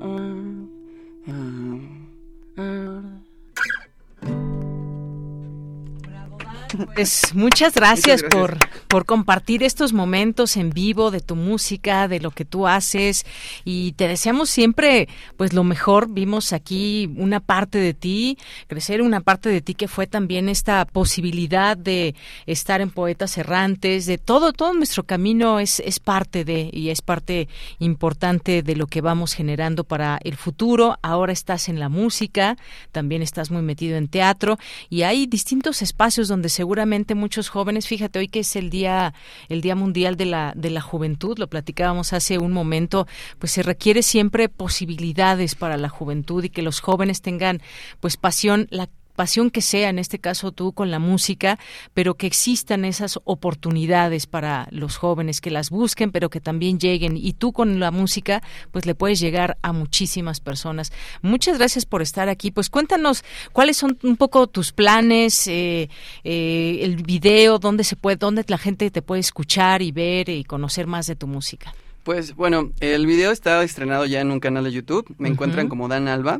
Pues 6.93 7.33
muchas 7.33 7.73
gracias, 7.73 8.23
Por, 8.23 8.57
por 8.87 9.05
compartir 9.05 9.63
estos 9.63 9.93
momentos 9.93 10.57
en 10.57 10.69
vivo 10.69 11.11
de 11.11 11.21
tu 11.21 11.35
música, 11.35 12.07
de 12.07 12.19
lo 12.19 12.31
que 12.31 12.45
tú 12.45 12.67
haces 12.67 13.25
y 13.65 13.93
te 13.93 14.07
deseamos 14.07 14.49
siempre 14.49 15.07
pues 15.37 15.53
lo 15.53 15.63
mejor. 15.63 16.09
Vimos 16.09 16.53
aquí 16.53 17.09
una 17.17 17.39
parte 17.39 17.79
de 17.79 17.93
ti, 17.93 18.37
crecer 18.67 19.01
una 19.01 19.21
parte 19.21 19.49
de 19.49 19.61
ti 19.61 19.73
que 19.73 19.87
fue 19.87 20.07
también 20.07 20.49
esta 20.49 20.85
posibilidad 20.85 21.75
de 21.77 22.15
estar 22.45 22.81
en 22.81 22.91
Poetas 22.91 23.37
Errantes, 23.37 24.05
de 24.05 24.17
todo, 24.17 24.53
todo 24.53 24.73
nuestro 24.73 25.03
camino 25.03 25.59
es, 25.59 25.79
es 25.79 25.99
parte 25.99 26.45
de 26.45 26.69
y 26.71 26.89
es 26.89 27.01
parte 27.01 27.47
importante 27.79 28.61
de 28.61 28.75
lo 28.75 28.87
que 28.87 29.01
vamos 29.01 29.33
generando 29.33 29.83
para 29.83 30.19
el 30.23 30.35
futuro. 30.35 30.97
Ahora 31.01 31.33
estás 31.33 31.69
en 31.69 31.79
la 31.79 31.89
música, 31.89 32.57
también 32.91 33.21
estás 33.21 33.51
muy 33.51 33.61
metido 33.61 33.97
en 33.97 34.07
teatro 34.07 34.57
y 34.89 35.03
hay 35.03 35.25
distintos 35.25 35.81
espacios 35.81 36.27
donde 36.27 36.49
se 36.49 36.66
seguramente 36.67 37.15
muchos 37.15 37.47
jóvenes, 37.47 37.87
fíjate 37.87 38.19
hoy 38.19 38.27
que 38.27 38.41
es 38.41 38.57
el 38.57 38.69
día 38.69 39.13
el 39.47 39.61
día 39.61 39.73
mundial 39.73 40.17
de 40.17 40.25
la 40.25 40.51
de 40.53 40.69
la 40.69 40.81
juventud, 40.81 41.39
lo 41.39 41.47
platicábamos 41.47 42.11
hace 42.11 42.39
un 42.39 42.51
momento, 42.51 43.07
pues 43.39 43.53
se 43.53 43.63
requiere 43.63 44.03
siempre 44.03 44.49
posibilidades 44.49 45.55
para 45.55 45.77
la 45.77 45.87
juventud 45.87 46.43
y 46.43 46.49
que 46.49 46.61
los 46.61 46.81
jóvenes 46.81 47.21
tengan 47.21 47.61
pues 48.01 48.17
pasión, 48.17 48.67
la 48.69 48.89
pasión 49.17 49.49
que 49.49 49.61
sea, 49.61 49.89
en 49.89 49.97
este 49.97 50.19
caso 50.19 50.51
tú 50.51 50.73
con 50.73 50.91
la 50.91 50.99
música, 50.99 51.57
pero 51.95 52.13
que 52.13 52.27
existan 52.27 52.85
esas 52.85 53.19
oportunidades 53.23 54.27
para 54.27 54.67
los 54.69 54.95
jóvenes, 54.95 55.41
que 55.41 55.49
las 55.49 55.71
busquen, 55.71 56.11
pero 56.11 56.29
que 56.29 56.39
también 56.39 56.79
lleguen. 56.79 57.17
Y 57.17 57.33
tú 57.33 57.51
con 57.51 57.79
la 57.79 57.89
música, 57.89 58.43
pues 58.71 58.85
le 58.85 58.93
puedes 58.93 59.19
llegar 59.19 59.57
a 59.63 59.73
muchísimas 59.73 60.39
personas. 60.39 60.93
Muchas 61.23 61.57
gracias 61.57 61.85
por 61.85 62.03
estar 62.03 62.29
aquí. 62.29 62.51
Pues 62.51 62.69
cuéntanos 62.69 63.25
cuáles 63.51 63.75
son 63.75 63.97
un 64.03 64.17
poco 64.17 64.45
tus 64.45 64.71
planes, 64.71 65.47
eh, 65.47 65.89
eh, 66.23 66.79
el 66.83 66.97
video, 66.97 67.57
dónde 67.57 67.83
se 67.83 67.95
puede, 67.95 68.17
dónde 68.17 68.45
la 68.47 68.59
gente 68.59 68.91
te 68.91 69.01
puede 69.01 69.21
escuchar 69.21 69.81
y 69.81 69.91
ver 69.91 70.29
y 70.29 70.43
conocer 70.43 70.85
más 70.85 71.07
de 71.07 71.15
tu 71.15 71.25
música. 71.25 71.73
Pues 72.03 72.35
bueno, 72.35 72.71
el 72.81 73.07
video 73.07 73.31
está 73.31 73.63
estrenado 73.63 74.05
ya 74.05 74.21
en 74.21 74.29
un 74.29 74.39
canal 74.39 74.63
de 74.63 74.71
YouTube. 74.71 75.11
Me 75.17 75.27
encuentran 75.27 75.67
como 75.69 75.87
Dan 75.87 76.07
Alba, 76.07 76.39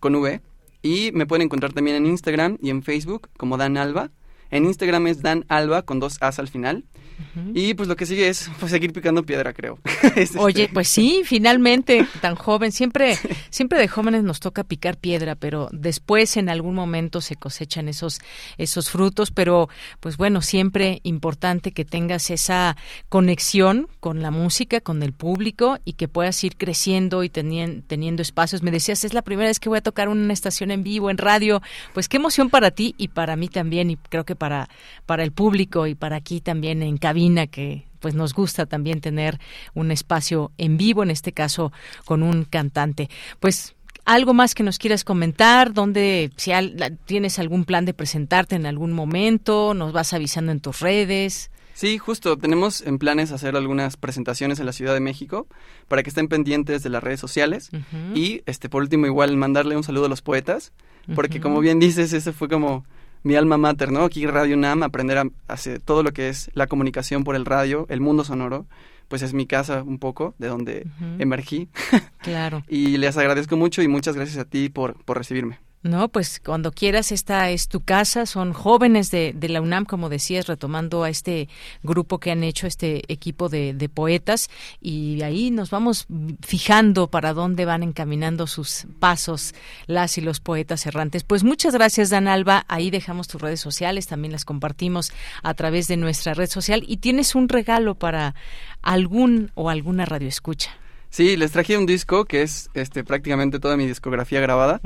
con 0.00 0.14
V. 0.14 0.40
Y 0.86 1.10
me 1.10 1.26
pueden 1.26 1.46
encontrar 1.46 1.72
también 1.72 1.96
en 1.96 2.06
Instagram 2.06 2.58
y 2.62 2.70
en 2.70 2.84
Facebook 2.84 3.28
como 3.36 3.56
Dan 3.56 3.76
Alba. 3.76 4.12
En 4.50 4.64
Instagram 4.64 5.06
es 5.06 5.22
Dan 5.22 5.44
Alba 5.48 5.82
con 5.82 6.00
dos 6.00 6.18
As 6.20 6.38
al 6.38 6.48
final. 6.48 6.84
Y 7.54 7.74
pues 7.74 7.88
lo 7.88 7.96
que 7.96 8.06
sigue 8.06 8.28
es 8.28 8.50
pues, 8.60 8.70
seguir 8.70 8.92
picando 8.92 9.22
piedra, 9.24 9.52
creo. 9.52 9.78
Oye, 10.38 10.64
este. 10.64 10.74
pues 10.74 10.88
sí, 10.88 11.22
finalmente, 11.24 12.06
tan 12.20 12.34
joven. 12.34 12.72
Siempre, 12.72 13.16
siempre 13.50 13.78
de 13.78 13.88
jóvenes 13.88 14.22
nos 14.22 14.40
toca 14.40 14.64
picar 14.64 14.96
piedra, 14.96 15.34
pero 15.34 15.68
después 15.72 16.36
en 16.36 16.48
algún 16.48 16.74
momento 16.74 17.20
se 17.20 17.36
cosechan 17.36 17.88
esos, 17.88 18.20
esos 18.58 18.90
frutos. 18.90 19.30
Pero, 19.30 19.68
pues 20.00 20.16
bueno, 20.16 20.42
siempre 20.42 21.00
importante 21.04 21.72
que 21.72 21.84
tengas 21.84 22.30
esa 22.30 22.76
conexión 23.08 23.88
con 24.00 24.22
la 24.22 24.30
música, 24.30 24.80
con 24.80 25.02
el 25.02 25.12
público 25.12 25.78
y 25.84 25.94
que 25.94 26.08
puedas 26.08 26.42
ir 26.44 26.56
creciendo 26.56 27.22
y 27.22 27.28
teniendo, 27.28 27.82
teniendo 27.86 28.22
espacios. 28.22 28.62
Me 28.62 28.70
decías, 28.70 29.04
es 29.04 29.14
la 29.14 29.22
primera 29.22 29.48
vez 29.48 29.60
que 29.60 29.68
voy 29.68 29.78
a 29.78 29.82
tocar 29.82 30.08
una 30.08 30.32
estación 30.32 30.70
en 30.70 30.82
vivo, 30.82 31.10
en 31.10 31.18
radio. 31.18 31.62
Pues 31.94 32.08
qué 32.08 32.18
emoción 32.18 32.50
para 32.50 32.70
ti 32.70 32.94
y 32.98 33.08
para 33.08 33.36
mí 33.36 33.48
también, 33.48 33.90
y 33.90 33.96
creo 33.96 34.24
que 34.24 34.35
para, 34.36 34.68
para 35.04 35.22
el 35.24 35.32
público 35.32 35.86
y 35.86 35.94
para 35.94 36.16
aquí 36.16 36.40
también 36.40 36.82
en 36.82 36.98
cabina 36.98 37.46
que 37.46 37.84
pues 38.00 38.14
nos 38.14 38.34
gusta 38.34 38.66
también 38.66 39.00
tener 39.00 39.40
un 39.74 39.90
espacio 39.90 40.52
en 40.58 40.76
vivo, 40.76 41.02
en 41.02 41.10
este 41.10 41.32
caso 41.32 41.72
con 42.04 42.22
un 42.22 42.44
cantante. 42.44 43.10
Pues 43.40 43.74
algo 44.04 44.32
más 44.32 44.54
que 44.54 44.62
nos 44.62 44.78
quieras 44.78 45.02
comentar, 45.02 45.72
donde 45.72 46.30
si 46.36 46.52
tienes 47.04 47.38
algún 47.38 47.64
plan 47.64 47.84
de 47.84 47.94
presentarte 47.94 48.54
en 48.54 48.64
algún 48.64 48.92
momento, 48.92 49.74
nos 49.74 49.92
vas 49.92 50.12
avisando 50.12 50.52
en 50.52 50.60
tus 50.60 50.80
redes. 50.80 51.50
Sí, 51.74 51.98
justo, 51.98 52.38
tenemos 52.38 52.80
en 52.80 52.98
planes 52.98 53.32
hacer 53.32 53.54
algunas 53.54 53.98
presentaciones 53.98 54.60
en 54.60 54.66
la 54.66 54.72
Ciudad 54.72 54.94
de 54.94 55.00
México 55.00 55.46
para 55.88 56.02
que 56.02 56.08
estén 56.08 56.28
pendientes 56.28 56.82
de 56.82 56.88
las 56.88 57.02
redes 57.02 57.20
sociales. 57.20 57.70
Y 58.14 58.42
este 58.46 58.70
por 58.70 58.82
último 58.82 59.04
igual 59.06 59.36
mandarle 59.36 59.76
un 59.76 59.82
saludo 59.82 60.06
a 60.06 60.08
los 60.08 60.22
poetas, 60.22 60.72
porque 61.14 61.40
como 61.40 61.60
bien 61.60 61.78
dices, 61.78 62.12
ese 62.12 62.32
fue 62.32 62.48
como 62.48 62.86
mi 63.26 63.34
alma 63.34 63.58
mater, 63.58 63.90
¿no? 63.90 64.04
Aquí 64.04 64.24
Radio 64.24 64.56
NAM, 64.56 64.84
aprender 64.84 65.18
a 65.18 65.24
hacer 65.48 65.80
todo 65.80 66.04
lo 66.04 66.12
que 66.12 66.28
es 66.28 66.48
la 66.54 66.68
comunicación 66.68 67.24
por 67.24 67.34
el 67.34 67.44
radio, 67.44 67.84
el 67.88 68.00
mundo 68.00 68.22
sonoro, 68.22 68.66
pues 69.08 69.22
es 69.22 69.34
mi 69.34 69.46
casa 69.46 69.82
un 69.82 69.98
poco, 69.98 70.36
de 70.38 70.46
donde 70.46 70.86
emergí. 71.18 71.68
Claro. 72.22 72.64
y 72.68 72.96
les 72.96 73.16
agradezco 73.16 73.56
mucho 73.56 73.82
y 73.82 73.88
muchas 73.88 74.16
gracias 74.16 74.38
a 74.38 74.44
ti 74.44 74.68
por, 74.68 75.02
por 75.04 75.16
recibirme. 75.18 75.60
No, 75.86 76.08
pues 76.08 76.40
cuando 76.44 76.72
quieras, 76.72 77.12
esta 77.12 77.48
es 77.50 77.68
tu 77.68 77.80
casa. 77.80 78.26
Son 78.26 78.52
jóvenes 78.52 79.12
de, 79.12 79.34
la 79.48 79.60
UNAM, 79.60 79.84
como 79.84 80.08
decías, 80.08 80.48
retomando 80.48 81.04
a 81.04 81.10
este 81.10 81.48
grupo 81.84 82.18
que 82.18 82.32
han 82.32 82.42
hecho, 82.42 82.66
este 82.66 83.04
equipo 83.12 83.48
de, 83.48 83.72
de, 83.72 83.88
poetas, 83.88 84.50
y 84.80 85.22
ahí 85.22 85.52
nos 85.52 85.70
vamos 85.70 86.06
fijando 86.40 87.08
para 87.08 87.32
dónde 87.32 87.64
van 87.64 87.84
encaminando 87.84 88.48
sus 88.48 88.86
pasos 88.98 89.54
las 89.86 90.18
y 90.18 90.22
los 90.22 90.40
poetas 90.40 90.86
errantes. 90.86 91.22
Pues 91.22 91.44
muchas 91.44 91.74
gracias, 91.74 92.10
Dan 92.10 92.26
Alba. 92.26 92.64
Ahí 92.66 92.90
dejamos 92.90 93.28
tus 93.28 93.40
redes 93.40 93.60
sociales, 93.60 94.08
también 94.08 94.32
las 94.32 94.44
compartimos 94.44 95.12
a 95.44 95.54
través 95.54 95.86
de 95.86 95.96
nuestra 95.96 96.34
red 96.34 96.50
social. 96.50 96.82
Y 96.86 96.96
tienes 96.96 97.36
un 97.36 97.48
regalo 97.48 97.94
para 97.94 98.34
algún 98.82 99.52
o 99.54 99.70
alguna 99.70 100.04
radio 100.04 100.28
escucha. 100.28 100.72
Sí, 101.16 101.34
les 101.38 101.50
traje 101.50 101.78
un 101.78 101.86
disco 101.86 102.26
que 102.26 102.42
es 102.42 102.68
este 102.74 103.02
prácticamente 103.02 103.58
toda 103.58 103.78
mi 103.78 103.86
discografía 103.86 104.38
grabada, 104.38 104.82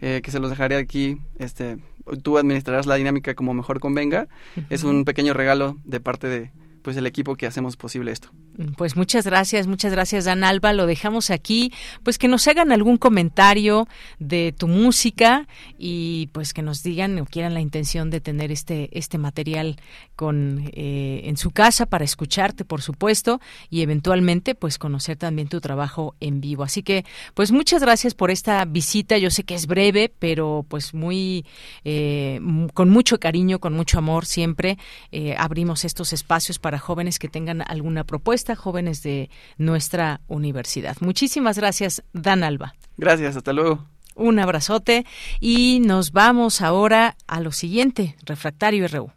eh, 0.00 0.22
que 0.24 0.32
se 0.32 0.40
los 0.40 0.50
dejaré 0.50 0.74
aquí. 0.74 1.18
Este, 1.38 1.78
tú 2.24 2.36
administrarás 2.36 2.86
la 2.86 2.96
dinámica 2.96 3.36
como 3.36 3.54
mejor 3.54 3.78
convenga. 3.78 4.26
Es 4.70 4.82
un 4.82 5.04
pequeño 5.04 5.34
regalo 5.34 5.76
de 5.84 6.00
parte 6.00 6.26
de 6.26 6.50
pues 6.88 6.96
el 6.96 7.04
equipo 7.04 7.36
que 7.36 7.46
hacemos 7.46 7.76
posible 7.76 8.12
esto. 8.12 8.30
Pues 8.78 8.96
muchas 8.96 9.26
gracias, 9.26 9.66
muchas 9.66 9.92
gracias 9.92 10.24
Dan 10.24 10.42
Alba, 10.42 10.72
lo 10.72 10.86
dejamos 10.86 11.28
aquí, 11.28 11.70
pues 12.02 12.16
que 12.16 12.28
nos 12.28 12.48
hagan 12.48 12.72
algún 12.72 12.96
comentario 12.96 13.86
de 14.18 14.54
tu 14.56 14.68
música 14.68 15.46
y 15.76 16.28
pues 16.32 16.54
que 16.54 16.62
nos 16.62 16.82
digan 16.82 17.18
o 17.18 17.26
quieran 17.26 17.52
la 17.52 17.60
intención 17.60 18.08
de 18.08 18.22
tener 18.22 18.50
este 18.50 18.88
este 18.98 19.18
material 19.18 19.76
con 20.16 20.70
eh, 20.72 21.20
en 21.24 21.36
su 21.36 21.50
casa 21.50 21.84
para 21.84 22.06
escucharte, 22.06 22.64
por 22.64 22.80
supuesto, 22.80 23.38
y 23.68 23.82
eventualmente 23.82 24.54
pues 24.54 24.78
conocer 24.78 25.18
también 25.18 25.48
tu 25.48 25.60
trabajo 25.60 26.14
en 26.20 26.40
vivo. 26.40 26.64
Así 26.64 26.82
que 26.82 27.04
pues 27.34 27.52
muchas 27.52 27.82
gracias 27.82 28.14
por 28.14 28.30
esta 28.30 28.64
visita. 28.64 29.18
Yo 29.18 29.30
sé 29.30 29.44
que 29.44 29.54
es 29.54 29.66
breve, 29.66 30.10
pero 30.18 30.64
pues 30.66 30.94
muy 30.94 31.44
eh, 31.84 32.40
con 32.72 32.88
mucho 32.88 33.20
cariño, 33.20 33.58
con 33.58 33.74
mucho 33.74 33.98
amor 33.98 34.24
siempre 34.24 34.78
eh, 35.12 35.34
abrimos 35.36 35.84
estos 35.84 36.14
espacios 36.14 36.58
para 36.58 36.77
jóvenes 36.78 37.18
que 37.18 37.28
tengan 37.28 37.62
alguna 37.66 38.04
propuesta, 38.04 38.56
jóvenes 38.56 39.02
de 39.02 39.30
nuestra 39.56 40.20
universidad. 40.28 40.96
Muchísimas 41.00 41.58
gracias, 41.58 42.02
Dan 42.12 42.42
Alba. 42.42 42.74
Gracias, 42.96 43.36
hasta 43.36 43.52
luego. 43.52 43.86
Un 44.14 44.40
abrazote 44.40 45.06
y 45.40 45.80
nos 45.80 46.12
vamos 46.12 46.60
ahora 46.60 47.16
a 47.26 47.40
lo 47.40 47.52
siguiente, 47.52 48.16
Refractario 48.24 48.88
RU. 48.88 49.12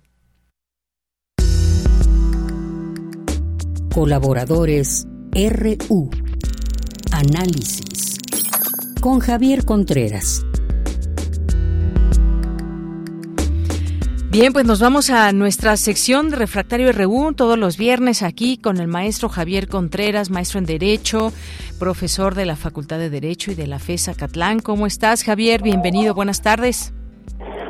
Colaboradores 3.94 5.08
RU. 5.34 6.10
Análisis. 7.12 8.18
Con 9.02 9.20
Javier 9.20 9.66
Contreras. 9.66 10.46
Bien, 14.32 14.54
pues 14.54 14.66
nos 14.66 14.80
vamos 14.80 15.10
a 15.10 15.34
nuestra 15.34 15.76
sección 15.76 16.30
de 16.30 16.38
Refractario 16.38 16.94
RU 16.94 17.34
todos 17.34 17.60
los 17.60 17.78
viernes 17.78 18.24
aquí 18.24 18.58
con 18.58 18.78
el 18.78 18.88
maestro 18.88 19.28
Javier 19.28 19.68
Contreras, 19.68 20.32
maestro 20.32 20.58
en 20.58 20.66
Derecho, 20.66 21.32
profesor 21.78 22.34
de 22.34 22.46
la 22.46 22.56
Facultad 22.56 22.98
de 22.98 23.10
Derecho 23.10 23.52
y 23.52 23.56
de 23.56 23.68
la 23.68 23.78
FESA 23.78 24.14
Catlán. 24.16 24.60
¿Cómo 24.60 24.88
estás, 24.88 25.26
Javier? 25.26 25.62
Bienvenido, 25.62 26.16
buenas 26.16 26.42
tardes. 26.42 26.94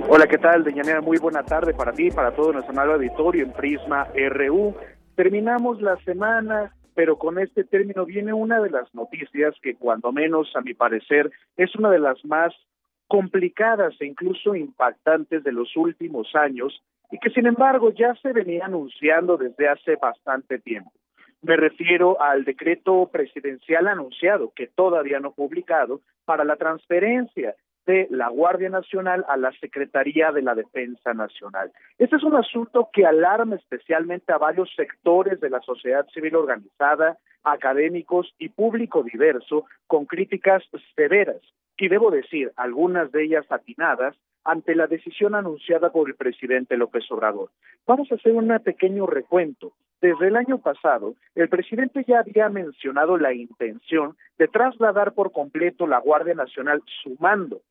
Hola, 0.07 0.27
¿qué 0.27 0.37
tal, 0.37 0.63
Deyanira? 0.63 1.01
Muy 1.01 1.17
buena 1.17 1.41
tarde 1.41 1.73
para 1.73 1.93
ti 1.93 2.09
y 2.09 2.11
para 2.11 2.35
todo 2.35 2.53
nuestro 2.53 2.73
amable 2.73 2.93
auditorio 2.93 3.43
en 3.43 3.53
Prisma 3.53 4.09
RU. 4.29 4.75
Terminamos 5.15 5.81
la 5.81 5.97
semana, 6.05 6.75
pero 6.93 7.17
con 7.17 7.39
este 7.39 7.63
término 7.63 8.05
viene 8.05 8.33
una 8.33 8.59
de 8.59 8.69
las 8.69 8.93
noticias 8.93 9.55
que, 9.63 9.77
cuando 9.77 10.11
menos 10.11 10.47
a 10.55 10.61
mi 10.61 10.75
parecer, 10.75 11.31
es 11.57 11.75
una 11.75 11.89
de 11.89 11.97
las 11.97 12.23
más 12.23 12.53
complicadas 13.11 13.93
e 13.99 14.05
incluso 14.05 14.55
impactantes 14.55 15.43
de 15.43 15.51
los 15.51 15.75
últimos 15.75 16.33
años 16.33 16.81
y 17.11 17.17
que 17.17 17.29
sin 17.31 17.45
embargo 17.45 17.91
ya 17.91 18.15
se 18.15 18.31
venía 18.31 18.63
anunciando 18.63 19.35
desde 19.35 19.67
hace 19.67 19.97
bastante 19.97 20.59
tiempo. 20.59 20.93
Me 21.41 21.57
refiero 21.57 22.21
al 22.21 22.45
decreto 22.45 23.09
presidencial 23.11 23.89
anunciado, 23.89 24.53
que 24.55 24.67
todavía 24.67 25.19
no 25.19 25.33
publicado, 25.33 25.99
para 26.23 26.45
la 26.45 26.55
transferencia 26.55 27.53
de 27.85 28.07
la 28.11 28.29
Guardia 28.29 28.69
Nacional 28.69 29.25
a 29.27 29.35
la 29.35 29.51
Secretaría 29.59 30.31
de 30.31 30.43
la 30.43 30.55
Defensa 30.55 31.13
Nacional. 31.13 31.69
Este 31.97 32.15
es 32.15 32.23
un 32.23 32.37
asunto 32.37 32.87
que 32.93 33.05
alarma 33.05 33.57
especialmente 33.57 34.31
a 34.31 34.37
varios 34.37 34.73
sectores 34.73 35.41
de 35.41 35.49
la 35.49 35.59
sociedad 35.59 36.07
civil 36.13 36.37
organizada, 36.37 37.17
académicos 37.43 38.33
y 38.39 38.47
público 38.47 39.03
diverso, 39.03 39.65
con 39.87 40.05
críticas 40.05 40.63
severas 40.95 41.41
y 41.81 41.87
debo 41.87 42.11
decir, 42.11 42.51
algunas 42.57 43.11
de 43.11 43.23
ellas 43.23 43.45
atinadas, 43.49 44.15
ante 44.43 44.75
la 44.75 44.85
decisión 44.85 45.33
anunciada 45.33 45.91
por 45.91 46.07
el 46.07 46.15
presidente 46.15 46.77
López 46.77 47.11
Obrador. 47.11 47.49
Vamos 47.87 48.11
a 48.11 48.15
hacer 48.15 48.33
un 48.33 48.55
pequeño 48.63 49.07
recuento. 49.07 49.73
Desde 49.99 50.27
el 50.27 50.35
año 50.35 50.59
pasado, 50.59 51.15
el 51.33 51.49
presidente 51.49 52.03
ya 52.07 52.19
había 52.19 52.49
mencionado 52.49 53.17
la 53.17 53.33
intención 53.33 54.15
de 54.37 54.47
trasladar 54.47 55.13
por 55.13 55.31
completo 55.31 55.87
la 55.87 55.99
Guardia 55.99 56.35
Nacional 56.35 56.83
sumando 57.01 57.61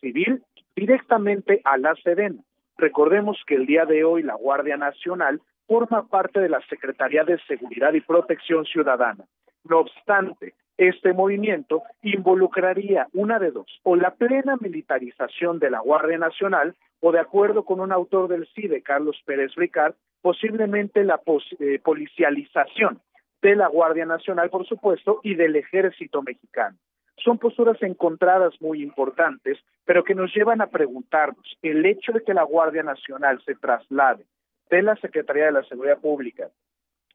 civil 0.00 0.42
directamente 0.74 1.60
a 1.64 1.78
la 1.78 1.94
Sedena. 1.94 2.42
Recordemos 2.76 3.38
que 3.46 3.54
el 3.54 3.66
día 3.66 3.84
de 3.84 4.02
hoy 4.02 4.24
la 4.24 4.34
Guardia 4.34 4.76
Nacional 4.76 5.40
forma 5.68 6.08
parte 6.08 6.40
de 6.40 6.48
la 6.48 6.60
Secretaría 6.68 7.22
de 7.22 7.38
Seguridad 7.46 7.92
y 7.92 8.00
Protección 8.00 8.64
Ciudadana. 8.64 9.24
No 9.64 9.78
obstante, 9.78 10.54
este 10.80 11.12
movimiento 11.12 11.82
involucraría 12.00 13.06
una 13.12 13.38
de 13.38 13.50
dos, 13.50 13.66
o 13.82 13.96
la 13.96 14.12
plena 14.12 14.56
militarización 14.58 15.58
de 15.58 15.70
la 15.70 15.80
Guardia 15.80 16.16
Nacional, 16.16 16.74
o 17.00 17.12
de 17.12 17.20
acuerdo 17.20 17.66
con 17.66 17.80
un 17.80 17.92
autor 17.92 18.28
del 18.28 18.48
CIDE, 18.54 18.80
Carlos 18.80 19.20
Pérez 19.26 19.54
Ricard, 19.56 19.94
posiblemente 20.22 21.04
la 21.04 21.20
eh, 21.58 21.80
policialización 21.84 22.98
de 23.42 23.56
la 23.56 23.68
Guardia 23.68 24.06
Nacional, 24.06 24.48
por 24.48 24.66
supuesto, 24.66 25.20
y 25.22 25.34
del 25.34 25.56
Ejército 25.56 26.22
Mexicano. 26.22 26.78
Son 27.22 27.36
posturas 27.36 27.76
encontradas 27.82 28.54
muy 28.62 28.82
importantes, 28.82 29.58
pero 29.84 30.02
que 30.02 30.14
nos 30.14 30.34
llevan 30.34 30.62
a 30.62 30.68
preguntarnos, 30.68 31.58
el 31.60 31.84
hecho 31.84 32.12
de 32.12 32.22
que 32.22 32.32
la 32.32 32.44
Guardia 32.44 32.82
Nacional 32.82 33.42
se 33.44 33.54
traslade 33.54 34.24
de 34.70 34.82
la 34.82 34.96
Secretaría 34.96 35.44
de 35.44 35.52
la 35.52 35.64
Seguridad 35.64 35.98
Pública, 35.98 36.48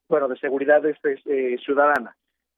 bueno, 0.07 0.27
de 0.27 0.37
Seguridad 0.37 0.85
este, 0.85 1.19
eh, 1.25 1.57
Ciudadana 1.65 2.15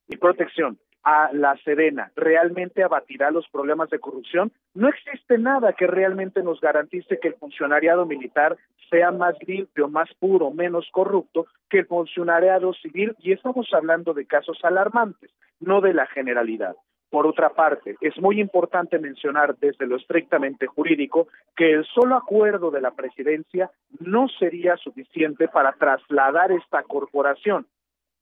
y 0.09 0.17
Protección, 0.17 0.77
a 1.09 1.29
la 1.31 1.55
Sedena 1.63 2.11
realmente 2.17 2.84
abatirá 2.84 3.31
los 3.31 3.47
problemas 3.47 3.89
de 3.89 3.97
corrupción, 3.97 4.51
no 4.73 4.89
existe 4.89 5.38
nada 5.38 5.71
que 5.71 5.88
realmente 5.88 6.43
nos 6.43 6.59
garantice 6.59 7.17
que 7.17 7.29
el 7.29 7.35
funcionariado 7.35 8.05
militar 8.05 8.57
sea 8.89 9.11
más 9.11 9.35
limpio, 9.47 9.88
más 9.88 10.13
puro, 10.19 10.51
menos 10.51 10.85
corrupto 10.91 11.45
que 11.69 11.79
el 11.79 11.85
funcionariado 11.85 12.73
civil 12.73 13.15
y 13.19 13.31
estamos 13.31 13.69
hablando 13.71 14.13
de 14.13 14.25
casos 14.25 14.59
alarmantes, 14.63 15.31
no 15.61 15.79
de 15.79 15.93
la 15.93 16.07
generalidad. 16.07 16.75
Por 17.09 17.25
otra 17.25 17.51
parte, 17.51 17.95
es 18.01 18.19
muy 18.19 18.41
importante 18.41 18.99
mencionar 18.99 19.55
desde 19.59 19.88
lo 19.88 19.95
estrictamente 19.95 20.67
jurídico 20.67 21.29
que 21.55 21.71
el 21.71 21.85
solo 21.85 22.17
acuerdo 22.17 22.69
de 22.69 22.81
la 22.81 22.91
presidencia 22.91 23.71
no 24.01 24.27
sería 24.27 24.75
suficiente 24.75 25.47
para 25.47 25.71
trasladar 25.71 26.51
esta 26.51 26.84
corporación 26.84 27.65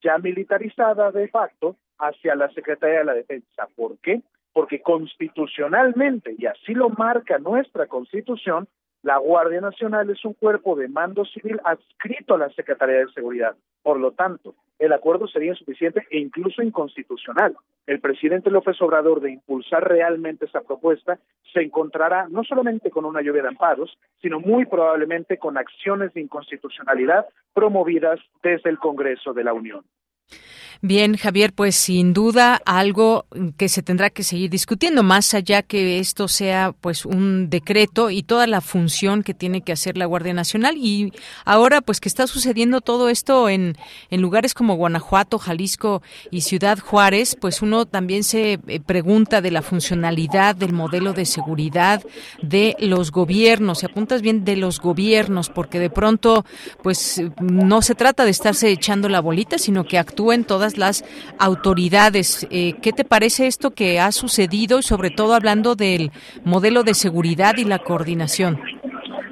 ya 0.04 0.20
militarizada 0.20 1.12
de 1.12 1.28
facto 1.30 1.78
hacia 2.00 2.36
la 2.36 2.50
Secretaría 2.50 3.00
de 3.00 3.06
la 3.06 3.14
Defensa. 3.14 3.68
¿Por 3.76 3.98
qué? 4.00 4.22
Porque 4.54 4.82
constitucionalmente, 4.82 6.36
y 6.38 6.46
así 6.46 6.74
lo 6.74 6.90
marca 6.90 7.38
nuestra 7.40 7.88
constitución, 7.88 8.68
la 9.06 9.18
Guardia 9.18 9.62
Nacional 9.62 10.10
es 10.10 10.26
un 10.26 10.34
cuerpo 10.34 10.76
de 10.76 10.88
mando 10.88 11.26
civil 11.26 11.60
adscrito 11.64 12.34
a 12.34 12.40
la 12.40 12.50
Secretaría 12.50 13.06
de 13.06 13.12
Seguridad. 13.14 13.56
Por 13.84 14.00
lo 14.00 14.14
tanto, 14.14 14.56
el 14.80 14.94
acuerdo 14.94 15.28
sería 15.28 15.52
insuficiente 15.52 16.08
e 16.10 16.18
incluso 16.18 16.64
inconstitucional. 16.64 17.56
El 17.86 18.00
presidente 18.00 18.50
López 18.50 18.82
Obrador 18.82 19.22
de 19.22 19.32
impulsar 19.32 19.88
realmente 19.88 20.46
esa 20.46 20.62
propuesta 20.62 21.20
se 21.54 21.62
encontrará 21.62 22.28
no 22.30 22.44
solamente 22.44 22.90
con 22.90 23.06
una 23.06 23.22
lluvia 23.22 23.44
de 23.44 23.50
amparos, 23.50 23.96
sino 24.24 24.40
muy 24.40 24.66
probablemente 24.66 25.38
con 25.38 25.58
acciones 25.58 26.12
de 26.16 26.22
inconstitucionalidad 26.22 27.28
promovidas 27.54 28.20
desde 28.42 28.72
el 28.72 28.80
Congreso 28.80 29.34
de 29.34 29.44
la 29.44 29.54
Unión. 29.54 29.86
Bien, 30.82 31.18
Javier, 31.18 31.54
pues 31.54 31.76
sin 31.76 32.14
duda 32.14 32.62
algo 32.66 33.26
que 33.58 33.70
se 33.70 33.84
tendrá 33.84 34.10
que 34.10 34.24
seguir 34.24 34.50
discutiendo, 34.50 35.04
más 35.04 35.34
allá 35.34 35.62
que 35.62 36.00
esto 36.00 36.28
sea 36.28 36.74
pues 36.80 37.06
un 37.06 37.50
decreto 37.50 38.10
y 38.10 38.24
toda 38.24 38.48
la 38.48 38.62
función 38.62 39.24
que 39.24 39.34
tiene 39.34 39.62
que 39.62 39.72
hacer 39.72 39.98
la 39.98 40.06
Guardia 40.06 40.34
Nacional. 40.34 40.78
Y 40.78 41.14
ahora 41.46 41.82
pues 41.82 42.00
que 42.00 42.10
está 42.10 42.28
sucediendo 42.28 42.82
todo 42.82 43.10
esto 43.10 43.50
en, 43.50 43.78
en 44.10 44.22
lugares 44.22 44.54
como 44.54 44.76
Guanajuato, 44.76 45.40
Jalisco 45.40 46.02
y 46.32 46.42
Ciudad 46.42 46.80
Juárez, 46.80 47.38
pues 47.40 47.62
uno 47.62 47.86
también 47.86 48.24
se 48.24 48.60
eh, 48.68 48.80
pregunta 48.80 49.42
de 49.42 49.52
la 49.52 49.62
funcionalidad 49.62 50.56
del 50.56 50.74
modelo 50.74 51.14
de 51.14 51.26
seguridad 51.26 52.04
de 52.42 52.76
los 52.80 53.12
gobiernos. 53.12 53.80
Se 53.80 53.86
apuntas 53.86 54.22
bien 54.22 54.46
de 54.46 54.56
los 54.56 54.80
gobiernos, 54.80 55.50
porque 55.50 55.80
de 55.80 55.90
pronto 55.90 56.46
pues 56.82 57.22
no 57.40 57.82
se 57.82 57.96
trata 57.96 58.26
de 58.26 58.32
estarse 58.32 58.70
echando 58.70 59.10
la 59.10 59.22
bolita, 59.22 59.58
sino 59.58 59.86
que 59.86 59.98
actúen 59.98 60.44
todas 60.44 60.65
las 60.78 61.04
autoridades. 61.40 62.48
Eh, 62.50 62.74
¿Qué 62.82 62.92
te 62.92 63.06
parece 63.06 63.48
esto 63.48 63.72
que 63.72 64.00
ha 64.00 64.12
sucedido 64.12 64.80
y 64.80 64.84
sobre 64.84 65.10
todo 65.10 65.34
hablando 65.34 65.76
del 65.76 66.12
modelo 66.44 66.84
de 66.84 66.94
seguridad 66.94 67.54
y 67.58 67.66
la 67.66 67.80
coordinación? 67.80 68.60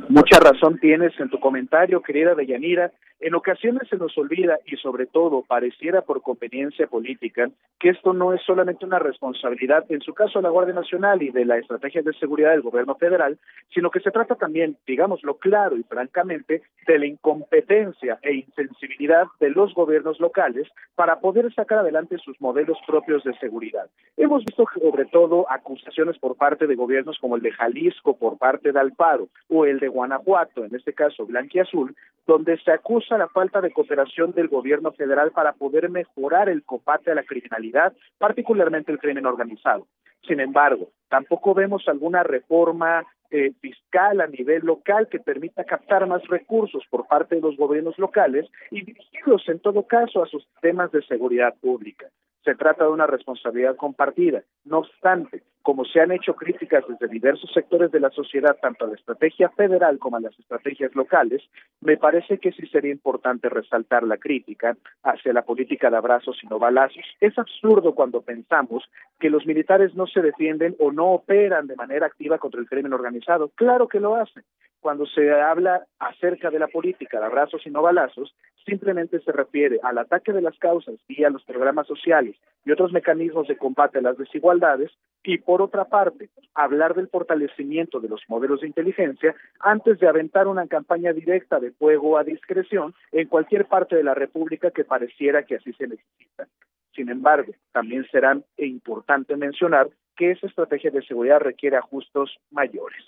Mucha 0.10 0.39
razón 0.39 0.80
tienes 0.80 1.11
en 1.19 1.30
tu 1.30 1.39
comentario, 1.39 2.01
querida 2.01 2.35
Deyanira. 2.35 2.91
En 3.24 3.36
ocasiones 3.36 3.88
se 3.88 3.95
nos 3.95 4.18
olvida 4.18 4.60
y 4.66 4.76
sobre 4.76 5.06
todo 5.06 5.44
pareciera 5.48 6.02
por 6.02 6.22
conveniencia 6.22 6.88
política 6.88 7.50
que 7.80 7.91
esto 7.91 8.12
no 8.12 8.34
es 8.34 8.41
solamente 8.41 8.86
una 8.86 9.00
responsabilidad, 9.00 9.86
en 9.88 10.02
su 10.02 10.14
caso 10.14 10.40
de 10.40 10.44
la 10.44 10.50
Guardia 10.50 10.74
Nacional 10.74 11.22
y 11.22 11.32
de 11.32 11.45
la 11.45 11.58
estrategia 11.58 12.02
de 12.02 12.12
seguridad 12.16 12.52
del 12.52 12.64
gobierno 12.64 12.95
federal, 12.95 13.40
sino 13.74 13.91
que 13.91 14.02
se 14.02 14.12
trata 14.12 14.36
también, 14.36 14.76
digámoslo 14.86 15.36
claro 15.36 15.78
y 15.78 15.84
francamente, 15.84 16.64
de 16.86 17.00
la 17.00 17.06
incompetencia 17.06 18.20
e 18.24 18.34
insensibilidad 18.34 19.28
de 19.40 19.52
los 19.52 19.74
gobiernos 19.74 20.20
locales 20.20 20.68
para 20.95 21.22
poder 21.22 21.50
sacar 21.54 21.80
adelante 21.80 22.18
sus 22.18 22.41
modelos 22.41 22.78
propios 22.86 23.24
de 23.24 23.34
seguridad. 23.38 23.90
Hemos 24.18 24.44
visto 24.44 24.66
sobre 24.82 25.06
todo 25.06 25.50
acusaciones 25.50 26.18
por 26.20 26.36
parte 26.36 26.68
de 26.68 26.76
gobiernos 26.76 27.18
como 27.20 27.38
el 27.38 27.41
de 27.41 27.54
Jalisco 27.54 28.18
por 28.18 28.38
parte 28.38 28.74
de 28.74 28.80
Alparo 28.82 29.30
o 29.48 29.66
el 29.66 29.80
de 29.80 29.88
Guanajuato, 29.88 30.66
en 30.66 30.76
este 30.76 30.91
caso 30.91 31.26
Blanquiazul, 31.26 31.95
donde 32.26 32.58
se 32.58 32.72
acusa 32.72 33.12
la 33.18 33.27
falta 33.27 33.61
de 33.61 33.72
cooperación 33.72 34.31
del 34.31 34.48
gobierno 34.48 34.91
federal 34.91 35.31
para 35.31 35.53
poder 35.53 35.90
mejorar 35.90 36.49
el 36.49 36.64
combate 36.64 37.11
a 37.11 37.15
la 37.15 37.23
criminalidad, 37.23 37.94
particularmente 38.18 38.91
el 38.91 38.99
crimen 38.99 39.26
organizado. 39.26 39.88
Sin 40.27 40.40
embargo, 40.40 40.90
tampoco 41.10 41.53
vemos 41.53 41.88
alguna 41.88 42.23
reforma 42.23 43.06
eh, 43.30 43.52
fiscal 43.60 44.22
a 44.22 44.27
nivel 44.27 44.61
local 44.64 45.07
que 45.10 45.19
permita 45.19 45.64
captar 45.64 46.06
más 46.07 46.22
recursos 46.27 46.84
por 46.90 47.07
parte 47.07 47.35
de 47.35 47.41
los 47.41 47.57
gobiernos 47.57 47.98
locales 47.98 48.49
y 48.69 48.85
dirigirlos 48.85 49.48
en 49.49 49.60
todo 49.60 49.88
caso 49.88 50.22
a 50.22 50.27
sus 50.27 50.48
temas 50.61 50.91
de 50.91 51.02
seguridad 51.02 51.56
pública. 51.60 52.07
Se 52.44 52.56
trata 52.56 52.85
de 52.85 52.91
una 52.91 53.07
responsabilidad 53.07 53.76
compartida. 53.76 54.44
No 54.65 54.80
obstante, 54.80 55.44
como 55.64 55.85
se 55.85 56.02
han 56.02 56.11
hecho 56.11 56.35
críticas 56.35 56.84
desde 56.88 57.07
diversos 57.07 57.49
sectores 57.53 57.90
de 57.91 58.02
la 58.02 58.10
sociedad, 58.10 58.57
tanto 58.61 58.84
a 58.84 58.90
la 58.90 58.95
estrategia 58.95 59.48
federal 59.49 59.98
como 59.98 60.18
a 60.18 60.19
las 60.19 60.38
estrategias 60.38 60.94
locales, 60.94 61.41
me 61.80 61.95
parece 61.95 62.38
que 62.38 62.52
sí 62.52 62.68
sería 62.68 62.91
importante 62.91 63.48
resaltar 63.48 64.03
la 64.03 64.18
crítica 64.18 64.76
hacia 65.03 65.31
la 65.31 65.44
política 65.44 65.90
de 65.90 65.98
abrazos 65.98 66.38
y 66.44 66.48
no 66.48 66.60
balazos. 66.60 67.06
Es 67.22 67.40
absurdo 67.40 67.95
cuando 67.95 68.22
pensamos 68.22 68.84
que 69.19 69.30
los 69.30 69.45
militares 69.45 69.95
no 69.95 70.06
se 70.06 70.22
defienden 70.22 70.76
o 70.80 70.91
no 70.91 71.11
operan 71.14 71.68
de 71.68 71.77
manera 71.77 72.07
activa 72.07 72.40
contra 72.40 72.60
el 72.60 72.68
crimen 72.68 72.91
organizado. 72.91 73.49
Claro 73.56 73.88
que 73.88 74.02
lo 74.02 74.15
hacen. 74.15 74.44
Cuando 74.81 75.06
se 75.06 75.31
habla 75.31 75.85
acerca 75.98 76.49
de 76.49 76.60
la 76.60 76.68
política 76.68 77.18
de 77.18 77.26
abrazos 77.26 77.65
y 77.65 77.69
no 77.69 77.81
balazos, 77.81 78.35
simplemente 78.65 79.22
se 79.22 79.31
refiere 79.31 79.80
al 79.81 79.98
ataque 79.98 80.34
de 80.34 80.41
las 80.41 80.57
causas 80.60 80.95
y 81.07 81.23
a 81.23 81.30
los 81.30 81.44
programas 81.45 81.88
sociales 81.88 82.35
y 82.65 82.72
otros 82.72 82.91
mecanismos 82.91 83.48
de 83.48 83.56
combate 83.56 83.99
a 83.99 84.02
las 84.02 84.18
desigualdades 84.18 84.91
y 85.23 85.38
por 85.38 85.52
otra 85.61 85.85
parte, 85.85 86.30
hablar 86.53 86.95
del 86.95 87.07
fortalecimiento 87.07 87.99
de 87.99 88.09
los 88.09 88.21
modelos 88.27 88.61
de 88.61 88.67
inteligencia 88.67 89.35
antes 89.59 89.99
de 89.99 90.07
aventar 90.07 90.47
una 90.47 90.67
campaña 90.67 91.13
directa 91.13 91.59
de 91.59 91.71
fuego 91.71 92.17
a 92.17 92.23
discreción 92.23 92.93
en 93.11 93.27
cualquier 93.27 93.65
parte 93.65 93.95
de 93.95 94.03
la 94.03 94.13
República 94.13 94.71
que 94.71 94.84
pareciera 94.84 95.43
que 95.43 95.55
así 95.55 95.73
se 95.73 95.88
necesita. 95.88 96.47
Sin 96.95 97.09
embargo, 97.09 97.53
también 97.71 98.05
será 98.11 98.39
importante 98.57 99.35
mencionar 99.35 99.89
que 100.15 100.31
esa 100.31 100.47
estrategia 100.47 100.91
de 100.91 101.01
seguridad 101.01 101.39
requiere 101.39 101.77
ajustes 101.77 102.30
mayores 102.51 103.03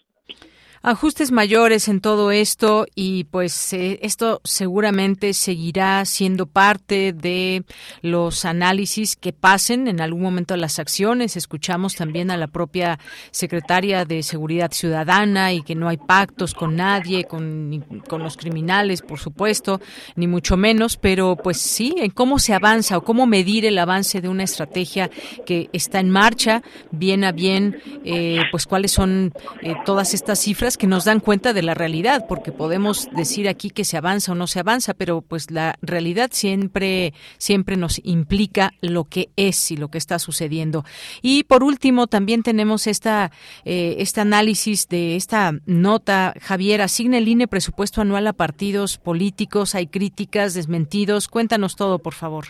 ajustes 0.81 1.31
mayores 1.31 1.88
en 1.88 2.02
todo 2.02 2.31
esto 2.31 2.85
y 2.95 3.26
pues 3.26 3.73
eh, 3.73 3.99
esto 4.02 4.41
seguramente 4.43 5.34
seguirá 5.34 6.03
siendo 6.06 6.45
parte 6.45 7.14
de 7.14 7.64
los 8.02 8.45
análisis 8.45 9.15
que 9.15 9.34
pasen 9.34 9.88
en 9.88 10.02
algún 10.02 10.22
momento 10.22 10.56
las 10.56 10.80
acciones. 10.80 11.38
Escuchamos 11.38 11.95
también 11.95 12.31
a 12.31 12.38
la 12.38 12.47
propia 12.47 12.99
secretaria 13.31 14.06
de 14.06 14.23
Seguridad 14.23 14.72
Ciudadana 14.72 15.53
y 15.53 15.61
que 15.61 15.76
no 15.76 15.88
hay 15.88 15.97
pactos 15.97 16.53
con 16.53 16.76
nadie, 16.76 17.26
con, 17.26 17.84
con 18.07 18.23
los 18.23 18.38
criminales, 18.38 19.02
por 19.02 19.19
supuesto, 19.19 19.81
ni 20.15 20.27
mucho 20.27 20.57
menos, 20.57 20.97
pero 20.97 21.35
pues 21.35 21.57
sí, 21.57 21.95
en 21.97 22.11
cómo 22.11 22.39
se 22.39 22.53
avanza 22.53 22.97
o 22.97 23.03
cómo 23.03 23.26
medir 23.26 23.65
el 23.65 23.77
avance 23.77 24.22
de 24.22 24.30
una 24.30 24.43
estrategia 24.43 25.10
que 25.45 25.69
está 25.73 25.99
en 25.99 26.10
marcha, 26.10 26.61
bien 26.91 27.23
a 27.23 27.31
bien, 27.31 27.81
eh, 28.03 28.41
pues 28.52 28.65
cuáles 28.65 28.91
son 28.91 29.34
eh, 29.61 29.76
todas 29.85 30.14
estas 30.14 30.39
cifras 30.39 30.65
que 30.66 30.88
nos 30.88 31.06
dan 31.06 31.20
cuenta 31.20 31.54
de 31.54 31.62
la 31.62 31.76
realidad, 31.76 32.26
porque 32.28 32.52
podemos 32.52 33.08
decir 33.16 33.48
aquí 33.48 33.70
que 33.70 33.84
se 33.84 33.98
avanza 33.98 34.32
o 34.32 34.36
no 34.36 34.48
se 34.48 34.60
avanza, 34.60 34.96
pero 34.96 35.22
pues 35.22 35.52
la 35.52 35.76
realidad 35.84 36.30
siempre, 36.32 37.14
siempre 37.38 37.78
nos 37.78 38.02
implica 38.04 38.72
lo 38.82 39.04
que 39.04 39.30
es 39.36 39.72
y 39.72 39.78
lo 39.78 39.90
que 39.90 40.00
está 40.00 40.18
sucediendo. 40.18 40.84
Y 41.22 41.44
por 41.44 41.64
último, 41.64 42.08
también 42.08 42.42
tenemos 42.42 42.88
esta, 42.88 43.32
eh, 43.64 43.98
este 44.00 44.22
análisis 44.22 44.90
de 44.90 45.16
esta 45.16 45.52
nota. 45.68 46.34
Javier, 46.42 46.82
asigna 46.82 47.20
el 47.20 47.28
INE 47.28 47.48
presupuesto 47.48 48.02
anual 48.02 48.26
a 48.26 48.34
partidos 48.34 48.98
políticos, 48.98 49.76
hay 49.76 49.86
críticas, 49.86 50.56
desmentidos. 50.56 51.28
Cuéntanos 51.28 51.76
todo, 51.76 52.00
por 52.00 52.14
favor. 52.14 52.46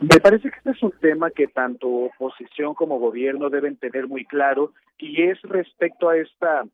Me 0.00 0.18
parece 0.20 0.50
que 0.50 0.56
este 0.56 0.70
es 0.70 0.82
un 0.82 0.92
tema 1.00 1.30
que 1.30 1.46
tanto 1.46 1.88
oposición 1.88 2.74
como 2.74 2.98
gobierno 2.98 3.50
deben 3.50 3.76
tener 3.76 4.08
muy 4.08 4.24
claro 4.24 4.72
y 4.98 5.22
es 5.22 5.40
respecto 5.42 6.08
a 6.08 6.16
esta 6.16 6.64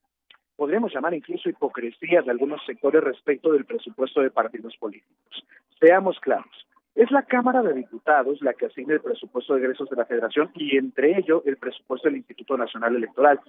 podríamos 0.61 0.93
llamar 0.93 1.15
incluso 1.15 1.49
hipocresía 1.49 2.21
de 2.21 2.31
algunos 2.31 2.61
sectores 2.67 3.03
respecto 3.03 3.51
del 3.51 3.65
presupuesto 3.65 4.21
de 4.21 4.31
partidos 4.31 4.77
políticos. 4.77 5.43
Seamos 5.81 6.21
claros, 6.21 6.67
es 6.95 7.11
la 7.11 7.23
Cámara 7.23 7.63
de 7.63 7.73
Diputados 7.73 8.43
la 8.43 8.53
que 8.53 8.67
asigna 8.67 8.93
el 8.93 9.01
presupuesto 9.01 9.55
de 9.55 9.61
egresos 9.61 9.89
de 9.89 9.97
la 9.97 10.05
Federación 10.05 10.51
y 10.55 10.77
entre 10.77 11.17
ello 11.17 11.43
el 11.47 11.57
presupuesto 11.57 12.09
del 12.09 12.19
Instituto 12.19 12.59
Nacional 12.59 12.95
Electoral. 12.95 13.41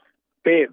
Pero 0.42 0.72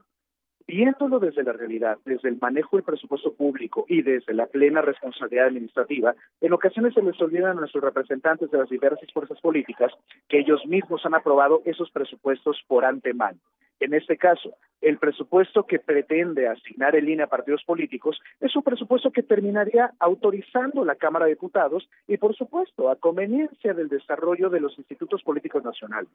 viéndolo 0.69 1.19
desde 1.19 1.43
la 1.43 1.55
realidad, 1.55 1.97
desde 2.05 2.29
el 2.29 2.37
manejo 2.39 2.77
del 2.77 2.85
presupuesto 2.85 3.33
público 3.33 3.87
y 3.89 4.03
desde 4.03 4.35
la 4.35 4.47
plena 4.47 4.83
responsabilidad 4.83 5.47
administrativa, 5.47 6.15
en 6.43 6.53
ocasiones 6.53 6.93
se 6.93 7.03
les 7.03 7.19
olvidan 7.23 7.53
a 7.53 7.61
nuestros 7.61 7.83
representantes 7.83 8.51
de 8.51 8.59
las 8.59 8.69
diversas 8.69 9.11
fuerzas 9.11 9.41
políticas 9.41 9.91
que 10.29 10.41
ellos 10.41 10.65
mismos 10.67 11.05
han 11.07 11.15
aprobado 11.15 11.63
esos 11.65 11.91
presupuestos 11.91 12.63
por 12.69 12.85
antemano. 12.85 13.39
En 13.81 13.95
este 13.95 14.19
caso, 14.19 14.57
el 14.83 14.99
presupuesto 14.99 15.65
que 15.65 15.79
pretende 15.79 16.49
asignar 16.49 16.95
el 16.97 17.09
INE 17.09 17.23
a 17.23 17.29
partidos 17.29 17.65
políticos 17.65 18.21
es 18.41 18.55
un 18.55 18.63
presupuesto 18.63 19.11
que 19.11 19.23
terminaría 19.23 19.93
autorizando 20.01 20.85
la 20.85 20.97
Cámara 20.97 21.25
de 21.25 21.33
Diputados 21.33 21.89
y, 22.07 22.19
por 22.19 22.37
supuesto, 22.37 22.91
a 22.91 22.97
conveniencia 22.97 23.73
del 23.73 23.89
desarrollo 23.89 24.51
de 24.51 24.61
los 24.61 24.77
institutos 24.77 25.23
políticos 25.23 25.65
nacionales, 25.65 26.11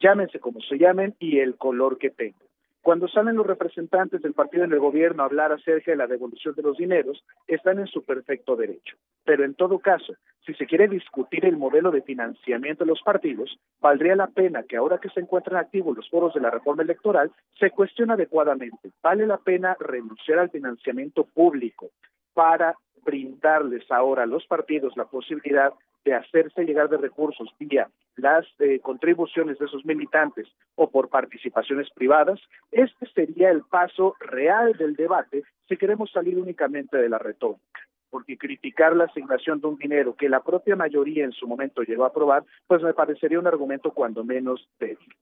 llámense 0.00 0.38
como 0.38 0.60
se 0.60 0.78
llamen 0.78 1.14
y 1.18 1.40
el 1.40 1.56
color 1.56 1.98
que 1.98 2.10
tengan. 2.10 2.48
Cuando 2.88 3.06
salen 3.06 3.36
los 3.36 3.46
representantes 3.46 4.22
del 4.22 4.32
partido 4.32 4.64
en 4.64 4.72
el 4.72 4.78
gobierno 4.78 5.22
a 5.22 5.26
hablar 5.26 5.52
acerca 5.52 5.90
de 5.90 5.98
la 5.98 6.06
devolución 6.06 6.54
de 6.54 6.62
los 6.62 6.78
dineros, 6.78 7.22
están 7.46 7.78
en 7.80 7.86
su 7.86 8.02
perfecto 8.02 8.56
derecho. 8.56 8.96
Pero 9.26 9.44
en 9.44 9.52
todo 9.52 9.78
caso, 9.78 10.14
si 10.46 10.54
se 10.54 10.64
quiere 10.64 10.88
discutir 10.88 11.44
el 11.44 11.58
modelo 11.58 11.90
de 11.90 12.00
financiamiento 12.00 12.84
de 12.84 12.88
los 12.88 13.02
partidos, 13.02 13.58
valdría 13.78 14.16
la 14.16 14.28
pena 14.28 14.62
que 14.62 14.78
ahora 14.78 14.96
que 14.96 15.10
se 15.10 15.20
encuentran 15.20 15.60
activos 15.60 15.98
los 15.98 16.08
foros 16.08 16.32
de 16.32 16.40
la 16.40 16.50
reforma 16.50 16.82
electoral, 16.82 17.30
se 17.60 17.70
cuestione 17.72 18.14
adecuadamente. 18.14 18.90
¿Vale 19.02 19.26
la 19.26 19.36
pena 19.36 19.76
renunciar 19.78 20.38
al 20.38 20.48
financiamiento 20.48 21.24
público 21.24 21.90
para 22.32 22.74
brindarles 23.04 23.84
ahora 23.90 24.22
a 24.22 24.26
los 24.26 24.46
partidos 24.46 24.96
la 24.96 25.04
posibilidad 25.04 25.74
de 26.08 26.14
hacerse 26.14 26.64
llegar 26.64 26.88
de 26.88 26.96
recursos 26.96 27.48
vía 27.58 27.88
las 28.16 28.46
eh, 28.58 28.80
contribuciones 28.80 29.58
de 29.58 29.66
esos 29.66 29.84
militantes 29.84 30.48
o 30.74 30.90
por 30.90 31.08
participaciones 31.08 31.88
privadas, 31.94 32.40
este 32.72 33.06
sería 33.14 33.50
el 33.50 33.62
paso 33.62 34.16
real 34.20 34.72
del 34.72 34.96
debate 34.96 35.42
si 35.68 35.76
queremos 35.76 36.10
salir 36.10 36.38
únicamente 36.38 36.96
de 36.96 37.08
la 37.08 37.18
retórica 37.18 37.80
porque 38.10 38.38
criticar 38.38 38.96
la 38.96 39.04
asignación 39.04 39.60
de 39.60 39.66
un 39.66 39.76
dinero 39.76 40.16
que 40.16 40.30
la 40.30 40.42
propia 40.42 40.74
mayoría 40.76 41.26
en 41.26 41.32
su 41.32 41.46
momento 41.46 41.82
llegó 41.82 42.04
a 42.04 42.08
aprobar, 42.08 42.42
pues 42.66 42.82
me 42.82 42.94
parecería 42.94 43.38
un 43.38 43.46
argumento 43.46 43.90
cuando 43.90 44.24
menos 44.24 44.66
débil. 44.80 45.14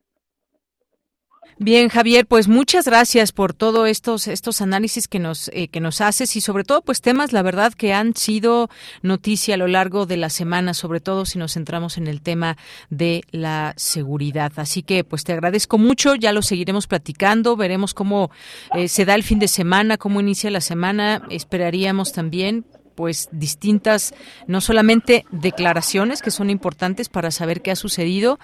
Bien, 1.59 1.89
Javier, 1.89 2.27
pues 2.27 2.49
muchas 2.49 2.85
gracias 2.85 3.33
por 3.33 3.55
todos 3.55 3.89
estos 3.89 4.29
estos 4.29 4.61
análisis 4.61 5.09
que 5.09 5.19
nos 5.19 5.49
eh, 5.55 5.69
que 5.69 5.81
nos 5.81 6.03
haces 6.03 6.37
y 6.37 6.43
sobre 6.43 6.65
todo 6.65 6.83
pues 6.83 7.01
temas 7.01 7.33
la 7.33 7.41
verdad 7.41 7.73
que 7.73 7.95
han 7.95 8.15
sido 8.15 8.69
noticia 9.01 9.55
a 9.55 9.57
lo 9.57 9.67
largo 9.67 10.05
de 10.05 10.19
la 10.19 10.29
semana, 10.29 10.75
sobre 10.75 11.01
todo 11.01 11.25
si 11.25 11.39
nos 11.39 11.55
centramos 11.55 11.97
en 11.97 12.09
el 12.09 12.21
tema 12.21 12.59
de 12.91 13.23
la 13.31 13.73
seguridad. 13.79 14.53
Así 14.57 14.83
que 14.83 15.03
pues 15.03 15.25
te 15.25 15.33
agradezco 15.33 15.79
mucho, 15.79 16.15
ya 16.15 16.33
lo 16.33 16.43
seguiremos 16.43 16.87
platicando, 16.87 17.57
veremos 17.57 17.95
cómo 17.95 18.31
eh, 18.75 18.89
se 18.89 19.07
da 19.07 19.15
el 19.15 19.23
fin 19.23 19.39
de 19.39 19.49
semana, 19.49 19.97
cómo 19.97 20.21
inicia 20.21 20.51
la 20.51 20.61
semana, 20.61 21.23
esperaríamos 21.31 22.13
también 22.13 22.67
pues 22.97 23.29
distintas, 23.31 24.15
no 24.49 24.61
solamente 24.61 25.25
declaraciones 25.31 26.23
que 26.23 26.33
son 26.33 26.51
importantes 26.51 27.09
para 27.09 27.31
saber 27.31 27.63
qué 27.63 27.71
ha 27.71 27.77
sucedido 27.77 28.41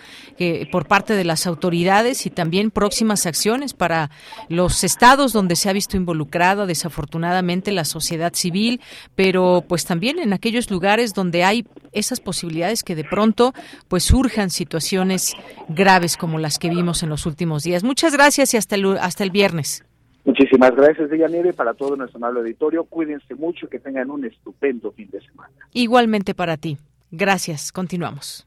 por 0.70 0.86
parte 0.86 1.14
de 1.14 1.24
las 1.24 1.46
autoridades 1.46 2.26
y 2.26 2.30
también 2.30 2.70
próximas 2.70 3.26
acciones 3.26 3.74
para 3.74 4.10
los 4.48 4.84
estados 4.84 5.32
donde 5.32 5.56
se 5.56 5.68
ha 5.68 5.72
visto 5.72 5.96
involucrada 5.96 6.66
desafortunadamente 6.66 7.72
la 7.72 7.84
sociedad 7.84 8.34
civil, 8.34 8.80
pero 9.16 9.64
pues 9.66 9.84
también 9.84 10.18
en 10.18 10.32
aquellos 10.32 10.70
lugares 10.70 11.14
donde 11.14 11.44
hay 11.44 11.66
esas 11.92 12.20
posibilidades 12.20 12.82
que 12.82 12.94
de 12.94 13.04
pronto 13.04 13.54
pues 13.88 14.04
surjan 14.04 14.50
situaciones 14.50 15.32
graves 15.68 16.16
como 16.16 16.38
las 16.38 16.58
que 16.58 16.70
vimos 16.70 17.02
en 17.02 17.08
los 17.08 17.26
últimos 17.26 17.62
días. 17.62 17.82
Muchas 17.82 18.12
gracias 18.12 18.54
y 18.54 18.56
hasta 18.56 18.76
el, 18.76 18.98
hasta 18.98 19.24
el 19.24 19.30
viernes. 19.30 19.84
Muchísimas 20.24 20.74
gracias, 20.76 21.10
Deyanire, 21.10 21.52
para 21.52 21.74
todo 21.74 21.96
nuestro 21.96 22.18
amable 22.18 22.40
auditorio. 22.40 22.84
Cuídense 22.84 23.34
mucho 23.34 23.66
y 23.66 23.68
que 23.68 23.80
tengan 23.80 24.10
un 24.10 24.24
estupendo 24.24 24.92
fin 24.92 25.10
de 25.10 25.20
semana. 25.20 25.52
Igualmente 25.72 26.34
para 26.34 26.56
ti. 26.56 26.78
Gracias. 27.10 27.72
Continuamos. 27.72 28.46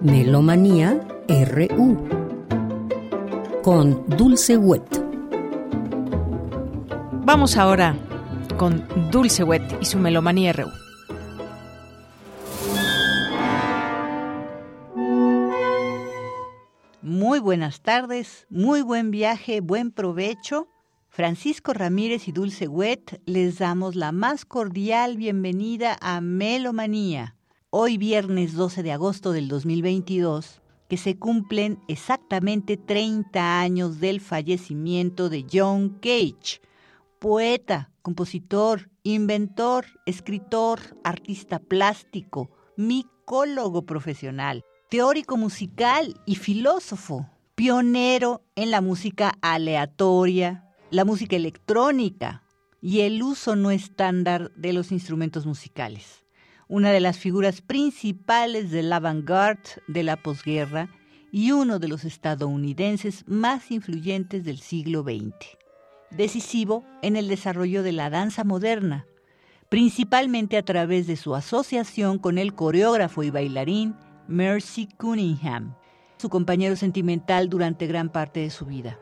Melomanía 0.00 1.00
RU 1.28 1.96
con 3.62 4.04
Dulce 4.16 4.56
Wet. 4.56 4.82
Vamos 7.24 7.56
ahora 7.56 7.94
con 8.58 8.84
Dulce 9.12 9.44
Wet 9.44 9.62
y 9.80 9.84
su 9.84 9.98
Melomanía 9.98 10.52
RU. 10.52 10.81
Muy 17.04 17.40
buenas 17.40 17.80
tardes, 17.80 18.46
muy 18.48 18.80
buen 18.80 19.10
viaje, 19.10 19.60
buen 19.60 19.90
provecho. 19.90 20.68
Francisco 21.08 21.72
Ramírez 21.72 22.28
y 22.28 22.32
Dulce 22.32 22.68
Wet 22.68 23.20
les 23.26 23.58
damos 23.58 23.96
la 23.96 24.12
más 24.12 24.44
cordial 24.44 25.16
bienvenida 25.16 25.98
a 26.00 26.20
Melomanía. 26.20 27.34
Hoy 27.70 27.98
viernes 27.98 28.54
12 28.54 28.84
de 28.84 28.92
agosto 28.92 29.32
del 29.32 29.48
2022, 29.48 30.62
que 30.88 30.96
se 30.96 31.18
cumplen 31.18 31.80
exactamente 31.88 32.76
30 32.76 33.60
años 33.60 33.98
del 33.98 34.20
fallecimiento 34.20 35.28
de 35.28 35.44
John 35.52 35.98
Cage, 36.00 36.60
poeta, 37.18 37.90
compositor, 38.02 38.90
inventor, 39.02 39.86
escritor, 40.06 40.78
artista 41.02 41.58
plástico, 41.58 42.52
micólogo 42.76 43.86
profesional 43.86 44.64
teórico 44.92 45.38
musical 45.38 46.20
y 46.26 46.34
filósofo, 46.34 47.26
pionero 47.54 48.42
en 48.56 48.70
la 48.70 48.82
música 48.82 49.32
aleatoria, 49.40 50.68
la 50.90 51.06
música 51.06 51.34
electrónica 51.34 52.42
y 52.82 53.00
el 53.00 53.22
uso 53.22 53.56
no 53.56 53.70
estándar 53.70 54.52
de 54.54 54.74
los 54.74 54.92
instrumentos 54.92 55.46
musicales. 55.46 56.26
Una 56.68 56.90
de 56.90 57.00
las 57.00 57.16
figuras 57.16 57.62
principales 57.62 58.70
del 58.70 58.92
avant-garde 58.92 59.80
de 59.88 60.02
la 60.02 60.18
posguerra 60.18 60.90
y 61.30 61.52
uno 61.52 61.78
de 61.78 61.88
los 61.88 62.04
estadounidenses 62.04 63.24
más 63.26 63.70
influyentes 63.70 64.44
del 64.44 64.58
siglo 64.58 65.04
XX. 65.04 65.56
Decisivo 66.10 66.84
en 67.00 67.16
el 67.16 67.28
desarrollo 67.28 67.82
de 67.82 67.92
la 67.92 68.10
danza 68.10 68.44
moderna, 68.44 69.06
principalmente 69.70 70.58
a 70.58 70.66
través 70.66 71.06
de 71.06 71.16
su 71.16 71.34
asociación 71.34 72.18
con 72.18 72.36
el 72.36 72.52
coreógrafo 72.52 73.22
y 73.22 73.30
bailarín 73.30 73.94
Mercy 74.28 74.88
Cunningham, 74.96 75.74
su 76.18 76.28
compañero 76.28 76.76
sentimental 76.76 77.48
durante 77.48 77.86
gran 77.86 78.10
parte 78.10 78.40
de 78.40 78.50
su 78.50 78.66
vida. 78.66 78.98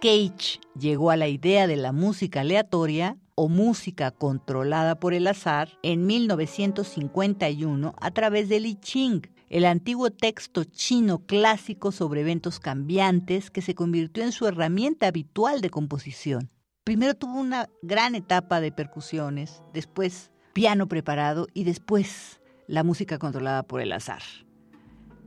Cage 0.00 0.60
llegó 0.78 1.10
a 1.10 1.16
la 1.16 1.28
idea 1.28 1.66
de 1.66 1.76
la 1.76 1.92
música 1.92 2.40
aleatoria 2.40 3.16
o 3.34 3.48
música 3.48 4.10
controlada 4.10 4.98
por 4.98 5.12
el 5.12 5.26
azar 5.26 5.70
en 5.82 6.06
1951 6.06 7.94
a 8.00 8.10
través 8.10 8.48
del 8.48 8.66
I 8.66 8.76
Ching, 8.76 9.22
el 9.48 9.64
antiguo 9.64 10.10
texto 10.10 10.64
chino 10.64 11.20
clásico 11.26 11.92
sobre 11.92 12.20
eventos 12.22 12.60
cambiantes 12.60 13.50
que 13.50 13.62
se 13.62 13.74
convirtió 13.74 14.22
en 14.22 14.32
su 14.32 14.46
herramienta 14.46 15.06
habitual 15.06 15.60
de 15.60 15.70
composición. 15.70 16.50
Primero 16.84 17.14
tuvo 17.14 17.38
una 17.38 17.68
gran 17.82 18.14
etapa 18.14 18.60
de 18.60 18.72
percusiones, 18.72 19.62
después 19.74 20.30
piano 20.52 20.88
preparado 20.88 21.46
y 21.54 21.64
después 21.64 22.40
la 22.68 22.84
música 22.84 23.18
controlada 23.18 23.64
por 23.64 23.80
el 23.80 23.92
azar. 23.92 24.22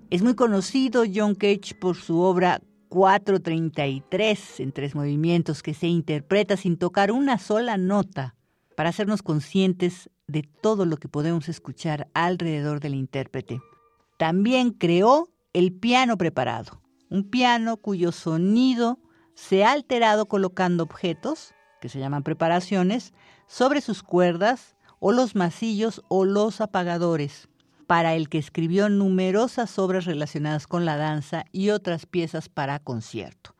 Es 0.09 0.21
muy 0.21 0.35
conocido 0.35 1.03
John 1.13 1.35
Cage 1.35 1.75
por 1.79 1.97
su 1.97 2.19
obra 2.19 2.61
433 2.89 4.59
en 4.59 4.71
tres 4.71 4.95
movimientos 4.95 5.63
que 5.63 5.73
se 5.73 5.87
interpreta 5.87 6.55
sin 6.55 6.77
tocar 6.77 7.11
una 7.11 7.37
sola 7.37 7.77
nota 7.77 8.35
para 8.77 8.89
hacernos 8.89 9.23
conscientes 9.23 10.09
de 10.27 10.43
todo 10.43 10.85
lo 10.85 10.97
que 10.97 11.07
podemos 11.07 11.49
escuchar 11.49 12.07
alrededor 12.13 12.79
del 12.79 12.95
intérprete. 12.95 13.59
También 14.17 14.71
creó 14.71 15.29
el 15.53 15.73
piano 15.73 16.17
preparado, 16.17 16.81
un 17.09 17.29
piano 17.29 17.77
cuyo 17.77 18.11
sonido 18.11 18.99
se 19.33 19.63
ha 19.63 19.71
alterado 19.71 20.27
colocando 20.27 20.83
objetos, 20.83 21.53
que 21.79 21.89
se 21.89 21.99
llaman 21.99 22.23
preparaciones, 22.23 23.13
sobre 23.47 23.81
sus 23.81 24.03
cuerdas 24.03 24.75
o 25.01 25.11
los 25.11 25.35
masillos 25.35 26.03
o 26.07 26.23
los 26.23 26.61
apagadores, 26.61 27.49
para 27.87 28.15
el 28.15 28.29
que 28.29 28.37
escribió 28.37 28.87
numerosas 28.87 29.77
obras 29.79 30.05
relacionadas 30.05 30.67
con 30.67 30.85
la 30.85 30.95
danza 30.95 31.43
y 31.51 31.71
otras 31.71 32.05
piezas 32.05 32.47
para 32.47 32.79
concierto. 32.79 33.55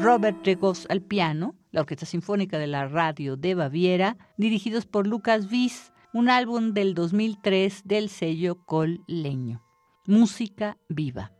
Robert 0.00 0.38
Regoz 0.46 0.86
al 0.88 1.02
piano, 1.02 1.56
la 1.72 1.80
Orquesta 1.80 2.06
Sinfónica 2.06 2.56
de 2.58 2.68
la 2.68 2.86
Radio 2.86 3.36
de 3.36 3.56
Baviera, 3.56 4.16
dirigidos 4.36 4.86
por 4.86 5.08
Lucas 5.08 5.50
Wies, 5.50 5.92
un 6.12 6.30
álbum 6.30 6.72
del 6.72 6.94
2003 6.94 7.82
del 7.84 8.08
sello 8.08 8.64
Col 8.64 9.02
Leño. 9.08 9.64
Música 10.06 10.78
viva. 10.88 11.32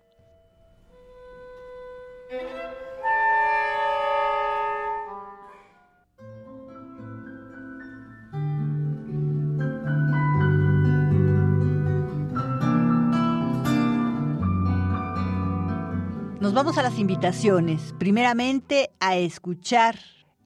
Nos 16.48 16.54
vamos 16.54 16.78
a 16.78 16.82
las 16.82 16.98
invitaciones. 16.98 17.94
Primeramente 17.98 18.88
a 19.00 19.18
escuchar 19.18 19.96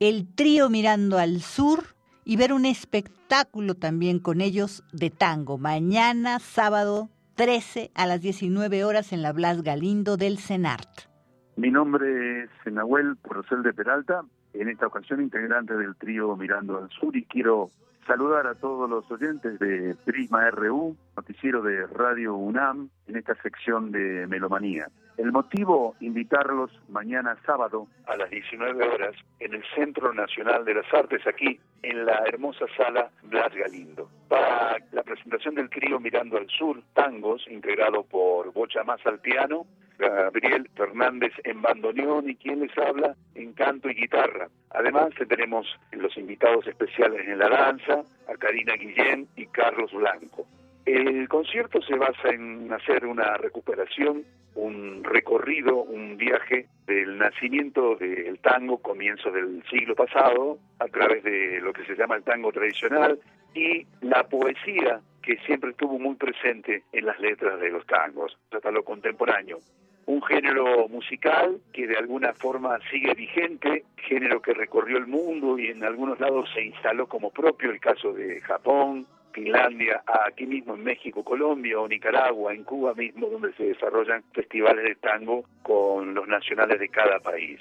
el 0.00 0.26
trío 0.34 0.68
Mirando 0.68 1.16
al 1.16 1.42
Sur 1.42 1.94
y 2.24 2.36
ver 2.36 2.52
un 2.52 2.64
espectáculo 2.64 3.76
también 3.76 4.18
con 4.18 4.40
ellos 4.40 4.82
de 4.92 5.10
tango. 5.10 5.58
Mañana, 5.58 6.40
sábado 6.40 7.08
13 7.36 7.92
a 7.94 8.08
las 8.08 8.20
19 8.20 8.82
horas 8.82 9.12
en 9.12 9.22
la 9.22 9.32
Blas 9.32 9.62
Galindo 9.62 10.16
del 10.16 10.38
CENART. 10.38 11.08
Mi 11.54 11.70
nombre 11.70 12.46
es 12.46 12.72
Nahuel 12.72 13.14
Porcel 13.14 13.62
de 13.62 13.72
Peralta, 13.72 14.22
en 14.54 14.70
esta 14.70 14.88
ocasión 14.88 15.22
integrante 15.22 15.76
del 15.76 15.94
trío 15.94 16.34
Mirando 16.34 16.78
al 16.78 16.90
Sur 16.90 17.16
y 17.16 17.26
quiero 17.26 17.70
saludar 18.08 18.48
a 18.48 18.56
todos 18.56 18.90
los 18.90 19.08
oyentes 19.08 19.56
de 19.60 19.94
Prisma 20.04 20.50
RU, 20.50 20.96
noticiero 21.16 21.62
de 21.62 21.86
Radio 21.86 22.34
UNAM, 22.34 22.88
en 23.06 23.16
esta 23.16 23.40
sección 23.40 23.92
de 23.92 24.26
Melomanía. 24.26 24.88
El 25.18 25.30
motivo, 25.30 25.94
invitarlos 26.00 26.70
mañana 26.88 27.36
sábado 27.44 27.86
a 28.06 28.16
las 28.16 28.30
19 28.30 28.88
horas 28.88 29.14
en 29.40 29.54
el 29.54 29.62
Centro 29.74 30.12
Nacional 30.14 30.64
de 30.64 30.74
las 30.74 30.92
Artes, 30.92 31.26
aquí 31.26 31.60
en 31.82 32.06
la 32.06 32.22
hermosa 32.26 32.64
sala 32.76 33.10
Blas 33.24 33.54
Galindo, 33.54 34.08
para 34.28 34.78
la 34.90 35.02
presentación 35.02 35.54
del 35.54 35.68
trío 35.68 36.00
Mirando 36.00 36.38
al 36.38 36.48
Sur, 36.48 36.82
tangos, 36.94 37.46
integrado 37.48 38.04
por 38.04 38.52
Bocha 38.52 38.84
Más 38.84 39.04
al 39.04 39.18
piano, 39.18 39.66
Gabriel 39.98 40.68
Fernández 40.74 41.32
en 41.44 41.60
bandoneón 41.60 42.28
y 42.28 42.36
quien 42.36 42.60
les 42.60 42.76
habla 42.78 43.14
en 43.34 43.52
canto 43.52 43.90
y 43.90 43.94
guitarra. 43.94 44.48
Además 44.70 45.10
tenemos 45.28 45.66
los 45.92 46.16
invitados 46.16 46.66
especiales 46.66 47.28
en 47.28 47.38
la 47.38 47.48
danza, 47.48 48.02
a 48.28 48.34
Karina 48.38 48.74
Guillén 48.74 49.28
y 49.36 49.46
Carlos 49.46 49.92
Blanco. 49.92 50.46
El 50.84 51.28
concierto 51.28 51.80
se 51.80 51.94
basa 51.94 52.30
en 52.30 52.72
hacer 52.72 53.06
una 53.06 53.36
recuperación, 53.36 54.24
un 54.56 55.04
recorrido, 55.04 55.76
un 55.76 56.16
viaje 56.16 56.66
del 56.86 57.18
nacimiento 57.18 57.94
del 57.94 58.38
tango, 58.40 58.78
comienzo 58.78 59.30
del 59.30 59.62
siglo 59.70 59.94
pasado, 59.94 60.58
a 60.80 60.88
través 60.88 61.22
de 61.22 61.60
lo 61.60 61.72
que 61.72 61.84
se 61.84 61.94
llama 61.94 62.16
el 62.16 62.24
tango 62.24 62.50
tradicional 62.50 63.18
y 63.54 63.86
la 64.00 64.24
poesía 64.24 65.00
que 65.22 65.36
siempre 65.46 65.70
estuvo 65.70 66.00
muy 66.00 66.16
presente 66.16 66.82
en 66.92 67.06
las 67.06 67.18
letras 67.20 67.60
de 67.60 67.70
los 67.70 67.86
tangos, 67.86 68.36
hasta 68.50 68.72
lo 68.72 68.82
contemporáneo. 68.82 69.58
Un 70.06 70.20
género 70.22 70.88
musical 70.88 71.60
que 71.72 71.86
de 71.86 71.96
alguna 71.96 72.32
forma 72.32 72.80
sigue 72.90 73.14
vigente, 73.14 73.84
género 73.98 74.42
que 74.42 74.52
recorrió 74.52 74.98
el 74.98 75.06
mundo 75.06 75.60
y 75.60 75.68
en 75.68 75.84
algunos 75.84 76.18
lados 76.18 76.50
se 76.52 76.64
instaló 76.64 77.06
como 77.06 77.30
propio, 77.30 77.70
el 77.70 77.78
caso 77.78 78.12
de 78.12 78.40
Japón, 78.40 79.06
Finlandia, 79.32 80.02
aquí 80.06 80.46
mismo 80.46 80.74
en 80.74 80.84
México, 80.84 81.24
Colombia 81.24 81.80
o 81.80 81.88
Nicaragua, 81.88 82.54
en 82.54 82.64
Cuba 82.64 82.94
mismo, 82.94 83.28
donde 83.28 83.52
se 83.54 83.64
desarrollan 83.64 84.22
festivales 84.32 84.84
de 84.84 84.94
tango 84.96 85.44
con 85.62 86.14
los 86.14 86.28
nacionales 86.28 86.78
de 86.78 86.88
cada 86.88 87.18
país. 87.20 87.60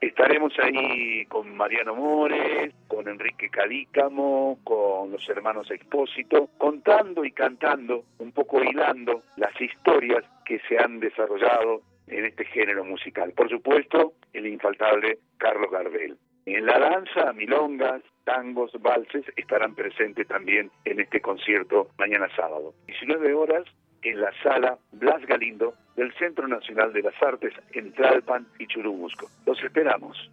Estaremos 0.00 0.52
ahí 0.58 1.24
con 1.26 1.56
Mariano 1.56 1.94
Mores, 1.94 2.74
con 2.88 3.08
Enrique 3.08 3.48
Cadícamo, 3.48 4.58
con 4.62 5.10
los 5.12 5.26
hermanos 5.30 5.70
Expósito, 5.70 6.50
contando 6.58 7.24
y 7.24 7.32
cantando, 7.32 8.04
un 8.18 8.32
poco 8.32 8.62
hilando 8.62 9.22
las 9.36 9.58
historias 9.58 10.22
que 10.44 10.58
se 10.68 10.78
han 10.78 11.00
desarrollado 11.00 11.80
en 12.06 12.26
este 12.26 12.44
género 12.44 12.84
musical. 12.84 13.32
Por 13.32 13.48
supuesto, 13.48 14.12
el 14.34 14.46
infaltable 14.46 15.20
Carlos 15.38 15.70
Gardel. 15.70 16.18
En 16.46 16.66
la 16.66 16.78
danza, 16.78 17.32
milongas, 17.32 18.02
tangos, 18.24 18.72
valses 18.80 19.24
estarán 19.36 19.74
presentes 19.74 20.28
también 20.28 20.70
en 20.84 21.00
este 21.00 21.20
concierto 21.20 21.88
mañana 21.98 22.28
sábado. 22.36 22.74
19 22.86 23.32
horas 23.32 23.64
en 24.02 24.20
la 24.20 24.30
sala 24.42 24.78
Blas 24.92 25.24
Galindo 25.26 25.74
del 25.96 26.12
Centro 26.14 26.46
Nacional 26.46 26.92
de 26.92 27.02
las 27.02 27.22
Artes 27.22 27.54
en 27.72 27.92
Tlalpan 27.92 28.46
y 28.58 28.66
Churubusco. 28.66 29.28
Los 29.46 29.62
esperamos. 29.62 30.30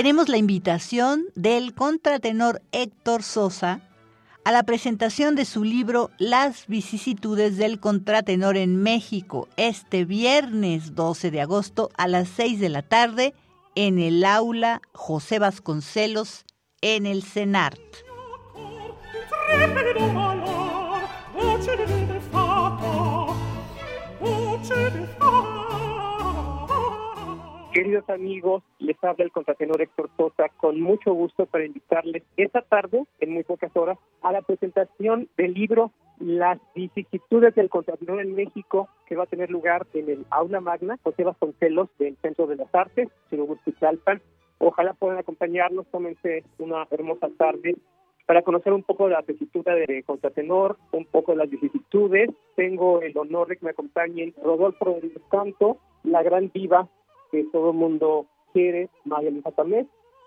Tenemos 0.00 0.30
la 0.30 0.38
invitación 0.38 1.26
del 1.34 1.74
contratenor 1.74 2.62
Héctor 2.72 3.22
Sosa 3.22 3.82
a 4.46 4.50
la 4.50 4.62
presentación 4.62 5.34
de 5.34 5.44
su 5.44 5.62
libro 5.62 6.08
Las 6.16 6.66
vicisitudes 6.68 7.58
del 7.58 7.80
contratenor 7.80 8.56
en 8.56 8.82
México 8.82 9.46
este 9.58 10.06
viernes 10.06 10.94
12 10.94 11.30
de 11.30 11.42
agosto 11.42 11.90
a 11.98 12.08
las 12.08 12.30
6 12.30 12.60
de 12.60 12.70
la 12.70 12.80
tarde 12.80 13.34
en 13.74 13.98
el 13.98 14.24
aula 14.24 14.80
José 14.94 15.38
Vasconcelos 15.38 16.46
en 16.80 17.04
el 17.04 17.22
CENART. 17.22 17.78
Queridos 27.72 28.10
amigos, 28.10 28.64
les 28.80 28.96
habla 29.04 29.24
el 29.24 29.30
contratenor 29.30 29.80
Héctor 29.80 30.10
Sosa 30.16 30.48
con 30.56 30.80
mucho 30.80 31.12
gusto 31.12 31.46
para 31.46 31.64
invitarles 31.64 32.24
esta 32.36 32.62
tarde, 32.62 33.04
en 33.20 33.32
muy 33.32 33.44
pocas 33.44 33.70
horas, 33.76 33.96
a 34.22 34.32
la 34.32 34.42
presentación 34.42 35.28
del 35.36 35.54
libro 35.54 35.92
Las 36.18 36.58
vicisitudes 36.74 37.54
del 37.54 37.70
contratenor 37.70 38.22
en 38.22 38.34
México, 38.34 38.88
que 39.06 39.14
va 39.14 39.22
a 39.22 39.28
tener 39.28 39.52
lugar 39.52 39.86
en 39.94 40.10
el 40.10 40.26
Aula 40.30 40.60
Magna, 40.60 40.98
José 41.04 41.22
Vasconcelos, 41.22 41.88
del 42.00 42.16
Centro 42.16 42.48
de 42.48 42.56
las 42.56 42.74
Artes, 42.74 43.08
Chirugurtizalpan. 43.30 44.20
Ojalá 44.58 44.92
puedan 44.94 45.18
acompañarnos, 45.18 45.86
tómense 45.92 46.42
una 46.58 46.88
hermosa 46.90 47.28
tarde 47.38 47.76
para 48.26 48.42
conocer 48.42 48.72
un 48.72 48.82
poco 48.82 49.06
de 49.06 49.12
la 49.12 49.22
tesitura 49.22 49.76
de 49.76 50.02
contratenor, 50.02 50.76
un 50.90 51.04
poco 51.04 51.32
de 51.32 51.38
las 51.38 51.50
vicisitudes. 51.50 52.30
Tengo 52.56 53.00
el 53.00 53.16
honor 53.16 53.46
de 53.46 53.56
que 53.56 53.64
me 53.64 53.70
acompañen 53.70 54.34
Rodolfo 54.42 54.86
Rodríguez 54.86 55.22
Canto, 55.30 55.78
la 56.02 56.24
gran 56.24 56.50
diva 56.52 56.88
que 57.30 57.44
todo 57.52 57.70
el 57.70 57.76
mundo 57.76 58.26
quiere, 58.52 58.88
María 59.04 59.30
Luisa 59.30 59.50
Tamés, 59.52 59.86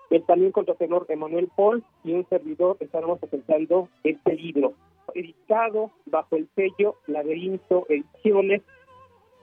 el 0.10 0.24
también 0.24 0.52
contratenor 0.52 1.06
Emanuel 1.10 1.50
Paul 1.56 1.84
y 2.04 2.14
un 2.14 2.28
servidor 2.30 2.78
estaremos 2.80 3.20
presentando 3.20 3.90
este 4.04 4.36
libro, 4.36 4.74
editado 5.16 5.92
bajo 6.06 6.36
el 6.36 6.48
sello 6.56 6.96
Laberinto 7.08 7.86
Ediciones 7.90 8.62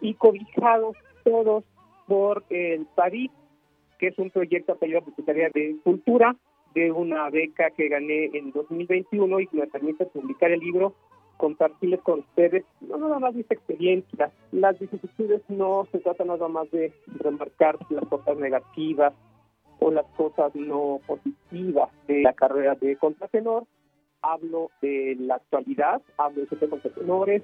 y 0.01 0.15
cobijados 0.15 0.97
todos 1.25 1.65
por 2.07 2.45
el 2.51 2.87
París, 2.95 3.31
que 3.99 4.09
es 4.09 4.19
un 4.19 4.31
proyecto 4.31 4.73
apoyado 4.73 5.05
por 5.05 5.15
Secretaría 5.17 5.51
de 5.53 5.77
Cultura, 5.83 6.37
de 6.75 6.93
una 6.93 7.29
beca 7.31 7.71
que 7.71 7.89
gané 7.89 8.31
en 8.33 8.53
2021 8.53 9.41
y 9.41 9.47
que 9.49 9.57
me 9.57 9.67
permite 9.67 10.07
publicar 10.07 10.53
el 10.53 10.61
libro 10.61 10.95
compartirles 11.41 12.03
con 12.03 12.19
ustedes 12.21 12.65
no 12.83 12.99
nada 12.99 13.19
más 13.19 13.35
mis 13.35 13.51
experiencias. 13.51 14.31
Las 14.53 14.79
vicisitudes 14.79 15.41
no 15.49 15.89
se 15.91 15.99
trata 16.01 16.23
nada 16.23 16.49
más 16.49 16.71
de 16.71 16.93
remarcar 17.19 17.79
las 17.89 18.07
cosas 18.09 18.37
negativas 18.37 19.15
o 19.79 19.91
las 19.91 20.05
cosas 20.19 20.55
no 20.55 21.01
positivas 21.07 21.89
de 22.07 22.21
la 22.21 22.35
carrera 22.35 22.75
de 22.75 22.95
contratenor. 22.97 23.65
Hablo 24.21 24.71
de 24.83 25.17
la 25.19 25.37
actualidad, 25.37 26.03
hablo 26.19 26.43
de 26.45 26.69
contratenores. 26.69 27.43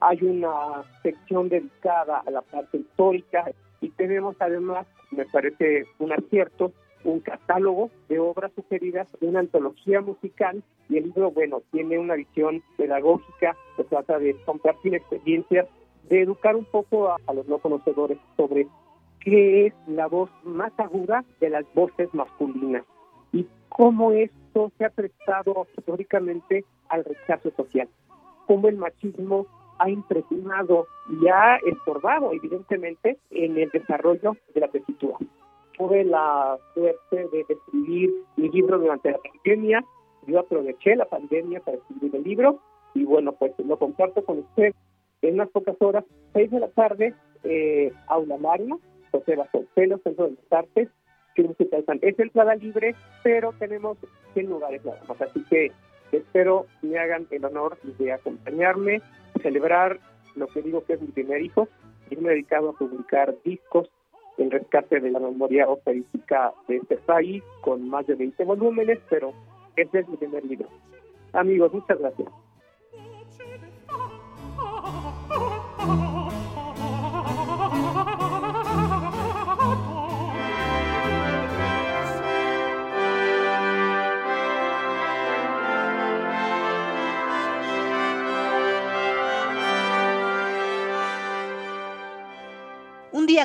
Hay 0.00 0.22
una 0.22 0.84
sección 1.02 1.50
dedicada 1.50 2.22
a 2.26 2.30
la 2.30 2.40
parte 2.40 2.78
histórica 2.78 3.52
y 3.82 3.90
tenemos 3.90 4.34
además, 4.40 4.86
me 5.10 5.26
parece 5.26 5.84
un 5.98 6.10
acierto, 6.10 6.72
un 7.06 7.20
catálogo 7.20 7.90
de 8.08 8.18
obras 8.18 8.52
sugeridas, 8.54 9.06
una 9.20 9.40
antología 9.40 10.00
musical 10.00 10.62
y 10.88 10.98
el 10.98 11.04
libro, 11.04 11.30
bueno, 11.30 11.62
tiene 11.70 11.98
una 11.98 12.14
visión 12.14 12.62
pedagógica, 12.76 13.56
se 13.76 13.84
trata 13.84 14.18
de 14.18 14.36
compartir 14.44 14.94
experiencias, 14.94 15.66
de 16.08 16.22
educar 16.22 16.56
un 16.56 16.64
poco 16.64 17.08
a, 17.08 17.32
los 17.32 17.46
no 17.46 17.58
conocedores 17.58 18.18
sobre 18.36 18.66
qué 19.20 19.66
es 19.66 19.74
la 19.86 20.08
voz 20.08 20.30
más 20.44 20.72
aguda 20.78 21.24
de 21.40 21.50
las 21.50 21.64
voces 21.74 22.12
masculinas 22.12 22.84
y 23.32 23.46
cómo 23.68 24.12
esto 24.12 24.72
se 24.76 24.84
ha 24.84 24.90
prestado 24.90 25.66
históricamente 25.76 26.64
al 26.88 27.04
rechazo 27.04 27.50
social, 27.56 27.88
cómo 28.46 28.68
el 28.68 28.76
machismo 28.76 29.46
ha 29.78 29.90
impresionado 29.90 30.86
y 31.20 31.28
ha 31.28 31.56
estorbado 31.56 32.32
evidentemente 32.32 33.18
en 33.30 33.58
el 33.58 33.70
desarrollo 33.70 34.36
de 34.54 34.60
la 34.60 34.68
tesitura 34.68 35.18
tuve 35.76 36.04
la 36.04 36.58
suerte 36.74 37.28
de 37.30 37.44
escribir 37.48 38.10
mi 38.36 38.48
libro 38.48 38.78
durante 38.78 39.10
la 39.10 39.18
pandemia. 39.18 39.84
Yo 40.26 40.40
aproveché 40.40 40.96
la 40.96 41.04
pandemia 41.04 41.60
para 41.60 41.76
escribir 41.76 42.16
el 42.16 42.22
libro 42.22 42.60
y 42.94 43.04
bueno, 43.04 43.32
pues 43.32 43.52
lo 43.58 43.78
comparto 43.78 44.24
con 44.24 44.38
usted 44.38 44.74
en 45.22 45.34
unas 45.34 45.50
pocas 45.50 45.76
horas, 45.80 46.04
seis 46.32 46.50
de 46.50 46.60
la 46.60 46.68
tarde, 46.68 47.14
eh, 47.44 47.92
Aula 48.08 48.36
Magna, 48.36 48.76
José 49.10 49.36
Vasconcelos, 49.36 50.02
Centro 50.02 50.26
de 50.26 50.32
las 50.32 50.52
Artes, 50.52 50.88
es 52.02 52.18
entrada 52.18 52.54
libre, 52.54 52.94
pero 53.22 53.52
tenemos 53.58 53.98
100 54.34 54.48
lugares 54.48 54.84
nada 54.84 55.00
más, 55.08 55.20
así 55.20 55.44
que 55.50 55.70
espero 56.12 56.66
me 56.82 56.98
hagan 56.98 57.26
el 57.30 57.44
honor 57.44 57.78
de 57.98 58.12
acompañarme, 58.12 59.02
celebrar 59.42 59.98
lo 60.34 60.46
que 60.46 60.62
digo 60.62 60.84
que 60.84 60.94
es 60.94 61.00
mi 61.00 61.08
primer 61.08 61.42
hijo, 61.42 61.68
y 62.10 62.16
me 62.16 62.28
he 62.28 62.34
dedicado 62.34 62.70
a 62.70 62.72
publicar 62.72 63.34
discos 63.44 63.90
el 64.38 64.50
rescate 64.50 65.00
de 65.00 65.10
la 65.10 65.20
memoria 65.20 65.68
operística 65.68 66.52
de 66.68 66.76
este 66.76 66.96
país 66.96 67.42
con 67.62 67.88
más 67.88 68.06
de 68.06 68.14
20 68.14 68.44
volúmenes, 68.44 68.98
pero 69.08 69.32
este 69.76 70.00
es 70.00 70.08
mi 70.08 70.16
primer 70.16 70.44
libro. 70.44 70.68
Amigos, 71.32 71.72
muchas 71.72 71.98
gracias. 71.98 72.28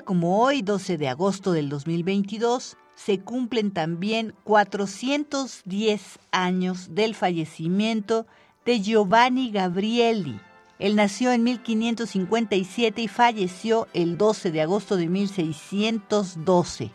Como 0.02 0.42
hoy, 0.44 0.62
12 0.62 0.98
de 0.98 1.08
agosto 1.08 1.52
del 1.52 1.70
2022, 1.70 2.78
se 2.96 3.20
cumplen 3.20 3.72
también 3.72 4.36
410 4.44 6.20
años 6.32 6.94
del 6.94 7.16
fallecimiento 7.16 8.28
de 8.66 8.82
Giovanni 8.82 9.52
Gabrieli. 9.52 10.40
Él 10.80 10.96
nació 10.96 11.32
en 11.32 11.44
1557 11.44 13.02
y 13.02 13.08
falleció 13.08 13.88
el 13.94 14.18
12 14.18 14.52
de 14.52 14.62
agosto 14.62 14.98
de 14.98 15.08
1612. 15.08 16.92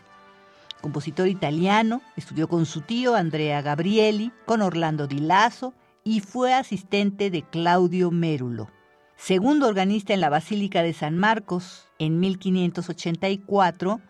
Compositor 0.80 1.28
italiano, 1.28 2.02
estudió 2.16 2.48
con 2.48 2.66
su 2.66 2.82
tío 2.82 3.14
Andrea 3.14 3.62
Gabrieli, 3.62 4.32
con 4.44 4.62
Orlando 4.62 5.06
Di 5.06 5.18
Lasso 5.18 5.74
y 6.04 6.20
fue 6.20 6.54
asistente 6.54 7.30
de 7.30 7.42
Claudio 7.42 8.10
Mérulo 8.10 8.75
segundo 9.16 9.66
organista 9.66 10.14
en 10.14 10.20
la 10.20 10.30
Basílica 10.30 10.82
de 10.82 10.92
San 10.92 11.16
Marcos 11.18 11.88
en 11.98 12.20
1584, 12.20 14.00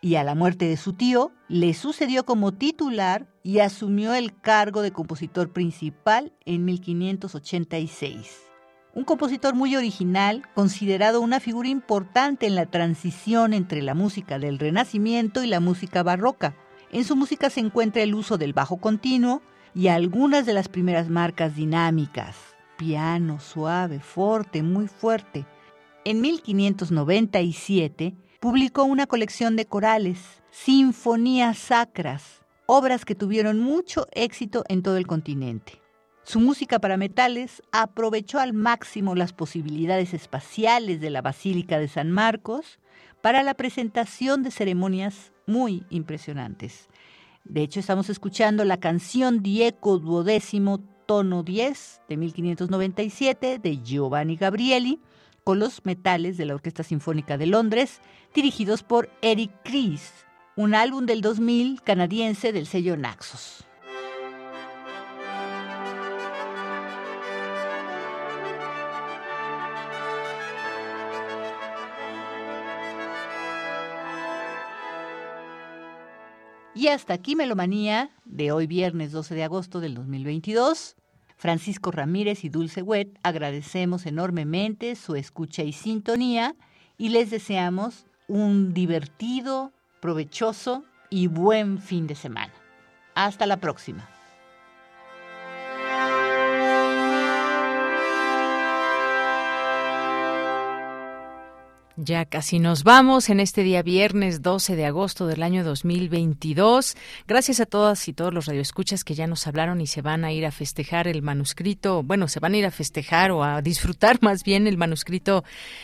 y 0.00 0.14
a 0.14 0.24
la 0.24 0.34
muerte 0.34 0.66
de 0.66 0.76
su 0.76 0.92
tío, 0.92 1.32
le 1.48 1.74
sucedió 1.74 2.24
como 2.24 2.52
titular 2.52 3.26
y 3.42 3.58
asumió 3.60 4.14
el 4.14 4.38
cargo 4.40 4.82
de 4.82 4.92
compositor 4.92 5.52
principal 5.52 6.32
en 6.44 6.64
1586. 6.64 8.48
Un 8.94 9.04
compositor 9.04 9.54
muy 9.54 9.76
original, 9.76 10.42
considerado 10.54 11.20
una 11.20 11.40
figura 11.40 11.68
importante 11.68 12.46
en 12.46 12.54
la 12.54 12.66
transición 12.66 13.54
entre 13.54 13.82
la 13.82 13.94
música 13.94 14.38
del 14.38 14.58
Renacimiento 14.58 15.42
y 15.42 15.46
la 15.46 15.60
música 15.60 16.02
barroca. 16.02 16.56
En 16.90 17.04
su 17.04 17.14
música 17.14 17.50
se 17.50 17.60
encuentra 17.60 18.02
el 18.02 18.14
uso 18.14 18.38
del 18.38 18.54
bajo 18.54 18.78
continuo 18.78 19.42
y 19.74 19.88
algunas 19.88 20.46
de 20.46 20.54
las 20.54 20.68
primeras 20.68 21.08
marcas 21.10 21.54
dinámicas. 21.54 22.47
Piano, 22.78 23.40
suave, 23.40 24.00
fuerte, 24.00 24.62
muy 24.62 24.88
fuerte. 24.88 25.44
En 26.06 26.22
1597 26.22 28.14
publicó 28.40 28.84
una 28.84 29.06
colección 29.06 29.56
de 29.56 29.66
corales, 29.66 30.42
sinfonías 30.50 31.58
sacras, 31.58 32.40
obras 32.64 33.04
que 33.04 33.14
tuvieron 33.14 33.60
mucho 33.60 34.06
éxito 34.12 34.64
en 34.68 34.82
todo 34.82 34.96
el 34.96 35.06
continente. 35.06 35.82
Su 36.22 36.40
música 36.40 36.78
para 36.78 36.96
metales 36.96 37.62
aprovechó 37.72 38.38
al 38.38 38.52
máximo 38.52 39.14
las 39.14 39.32
posibilidades 39.32 40.14
espaciales 40.14 41.00
de 41.00 41.10
la 41.10 41.20
Basílica 41.20 41.78
de 41.78 41.88
San 41.88 42.10
Marcos 42.10 42.78
para 43.22 43.42
la 43.42 43.54
presentación 43.54 44.42
de 44.42 44.50
ceremonias 44.50 45.32
muy 45.46 45.84
impresionantes. 45.90 46.88
De 47.44 47.62
hecho, 47.62 47.80
estamos 47.80 48.10
escuchando 48.10 48.64
la 48.64 48.76
canción 48.78 49.42
Dieco 49.42 49.98
Duodécimo, 49.98 50.80
tono 51.08 51.42
10 51.42 52.02
de 52.06 52.16
1597 52.18 53.58
de 53.58 53.82
Giovanni 53.82 54.36
Gabrieli, 54.36 55.00
con 55.42 55.58
los 55.58 55.86
metales 55.86 56.36
de 56.36 56.44
la 56.44 56.54
Orquesta 56.54 56.82
Sinfónica 56.82 57.38
de 57.38 57.46
Londres, 57.46 58.02
dirigidos 58.34 58.82
por 58.82 59.08
Eric 59.22 59.50
Chris, 59.64 60.12
un 60.54 60.74
álbum 60.74 61.06
del 61.06 61.22
2000 61.22 61.80
canadiense 61.82 62.52
del 62.52 62.66
sello 62.66 62.98
Naxos. 62.98 63.67
Y 76.78 76.86
hasta 76.86 77.12
aquí 77.12 77.34
Melomanía 77.34 78.12
de 78.24 78.52
hoy 78.52 78.68
viernes 78.68 79.10
12 79.10 79.34
de 79.34 79.42
agosto 79.42 79.80
del 79.80 79.96
2022. 79.96 80.94
Francisco 81.36 81.90
Ramírez 81.90 82.44
y 82.44 82.50
Dulce 82.50 82.82
Wet 82.82 83.18
agradecemos 83.24 84.06
enormemente 84.06 84.94
su 84.94 85.16
escucha 85.16 85.64
y 85.64 85.72
sintonía 85.72 86.54
y 86.96 87.08
les 87.08 87.30
deseamos 87.30 88.06
un 88.28 88.74
divertido, 88.74 89.72
provechoso 90.00 90.84
y 91.10 91.26
buen 91.26 91.80
fin 91.80 92.06
de 92.06 92.14
semana. 92.14 92.54
Hasta 93.16 93.46
la 93.46 93.56
próxima. 93.56 94.08
Ya 102.00 102.26
casi 102.26 102.60
nos 102.60 102.84
vamos 102.84 103.28
en 103.28 103.40
este 103.40 103.64
día 103.64 103.82
viernes 103.82 104.40
12 104.40 104.76
de 104.76 104.86
agosto 104.86 105.26
del 105.26 105.42
año 105.42 105.64
2022. 105.64 106.96
Gracias 107.26 107.58
a 107.58 107.66
todas 107.66 108.06
y 108.06 108.12
todos 108.12 108.32
los 108.32 108.46
radioescuchas 108.46 109.02
que 109.02 109.16
ya 109.16 109.26
nos 109.26 109.48
hablaron 109.48 109.80
y 109.80 109.88
se 109.88 110.00
van 110.00 110.24
a 110.24 110.30
ir 110.30 110.46
a 110.46 110.52
festejar 110.52 111.08
el 111.08 111.22
manuscrito, 111.22 112.04
bueno, 112.04 112.28
se 112.28 112.38
van 112.38 112.54
a 112.54 112.56
ir 112.56 112.66
a 112.66 112.70
festejar 112.70 113.32
o 113.32 113.42
a 113.42 113.62
disfrutar 113.62 114.18
más 114.22 114.44
bien 114.44 114.68
el 114.68 114.76
manuscrito 114.76 115.42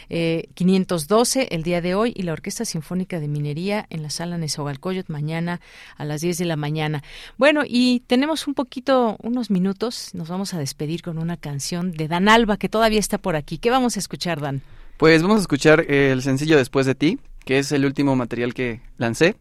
512 0.09 1.43
eh, 1.43 1.49
el 1.51 1.65
día 1.65 1.81
de 1.81 1.97
hoy 1.97 2.13
y 2.15 2.23
la 2.23 2.33
Orquesta 2.33 2.65
Sinfónica 2.65 3.19
de 3.19 3.27
Minería 3.27 3.85
en 3.91 4.05
la 4.05 4.11
sala 4.11 4.39
Nezahualcóyotl 4.39 5.11
mañana 5.11 5.61
a 5.97 6.05
las 6.05 6.21
10 6.21 6.39
de 6.39 6.45
la 6.45 6.55
mañana. 6.55 7.03
Bueno, 7.39 7.63
y 7.67 8.05
tenemos 8.07 8.47
un 8.47 8.55
poquito, 8.55 9.17
unos 9.21 9.51
minutos, 9.51 10.11
nos 10.15 10.29
vamos 10.29 10.55
a 10.55 10.61
despedir 10.61 11.03
con 11.03 11.19
una 11.19 11.37
canción 11.37 11.91
de 11.91 12.07
Dan 12.07 12.29
Alba 12.29 12.57
que 12.57 12.69
todavía 12.69 13.01
está 13.01 13.19
por 13.19 13.35
aquí. 13.35 13.59
¿Qué 13.59 13.71
vamos 13.71 13.97
a 13.97 13.99
escuchar, 13.99 14.41
Dan? 14.41 14.63
Pues 14.97 15.23
vamos 15.23 15.39
a 15.39 15.41
escuchar 15.41 15.91
el 15.91 16.23
sencillo 16.23 16.57
Después 16.57 16.87
de 16.87 16.95
ti, 16.95 17.19
que 17.45 17.59
es 17.59 17.73
el 17.73 17.85
último 17.85 18.17
material 18.17 18.55
que 18.55 18.81
lancé, 18.97 19.37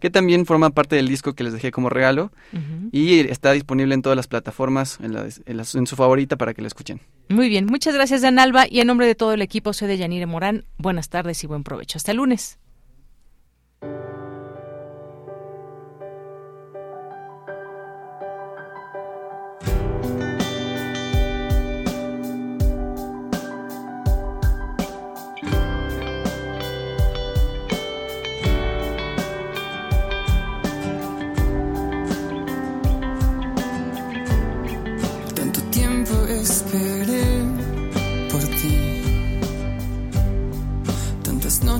que 0.00 0.10
también 0.10 0.46
forma 0.46 0.70
parte 0.70 0.96
del 0.96 1.08
disco 1.08 1.34
que 1.34 1.44
les 1.44 1.52
dejé 1.52 1.70
como 1.70 1.88
regalo 1.88 2.32
y 2.92 3.20
está 3.20 3.52
disponible 3.52 3.94
en 3.94 4.02
todas 4.02 4.16
las 4.16 4.26
plataformas, 4.26 4.98
en, 5.00 5.16
en, 5.46 5.86
su 5.86 5.96
favorita 5.96 6.36
para 6.36 6.54
que 6.54 6.62
lo 6.62 6.68
escuchen. 6.68 7.00
Muy 7.28 7.48
bien, 7.48 7.66
muchas 7.66 7.94
gracias 7.94 8.22
Dan 8.22 8.38
Alba 8.38 8.66
y 8.68 8.80
en 8.80 8.86
nombre 8.86 9.06
de 9.06 9.14
todo 9.14 9.32
el 9.32 9.42
equipo 9.42 9.72
soy 9.72 9.88
de 9.88 9.96
Yanire 9.96 10.26
Morán. 10.26 10.64
Buenas 10.76 11.08
tardes 11.08 11.42
y 11.44 11.46
buen 11.46 11.64
provecho. 11.64 11.98
Hasta 11.98 12.12
el 12.12 12.18
lunes. 12.18 12.58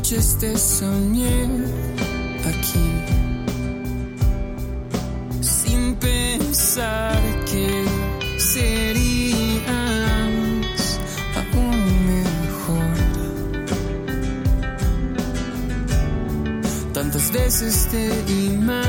Noches 0.08 0.36
te 0.38 0.56
soñé 0.56 1.48
aquí, 2.44 2.88
sin 5.40 5.96
pensar 5.96 7.18
que 7.50 7.84
serías 8.38 9.66
aún 11.34 11.74
mejor. 12.06 12.96
Tantas 16.94 17.32
veces 17.32 17.88
te 17.90 18.06
imaginé, 18.44 18.86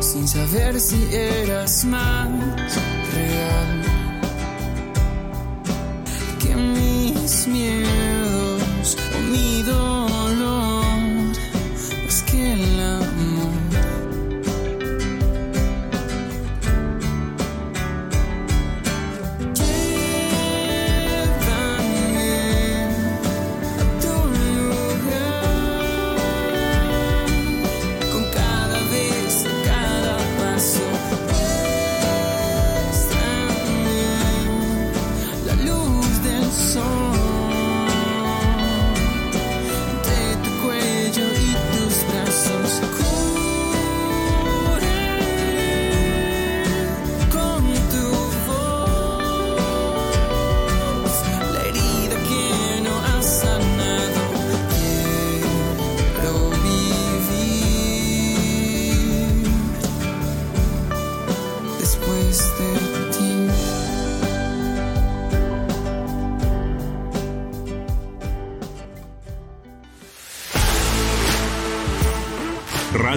sin 0.00 0.28
saber 0.28 0.78
si 0.78 1.02
eras 1.14 1.86
más 1.86 2.28
smear. 7.30 8.09